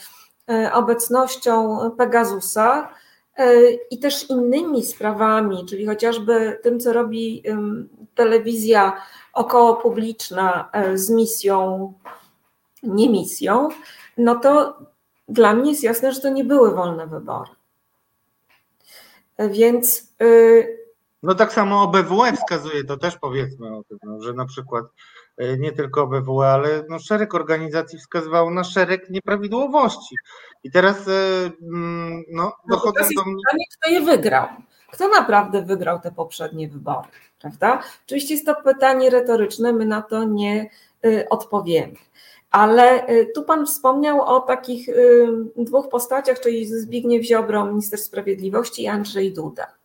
obecnością 0.73 1.79
Pegasusa, 1.97 2.89
E, 2.89 2.98
i 3.91 3.99
też 3.99 4.29
innymi 4.29 4.83
sprawami, 4.83 5.65
czyli 5.65 5.87
chociażby 5.87 6.59
tym, 6.63 6.79
co 6.79 6.93
robi 6.93 7.43
telewizja 8.15 9.01
około 9.33 9.75
publiczna 9.75 10.69
e, 10.73 10.97
z 10.97 11.09
misją, 11.09 11.93
nie 12.83 13.09
misją, 13.09 13.69
no 14.17 14.35
to 14.35 14.79
dla 15.27 15.53
mnie 15.53 15.71
jest 15.71 15.83
jasne, 15.83 16.11
że 16.11 16.21
to 16.21 16.29
nie 16.29 16.43
były 16.43 16.75
wolne 16.75 17.07
wybory. 17.07 17.51
E, 19.37 19.49
więc. 19.49 20.13
No 21.23 21.35
tak 21.35 21.53
samo 21.53 21.83
OBWE 21.83 22.33
wskazuje, 22.33 22.83
to 22.83 22.97
też 22.97 23.17
powiedzmy 23.17 23.77
o 23.77 23.83
tym, 23.83 23.97
no, 24.03 24.21
że 24.21 24.33
na 24.33 24.45
przykład 24.45 24.85
nie 25.59 25.71
tylko 25.71 26.01
OBWE, 26.01 26.47
ale 26.47 26.83
no 26.89 26.99
szereg 26.99 27.35
organizacji 27.35 27.99
wskazywało 27.99 28.51
na 28.51 28.63
szereg 28.63 29.09
nieprawidłowości. 29.09 30.15
I 30.63 30.71
teraz 30.71 31.07
e, 31.07 31.11
mm, 31.61 32.23
no, 32.31 32.43
no 32.43 32.75
dochodzą 32.75 32.99
do 33.15 33.25
mnie. 33.25 33.41
Pytanie, 33.45 33.65
kto 33.79 33.89
je 33.89 34.01
wygrał? 34.01 34.47
Kto 34.91 35.07
naprawdę 35.07 35.61
wygrał 35.61 35.99
te 35.99 36.11
poprzednie 36.11 36.67
wybory? 36.67 37.07
Prawda? 37.41 37.83
Oczywiście 38.05 38.33
jest 38.33 38.45
to 38.45 38.55
pytanie 38.55 39.09
retoryczne, 39.09 39.73
my 39.73 39.85
na 39.85 40.01
to 40.01 40.23
nie 40.23 40.69
y, 41.05 41.29
odpowiemy. 41.29 41.93
Ale 42.51 43.05
tu 43.35 43.43
Pan 43.43 43.65
wspomniał 43.65 44.21
o 44.21 44.39
takich 44.39 44.89
dwóch 45.55 45.89
postaciach, 45.89 46.39
czyli 46.39 46.65
Zbigniew 46.65 47.25
Ziobro, 47.25 47.65
minister 47.65 47.99
sprawiedliwości 47.99 48.83
i 48.83 48.87
Andrzej 48.87 49.33
Duda. 49.33 49.78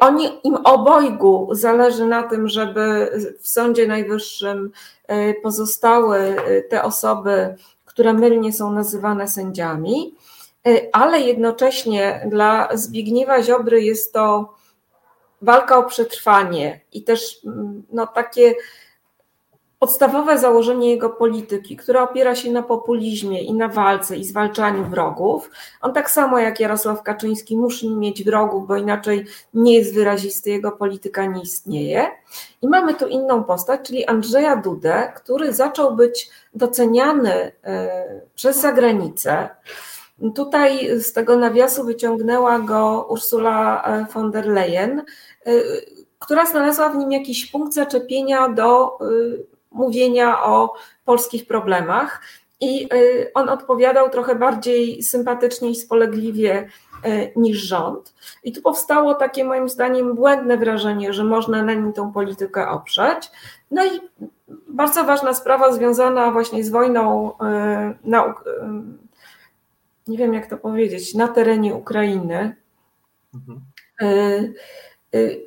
Oni, 0.00 0.40
im 0.44 0.56
obojgu 0.56 1.48
zależy 1.52 2.06
na 2.06 2.22
tym, 2.22 2.48
żeby 2.48 3.10
w 3.40 3.48
Sądzie 3.48 3.86
Najwyższym 3.86 4.70
pozostały 5.42 6.36
te 6.70 6.82
osoby 6.82 7.54
które 7.94 8.12
mylnie 8.12 8.52
są 8.52 8.72
nazywane 8.72 9.28
sędziami, 9.28 10.14
y, 10.68 10.88
ale 10.92 11.20
jednocześnie 11.20 12.26
dla 12.30 12.68
Zbigniewa 12.76 13.42
Ziobry 13.42 13.82
jest 13.82 14.12
to 14.12 14.54
walka 15.42 15.78
o 15.78 15.82
przetrwanie 15.82 16.80
i 16.92 17.02
też 17.02 17.40
mm, 17.46 17.82
no, 17.92 18.06
takie 18.06 18.54
podstawowe 19.84 20.38
założenie 20.38 20.90
jego 20.90 21.10
polityki, 21.10 21.76
która 21.76 22.02
opiera 22.02 22.34
się 22.34 22.52
na 22.52 22.62
populizmie 22.62 23.42
i 23.42 23.54
na 23.54 23.68
walce 23.68 24.16
i 24.16 24.24
zwalczaniu 24.24 24.84
wrogów. 24.84 25.50
On 25.80 25.92
tak 25.92 26.10
samo 26.10 26.38
jak 26.38 26.60
Jarosław 26.60 27.02
Kaczyński 27.02 27.56
musi 27.56 27.90
mieć 27.90 28.24
wrogów, 28.24 28.66
bo 28.66 28.76
inaczej 28.76 29.26
nie 29.54 29.74
jest 29.74 29.94
wyrazisty, 29.94 30.50
jego 30.50 30.72
polityka 30.72 31.26
nie 31.26 31.42
istnieje. 31.42 32.06
I 32.62 32.68
mamy 32.68 32.94
tu 32.94 33.08
inną 33.08 33.44
postać, 33.44 33.80
czyli 33.82 34.06
Andrzeja 34.06 34.56
Dudę, 34.56 35.12
który 35.16 35.52
zaczął 35.52 35.96
być 35.96 36.30
doceniany 36.54 37.52
e, 37.64 38.20
przez 38.34 38.60
zagranicę. 38.60 39.48
Tutaj 40.34 41.00
z 41.00 41.12
tego 41.12 41.36
nawiasu 41.36 41.84
wyciągnęła 41.84 42.58
go 42.58 43.06
Ursula 43.10 43.84
e, 43.84 44.06
von 44.14 44.30
der 44.30 44.46
Leyen, 44.46 45.02
e, 45.46 45.52
która 46.18 46.46
znalazła 46.46 46.88
w 46.88 46.96
nim 46.96 47.12
jakiś 47.12 47.46
punkt 47.46 47.74
zaczepienia 47.74 48.48
do 48.48 48.98
mówienia 49.74 50.44
o 50.44 50.74
polskich 51.04 51.46
problemach. 51.46 52.20
I 52.60 52.88
y, 52.94 53.30
on 53.34 53.48
odpowiadał 53.48 54.10
trochę 54.10 54.34
bardziej 54.34 55.02
sympatycznie 55.02 55.70
i 55.70 55.76
spolegliwie 55.76 56.68
y, 57.06 57.32
niż 57.36 57.58
rząd. 57.58 58.14
I 58.44 58.52
tu 58.52 58.62
powstało 58.62 59.14
takie 59.14 59.44
moim 59.44 59.68
zdaniem 59.68 60.14
błędne 60.14 60.56
wrażenie, 60.56 61.12
że 61.12 61.24
można 61.24 61.62
na 61.62 61.74
nim 61.74 61.92
tą 61.92 62.12
politykę 62.12 62.68
oprzeć. 62.68 63.30
No 63.70 63.84
i 63.86 64.00
bardzo 64.68 65.04
ważna 65.04 65.34
sprawa 65.34 65.72
związana 65.72 66.30
właśnie 66.30 66.64
z 66.64 66.70
wojną 66.70 67.32
y, 67.32 67.34
na, 68.04 68.34
nie 70.06 70.18
wiem 70.18 70.34
jak 70.34 70.46
to 70.46 70.56
powiedzieć, 70.56 71.14
na 71.14 71.28
terenie 71.28 71.74
Ukrainy. 71.74 72.56
Mhm. 73.34 73.60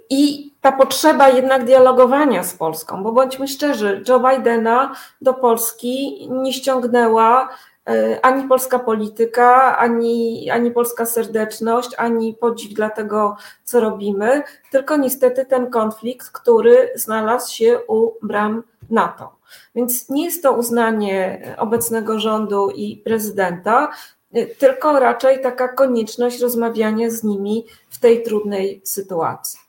I 0.10 0.52
ta 0.68 0.72
potrzeba 0.72 1.30
jednak 1.30 1.65
dialogowania 1.65 2.44
z 2.44 2.53
Polską, 2.53 3.03
bo 3.03 3.11
bądźmy 3.11 3.48
szczerzy, 3.48 4.03
Joe 4.07 4.19
Bidena 4.19 4.95
do 5.22 5.34
Polski 5.34 6.27
nie 6.31 6.53
ściągnęła 6.53 7.49
e, 7.89 8.26
ani 8.26 8.48
polska 8.48 8.80
polityka, 8.80 9.77
ani, 9.77 10.49
ani 10.49 10.72
polska 10.72 11.06
serdeczność, 11.06 11.89
ani 11.98 12.34
podziw 12.34 12.73
dla 12.73 12.89
tego, 12.89 13.35
co 13.64 13.80
robimy, 13.80 14.44
tylko 14.72 14.98
niestety 14.98 15.45
ten 15.45 15.69
konflikt, 15.69 16.30
który 16.30 16.91
znalazł 16.95 17.53
się 17.53 17.80
u 17.88 18.11
bram 18.22 18.64
NATO. 18.89 19.35
Więc 19.76 20.10
nie 20.10 20.26
jest 20.26 20.44
to 20.44 20.52
uznanie 20.53 21.41
obecnego 21.57 22.19
rządu 22.19 22.69
i 22.69 22.98
prezydenta, 22.98 23.89
e, 24.34 24.45
tylko 24.45 24.99
raczej 24.99 25.41
taka 25.41 25.68
konieczność 25.68 26.39
rozmawiania 26.39 27.10
z 27.10 27.23
nimi 27.23 27.65
w 27.89 27.99
tej 27.99 28.23
trudnej 28.23 28.81
sytuacji. 28.84 29.66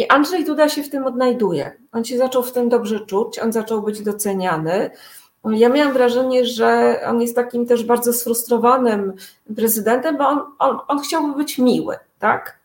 I 0.00 0.08
Andrzej 0.08 0.44
Duda 0.44 0.68
się 0.68 0.82
w 0.82 0.90
tym 0.90 1.06
odnajduje. 1.06 1.76
On 1.92 2.04
się 2.04 2.18
zaczął 2.18 2.42
w 2.42 2.52
tym 2.52 2.68
dobrze 2.68 3.00
czuć, 3.00 3.38
on 3.38 3.52
zaczął 3.52 3.82
być 3.82 4.02
doceniany. 4.02 4.90
Ja 5.44 5.68
miałam 5.68 5.92
wrażenie, 5.92 6.46
że 6.46 7.00
on 7.06 7.20
jest 7.20 7.34
takim 7.34 7.66
też 7.66 7.84
bardzo 7.84 8.12
sfrustrowanym 8.12 9.12
prezydentem, 9.56 10.16
bo 10.16 10.28
on, 10.28 10.40
on, 10.58 10.78
on 10.88 10.98
chciałby 10.98 11.34
być 11.34 11.58
miły, 11.58 11.96
tak? 12.18 12.60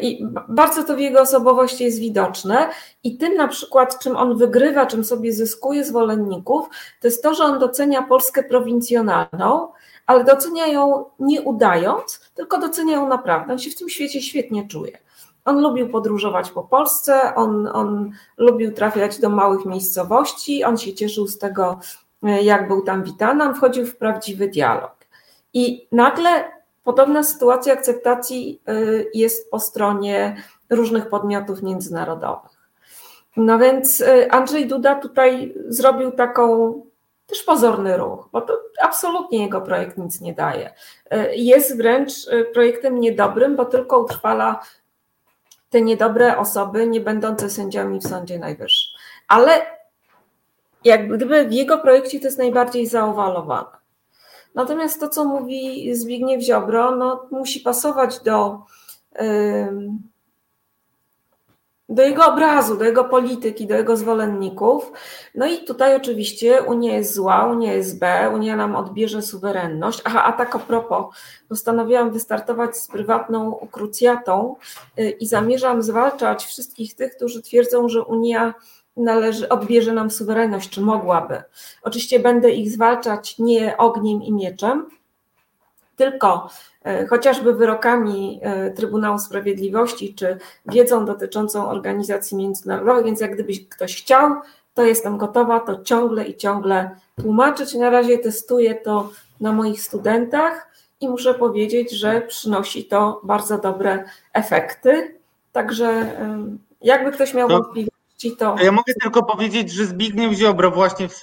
I 0.00 0.26
bardzo 0.48 0.84
to 0.84 0.96
w 0.96 1.00
jego 1.00 1.20
osobowości 1.20 1.84
jest 1.84 1.98
widoczne. 1.98 2.68
I 3.04 3.16
tym 3.16 3.34
na 3.34 3.48
przykład, 3.48 3.98
czym 3.98 4.16
on 4.16 4.38
wygrywa, 4.38 4.86
czym 4.86 5.04
sobie 5.04 5.32
zyskuje 5.32 5.84
zwolenników, 5.84 6.68
to 7.00 7.08
jest 7.08 7.22
to, 7.22 7.34
że 7.34 7.44
on 7.44 7.58
docenia 7.58 8.02
Polskę 8.02 8.42
prowincjonalną, 8.42 9.68
ale 10.06 10.24
docenia 10.24 10.66
ją 10.66 11.04
nie 11.18 11.42
udając, 11.42 12.20
tylko 12.34 12.58
docenia 12.58 12.94
ją 12.94 13.08
naprawdę. 13.08 13.52
On 13.52 13.58
się 13.58 13.70
w 13.70 13.78
tym 13.78 13.88
świecie 13.88 14.22
świetnie 14.22 14.68
czuje. 14.68 14.98
On 15.44 15.60
lubił 15.60 15.88
podróżować 15.88 16.50
po 16.50 16.62
Polsce, 16.62 17.34
on, 17.34 17.68
on 17.72 18.10
lubił 18.36 18.72
trafiać 18.72 19.20
do 19.20 19.30
małych 19.30 19.66
miejscowości, 19.66 20.64
on 20.64 20.78
się 20.78 20.94
cieszył 20.94 21.26
z 21.26 21.38
tego, 21.38 21.78
jak 22.22 22.68
był 22.68 22.82
tam 22.82 23.04
witany, 23.04 23.44
on 23.44 23.54
wchodził 23.54 23.86
w 23.86 23.96
prawdziwy 23.96 24.48
dialog. 24.48 24.94
I 25.54 25.88
nagle 25.92 26.44
podobna 26.84 27.22
sytuacja 27.22 27.72
akceptacji 27.72 28.62
y, 28.68 29.10
jest 29.14 29.50
po 29.50 29.60
stronie 29.60 30.36
różnych 30.70 31.08
podmiotów 31.08 31.62
międzynarodowych. 31.62 32.50
No 33.36 33.58
więc 33.58 34.00
y, 34.00 34.30
Andrzej 34.30 34.66
Duda 34.66 34.94
tutaj 34.94 35.54
zrobił 35.68 36.12
taką 36.12 36.74
też 37.26 37.42
pozorny 37.42 37.96
ruch, 37.96 38.28
bo 38.32 38.40
to 38.40 38.60
absolutnie 38.82 39.42
jego 39.42 39.60
projekt 39.60 39.98
nic 39.98 40.20
nie 40.20 40.34
daje. 40.34 40.74
Jest 41.32 41.76
wręcz 41.76 42.12
projektem 42.52 43.00
niedobrym, 43.00 43.56
bo 43.56 43.64
tylko 43.64 43.98
utrwala 43.98 44.60
te 45.72 45.82
niedobre 45.82 46.38
osoby, 46.38 46.86
nie 46.86 47.00
będące 47.00 47.50
sędziami 47.50 47.98
w 48.00 48.06
Sądzie 48.06 48.38
Najwyższym. 48.38 49.00
Ale 49.28 49.52
jak 50.84 51.08
gdyby 51.08 51.44
w 51.44 51.52
jego 51.52 51.78
projekcie 51.78 52.20
to 52.20 52.24
jest 52.24 52.38
najbardziej 52.38 52.86
zaowalowane. 52.86 53.82
Natomiast 54.54 55.00
to, 55.00 55.08
co 55.08 55.24
mówi 55.24 55.94
Zbigniew 55.94 56.42
Ziobro, 56.42 56.96
no, 56.96 57.28
musi 57.30 57.60
pasować 57.60 58.20
do, 58.20 58.62
do 61.92 62.02
jego 62.02 62.26
obrazu, 62.26 62.76
do 62.76 62.84
jego 62.84 63.04
polityki, 63.04 63.66
do 63.66 63.74
jego 63.74 63.96
zwolenników. 63.96 64.92
No 65.34 65.46
i 65.46 65.64
tutaj 65.64 65.96
oczywiście 65.96 66.62
Unia 66.62 66.94
jest 66.94 67.14
zła, 67.14 67.44
Unia 67.44 67.72
jest 67.72 67.98
B, 67.98 68.30
Unia 68.34 68.56
nam 68.56 68.76
odbierze 68.76 69.22
suwerenność. 69.22 70.00
Aha, 70.04 70.24
a 70.24 70.32
tak 70.32 70.56
a 70.56 70.58
propos, 70.58 71.06
postanowiłam 71.48 72.10
wystartować 72.10 72.76
z 72.76 72.88
prywatną 72.88 73.68
krucjatą 73.70 74.56
y, 74.98 75.10
i 75.10 75.26
zamierzam 75.26 75.82
zwalczać 75.82 76.44
wszystkich 76.44 76.94
tych, 76.94 77.16
którzy 77.16 77.42
twierdzą, 77.42 77.88
że 77.88 78.04
Unia 78.04 78.54
należy, 78.96 79.48
odbierze 79.48 79.92
nam 79.92 80.10
suwerenność, 80.10 80.70
czy 80.70 80.80
mogłaby. 80.80 81.42
Oczywiście 81.82 82.18
będę 82.18 82.50
ich 82.50 82.70
zwalczać 82.70 83.38
nie 83.38 83.76
ogniem 83.76 84.22
i 84.22 84.32
mieczem, 84.32 84.86
tylko 85.96 86.50
chociażby 87.10 87.54
wyrokami 87.54 88.40
e, 88.42 88.70
Trybunału 88.70 89.18
Sprawiedliwości, 89.18 90.14
czy 90.14 90.38
wiedzą 90.66 91.04
dotyczącą 91.04 91.68
organizacji 91.68 92.36
międzynarodowych, 92.36 93.04
więc 93.04 93.20
jak 93.20 93.34
gdyby 93.34 93.52
ktoś 93.70 94.02
chciał, 94.02 94.30
to 94.74 94.84
jestem 94.84 95.18
gotowa 95.18 95.60
to 95.60 95.82
ciągle 95.82 96.24
i 96.24 96.36
ciągle 96.36 96.90
tłumaczyć. 97.20 97.74
Na 97.74 97.90
razie 97.90 98.18
testuję 98.18 98.74
to 98.74 99.10
na 99.40 99.52
moich 99.52 99.82
studentach 99.82 100.68
i 101.00 101.08
muszę 101.08 101.34
powiedzieć, 101.34 101.92
że 101.92 102.20
przynosi 102.20 102.84
to 102.84 103.20
bardzo 103.24 103.58
dobre 103.58 104.04
efekty. 104.32 105.18
Także 105.52 106.16
jakby 106.82 107.12
ktoś 107.12 107.34
miał 107.34 107.48
wątpliwości, 107.48 108.36
to... 108.38 108.56
Ja 108.62 108.72
mogę 108.72 108.94
tylko 109.02 109.22
powiedzieć, 109.22 109.72
że 109.72 109.86
Zbigniew 109.86 110.32
Ziobro 110.32 110.70
właśnie 110.70 111.08
w, 111.08 111.22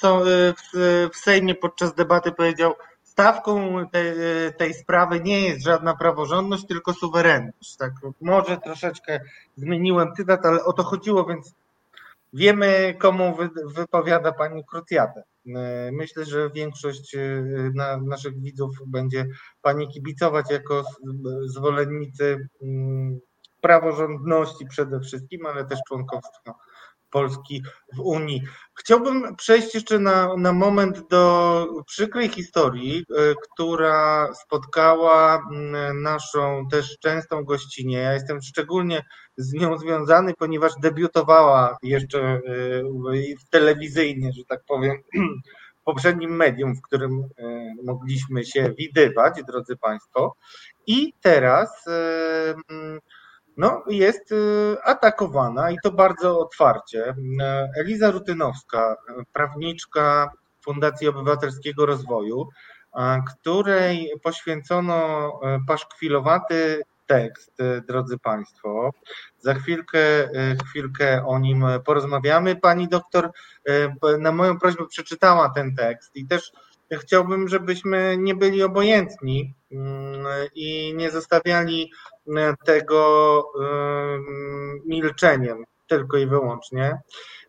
w, 0.73 1.10
w 1.14 1.18
Sejmie 1.18 1.56
podczas 1.56 1.94
debaty 1.94 2.31
powiedział, 2.31 2.73
stawką 3.20 3.86
tej, 3.91 4.14
tej 4.58 4.74
sprawy 4.74 5.22
nie 5.22 5.41
jest 5.41 5.64
żadna 5.64 5.96
praworządność, 5.96 6.66
tylko 6.68 6.94
suwerenność. 6.94 7.76
Tak, 7.78 7.91
może 8.22 8.58
troszeczkę 8.58 9.20
zmieniłem 9.58 10.14
cytat, 10.18 10.46
ale 10.46 10.64
o 10.64 10.74
to 10.74 10.84
chodziło, 10.84 11.26
więc 11.26 11.54
wiemy, 12.34 12.96
komu 13.00 13.36
wy, 13.36 13.50
wypowiada 13.76 14.32
pani 14.32 14.66
Krucjatę. 14.66 15.24
Myślę, 15.91 16.26
że 16.26 16.50
większość 16.50 17.16
y, 17.16 17.72
na, 17.76 17.98
naszych 17.98 18.41
widzów 18.41 18.70
będzie 18.88 19.26
pani 19.62 19.88
kibicować 19.88 20.52
jako 20.52 20.84
zwolennicy 21.46 22.48
mm, 22.62 23.20
praworządności 23.62 24.66
przede 24.66 25.00
wszystkim, 25.00 25.46
ale 25.46 25.66
też 25.66 25.80
członkostwa 25.88 26.54
Polski 27.10 27.64
w 27.95 27.99
Unii. 27.99 28.41
Chciałbym 28.73 29.36
przejść 29.36 29.76
jeszcze 29.76 29.99
na, 29.99 30.36
na 30.38 30.53
moment 30.53 31.07
do 31.07 31.65
przykrej 31.88 32.30
historii, 32.30 32.98
e, 32.98 33.36
która 33.41 34.30
spotkała 34.34 35.44
naszą 35.94 36.68
też 36.72 36.98
częstą 36.99 37.44
gościnę. 37.44 37.91
Ja 37.94 38.14
jestem 38.14 38.41
szczególnie 38.41 39.06
z 39.38 39.53
nią 39.53 39.77
związany, 39.77 40.34
ponieważ 40.40 40.72
debiutowała 40.81 41.77
jeszcze 41.84 42.19
e, 42.19 42.41
telewizyjnie, 43.49 44.31
że 44.34 44.44
tak 44.49 44.64
powiem, 44.68 44.98
w 45.81 45.84
poprzednim 45.84 46.36
medium, 46.36 46.76
w 46.76 46.81
którym 46.81 47.23
e, 47.38 47.44
mogliśmy 47.84 48.45
się 48.45 48.73
widywać, 48.77 49.44
drodzy 49.48 49.77
Państwo. 49.77 50.36
I 50.88 51.14
teraz 51.22 51.86
no, 53.60 53.84
jest 53.88 54.31
y, 54.31 54.77
atakowana 54.84 55.72
i 55.72 55.77
to 55.84 55.91
bardzo 55.91 56.40
otwarcie. 56.40 57.15
Eliza 57.80 58.11
Rutynowska, 58.11 58.95
prawniczka 59.34 60.31
Fundacji 60.61 61.07
Obywatelskiego 61.07 61.86
Rozwoju, 61.86 62.48
której 63.30 64.14
poświęcono 64.23 65.31
paszkwilowaty 65.68 66.84
tekst, 67.07 67.57
drodzy 67.88 68.18
Państwo. 68.18 68.91
Za 69.40 69.53
chwilkę, 69.53 69.99
chwilkę 70.69 71.26
o 71.26 71.40
nim 71.40 71.65
porozmawiamy. 71.86 72.56
Pani 72.56 72.88
doktor 72.88 73.31
na 74.19 74.31
moją 74.31 74.60
prośbę 74.60 74.88
przeczytała 74.88 75.49
ten 75.49 75.76
tekst 75.76 76.15
i 76.15 76.27
też 76.27 76.52
chciałbym, 76.91 77.48
żebyśmy 77.48 78.18
nie 78.18 78.36
byli 78.36 78.64
obojętni 78.64 79.53
mm, 79.72 80.26
i 80.56 80.94
nie 80.95 81.11
zostawiali 81.11 81.91
tego 82.65 83.43
milczeniem 84.85 85.65
tylko 85.89 86.18
i 86.18 86.27
wyłącznie. 86.27 86.97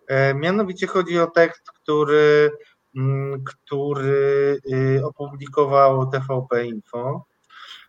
E, 0.07 0.35
mianowicie 0.35 0.87
chodzi 0.87 1.19
o 1.19 1.27
tekst, 1.27 1.71
który, 1.73 2.51
mm, 2.97 3.45
który 3.45 4.59
y, 4.73 5.01
opublikowało 5.05 6.07
TVP 6.07 6.65
Info. 6.65 7.25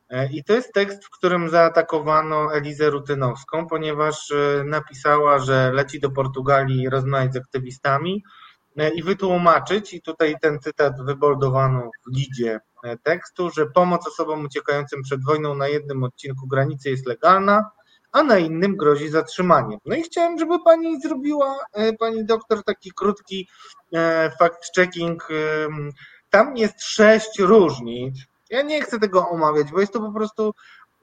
E, 0.09 0.30
I 0.31 0.43
to 0.43 0.53
jest 0.53 0.73
tekst, 0.73 1.05
w 1.05 1.09
którym 1.09 1.49
zaatakowano 1.49 2.55
Elizę 2.55 2.89
Rutynowską, 2.89 3.68
ponieważ 3.68 4.31
e, 4.31 4.63
napisała, 4.63 5.39
że 5.39 5.72
leci 5.73 5.99
do 5.99 6.11
Portugalii 6.11 6.89
rozmawiać 6.89 7.34
z 7.34 7.38
aktywistami 7.38 8.23
i 8.95 9.03
wytłumaczyć, 9.03 9.93
i 9.93 10.02
tutaj 10.02 10.35
ten 10.41 10.60
cytat 10.60 11.06
wyboldowano 11.06 11.91
w 12.06 12.15
lidzie 12.15 12.60
E, 12.84 12.98
tekstu, 12.98 13.49
że 13.49 13.65
pomoc 13.65 14.07
osobom 14.07 14.45
uciekającym 14.45 15.02
przed 15.02 15.26
wojną 15.26 15.56
na 15.56 15.68
jednym 15.68 16.03
odcinku 16.03 16.48
granicy 16.48 16.89
jest 16.89 17.06
legalna, 17.06 17.72
a 18.11 18.23
na 18.23 18.38
innym 18.38 18.77
grozi 18.77 19.10
zatrzymaniem. 19.10 19.80
No 19.85 19.95
i 19.95 20.02
chciałem, 20.03 20.39
żeby 20.39 20.64
pani 20.64 21.02
zrobiła, 21.02 21.60
e, 21.73 21.93
pani 21.93 22.26
doktor, 22.26 22.64
taki 22.64 22.91
krótki 22.95 23.48
e, 23.93 24.31
fact-checking. 24.41 25.18
Tam 26.30 26.57
jest 26.57 26.84
sześć 26.84 27.39
różnic. 27.39 28.15
Ja 28.49 28.61
nie 28.61 28.81
chcę 28.81 28.99
tego 28.99 29.30
omawiać, 29.30 29.72
bo 29.72 29.80
jest 29.80 29.93
to 29.93 29.99
po 29.99 30.11
prostu 30.11 30.53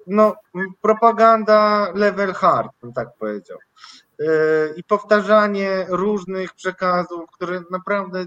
no, 0.06 0.34
propaganda 0.80 1.88
level 1.94 2.32
hard, 2.32 2.72
bym 2.82 2.92
tak 2.92 3.08
powiedział. 3.18 3.58
I 4.76 4.84
powtarzanie 4.84 5.86
różnych 5.88 6.54
przekazów, 6.54 7.30
które 7.32 7.62
naprawdę 7.70 8.24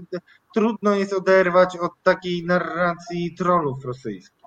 trudno 0.54 0.94
jest 0.94 1.12
oderwać 1.12 1.76
od 1.76 1.92
takiej 2.02 2.46
narracji 2.46 3.34
trollów 3.34 3.84
rosyjskich. 3.84 4.42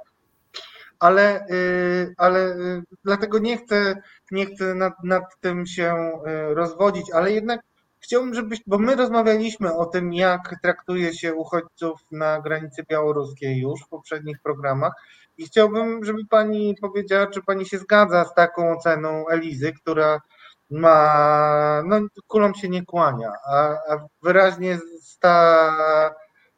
Ale, 0.99 1.47
y, 1.49 2.13
ale 2.17 2.57
y, 2.57 2.83
dlatego 3.03 3.39
nie 3.39 3.57
chcę, 3.57 4.01
nie 4.31 4.45
chcę 4.45 4.75
nad, 4.75 4.93
nad 5.03 5.23
tym 5.39 5.65
się 5.65 6.11
rozwodzić, 6.53 7.11
ale 7.11 7.31
jednak 7.31 7.61
chciałbym, 7.99 8.33
żebyś, 8.33 8.59
bo 8.67 8.77
my 8.77 8.95
rozmawialiśmy 8.95 9.73
o 9.73 9.85
tym, 9.85 10.13
jak 10.13 10.55
traktuje 10.61 11.13
się 11.13 11.33
uchodźców 11.33 11.99
na 12.11 12.41
granicy 12.41 12.83
białoruskiej 12.89 13.57
już 13.57 13.81
w 13.81 13.89
poprzednich 13.89 14.37
programach 14.43 14.93
i 15.37 15.45
chciałbym, 15.45 16.05
żeby 16.05 16.25
pani 16.29 16.75
powiedziała, 16.81 17.27
czy 17.27 17.41
pani 17.41 17.65
się 17.65 17.77
zgadza 17.77 18.25
z 18.25 18.33
taką 18.33 18.77
oceną 18.77 19.27
Elizy, 19.27 19.73
która 19.73 20.21
ma, 20.69 21.81
no 21.85 21.99
kulą 22.27 22.53
się 22.53 22.69
nie 22.69 22.85
kłania, 22.85 23.31
a, 23.51 23.57
a 23.69 24.07
wyraźnie 24.23 24.77
sta, 25.01 25.75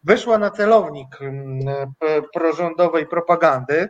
weszła 0.03 0.37
na 0.37 0.49
celownik 0.49 1.21
mm, 1.21 1.93
prorządowej 2.33 3.07
propagandy 3.07 3.89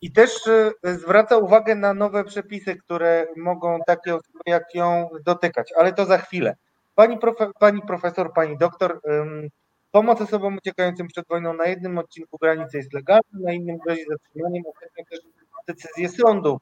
i 0.00 0.12
też 0.12 0.46
y, 0.46 0.72
zwraca 0.84 1.36
uwagę 1.36 1.74
na 1.74 1.94
nowe 1.94 2.24
przepisy, 2.24 2.76
które 2.76 3.26
mogą 3.36 3.78
takie 3.86 4.14
osoby 4.14 4.40
jak 4.46 4.74
ją 4.74 5.08
dotykać, 5.26 5.72
ale 5.78 5.92
to 5.92 6.04
za 6.04 6.18
chwilę. 6.18 6.56
Pani, 6.94 7.18
profe, 7.18 7.50
pani 7.60 7.82
profesor, 7.82 8.32
pani 8.32 8.58
doktor, 8.58 9.00
pomoc 9.90 10.20
osobom 10.20 10.56
uciekającym 10.56 11.08
przed 11.08 11.28
wojną 11.28 11.54
na 11.54 11.66
jednym 11.66 11.98
odcinku 11.98 12.38
granicy 12.38 12.76
jest 12.76 12.92
legalna, 12.92 13.22
na 13.32 13.52
innym 13.52 13.78
grozi 13.78 14.04
zatrzymaniem, 14.10 14.62
ostatnio 14.66 15.04
też 15.10 15.20
decyzje 15.68 16.08
sądu 16.08 16.58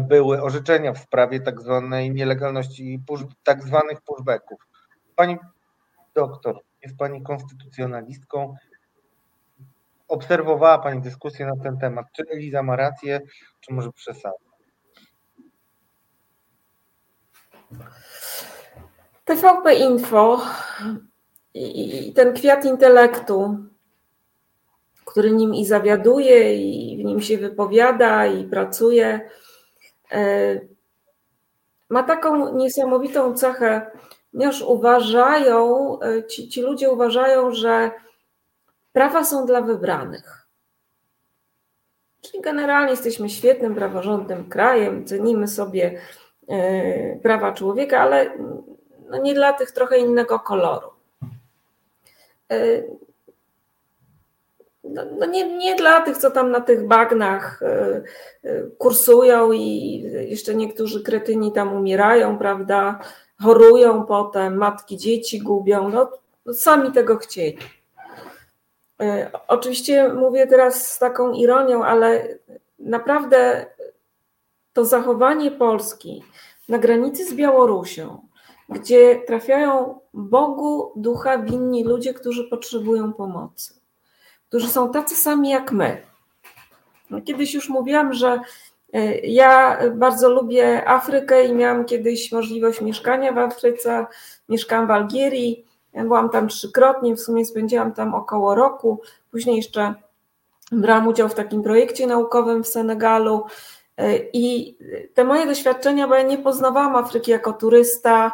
były 0.00 0.42
orzeczenia 0.42 0.92
w 0.92 0.98
sprawie 0.98 1.40
tak 1.40 1.60
zwanej 1.60 2.10
nielegalności 2.10 3.02
tak 3.42 3.62
zwanych 3.62 4.00
pushbacków. 4.00 4.60
Pani 5.16 5.36
doktor, 6.14 6.60
jest 6.82 6.96
Pani 6.96 7.22
konstytucjonalistką. 7.22 8.54
Obserwowała 10.08 10.78
Pani 10.78 11.00
dyskusję 11.00 11.46
na 11.46 11.62
ten 11.62 11.78
temat. 11.78 12.06
Czy 12.12 12.22
Eliza 12.30 12.62
ma 12.62 12.76
rację, 12.76 13.20
czy 13.60 13.74
może 13.74 13.92
przesadza? 13.92 14.46
TVP 19.24 19.74
Info 19.74 20.40
i 21.54 22.12
ten 22.16 22.34
kwiat 22.34 22.64
intelektu, 22.64 23.56
który 25.04 25.32
nim 25.32 25.54
i 25.54 25.66
zawiaduje, 25.66 26.54
i 26.56 27.04
nim 27.04 27.20
się 27.20 27.38
wypowiada 27.38 28.26
i 28.26 28.44
pracuje, 28.44 29.30
ma 31.88 32.02
taką 32.02 32.54
niesamowitą 32.54 33.34
cechę, 33.34 33.90
ponieważ 34.32 34.62
uważają, 34.62 35.98
ci, 36.28 36.48
ci 36.48 36.62
ludzie 36.62 36.90
uważają, 36.90 37.52
że 37.52 37.90
prawa 38.92 39.24
są 39.24 39.46
dla 39.46 39.60
wybranych. 39.60 40.46
Czyli 42.20 42.42
generalnie 42.42 42.90
jesteśmy 42.90 43.28
świetnym, 43.28 43.74
praworządnym 43.74 44.48
krajem, 44.48 45.06
cenimy 45.06 45.48
sobie 45.48 46.00
e, 46.48 47.16
prawa 47.16 47.52
człowieka, 47.52 48.00
ale 48.00 48.38
no 49.10 49.18
nie 49.18 49.34
dla 49.34 49.52
tych 49.52 49.70
trochę 49.70 49.98
innego 49.98 50.40
koloru. 50.40 50.90
E, 54.86 54.90
no, 54.90 55.02
no 55.18 55.26
nie, 55.26 55.56
nie 55.56 55.74
dla 55.74 56.00
tych, 56.00 56.16
co 56.16 56.30
tam 56.30 56.50
na 56.50 56.60
tych 56.60 56.86
bagnach 56.86 57.62
e, 57.62 58.02
kursują 58.78 59.52
i 59.52 60.00
jeszcze 60.28 60.54
niektórzy 60.54 61.02
kretyni 61.02 61.52
tam 61.52 61.74
umierają, 61.74 62.38
prawda? 62.38 63.00
Chorują 63.42 64.04
potem, 64.04 64.56
matki 64.56 64.96
dzieci 64.96 65.38
gubią. 65.38 65.88
No, 65.88 66.10
sami 66.52 66.92
tego 66.92 67.16
chcieli. 67.16 67.58
E, 69.00 69.30
oczywiście 69.48 70.08
mówię 70.08 70.46
teraz 70.46 70.88
z 70.92 70.98
taką 70.98 71.32
ironią, 71.32 71.84
ale 71.84 72.28
naprawdę 72.78 73.66
to 74.72 74.84
zachowanie 74.84 75.50
Polski 75.50 76.24
na 76.68 76.78
granicy 76.78 77.24
z 77.24 77.34
Białorusią, 77.34 78.26
gdzie 78.68 79.22
trafiają 79.26 80.00
Bogu 80.14 80.92
ducha 80.96 81.38
winni 81.38 81.84
ludzie, 81.84 82.14
którzy 82.14 82.44
potrzebują 82.44 83.12
pomocy, 83.12 83.74
którzy 84.48 84.68
są 84.68 84.92
tacy 84.92 85.14
sami 85.14 85.50
jak 85.50 85.72
my. 85.72 86.02
No, 87.10 87.20
kiedyś 87.20 87.54
już 87.54 87.68
mówiłam, 87.68 88.12
że 88.12 88.40
e, 88.92 89.18
ja 89.18 89.78
bardzo 89.94 90.28
lubię 90.28 90.88
Afrykę 90.88 91.44
i 91.44 91.54
miałam 91.54 91.84
kiedyś 91.84 92.32
możliwość 92.32 92.80
mieszkania 92.80 93.32
w 93.32 93.38
Afryce. 93.38 94.06
Mieszkałam 94.48 94.86
w 94.86 94.90
Algierii 94.90 95.66
byłam 96.04 96.30
tam 96.30 96.48
trzykrotnie, 96.48 97.16
w 97.16 97.20
sumie 97.20 97.44
spędziłam 97.44 97.92
tam 97.92 98.14
około 98.14 98.54
roku. 98.54 99.00
Później 99.30 99.56
jeszcze 99.56 99.94
brałam 100.72 101.08
udział 101.08 101.28
w 101.28 101.34
takim 101.34 101.62
projekcie 101.62 102.06
naukowym 102.06 102.64
w 102.64 102.68
Senegalu. 102.68 103.44
I 104.32 104.76
te 105.14 105.24
moje 105.24 105.46
doświadczenia, 105.46 106.08
bo 106.08 106.14
ja 106.14 106.22
nie 106.22 106.38
poznawałam 106.38 106.96
Afryki 106.96 107.30
jako 107.30 107.52
turysta, 107.52 108.32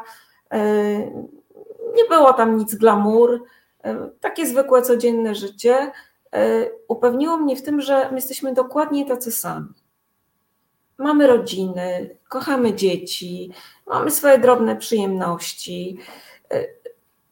nie 1.97 2.05
było 2.09 2.33
tam 2.33 2.57
nic 2.57 2.75
glamour, 2.75 3.43
takie 4.21 4.47
zwykłe, 4.47 4.83
codzienne 4.83 5.35
życie, 5.35 5.93
upewniło 6.89 7.37
mnie 7.37 7.57
w 7.57 7.63
tym, 7.63 7.81
że 7.81 8.09
my 8.11 8.15
jesteśmy 8.15 8.55
dokładnie 8.55 9.07
tacy 9.07 9.33
sami. 9.33 9.69
Mamy 10.99 11.27
rodziny, 11.27 12.17
kochamy 12.29 12.75
dzieci, 12.75 13.53
mamy 13.87 14.11
swoje 14.11 14.39
drobne 14.39 14.77
przyjemności. 14.77 15.99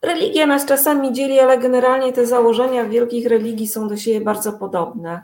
Religia 0.03 0.47
nas 0.47 0.67
czasami 0.67 1.13
dzieli, 1.13 1.41
ale 1.41 1.59
generalnie 1.59 2.13
te 2.13 2.27
założenia 2.27 2.85
wielkich 2.85 3.27
religii 3.27 3.69
są 3.69 3.89
do 3.89 3.97
siebie 3.97 4.21
bardzo 4.21 4.53
podobne. 4.53 5.23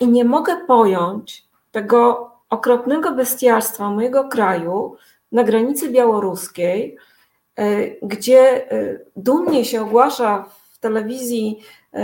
I 0.00 0.08
nie 0.08 0.24
mogę 0.24 0.56
pojąć 0.66 1.44
tego 1.72 2.30
okropnego 2.50 3.12
bestialstwa 3.12 3.90
mojego 3.90 4.28
kraju 4.28 4.96
na 5.32 5.44
granicy 5.44 5.90
białoruskiej, 5.90 6.96
gdzie 8.02 8.68
dumnie 9.16 9.64
się 9.64 9.82
ogłasza 9.82 10.44
w 10.72 10.78
telewizji 10.78 11.60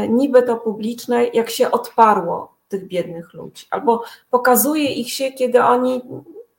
niby 0.08 0.42
to 0.42 0.56
publicznej, 0.56 1.30
jak 1.34 1.50
się 1.50 1.70
odparło 1.70 2.56
tych 2.68 2.86
biednych 2.86 3.34
ludzi, 3.34 3.66
albo 3.70 4.02
pokazuje 4.30 4.92
ich 4.92 5.12
się, 5.12 5.32
kiedy 5.32 5.62
oni, 5.62 6.02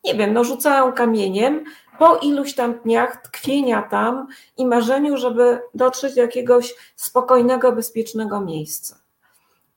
nie 0.04 0.16
wiem, 0.16 0.34
no 0.34 0.44
rzucają 0.44 0.94
kamieniem, 0.94 1.64
po 2.00 2.16
iluś 2.16 2.56
tam 2.56 2.80
dniach 2.80 3.22
tkwienia 3.22 3.82
tam 3.82 4.28
i 4.58 4.66
marzeniu, 4.66 5.18
żeby 5.18 5.60
dotrzeć 5.74 6.16
do 6.16 6.22
jakiegoś 6.22 6.76
spokojnego, 6.96 7.72
bezpiecznego 7.72 8.42
miejsca. 8.42 8.96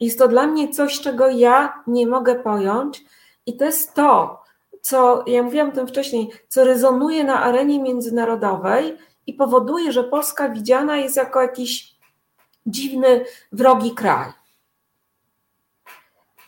Jest 0.01 0.19
to 0.19 0.29
dla 0.29 0.47
mnie 0.47 0.69
coś, 0.69 1.01
czego 1.01 1.29
ja 1.29 1.83
nie 1.87 2.07
mogę 2.07 2.35
pojąć, 2.35 3.05
i 3.47 3.57
to 3.57 3.65
jest 3.65 3.95
to, 3.95 4.43
co 4.81 5.25
ja 5.27 5.43
mówiłam 5.43 5.69
o 5.69 5.73
tym 5.73 5.87
wcześniej, 5.87 6.31
co 6.49 6.65
rezonuje 6.65 7.25
na 7.25 7.43
arenie 7.43 7.83
międzynarodowej 7.83 8.97
i 9.27 9.35
powoduje, 9.35 9.93
że 9.93 10.05
Polska 10.05 10.49
widziana 10.49 10.97
jest 10.97 11.17
jako 11.17 11.43
jakiś 11.43 11.95
dziwny, 12.67 13.25
wrogi 13.53 13.95
kraj. 13.95 14.33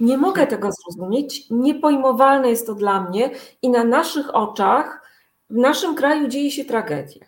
Nie 0.01 0.19
mogę 0.19 0.47
tego 0.47 0.71
zrozumieć, 0.73 1.51
niepojmowalne 1.51 2.51
jest 2.51 2.67
to 2.67 2.75
dla 2.75 3.01
mnie 3.01 3.31
i 3.63 3.71
na 3.71 3.85
naszych 3.85 4.35
oczach 4.35 5.03
w 5.51 5.57
naszym 5.57 5.95
kraju 5.95 6.29
dzieje 6.29 6.51
się 6.51 6.65
tragedia. 6.65 7.27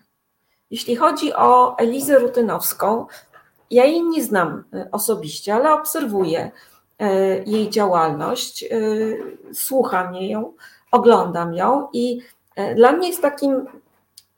Jeśli 0.70 0.96
chodzi 0.96 1.34
o 1.34 1.78
Elizę 1.78 2.18
Rutynowską, 2.18 3.06
ja 3.70 3.84
jej 3.84 4.02
nie 4.02 4.22
znam 4.24 4.64
e, 4.74 4.88
osobiście, 4.92 5.54
ale 5.54 5.72
obserwuję 5.72 6.50
e, 6.98 7.38
jej 7.44 7.70
działalność, 7.70 8.62
e, 8.62 8.68
słucham 9.54 10.14
jej 10.14 10.30
ją, 10.30 10.52
oglądam 10.90 11.54
ją 11.54 11.88
i 11.92 12.20
dla 12.76 12.92
mnie 12.92 13.08
jest 13.08 13.22
takim 13.22 13.66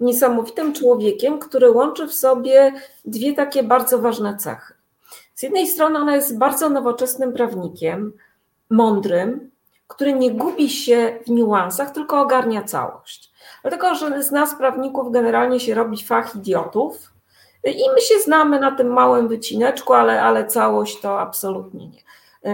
niesamowitym 0.00 0.72
człowiekiem, 0.72 1.38
który 1.38 1.70
łączy 1.70 2.06
w 2.06 2.14
sobie 2.14 2.72
dwie 3.04 3.32
takie 3.32 3.62
bardzo 3.62 3.98
ważne 3.98 4.36
cechy. 4.36 4.74
Z 5.34 5.42
jednej 5.42 5.66
strony 5.66 5.98
ona 5.98 6.16
jest 6.16 6.38
bardzo 6.38 6.68
nowoczesnym 6.68 7.32
prawnikiem, 7.32 8.12
mądrym, 8.70 9.50
który 9.88 10.12
nie 10.12 10.30
gubi 10.30 10.70
się 10.70 11.18
w 11.26 11.30
niuansach, 11.30 11.90
tylko 11.90 12.20
ogarnia 12.20 12.62
całość. 12.62 13.32
Dlatego, 13.62 13.94
że 13.94 14.22
z 14.22 14.30
nas 14.30 14.54
prawników 14.54 15.12
generalnie 15.12 15.60
się 15.60 15.74
robi 15.74 16.04
fach 16.04 16.36
idiotów 16.36 17.12
i 17.64 17.90
my 17.94 18.00
się 18.00 18.14
znamy 18.24 18.60
na 18.60 18.72
tym 18.72 18.92
małym 18.92 19.28
wycineczku, 19.28 19.92
ale, 19.92 20.22
ale 20.22 20.46
całość 20.46 21.00
to 21.00 21.20
absolutnie 21.20 21.88
nie. 21.88 22.02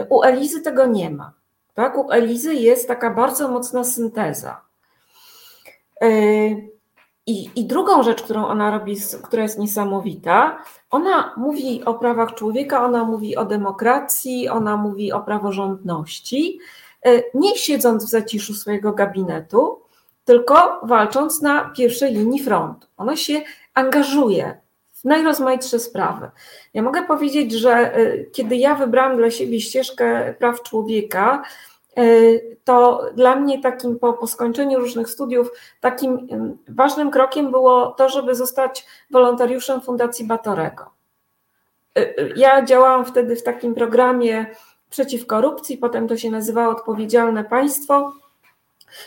U 0.09 0.23
Elizy 0.23 0.61
tego 0.61 0.87
nie 0.87 1.11
ma. 1.11 1.33
Tak? 1.75 1.99
U 1.99 2.11
Elizy 2.11 2.55
jest 2.55 2.89
taka 2.89 3.11
bardzo 3.11 3.49
mocna 3.49 3.85
synteza. 3.85 4.61
I, 7.27 7.51
I 7.57 7.65
drugą 7.65 8.03
rzecz, 8.03 8.23
którą 8.23 8.47
ona 8.47 8.71
robi, 8.71 8.97
która 9.23 9.43
jest 9.43 9.59
niesamowita, 9.59 10.59
ona 10.91 11.35
mówi 11.37 11.85
o 11.85 11.95
prawach 11.95 12.35
człowieka, 12.35 12.85
ona 12.85 13.05
mówi 13.05 13.37
o 13.37 13.45
demokracji, 13.45 14.49
ona 14.49 14.77
mówi 14.77 15.13
o 15.13 15.21
praworządności, 15.21 16.59
nie 17.35 17.57
siedząc 17.57 18.05
w 18.05 18.09
zaciszu 18.09 18.55
swojego 18.55 18.93
gabinetu, 18.93 19.81
tylko 20.25 20.81
walcząc 20.83 21.43
na 21.43 21.71
pierwszej 21.77 22.15
linii 22.15 22.43
frontu. 22.43 22.87
Ona 22.97 23.17
się 23.17 23.41
angażuje 23.75 24.61
w 24.93 25.05
najrozmaitsze 25.05 25.79
sprawy. 25.79 26.31
Ja 26.75 26.83
mogę 26.83 27.03
powiedzieć, 27.03 27.53
że 27.53 27.99
y, 27.99 28.31
kiedy 28.33 28.57
ja 28.57 28.75
wybrałam 28.75 29.17
dla 29.17 29.31
siebie 29.31 29.61
ścieżkę 29.61 30.35
praw 30.39 30.63
człowieka, 30.63 31.43
to 32.65 33.07
dla 33.15 33.37
mnie 33.37 33.63
takim 33.63 33.99
po, 33.99 34.13
po 34.13 34.27
skończeniu 34.27 34.79
różnych 34.79 35.09
studiów, 35.09 35.51
takim 35.81 36.15
y, 36.15 36.73
ważnym 36.75 37.11
krokiem 37.11 37.51
było 37.51 37.87
to, 37.87 38.09
żeby 38.09 38.35
zostać 38.35 38.87
wolontariuszem 39.11 39.81
Fundacji 39.81 40.27
Batorego. 40.27 40.91
Ja 42.37 42.65
działałam 42.65 43.05
wtedy 43.05 43.37
w 43.37 43.43
takim 43.43 43.75
programie 43.75 44.47
przeciw 44.91 45.27
korupcji, 45.27 45.79
potem 45.79 46.09
to 46.09 46.17
się 46.17 46.31
nazywało 46.31 46.73
Odpowiedzialne 46.73 47.45
Państwo. 47.45 48.13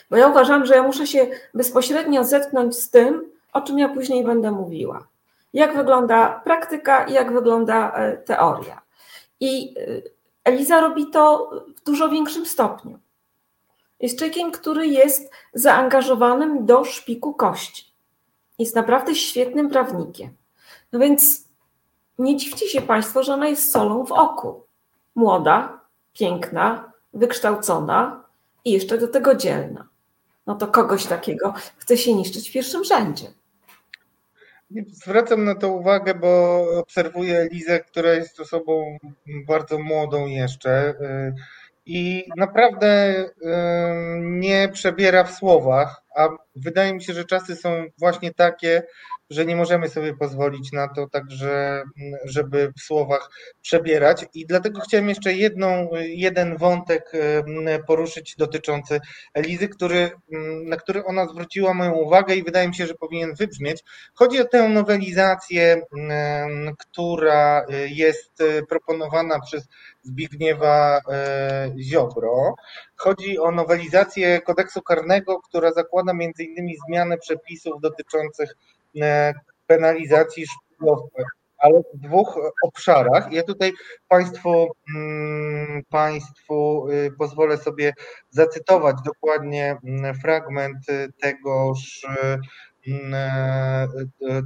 Bo 0.09 0.17
ja 0.17 0.27
uważam, 0.27 0.65
że 0.65 0.75
ja 0.75 0.83
muszę 0.83 1.07
się 1.07 1.27
bezpośrednio 1.53 2.23
zetknąć 2.23 2.75
z 2.75 2.89
tym, 2.89 3.31
o 3.53 3.61
czym 3.61 3.79
ja 3.79 3.89
później 3.89 4.23
będę 4.23 4.51
mówiła. 4.51 5.07
Jak 5.53 5.77
wygląda 5.77 6.41
praktyka 6.43 7.05
i 7.05 7.13
jak 7.13 7.33
wygląda 7.33 7.91
e, 7.91 8.17
teoria. 8.17 8.81
I 9.39 9.75
Eliza 10.43 10.81
robi 10.81 11.07
to 11.07 11.51
dużo 11.85 12.09
większym 12.09 12.45
stopniu. 12.45 12.99
Jest 13.99 14.17
człowiekiem, 14.17 14.51
który 14.51 14.87
jest 14.87 15.31
zaangażowanym 15.53 16.65
do 16.65 16.85
szpiku 16.85 17.33
kości. 17.33 17.85
Jest 18.59 18.75
naprawdę 18.75 19.15
świetnym 19.15 19.69
prawnikiem. 19.69 20.35
No 20.91 20.99
więc 20.99 21.47
nie 22.19 22.37
dziwcie 22.37 22.67
się 22.67 22.81
Państwo, 22.81 23.23
że 23.23 23.33
ona 23.33 23.47
jest 23.47 23.71
solą 23.71 24.05
w 24.05 24.11
oku. 24.11 24.63
Młoda, 25.15 25.81
piękna, 26.13 26.91
wykształcona, 27.13 28.25
i 28.65 28.71
jeszcze 28.71 28.97
do 28.97 29.07
tego 29.07 29.35
dzielna. 29.35 29.87
No 30.47 30.55
to 30.55 30.67
kogoś 30.67 31.05
takiego 31.05 31.53
chce 31.77 31.97
się 31.97 32.13
niszczyć 32.13 32.49
w 32.49 32.53
pierwszym 32.53 32.83
rzędzie. 32.83 33.27
Zwracam 34.87 35.45
na 35.45 35.55
to 35.55 35.69
uwagę, 35.69 36.15
bo 36.15 36.61
obserwuję 36.79 37.39
Elizę, 37.39 37.79
która 37.79 38.13
jest 38.13 38.39
osobą 38.39 38.97
bardzo 39.47 39.79
młodą 39.79 40.25
jeszcze 40.25 40.93
i 41.85 42.25
naprawdę 42.37 43.23
nie 44.19 44.69
przebiera 44.69 45.23
w 45.23 45.31
słowach, 45.31 46.04
a 46.15 46.29
wydaje 46.55 46.93
mi 46.93 47.03
się, 47.03 47.13
że 47.13 47.25
czasy 47.25 47.55
są 47.55 47.85
właśnie 47.97 48.33
takie, 48.33 48.83
że 49.29 49.45
nie 49.45 49.55
możemy 49.55 49.89
sobie 49.89 50.13
pozwolić 50.13 50.71
na 50.71 50.87
to, 50.87 51.09
także 51.09 51.83
żeby 52.25 52.73
w 52.77 52.81
słowach 52.81 53.29
przebierać. 53.61 54.25
I 54.33 54.45
dlatego 54.45 54.81
chciałem 54.81 55.09
jeszcze 55.09 55.33
jedną, 55.33 55.89
jeden 55.99 56.57
wątek 56.57 57.11
poruszyć 57.87 58.35
dotyczący 58.37 58.99
Elizy, 59.33 59.69
który, 59.69 60.11
na 60.65 60.77
który 60.77 61.05
ona 61.05 61.27
zwróciła 61.27 61.73
moją 61.73 61.91
uwagę 61.91 62.35
i 62.35 62.43
wydaje 62.43 62.67
mi 62.67 62.75
się, 62.75 62.87
że 62.87 62.93
powinien 62.93 63.33
wybrzmieć. 63.35 63.83
Chodzi 64.13 64.41
o 64.41 64.45
tę 64.45 64.69
nowelizację, 64.69 65.81
która 66.79 67.65
jest 67.87 68.43
proponowana 68.69 69.39
przez 69.39 69.67
Zbigniewa 70.05 70.99
e, 71.11 71.71
Ziobro. 71.79 72.55
Chodzi 72.95 73.39
o 73.39 73.51
nowelizację 73.51 74.41
kodeksu 74.41 74.81
karnego, 74.81 75.41
która 75.41 75.71
zakłada 75.71 76.13
innymi 76.39 76.75
zmianę 76.87 77.17
przepisów 77.17 77.81
dotyczących 77.81 78.55
e, 79.01 79.33
penalizacji 79.67 80.45
szpiegowstwa, 80.47 81.23
ale 81.57 81.81
w 81.93 81.97
dwóch 81.97 82.39
obszarach. 82.63 83.31
Ja 83.31 83.43
tutaj 83.43 83.73
Państwu, 84.07 84.67
mm, 84.95 85.83
państwu 85.89 86.87
y, 86.89 87.11
pozwolę 87.17 87.57
sobie 87.57 87.93
zacytować 88.29 88.95
dokładnie 89.05 89.77
mm, 89.83 90.15
fragment 90.15 90.77
tegoż 91.21 92.07
mm, 92.87 93.13
e, 93.13 93.87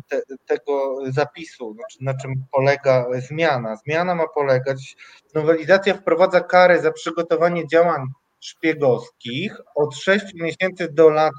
te, 0.07 0.21
tego 0.45 0.97
zapisu, 1.07 1.73
znaczy 1.73 1.97
na 2.01 2.13
czym 2.13 2.34
polega 2.51 3.05
zmiana. 3.27 3.76
Zmiana 3.76 4.15
ma 4.15 4.27
polegać, 4.27 4.95
nowelizacja 5.35 5.93
wprowadza 5.93 6.41
karę 6.41 6.81
za 6.81 6.91
przygotowanie 6.91 7.67
działań 7.67 8.01
szpiegowskich 8.39 9.57
od 9.75 9.95
6 9.95 10.25
miesięcy 10.33 10.87
do 10.91 11.09
lat 11.09 11.33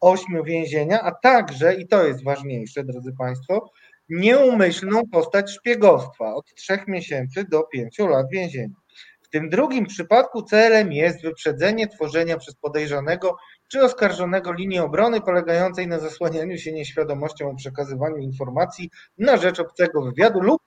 8 0.00 0.42
więzienia, 0.44 1.00
a 1.00 1.12
także, 1.12 1.74
i 1.74 1.88
to 1.88 2.04
jest 2.04 2.24
ważniejsze, 2.24 2.84
drodzy 2.84 3.12
Państwo, 3.18 3.70
nieumyślną 4.08 5.02
postać 5.12 5.50
szpiegostwa 5.50 6.34
od 6.34 6.54
3 6.54 6.78
miesięcy 6.88 7.44
do 7.44 7.62
5 7.62 7.98
lat 7.98 8.26
więzienia. 8.30 8.74
W 9.22 9.28
tym 9.28 9.48
drugim 9.48 9.86
przypadku 9.86 10.42
celem 10.42 10.92
jest 10.92 11.22
wyprzedzenie 11.22 11.88
tworzenia 11.88 12.38
przez 12.38 12.54
podejrzanego 12.54 13.36
czy 13.68 13.84
oskarżonego 13.84 14.52
linii 14.52 14.78
obrony 14.78 15.20
polegającej 15.20 15.88
na 15.88 15.98
zasłanianiu 15.98 16.58
się 16.58 16.72
nieświadomością 16.72 17.50
o 17.50 17.54
przekazywaniu 17.54 18.16
informacji 18.16 18.90
na 19.18 19.36
rzecz 19.36 19.60
obcego 19.60 20.02
wywiadu 20.02 20.40
lub 20.40 20.62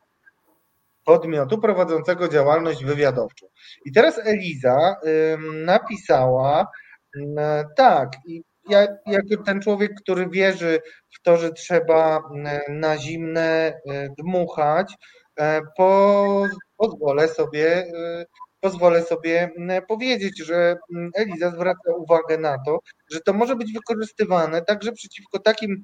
podmiotu 1.08 1.58
prowadzącego 1.58 2.28
działalność 2.28 2.86
wywiadowczą. 2.86 3.48
I 3.86 3.92
teraz 3.92 4.20
Eliza 4.26 4.96
napisała 5.66 6.68
tak, 7.78 8.10
i 8.26 8.44
ja, 8.70 8.88
jako 9.06 9.44
ten 9.44 9.62
człowiek, 9.62 9.92
który 10.02 10.30
wierzy 10.30 10.80
w 11.16 11.22
to, 11.22 11.38
że 11.38 11.54
trzeba 11.54 12.22
na 12.70 12.98
zimne 12.98 13.82
dmuchać, 14.18 14.94
po, 15.78 16.46
pozwolę 16.78 17.28
sobie 17.28 17.88
pozwolę 18.60 19.04
sobie 19.04 19.52
powiedzieć, 19.88 20.40
że 20.46 20.78
Eliza 21.16 21.52
zwraca 21.52 21.96
uwagę 21.98 22.38
na 22.38 22.58
to, 22.66 22.80
że 23.12 23.20
to 23.22 23.34
może 23.34 23.56
być 23.56 23.74
wykorzystywane 23.74 24.62
także 24.62 24.92
przeciwko 24.92 25.40
takim 25.40 25.84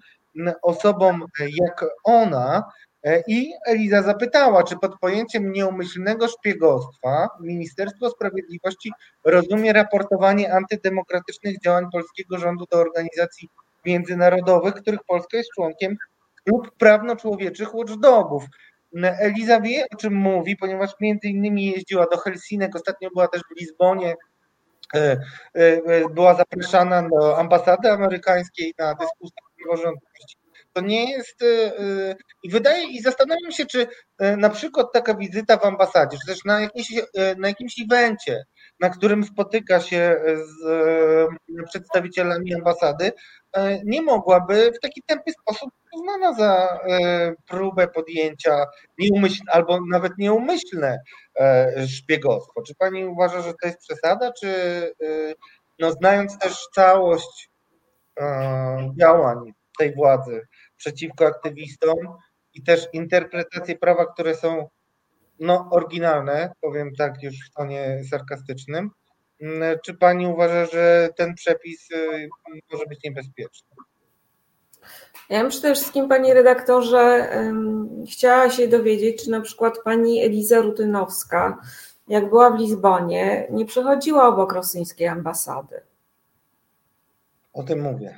osobom 0.61 1.25
jak 1.39 1.85
ona, 2.03 2.63
E, 2.92 2.92
I 3.27 3.53
Eliza 3.67 4.01
zapytała, 4.01 4.63
czy 4.63 4.75
pod 4.79 4.99
pojęciem 4.99 5.51
nieumyślnego 5.51 6.27
szpiegostwa 6.27 7.29
Ministerstwo 7.41 8.09
Sprawiedliwości 8.09 8.91
rozumie 9.25 9.73
raportowanie 9.73 10.53
antydemokratycznych 10.53 11.61
działań 11.61 11.85
polskiego 11.91 12.37
rządu 12.37 12.65
do 12.71 12.77
organizacji 12.77 13.49
międzynarodowych, 13.85 14.73
których 14.73 15.03
Polska 15.07 15.37
jest 15.37 15.49
członkiem, 15.55 15.97
lub 16.45 16.77
prawno-człowieczych 16.77 17.75
watchdogów. 17.75 18.43
Eliza 19.03 19.61
wie, 19.61 19.85
o 19.93 19.95
czym 19.95 20.13
mówi, 20.13 20.57
ponieważ 20.57 20.91
między 20.99 21.27
innymi 21.27 21.65
jeździła 21.65 22.05
do 22.11 22.17
Helsinek, 22.17 22.75
ostatnio 22.75 23.09
była 23.09 23.27
też 23.27 23.41
w 23.41 23.59
Lizbonie, 23.59 24.15
e, 24.95 25.17
e, 25.53 26.09
była 26.09 26.33
zapraszana 26.35 27.09
do 27.09 27.39
ambasady 27.39 27.91
amerykańskiej 27.91 28.73
na 28.79 28.95
dyskusję 28.95 29.37
o 29.45 29.63
praworządności 29.63 30.42
to 30.73 30.81
nie 30.81 31.11
jest. 31.11 31.41
Y, 31.41 31.45
y, 31.79 32.15
I 32.43 32.49
wydaje, 32.49 32.87
i 32.87 33.01
zastanawiam 33.01 33.51
się, 33.51 33.65
czy 33.65 33.81
y, 33.81 34.37
na 34.37 34.49
przykład 34.49 34.87
taka 34.93 35.13
wizyta 35.13 35.57
w 35.57 35.65
ambasadzie, 35.65 36.17
czy 36.21 36.27
też 36.27 36.45
na, 36.45 36.61
jakimś, 36.61 36.87
na 37.37 37.47
jakimś 37.47 37.73
evencie, 37.81 38.43
na 38.79 38.89
którym 38.89 39.23
spotyka 39.23 39.79
się 39.79 40.21
z 40.45 40.63
przedstawicielami 41.69 42.53
ambasady, 42.53 43.11
nie 43.85 44.01
mogłaby 44.01 44.71
w 44.71 44.79
taki 44.79 45.01
tępy 45.07 45.31
sposób 45.41 45.69
uznana 45.93 46.33
za 46.33 46.79
próbę 47.49 47.87
podjęcia 47.87 48.65
nieumyślne, 48.99 49.51
albo 49.51 49.79
nawet 49.91 50.11
nieumyślne 50.17 50.99
szpiegostwo. 51.87 52.61
Czy 52.61 52.75
pani 52.75 53.05
uważa, 53.05 53.41
że 53.41 53.53
to 53.61 53.67
jest 53.67 53.79
przesada, 53.79 54.31
czy 54.41 54.47
no, 55.79 55.91
znając 55.91 56.39
też 56.39 56.67
całość 56.75 57.49
działań 58.99 59.37
tej 59.79 59.95
władzy, 59.95 60.41
przeciwko 60.83 61.25
aktywistom 61.25 61.97
i 62.53 62.63
też 62.63 62.87
interpretacje 62.93 63.77
prawa, 63.77 64.05
które 64.05 64.35
są 64.35 64.69
no, 65.39 65.67
oryginalne, 65.71 66.51
powiem 66.61 66.95
tak 66.95 67.23
już 67.23 67.35
w 67.49 67.53
tonie 67.53 68.03
sarkastycznym. 68.09 68.89
Mm, 69.41 69.77
czy 69.85 69.93
pani 69.93 70.27
uważa, 70.27 70.65
że 70.65 71.09
ten 71.17 71.35
przepis 71.35 71.91
y, 71.91 72.29
może 72.71 72.85
być 72.85 73.03
niebezpieczny? 73.03 73.69
Ja 75.29 75.41
bym 75.41 75.49
przede 75.49 75.75
wszystkim, 75.75 76.09
panie 76.09 76.33
redaktorze, 76.33 77.29
chciała 78.11 78.49
się 78.49 78.67
dowiedzieć, 78.67 79.23
czy 79.23 79.29
na 79.29 79.41
przykład 79.41 79.73
pani 79.83 80.23
Eliza 80.23 80.61
Rutynowska, 80.61 81.57
jak 82.07 82.29
była 82.29 82.51
w 82.51 82.59
Lizbonie, 82.59 83.47
nie 83.51 83.65
przechodziła 83.65 84.27
obok 84.27 84.53
rosyjskiej 84.53 85.07
ambasady. 85.07 85.81
O 87.53 87.63
tym 87.63 87.81
mówię, 87.81 88.17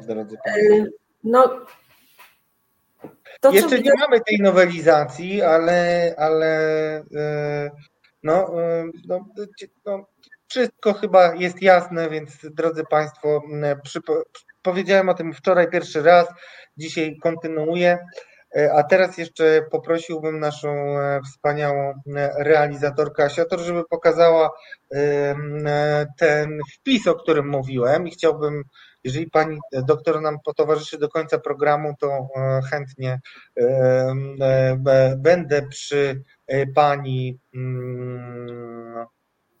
drodzy 0.00 0.36
państwo. 0.44 0.96
No, 1.24 1.66
to, 3.40 3.52
Jeszcze 3.52 3.78
nie 3.78 3.92
mamy 4.00 4.20
tej 4.20 4.38
nowelizacji, 4.40 5.42
ale, 5.42 6.14
ale 6.18 6.56
e, 7.16 7.70
no, 8.22 8.62
e, 8.62 8.84
no, 9.08 9.20
no, 9.86 10.06
wszystko 10.48 10.92
chyba 10.92 11.34
jest 11.34 11.62
jasne, 11.62 12.10
więc 12.10 12.38
drodzy 12.42 12.84
Państwo, 12.90 13.42
przypo, 13.82 14.22
powiedziałem 14.62 15.08
o 15.08 15.14
tym 15.14 15.32
wczoraj 15.32 15.70
pierwszy 15.70 16.02
raz, 16.02 16.26
dzisiaj 16.76 17.16
kontynuuję. 17.22 17.98
E, 18.56 18.72
a 18.72 18.82
teraz 18.82 19.18
jeszcze 19.18 19.62
poprosiłbym 19.70 20.40
naszą 20.40 20.96
wspaniałą 21.24 21.94
realizatorkę 22.38 23.24
Asiator, 23.24 23.60
żeby 23.60 23.84
pokazała 23.90 24.50
ten 26.18 26.60
wpis, 26.74 27.06
o 27.06 27.14
którym 27.14 27.48
mówiłem 27.48 28.08
i 28.08 28.10
chciałbym 28.10 28.62
jeżeli 29.06 29.30
pani 29.30 29.58
doktor 29.72 30.20
nam 30.20 30.36
potowarzyszy 30.44 30.98
do 30.98 31.08
końca 31.08 31.38
programu, 31.38 31.94
to 32.00 32.08
e, 32.08 32.60
chętnie 32.70 33.20
e, 33.58 33.62
e, 34.40 35.16
będę 35.18 35.62
przy 35.68 36.22
pani, 36.74 37.38
mm, 37.54 39.06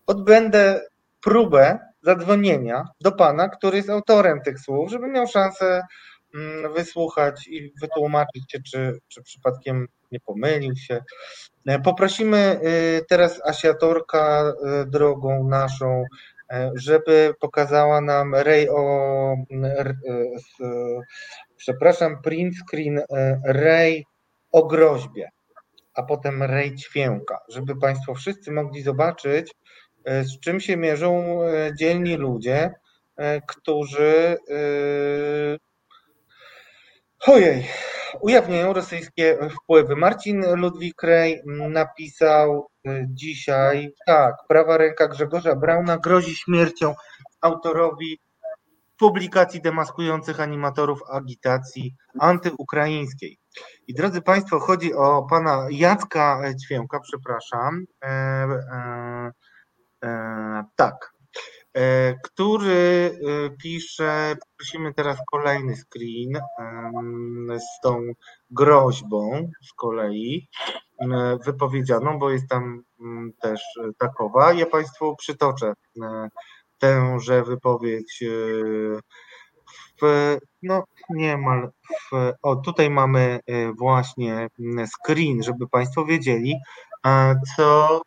odbędę 0.06 0.80
próbę 1.22 1.78
zadzwonienia 2.02 2.84
do 3.00 3.12
pana, 3.12 3.48
który 3.48 3.76
jest 3.76 3.90
autorem 3.90 4.40
tych 4.40 4.60
słów, 4.60 4.90
żeby 4.90 5.06
miał 5.06 5.26
szansę 5.26 5.82
mm, 6.34 6.74
wysłuchać 6.74 7.48
i 7.48 7.72
wytłumaczyć 7.80 8.52
się, 8.52 8.58
czy, 8.62 8.98
czy 9.08 9.22
przypadkiem 9.22 9.86
nie 10.12 10.20
pomylił 10.20 10.76
się. 10.76 11.02
Poprosimy 11.84 12.60
teraz 13.08 13.40
Asiatorka 13.46 14.52
drogą 14.86 15.48
naszą 15.48 16.04
E, 16.04 16.35
żeby 16.74 17.34
pokazała 17.40 18.00
nam 18.00 18.34
Ray 18.34 18.68
o, 18.68 19.36
e, 19.64 19.94
przepraszam, 21.56 22.22
print 22.22 22.54
screen 22.56 22.98
e, 22.98 23.40
Ray 23.44 24.04
o 24.52 24.66
groźbie, 24.66 25.30
a 25.94 26.02
potem 26.02 26.42
Ray 26.42 26.74
ćwięka, 26.74 27.38
żeby 27.48 27.76
Państwo 27.76 28.14
wszyscy 28.14 28.52
mogli 28.52 28.82
zobaczyć, 28.82 29.54
z 30.06 30.40
czym 30.40 30.60
się 30.60 30.76
mierzą 30.76 31.38
dzielni 31.78 32.16
ludzie, 32.16 32.74
którzy 33.46 34.36
ojej, 37.26 37.66
ujawniają 38.20 38.72
rosyjskie 38.72 39.38
wpływy. 39.50 39.96
Marcin 39.96 40.54
Ludwik 40.54 41.02
Rej 41.02 41.42
napisał 41.46 42.68
y, 42.88 43.06
dzisiaj, 43.08 43.94
tak, 44.06 44.34
prawa 44.48 44.76
ręka 44.76 45.08
Grzegorza 45.08 45.56
Brauna 45.56 45.98
grozi 45.98 46.36
śmiercią 46.36 46.94
autorowi 47.40 48.18
publikacji 48.98 49.60
demaskujących 49.60 50.40
animatorów 50.40 51.00
agitacji 51.10 51.94
antyukraińskiej. 52.20 53.38
I 53.86 53.94
drodzy 53.94 54.22
Państwo, 54.22 54.60
chodzi 54.60 54.94
o 54.94 55.26
pana 55.30 55.66
Jacka 55.70 56.42
Ćwięka, 56.66 57.00
przepraszam. 57.00 57.84
E, 58.02 58.08
e, 58.08 59.30
e, 60.04 60.64
tak. 60.76 61.15
Który 62.22 63.18
pisze, 63.62 64.36
prosimy 64.56 64.94
teraz 64.94 65.18
kolejny 65.30 65.76
screen 65.76 66.42
z 67.58 67.80
tą 67.82 68.02
groźbą 68.50 69.50
z 69.68 69.72
kolei 69.72 70.48
wypowiedzianą, 71.44 72.18
bo 72.18 72.30
jest 72.30 72.48
tam 72.48 72.82
mm, 73.00 73.32
też 73.40 73.62
takowa. 73.98 74.52
Ja 74.52 74.66
Państwu 74.66 75.16
przytoczę 75.16 75.72
tęże 76.78 77.42
wypowiedź 77.42 78.24
w, 80.02 80.36
no 80.62 80.84
niemal, 81.10 81.70
w, 81.88 82.32
o 82.42 82.56
tutaj 82.56 82.90
mamy 82.90 83.40
właśnie 83.78 84.48
screen, 84.86 85.42
żeby 85.42 85.68
Państwo 85.68 86.04
wiedzieli, 86.04 86.54
co 87.56 88.00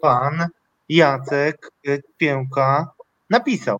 pan 0.00 0.46
Jacek 0.88 1.70
Pięka 2.16 2.92
napisał. 3.32 3.78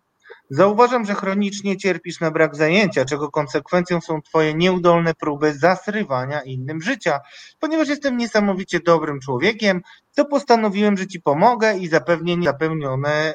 Zauważam, 0.49 1.05
że 1.05 1.13
chronicznie 1.13 1.77
cierpisz 1.77 2.19
na 2.19 2.31
brak 2.31 2.55
zajęcia, 2.55 3.05
czego 3.05 3.31
konsekwencją 3.31 4.01
są 4.01 4.21
Twoje 4.21 4.53
nieudolne 4.53 5.13
próby 5.13 5.53
zasrywania 5.53 6.41
innym 6.41 6.81
życia. 6.81 7.19
Ponieważ 7.59 7.87
jestem 7.87 8.17
niesamowicie 8.17 8.79
dobrym 8.79 9.19
człowiekiem, 9.19 9.81
to 10.15 10.25
postanowiłem, 10.25 10.97
że 10.97 11.07
Ci 11.07 11.21
pomogę 11.21 11.77
i 11.77 11.87
zapewnię 11.87 12.37
zapełnione 12.43 13.33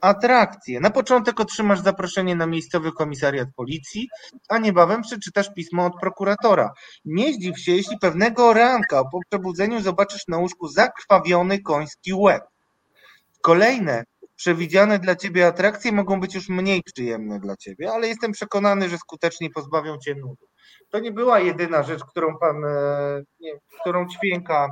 atrakcje. 0.00 0.80
Na 0.80 0.90
początek 0.90 1.40
otrzymasz 1.40 1.80
zaproszenie 1.80 2.36
na 2.36 2.46
miejscowy 2.46 2.92
komisariat 2.92 3.48
policji, 3.56 4.08
a 4.48 4.58
niebawem 4.58 5.02
przeczytasz 5.02 5.54
pismo 5.54 5.86
od 5.86 6.00
prokuratora. 6.00 6.72
Nie 7.04 7.32
zdziw 7.32 7.58
się, 7.58 7.72
jeśli 7.72 7.98
pewnego 7.98 8.52
ranka 8.52 9.04
po 9.04 9.18
przebudzeniu 9.30 9.80
zobaczysz 9.80 10.28
na 10.28 10.38
łóżku 10.38 10.68
zakrwawiony 10.68 11.62
koński 11.62 12.14
łeb. 12.14 12.42
Kolejne 13.40 14.04
przewidziane 14.36 14.98
dla 14.98 15.16
ciebie 15.16 15.46
atrakcje 15.46 15.92
mogą 15.92 16.20
być 16.20 16.34
już 16.34 16.48
mniej 16.48 16.82
przyjemne 16.82 17.40
dla 17.40 17.56
ciebie, 17.56 17.92
ale 17.92 18.08
jestem 18.08 18.32
przekonany, 18.32 18.88
że 18.88 18.98
skutecznie 18.98 19.50
pozbawią 19.50 19.98
cię 19.98 20.14
nudu. 20.14 20.46
To 20.90 20.98
nie 20.98 21.12
była 21.12 21.40
jedyna 21.40 21.82
rzecz, 21.82 22.04
którą 22.04 22.38
pan, 22.38 22.64
e, 22.64 23.22
nie, 23.40 23.52
którą 23.80 24.08
Ćwięka 24.08 24.68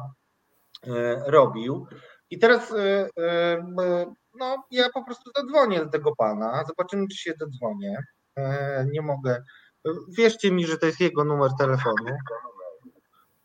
e, 0.87 1.23
robił. 1.27 1.87
I 2.31 2.39
teraz 2.39 2.73
e, 2.73 3.09
no, 4.39 4.65
ja 4.71 4.89
po 4.95 5.05
prostu 5.05 5.31
zadzwonię 5.37 5.85
do 5.85 5.91
tego 5.91 6.17
pana, 6.17 6.65
zobaczymy, 6.69 7.07
czy 7.09 7.19
się 7.19 7.35
dodzwonię. 7.41 7.99
Nie 8.93 9.03
mogę. 9.03 9.43
Wierzcie 10.19 10.53
mi, 10.53 10.67
że 10.67 10.79
to 10.79 10.87
jest 10.87 11.01
jego 11.01 11.25
numer 11.25 11.51
telefonu. 11.59 12.17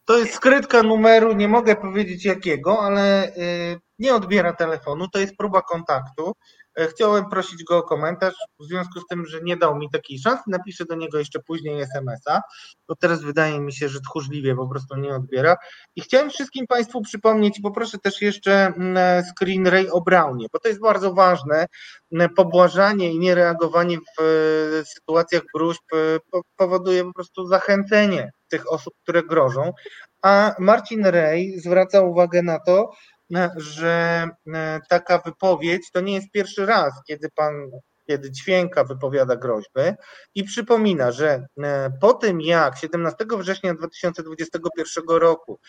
To 0.10 0.18
jest 0.18 0.34
skrytka 0.34 0.84
numeru, 0.84 1.34
nie 1.34 1.48
mogę 1.48 1.76
powiedzieć 1.76 2.26
jakiego, 2.26 2.80
ale 2.81 3.31
nie 3.99 4.15
odbiera 4.15 4.53
telefonu, 4.53 5.07
to 5.10 5.19
jest 5.19 5.38
próba 5.38 5.61
kontaktu. 5.61 6.34
E, 6.80 6.88
chciałem 6.88 7.30
prosić 7.30 7.64
go 7.64 7.77
o 7.77 7.84
komentarz, 7.84 8.34
w 8.60 8.64
związku 8.64 8.99
z 8.99 9.03
tym, 9.10 9.26
że 9.26 9.41
nie 9.41 9.57
dał 9.57 9.76
mi 9.76 9.89
takiej 9.89 10.19
szansy, 10.19 10.43
napiszę 10.47 10.85
do 10.85 10.95
niego 10.95 11.19
jeszcze 11.19 11.39
później 11.39 11.81
SMS-a, 11.81 12.41
bo 12.88 12.95
teraz 12.95 13.22
wydaje 13.22 13.60
mi 13.60 13.73
się, 13.73 13.89
że 13.89 13.99
tchórzliwie 13.99 14.56
po 14.56 14.68
prostu 14.68 14.95
nie 14.95 15.15
odbiera. 15.15 15.56
I 15.95 16.01
chciałem 16.01 16.30
wszystkim 16.30 16.68
Państwu 16.68 17.01
przypomnieć, 17.01 17.60
poproszę 17.64 17.97
też 17.97 18.22
jeszcze 18.22 18.51
mm, 18.65 19.23
screen 19.23 19.68
Ray 19.68 19.88
O'Brownie, 19.88 20.45
bo 20.53 20.60
to 20.60 20.68
jest 20.68 20.81
bardzo 20.81 21.14
ważne, 21.14 21.65
mm, 22.11 22.30
pobłażanie 22.34 23.14
i 23.14 23.19
niereagowanie 23.19 23.97
w 23.97 24.22
e, 24.22 24.85
sytuacjach 24.85 25.43
gruźb 25.53 25.84
e, 25.93 26.19
powoduje 26.56 27.03
po 27.03 27.14
prostu 27.14 27.47
zachęcenie 27.47 28.31
tych 28.49 28.72
osób, 28.72 28.93
które 29.03 29.23
grożą, 29.23 29.73
a 30.22 30.56
Marcin 30.60 31.06
Ray 31.06 31.60
zwraca 31.60 32.01
uwagę 32.01 32.41
na 32.41 32.60
to, 32.60 32.91
że 33.57 34.27
e, 34.53 34.80
taka 34.89 35.18
wypowiedź 35.26 35.91
to 35.91 36.01
nie 36.01 36.14
jest 36.14 36.31
pierwszy 36.31 36.65
raz, 36.65 36.93
kiedy 37.07 37.30
pan, 37.35 37.53
kiedy 38.07 38.31
dźwięka 38.31 38.84
wypowiada 38.84 39.35
groźby 39.35 39.81
i 40.35 40.43
przypomina, 40.43 41.11
że 41.11 41.45
e, 41.64 41.91
po 42.01 42.14
tym 42.14 42.41
jak 42.41 42.77
17 42.77 43.26
września 43.38 43.73
2021 43.73 45.03
roku 45.07 45.60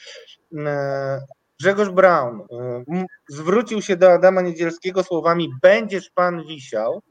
e, 0.59 1.21
Grzegorz 1.61 1.91
Braun 1.91 2.47
zwrócił 3.29 3.83
się 3.83 3.97
do 3.97 4.13
Adama 4.13 4.41
Niedzielskiego 4.41 5.03
słowami 5.03 5.51
będziesz 5.63 6.11
pan 6.11 6.47
wisiał, 6.47 7.03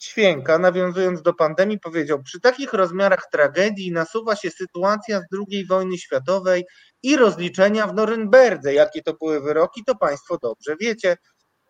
Ćwięka, 0.00 0.58
nawiązując 0.58 1.22
do 1.22 1.34
pandemii, 1.34 1.80
powiedział: 1.80 2.22
Przy 2.22 2.40
takich 2.40 2.72
rozmiarach 2.72 3.28
tragedii 3.32 3.92
nasuwa 3.92 4.36
się 4.36 4.50
sytuacja 4.50 5.20
z 5.20 5.24
II 5.50 5.66
wojny 5.66 5.98
światowej 5.98 6.64
i 7.02 7.16
rozliczenia 7.16 7.86
w 7.86 7.94
Norymberdze. 7.94 8.74
Jakie 8.74 9.02
to 9.02 9.14
były 9.14 9.40
wyroki, 9.40 9.84
to 9.84 9.94
Państwo 9.94 10.38
dobrze 10.42 10.76
wiecie. 10.80 11.16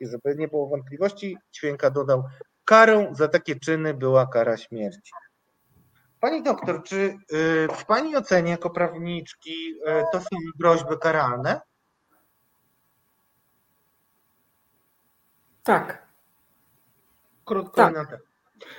I 0.01 0.07
żeby 0.07 0.37
nie 0.39 0.49
było 0.49 0.69
wątpliwości, 0.69 1.39
Ćwięka 1.57 1.91
dodał: 1.91 2.25
Karą 2.65 3.15
za 3.15 3.29
takie 3.29 3.57
czyny 3.61 3.95
była 3.95 4.27
kara 4.27 4.57
śmierci. 4.57 5.13
Pani 6.21 6.43
doktor, 6.43 6.83
czy 6.83 6.97
y, 6.97 7.69
w 7.77 7.85
Pani 7.87 8.17
ocenie 8.17 8.51
jako 8.51 8.71
prawniczki 8.71 9.75
y, 9.89 10.05
to 10.13 10.21
są 10.21 10.37
groźby 10.59 10.99
karalne? 11.01 11.61
Tak 15.63 16.09
krótko 17.49 17.77
tak. 17.77 17.95
na 17.95 18.05
temat. 18.05 18.21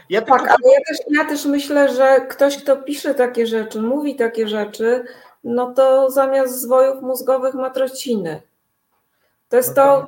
Ja 0.09 0.21
tak, 0.21 0.39
tylko... 0.39 0.53
ale 0.53 0.73
ja 0.73 0.79
też, 0.87 0.97
ja 1.17 1.25
też 1.25 1.45
myślę, 1.45 1.95
że 1.95 2.27
ktoś, 2.29 2.57
kto 2.57 2.77
pisze 2.77 3.13
takie 3.13 3.47
rzeczy, 3.47 3.81
mówi 3.81 4.15
takie 4.15 4.47
rzeczy, 4.47 5.05
no 5.43 5.73
to 5.73 6.11
zamiast 6.11 6.61
zwojów 6.61 7.01
mózgowych 7.01 7.53
ma 7.53 7.69
trociny. 7.69 8.41
To 9.49 9.57
jest 9.57 9.75
no 9.75 9.75
to 9.75 10.07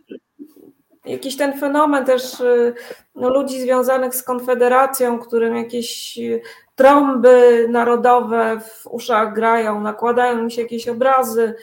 jakiś 1.06 1.38
ten 1.38 1.60
fenomen 1.60 2.06
też 2.06 2.40
y, 2.40 2.74
no, 3.16 3.30
ludzi 3.30 3.62
związanych 3.62 4.16
z 4.16 4.24
Konfederacją, 4.24 5.20
którym 5.20 5.56
jakieś 5.56 6.18
y, 6.18 6.42
trąby 6.76 7.68
narodowe 7.70 8.60
w 8.60 8.88
uszach 8.88 9.34
grają, 9.34 9.82
nakładają 9.82 10.40
im 10.40 10.50
się 10.50 10.62
jakieś 10.62 10.88
obrazy 10.88 11.56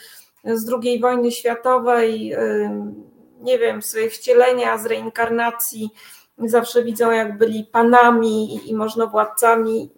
z 0.45 0.73
II 0.82 1.01
wojny 1.01 1.32
światowej, 1.32 2.35
y, 2.35 2.70
nie 3.40 3.59
wiem, 3.59 3.82
swoje 3.82 4.11
wcielenia 4.11 4.78
z 4.78 4.86
reinkarnacji 4.86 5.90
zawsze 6.39 6.85
widzą, 6.85 7.11
jak 7.11 7.39
byli 7.39 7.65
panami 7.65 8.57
i, 8.57 8.70
i 8.70 8.74
możnowładcami. 8.74 9.90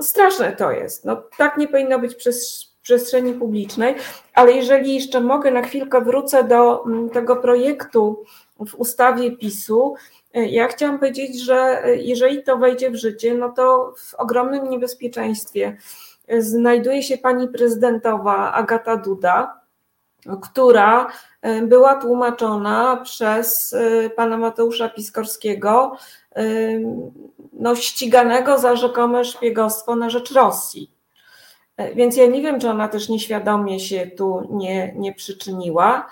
Straszne 0.00 0.52
to 0.52 0.70
jest. 0.70 1.04
No, 1.04 1.22
tak 1.36 1.56
nie 1.56 1.68
powinno 1.68 1.98
być 1.98 2.14
przez 2.14 2.68
przestrzeni 2.82 3.34
publicznej, 3.34 3.94
ale 4.34 4.52
jeżeli 4.52 4.94
jeszcze 4.94 5.20
mogę, 5.20 5.50
na 5.50 5.62
chwilkę 5.62 6.00
wrócę 6.00 6.44
do 6.44 6.84
mm, 6.86 7.10
tego 7.10 7.36
projektu 7.36 8.24
w 8.66 8.74
ustawie 8.74 9.36
PiSu. 9.36 9.94
E, 10.34 10.46
ja 10.46 10.68
chciałam 10.68 10.98
powiedzieć, 10.98 11.40
że 11.40 11.84
e, 11.84 11.96
jeżeli 11.96 12.42
to 12.42 12.56
wejdzie 12.58 12.90
w 12.90 12.96
życie, 12.96 13.34
no 13.34 13.48
to 13.48 13.94
w 13.96 14.14
ogromnym 14.14 14.70
niebezpieczeństwie 14.70 15.76
e, 16.28 16.42
znajduje 16.42 17.02
się 17.02 17.18
pani 17.18 17.48
prezydentowa 17.48 18.52
Agata 18.52 18.96
Duda, 18.96 19.60
która 20.42 21.06
e, 21.42 21.62
była 21.62 21.94
tłumaczona 21.94 22.96
przez 23.04 23.72
e, 23.72 24.10
pana 24.10 24.38
Mateusza 24.38 24.88
Piskorskiego, 24.88 25.96
e, 26.36 26.42
no, 27.52 27.76
ściganego 27.76 28.58
za 28.58 28.76
rzekome 28.76 29.24
szpiegostwo 29.24 29.96
na 29.96 30.10
rzecz 30.10 30.32
Rosji. 30.32 30.98
Więc 31.94 32.16
ja 32.16 32.26
nie 32.26 32.42
wiem, 32.42 32.60
czy 32.60 32.70
ona 32.70 32.88
też 32.88 33.08
nieświadomie 33.08 33.80
się 33.80 34.06
tu 34.06 34.48
nie, 34.50 34.94
nie 34.96 35.14
przyczyniła. 35.14 36.06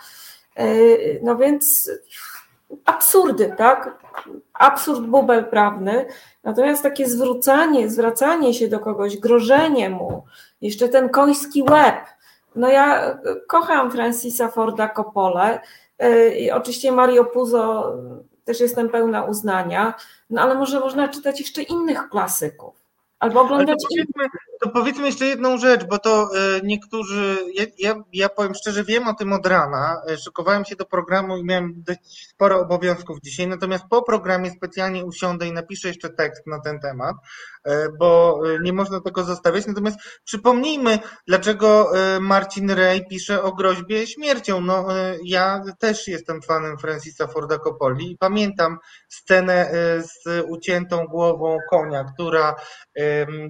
No 1.22 1.36
więc 1.36 1.90
absurdy, 2.84 3.54
tak? 3.58 4.04
Absurd 4.52 5.00
bubel 5.00 5.44
prawny. 5.44 6.06
Natomiast 6.44 6.82
takie 6.82 7.08
zwrócanie, 7.08 7.90
zwracanie 7.90 8.54
się 8.54 8.68
do 8.68 8.80
kogoś, 8.80 9.16
grożenie 9.16 9.90
mu, 9.90 10.24
jeszcze 10.60 10.88
ten 10.88 11.08
koński 11.08 11.62
łeb, 11.62 11.96
no 12.56 12.68
ja 12.68 13.18
kocham 13.48 13.90
Francisa 13.90 14.48
Forda 14.48 14.88
Coppole 14.88 15.60
i 16.38 16.50
oczywiście 16.50 16.92
Mario 16.92 17.24
Puzo 17.24 17.92
też 18.44 18.60
jestem 18.60 18.88
pełna 18.88 19.24
uznania, 19.24 19.94
no 20.30 20.42
ale 20.42 20.54
może 20.54 20.80
można 20.80 21.08
czytać 21.08 21.40
jeszcze 21.40 21.62
innych 21.62 22.08
klasyków. 22.08 22.74
Albo 23.18 23.40
oglądać. 23.40 23.78
Powiedzmy, 23.88 24.38
to 24.60 24.70
powiedzmy 24.70 25.06
jeszcze 25.06 25.26
jedną 25.26 25.58
rzecz, 25.58 25.84
bo 25.84 25.98
to 25.98 26.22
e, 26.22 26.60
niektórzy, 26.64 27.36
ja, 27.54 27.64
ja, 27.78 27.94
ja 28.12 28.28
powiem 28.28 28.54
szczerze, 28.54 28.84
wiem 28.84 29.08
o 29.08 29.14
tym 29.14 29.32
od 29.32 29.46
rana. 29.46 30.02
E, 30.08 30.16
szykowałem 30.16 30.64
się 30.64 30.76
do 30.76 30.84
programu 30.84 31.36
i 31.36 31.44
miałem 31.44 31.72
dość 31.76 32.28
sporo 32.28 32.60
obowiązków 32.60 33.18
dzisiaj, 33.20 33.46
natomiast 33.46 33.84
po 33.90 34.02
programie 34.02 34.50
specjalnie 34.50 35.04
usiądę 35.04 35.46
i 35.46 35.52
napiszę 35.52 35.88
jeszcze 35.88 36.10
tekst 36.10 36.46
na 36.46 36.60
ten 36.60 36.80
temat, 36.80 37.16
e, 37.64 37.88
bo 37.98 38.40
nie 38.62 38.72
można 38.72 39.00
tego 39.00 39.24
zostawiać. 39.24 39.66
Natomiast 39.66 39.98
przypomnijmy, 40.24 40.98
dlaczego 41.26 41.92
Marcin 42.20 42.70
Ray 42.70 43.06
pisze 43.06 43.42
o 43.42 43.52
groźbie 43.52 44.06
śmiercią. 44.06 44.60
No, 44.60 44.86
ja 45.24 45.62
też 45.78 46.08
jestem 46.08 46.42
fanem 46.42 46.78
Francisa 46.78 47.26
Forda 47.26 47.58
Coppoli 47.58 48.12
i 48.12 48.18
pamiętam 48.18 48.78
scenę 49.08 49.70
z 50.00 50.44
uciętą 50.48 51.06
głową 51.06 51.58
konia, 51.70 52.04
która 52.04 52.54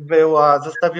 była 0.00 0.60
zostawiona 0.60 0.95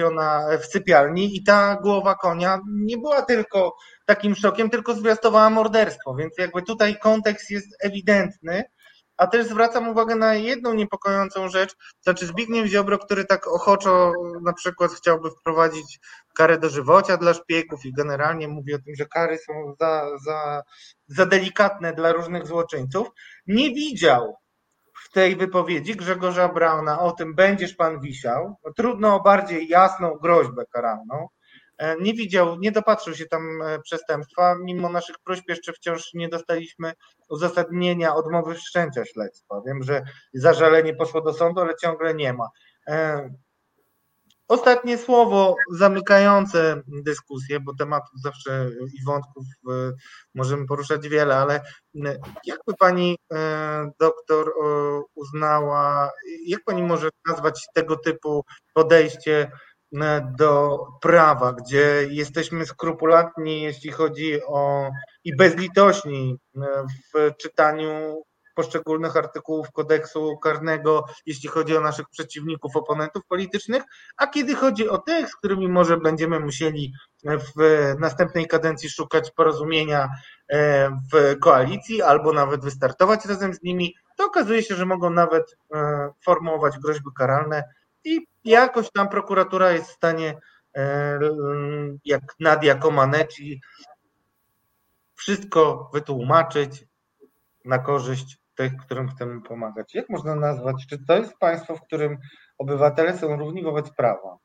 w 0.61 0.65
sypialni 0.65 1.35
i 1.35 1.43
ta 1.43 1.75
głowa 1.75 2.15
konia 2.15 2.59
nie 2.67 2.97
była 2.97 3.21
tylko 3.21 3.75
takim 4.05 4.35
szokiem, 4.35 4.69
tylko 4.69 4.93
zwiastowała 4.93 5.49
morderstwo, 5.49 6.15
więc 6.15 6.33
jakby 6.37 6.61
tutaj 6.61 6.99
kontekst 6.99 7.49
jest 7.49 7.75
ewidentny. 7.79 8.63
A 9.17 9.27
też 9.27 9.47
zwracam 9.47 9.89
uwagę 9.89 10.15
na 10.15 10.35
jedną 10.35 10.73
niepokojącą 10.73 11.49
rzecz, 11.49 11.75
znaczy 12.01 12.25
Zbigniew 12.25 12.67
Ziobro, 12.67 12.97
który 12.97 13.25
tak 13.25 13.47
ochoczo 13.47 14.11
na 14.41 14.53
przykład 14.53 14.91
chciałby 14.91 15.29
wprowadzić 15.31 15.99
karę 16.35 16.57
dożywocia 16.57 17.17
dla 17.17 17.33
szpiegów 17.33 17.85
i 17.85 17.93
generalnie 17.93 18.47
mówi 18.47 18.73
o 18.73 18.79
tym, 18.79 18.95
że 18.95 19.05
kary 19.05 19.37
są 19.37 19.75
za, 19.79 20.05
za, 20.25 20.61
za 21.07 21.25
delikatne 21.25 21.93
dla 21.93 22.11
różnych 22.11 22.47
złoczyńców, 22.47 23.07
nie 23.47 23.69
widział 23.69 24.35
w 25.07 25.11
tej 25.11 25.35
wypowiedzi 25.35 25.95
Grzegorza 25.95 26.49
Brauna 26.49 26.99
o 26.99 27.11
tym 27.11 27.35
będziesz 27.35 27.73
pan 27.73 27.99
wisiał, 27.99 28.55
no, 28.65 28.73
trudno 28.73 29.15
o 29.15 29.23
bardziej 29.23 29.67
jasną 29.67 30.17
groźbę 30.21 30.65
karalną, 30.65 31.27
E, 31.77 31.95
nie 32.01 32.13
widział, 32.13 32.59
nie 32.59 32.71
dopatrzył 32.71 33.15
się 33.15 33.25
tam 33.25 33.61
e, 33.61 33.79
przestępstwa, 33.79 34.55
mimo 34.63 34.89
naszych 34.89 35.15
próśb 35.19 35.49
jeszcze 35.49 35.73
wciąż 35.73 36.13
nie 36.13 36.29
dostaliśmy 36.29 36.93
uzasadnienia 37.29 38.15
odmowy 38.15 38.55
wszczęcia 38.55 39.05
śledztwa. 39.05 39.61
Wiem, 39.67 39.83
że 39.83 40.03
zażalenie 40.33 40.93
poszło 40.95 41.21
do 41.21 41.33
sądu, 41.33 41.61
ale 41.61 41.75
ciągle 41.75 42.13
nie 42.13 42.33
ma. 42.33 42.49
E, 44.51 44.53
ostatnie 44.53 44.97
słowo 44.97 45.55
zamykające 45.71 46.81
dyskusję, 46.87 47.59
bo 47.59 47.75
tematów 47.75 48.21
zawsze 48.21 48.69
i 48.93 49.03
wątków 49.05 49.43
możemy 50.35 50.67
poruszać 50.67 51.09
wiele, 51.09 51.35
ale 51.35 51.61
jakby 52.45 52.73
pani 52.79 53.17
doktor 53.99 54.53
uznała, 55.15 56.11
jak 56.45 56.63
pani 56.63 56.83
może 56.83 57.09
nazwać 57.27 57.67
tego 57.73 57.95
typu 57.95 58.45
podejście 58.73 59.51
do 60.37 60.79
prawa, 61.01 61.53
gdzie 61.53 62.07
jesteśmy 62.09 62.65
skrupulatni, 62.65 63.61
jeśli 63.61 63.91
chodzi 63.91 64.43
o 64.47 64.89
i 65.23 65.35
bezlitośni 65.35 66.37
w 67.13 67.31
czytaniu 67.41 68.23
poszczególnych 68.57 69.17
artykułów 69.17 69.71
kodeksu 69.71 70.37
karnego, 70.37 71.05
jeśli 71.25 71.49
chodzi 71.49 71.77
o 71.77 71.81
naszych 71.81 72.09
przeciwników, 72.09 72.75
oponentów 72.75 73.25
politycznych, 73.25 73.83
a 74.17 74.27
kiedy 74.27 74.55
chodzi 74.55 74.89
o 74.89 74.97
tych, 74.97 75.29
z 75.29 75.35
którymi 75.35 75.67
może 75.69 75.97
będziemy 75.97 76.39
musieli 76.39 76.93
w 77.23 77.93
następnej 77.99 78.47
kadencji 78.47 78.89
szukać 78.89 79.31
porozumienia 79.31 80.09
e, 80.49 80.89
w 81.13 81.39
koalicji 81.39 82.01
albo 82.01 82.33
nawet 82.33 82.63
wystartować 82.63 83.25
razem 83.25 83.53
z 83.53 83.63
nimi, 83.63 83.95
to 84.17 84.25
okazuje 84.25 84.63
się, 84.63 84.75
że 84.75 84.85
mogą 84.85 85.09
nawet 85.09 85.57
e, 85.73 86.09
formułować 86.25 86.79
groźby 86.79 87.09
karalne 87.17 87.63
i 88.03 88.27
jakoś 88.43 88.91
tam 88.91 89.09
prokuratura 89.09 89.71
jest 89.71 89.89
w 89.89 89.95
stanie, 89.95 90.39
e, 90.75 91.19
jak 92.05 92.21
Nadia 92.39 92.75
Comaneci, 92.75 93.61
wszystko 95.15 95.89
wytłumaczyć 95.93 96.85
na 97.65 97.79
korzyść 97.79 98.37
tych, 98.57 98.77
którym 98.77 99.09
chcemy 99.09 99.41
pomagać. 99.41 99.95
Jak 99.95 100.09
można 100.09 100.35
nazwać? 100.35 100.75
Czy 100.89 101.05
to 101.05 101.17
jest 101.17 101.37
państwo, 101.37 101.75
w 101.75 101.81
którym 101.81 102.17
obywatele 102.57 103.17
są 103.17 103.37
równi 103.37 103.63
wobec 103.63 103.89
prawa? 103.89 104.37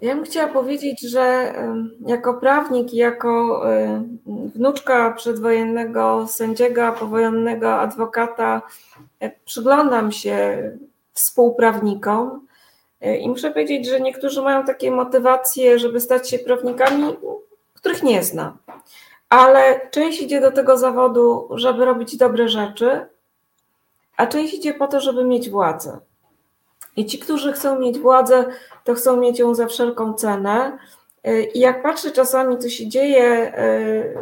Ja 0.00 0.14
bym 0.14 0.24
chciała 0.24 0.52
powiedzieć, 0.52 1.00
że 1.00 1.54
jako 2.06 2.34
prawnik 2.34 2.94
i 2.94 2.96
jako 2.96 3.62
wnuczka 4.26 5.12
przedwojennego 5.12 6.26
sędziego, 6.28 6.92
powojennego 6.92 7.80
adwokata 7.80 8.62
przyglądam 9.44 10.12
się 10.12 10.62
współprawnikom 11.12 12.46
i 13.20 13.28
muszę 13.28 13.50
powiedzieć, 13.50 13.88
że 13.88 14.00
niektórzy 14.00 14.42
mają 14.42 14.64
takie 14.64 14.90
motywacje, 14.90 15.78
żeby 15.78 16.00
stać 16.00 16.30
się 16.30 16.38
prawnikami, 16.38 17.16
których 17.74 18.02
nie 18.02 18.22
znam. 18.22 18.58
Ale 19.28 19.90
część 19.90 20.22
idzie 20.22 20.40
do 20.40 20.52
tego 20.52 20.78
zawodu, 20.78 21.48
żeby 21.50 21.84
robić 21.84 22.16
dobre 22.16 22.48
rzeczy, 22.48 23.06
a 24.16 24.26
część 24.26 24.54
idzie 24.54 24.74
po 24.74 24.88
to, 24.88 25.00
żeby 25.00 25.24
mieć 25.24 25.50
władzę. 25.50 25.98
I 26.96 27.06
ci, 27.06 27.18
którzy 27.18 27.52
chcą 27.52 27.78
mieć 27.78 27.98
władzę, 27.98 28.44
to 28.84 28.94
chcą 28.94 29.16
mieć 29.16 29.38
ją 29.38 29.54
za 29.54 29.66
wszelką 29.66 30.14
cenę. 30.14 30.78
Y, 31.26 31.42
I 31.42 31.60
jak 31.60 31.82
patrzę 31.82 32.10
czasami, 32.10 32.58
co 32.58 32.68
się 32.68 32.88
dzieje 32.88 33.54
y, 33.58 34.18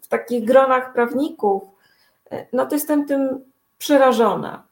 w 0.00 0.08
takich 0.08 0.44
gronach 0.44 0.92
prawników, 0.92 1.62
y, 2.32 2.46
no 2.52 2.66
to 2.66 2.74
jestem 2.74 3.06
tym 3.06 3.44
przerażona. 3.78 4.62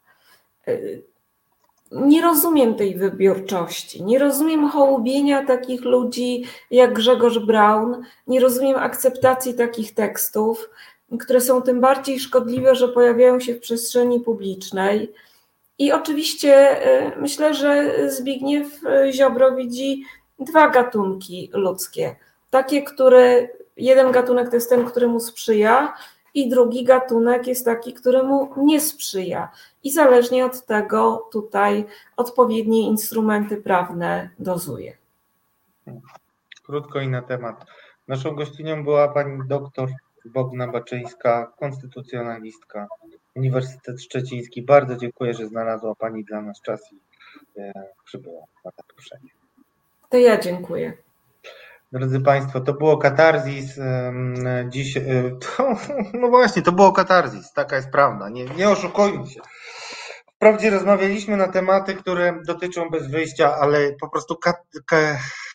Nie 1.93 2.23
rozumiem 2.23 2.75
tej 2.75 2.97
wybiórczości, 2.97 4.05
nie 4.05 4.19
rozumiem 4.19 4.69
hołubienia 4.71 5.47
takich 5.47 5.85
ludzi 5.85 6.45
jak 6.71 6.93
Grzegorz 6.93 7.39
Braun, 7.39 8.03
nie 8.27 8.41
rozumiem 8.41 8.77
akceptacji 8.77 9.55
takich 9.55 9.95
tekstów, 9.95 10.71
które 11.21 11.41
są 11.41 11.63
tym 11.63 11.81
bardziej 11.81 12.21
szkodliwe, 12.21 12.75
że 12.75 12.89
pojawiają 12.89 13.41
się 13.41 13.55
w 13.55 13.61
przestrzeni 13.61 14.21
publicznej. 14.21 15.13
I 15.79 15.93
oczywiście 15.93 16.83
y, 17.07 17.21
myślę, 17.21 17.55
że 17.55 17.95
Zbigniew 18.11 18.85
y, 18.85 19.13
Ziobro 19.13 19.57
widzi 19.57 20.03
dwa 20.39 20.69
gatunki 20.69 21.51
ludzkie. 21.53 22.17
Takie, 22.51 22.83
które 22.83 23.49
jeden 23.77 24.13
gatunek 24.13 24.49
to 24.49 24.57
jest 24.57 24.71
ten, 24.71 24.85
który 24.85 25.07
mu 25.07 25.21
sprzyja, 25.21 25.95
i 26.35 26.49
drugi 26.49 26.85
gatunek 26.85 27.47
jest 27.47 27.65
taki, 27.65 27.93
który 27.93 28.23
mu 28.23 28.51
nie 28.57 28.81
sprzyja. 28.81 29.49
I 29.85 29.93
zależnie 29.93 30.47
od 30.47 30.67
tego 30.67 31.29
tutaj 31.33 31.85
odpowiednie 32.17 32.89
instrumenty 32.89 33.57
prawne 33.57 34.31
dozuje. 34.39 34.97
Krótko 36.67 37.01
i 37.01 37.09
na 37.09 37.23
temat. 37.23 37.65
Naszą 38.09 38.35
gościnią 38.35 38.85
była 38.85 39.09
pani 39.09 39.49
doktor 39.49 39.89
Bogna 40.25 40.69
Baczyńska, 40.69 41.53
konstytucjonalistka, 41.59 42.87
Uniwersytet 43.37 44.03
Szczeciński. 44.03 44.63
Bardzo 44.63 44.97
dziękuję, 44.97 45.35
że 45.35 45.47
znalazła 45.47 45.95
Pani 45.95 46.25
dla 46.25 46.43
nas 46.43 46.61
czas 46.61 46.93
i 46.93 47.01
e, 47.61 47.73
przybyła 48.05 48.41
na 48.65 48.71
zaproszenie. 48.77 49.31
To 50.11 50.17
ja 50.17 50.41
dziękuję. 50.41 50.93
Drodzy 51.93 52.21
Państwo, 52.21 52.61
to 52.61 52.75
było 52.75 52.99
katarzis. 52.99 53.81
Dziś, 54.69 54.97
e, 54.97 55.03
to, 55.41 55.77
no 56.21 56.29
właśnie, 56.29 56.63
to 56.63 56.73
było 56.73 56.93
katarzis, 56.93 57.53
taka 57.53 57.77
jest 57.77 57.91
prawda, 57.91 58.29
nie, 58.29 58.45
nie 58.45 58.69
oszukujmy 58.69 59.27
się. 59.27 59.41
Wprawdzie 60.35 60.71
rozmawialiśmy 60.71 61.37
na 61.37 61.49
tematy, 61.49 61.95
które 61.95 62.41
dotyczą 62.47 62.91
bez 62.91 63.11
wyjścia, 63.11 63.57
ale 63.57 63.93
po 64.01 64.09
prostu, 64.09 64.37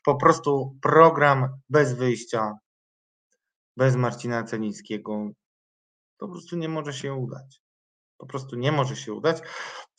po 0.06 0.16
prostu 0.16 0.78
program 0.82 1.48
bez 1.70 1.94
wyjścia, 1.94 2.54
bez 3.78 3.96
Marcina 3.96 4.44
Cenickiego, 4.44 5.30
po 6.18 6.28
prostu 6.28 6.58
nie 6.58 6.70
może 6.70 6.94
się 6.94 7.14
udać 7.14 7.64
po 8.18 8.28
prostu 8.28 8.56
nie 8.56 8.72
może 8.72 8.96
się 8.96 9.14
udać. 9.14 9.42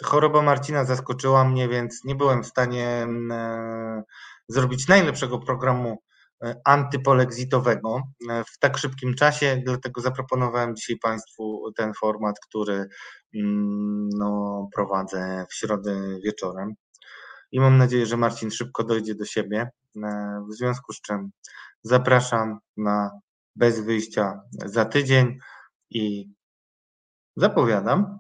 Choroba 0.02 0.42
Marcina 0.42 0.84
zaskoczyła 0.84 1.44
mnie, 1.44 1.68
więc 1.68 2.04
nie 2.04 2.14
byłem 2.14 2.42
w 2.42 2.46
stanie 2.46 3.06
e, 3.30 4.02
zrobić 4.48 4.88
najlepszego 4.88 5.38
programu 5.38 6.02
antypolexitowego 6.64 8.02
e, 8.30 8.44
w 8.44 8.58
tak 8.58 8.78
szybkim 8.78 9.14
czasie, 9.14 9.62
dlatego 9.66 10.00
zaproponowałem 10.00 10.76
dzisiaj 10.76 10.96
Państwu 10.98 11.72
ten 11.76 11.92
format, 12.00 12.36
który 12.48 12.86
mm, 13.34 14.08
no, 14.18 14.68
prowadzę 14.74 15.46
w 15.50 15.54
środę 15.54 16.18
wieczorem. 16.24 16.74
I 17.52 17.60
mam 17.60 17.78
nadzieję, 17.78 18.06
że 18.06 18.16
Marcin 18.16 18.50
szybko 18.50 18.84
dojdzie 18.84 19.14
do 19.14 19.24
siebie, 19.24 19.70
w 20.50 20.54
związku 20.54 20.92
z 20.92 21.00
czym 21.00 21.30
zapraszam 21.82 22.58
na 22.76 23.10
bez 23.56 23.80
wyjścia 23.80 24.40
za 24.66 24.84
tydzień 24.84 25.38
i 25.90 26.34
Zapowiadam, 27.36 28.18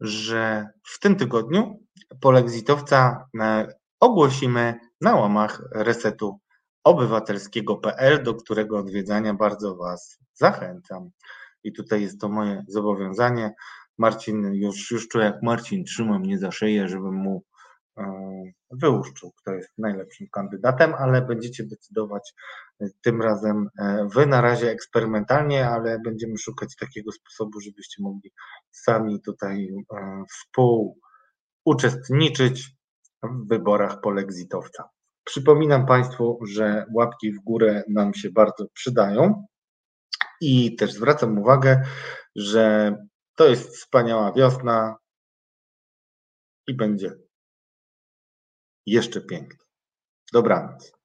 że 0.00 0.68
w 0.84 0.98
tym 1.00 1.16
tygodniu 1.16 1.80
polexitowca 2.20 3.28
e, 3.40 3.66
ogłosimy 4.00 4.78
na 5.00 5.14
łamach 5.14 5.62
resetu 5.74 6.40
obywatelskiego.pl, 6.86 8.22
do 8.22 8.34
którego 8.34 8.78
odwiedzania 8.78 9.34
bardzo 9.34 9.76
Was 9.76 10.18
zachęcam. 10.34 11.10
I 11.64 11.72
tutaj 11.72 12.02
jest 12.02 12.20
to 12.20 12.28
moje 12.28 12.64
zobowiązanie. 12.68 13.54
Marcin, 13.98 14.54
już, 14.54 14.90
już 14.90 15.08
czuję, 15.08 15.24
jak 15.24 15.42
Marcin 15.42 15.84
trzyma 15.84 16.18
mnie 16.18 16.38
za 16.38 16.52
szyję, 16.52 16.88
żebym 16.88 17.14
mu 17.14 17.42
E, 17.98 18.04
wyłuszczył, 18.70 19.32
kto 19.32 19.54
jest 19.54 19.78
najlepszym 19.78 20.26
kandydatem, 20.32 20.94
ale 20.94 21.22
będziecie 21.22 21.64
decydować 21.64 22.34
e, 22.80 22.86
tym 23.02 23.22
razem 23.22 23.68
e, 23.78 24.08
wy 24.14 24.26
na 24.26 24.40
razie 24.40 24.70
eksperymentalnie, 24.70 25.68
ale 25.68 26.00
będziemy 26.04 26.38
szukać 26.38 26.76
takiego 26.76 27.12
sposobu, 27.12 27.60
żebyście 27.60 28.02
mogli 28.02 28.32
sami 28.70 29.22
tutaj 29.22 29.68
współuczestniczyć 30.30 32.76
w 33.22 33.48
wyborach 33.48 34.00
polexitowca. 34.00 34.95
Przypominam 35.26 35.86
Państwu, 35.86 36.38
że 36.46 36.86
łapki 36.94 37.32
w 37.32 37.40
górę 37.40 37.82
nam 37.88 38.14
się 38.14 38.30
bardzo 38.30 38.66
przydają 38.74 39.46
i 40.40 40.76
też 40.76 40.92
zwracam 40.92 41.38
uwagę, 41.38 41.82
że 42.36 42.96
to 43.34 43.48
jest 43.48 43.76
wspaniała 43.76 44.32
wiosna 44.32 44.96
i 46.66 46.74
będzie 46.74 47.12
jeszcze 48.86 49.20
piękniej. 49.20 49.58
Dobranoc. 50.32 50.95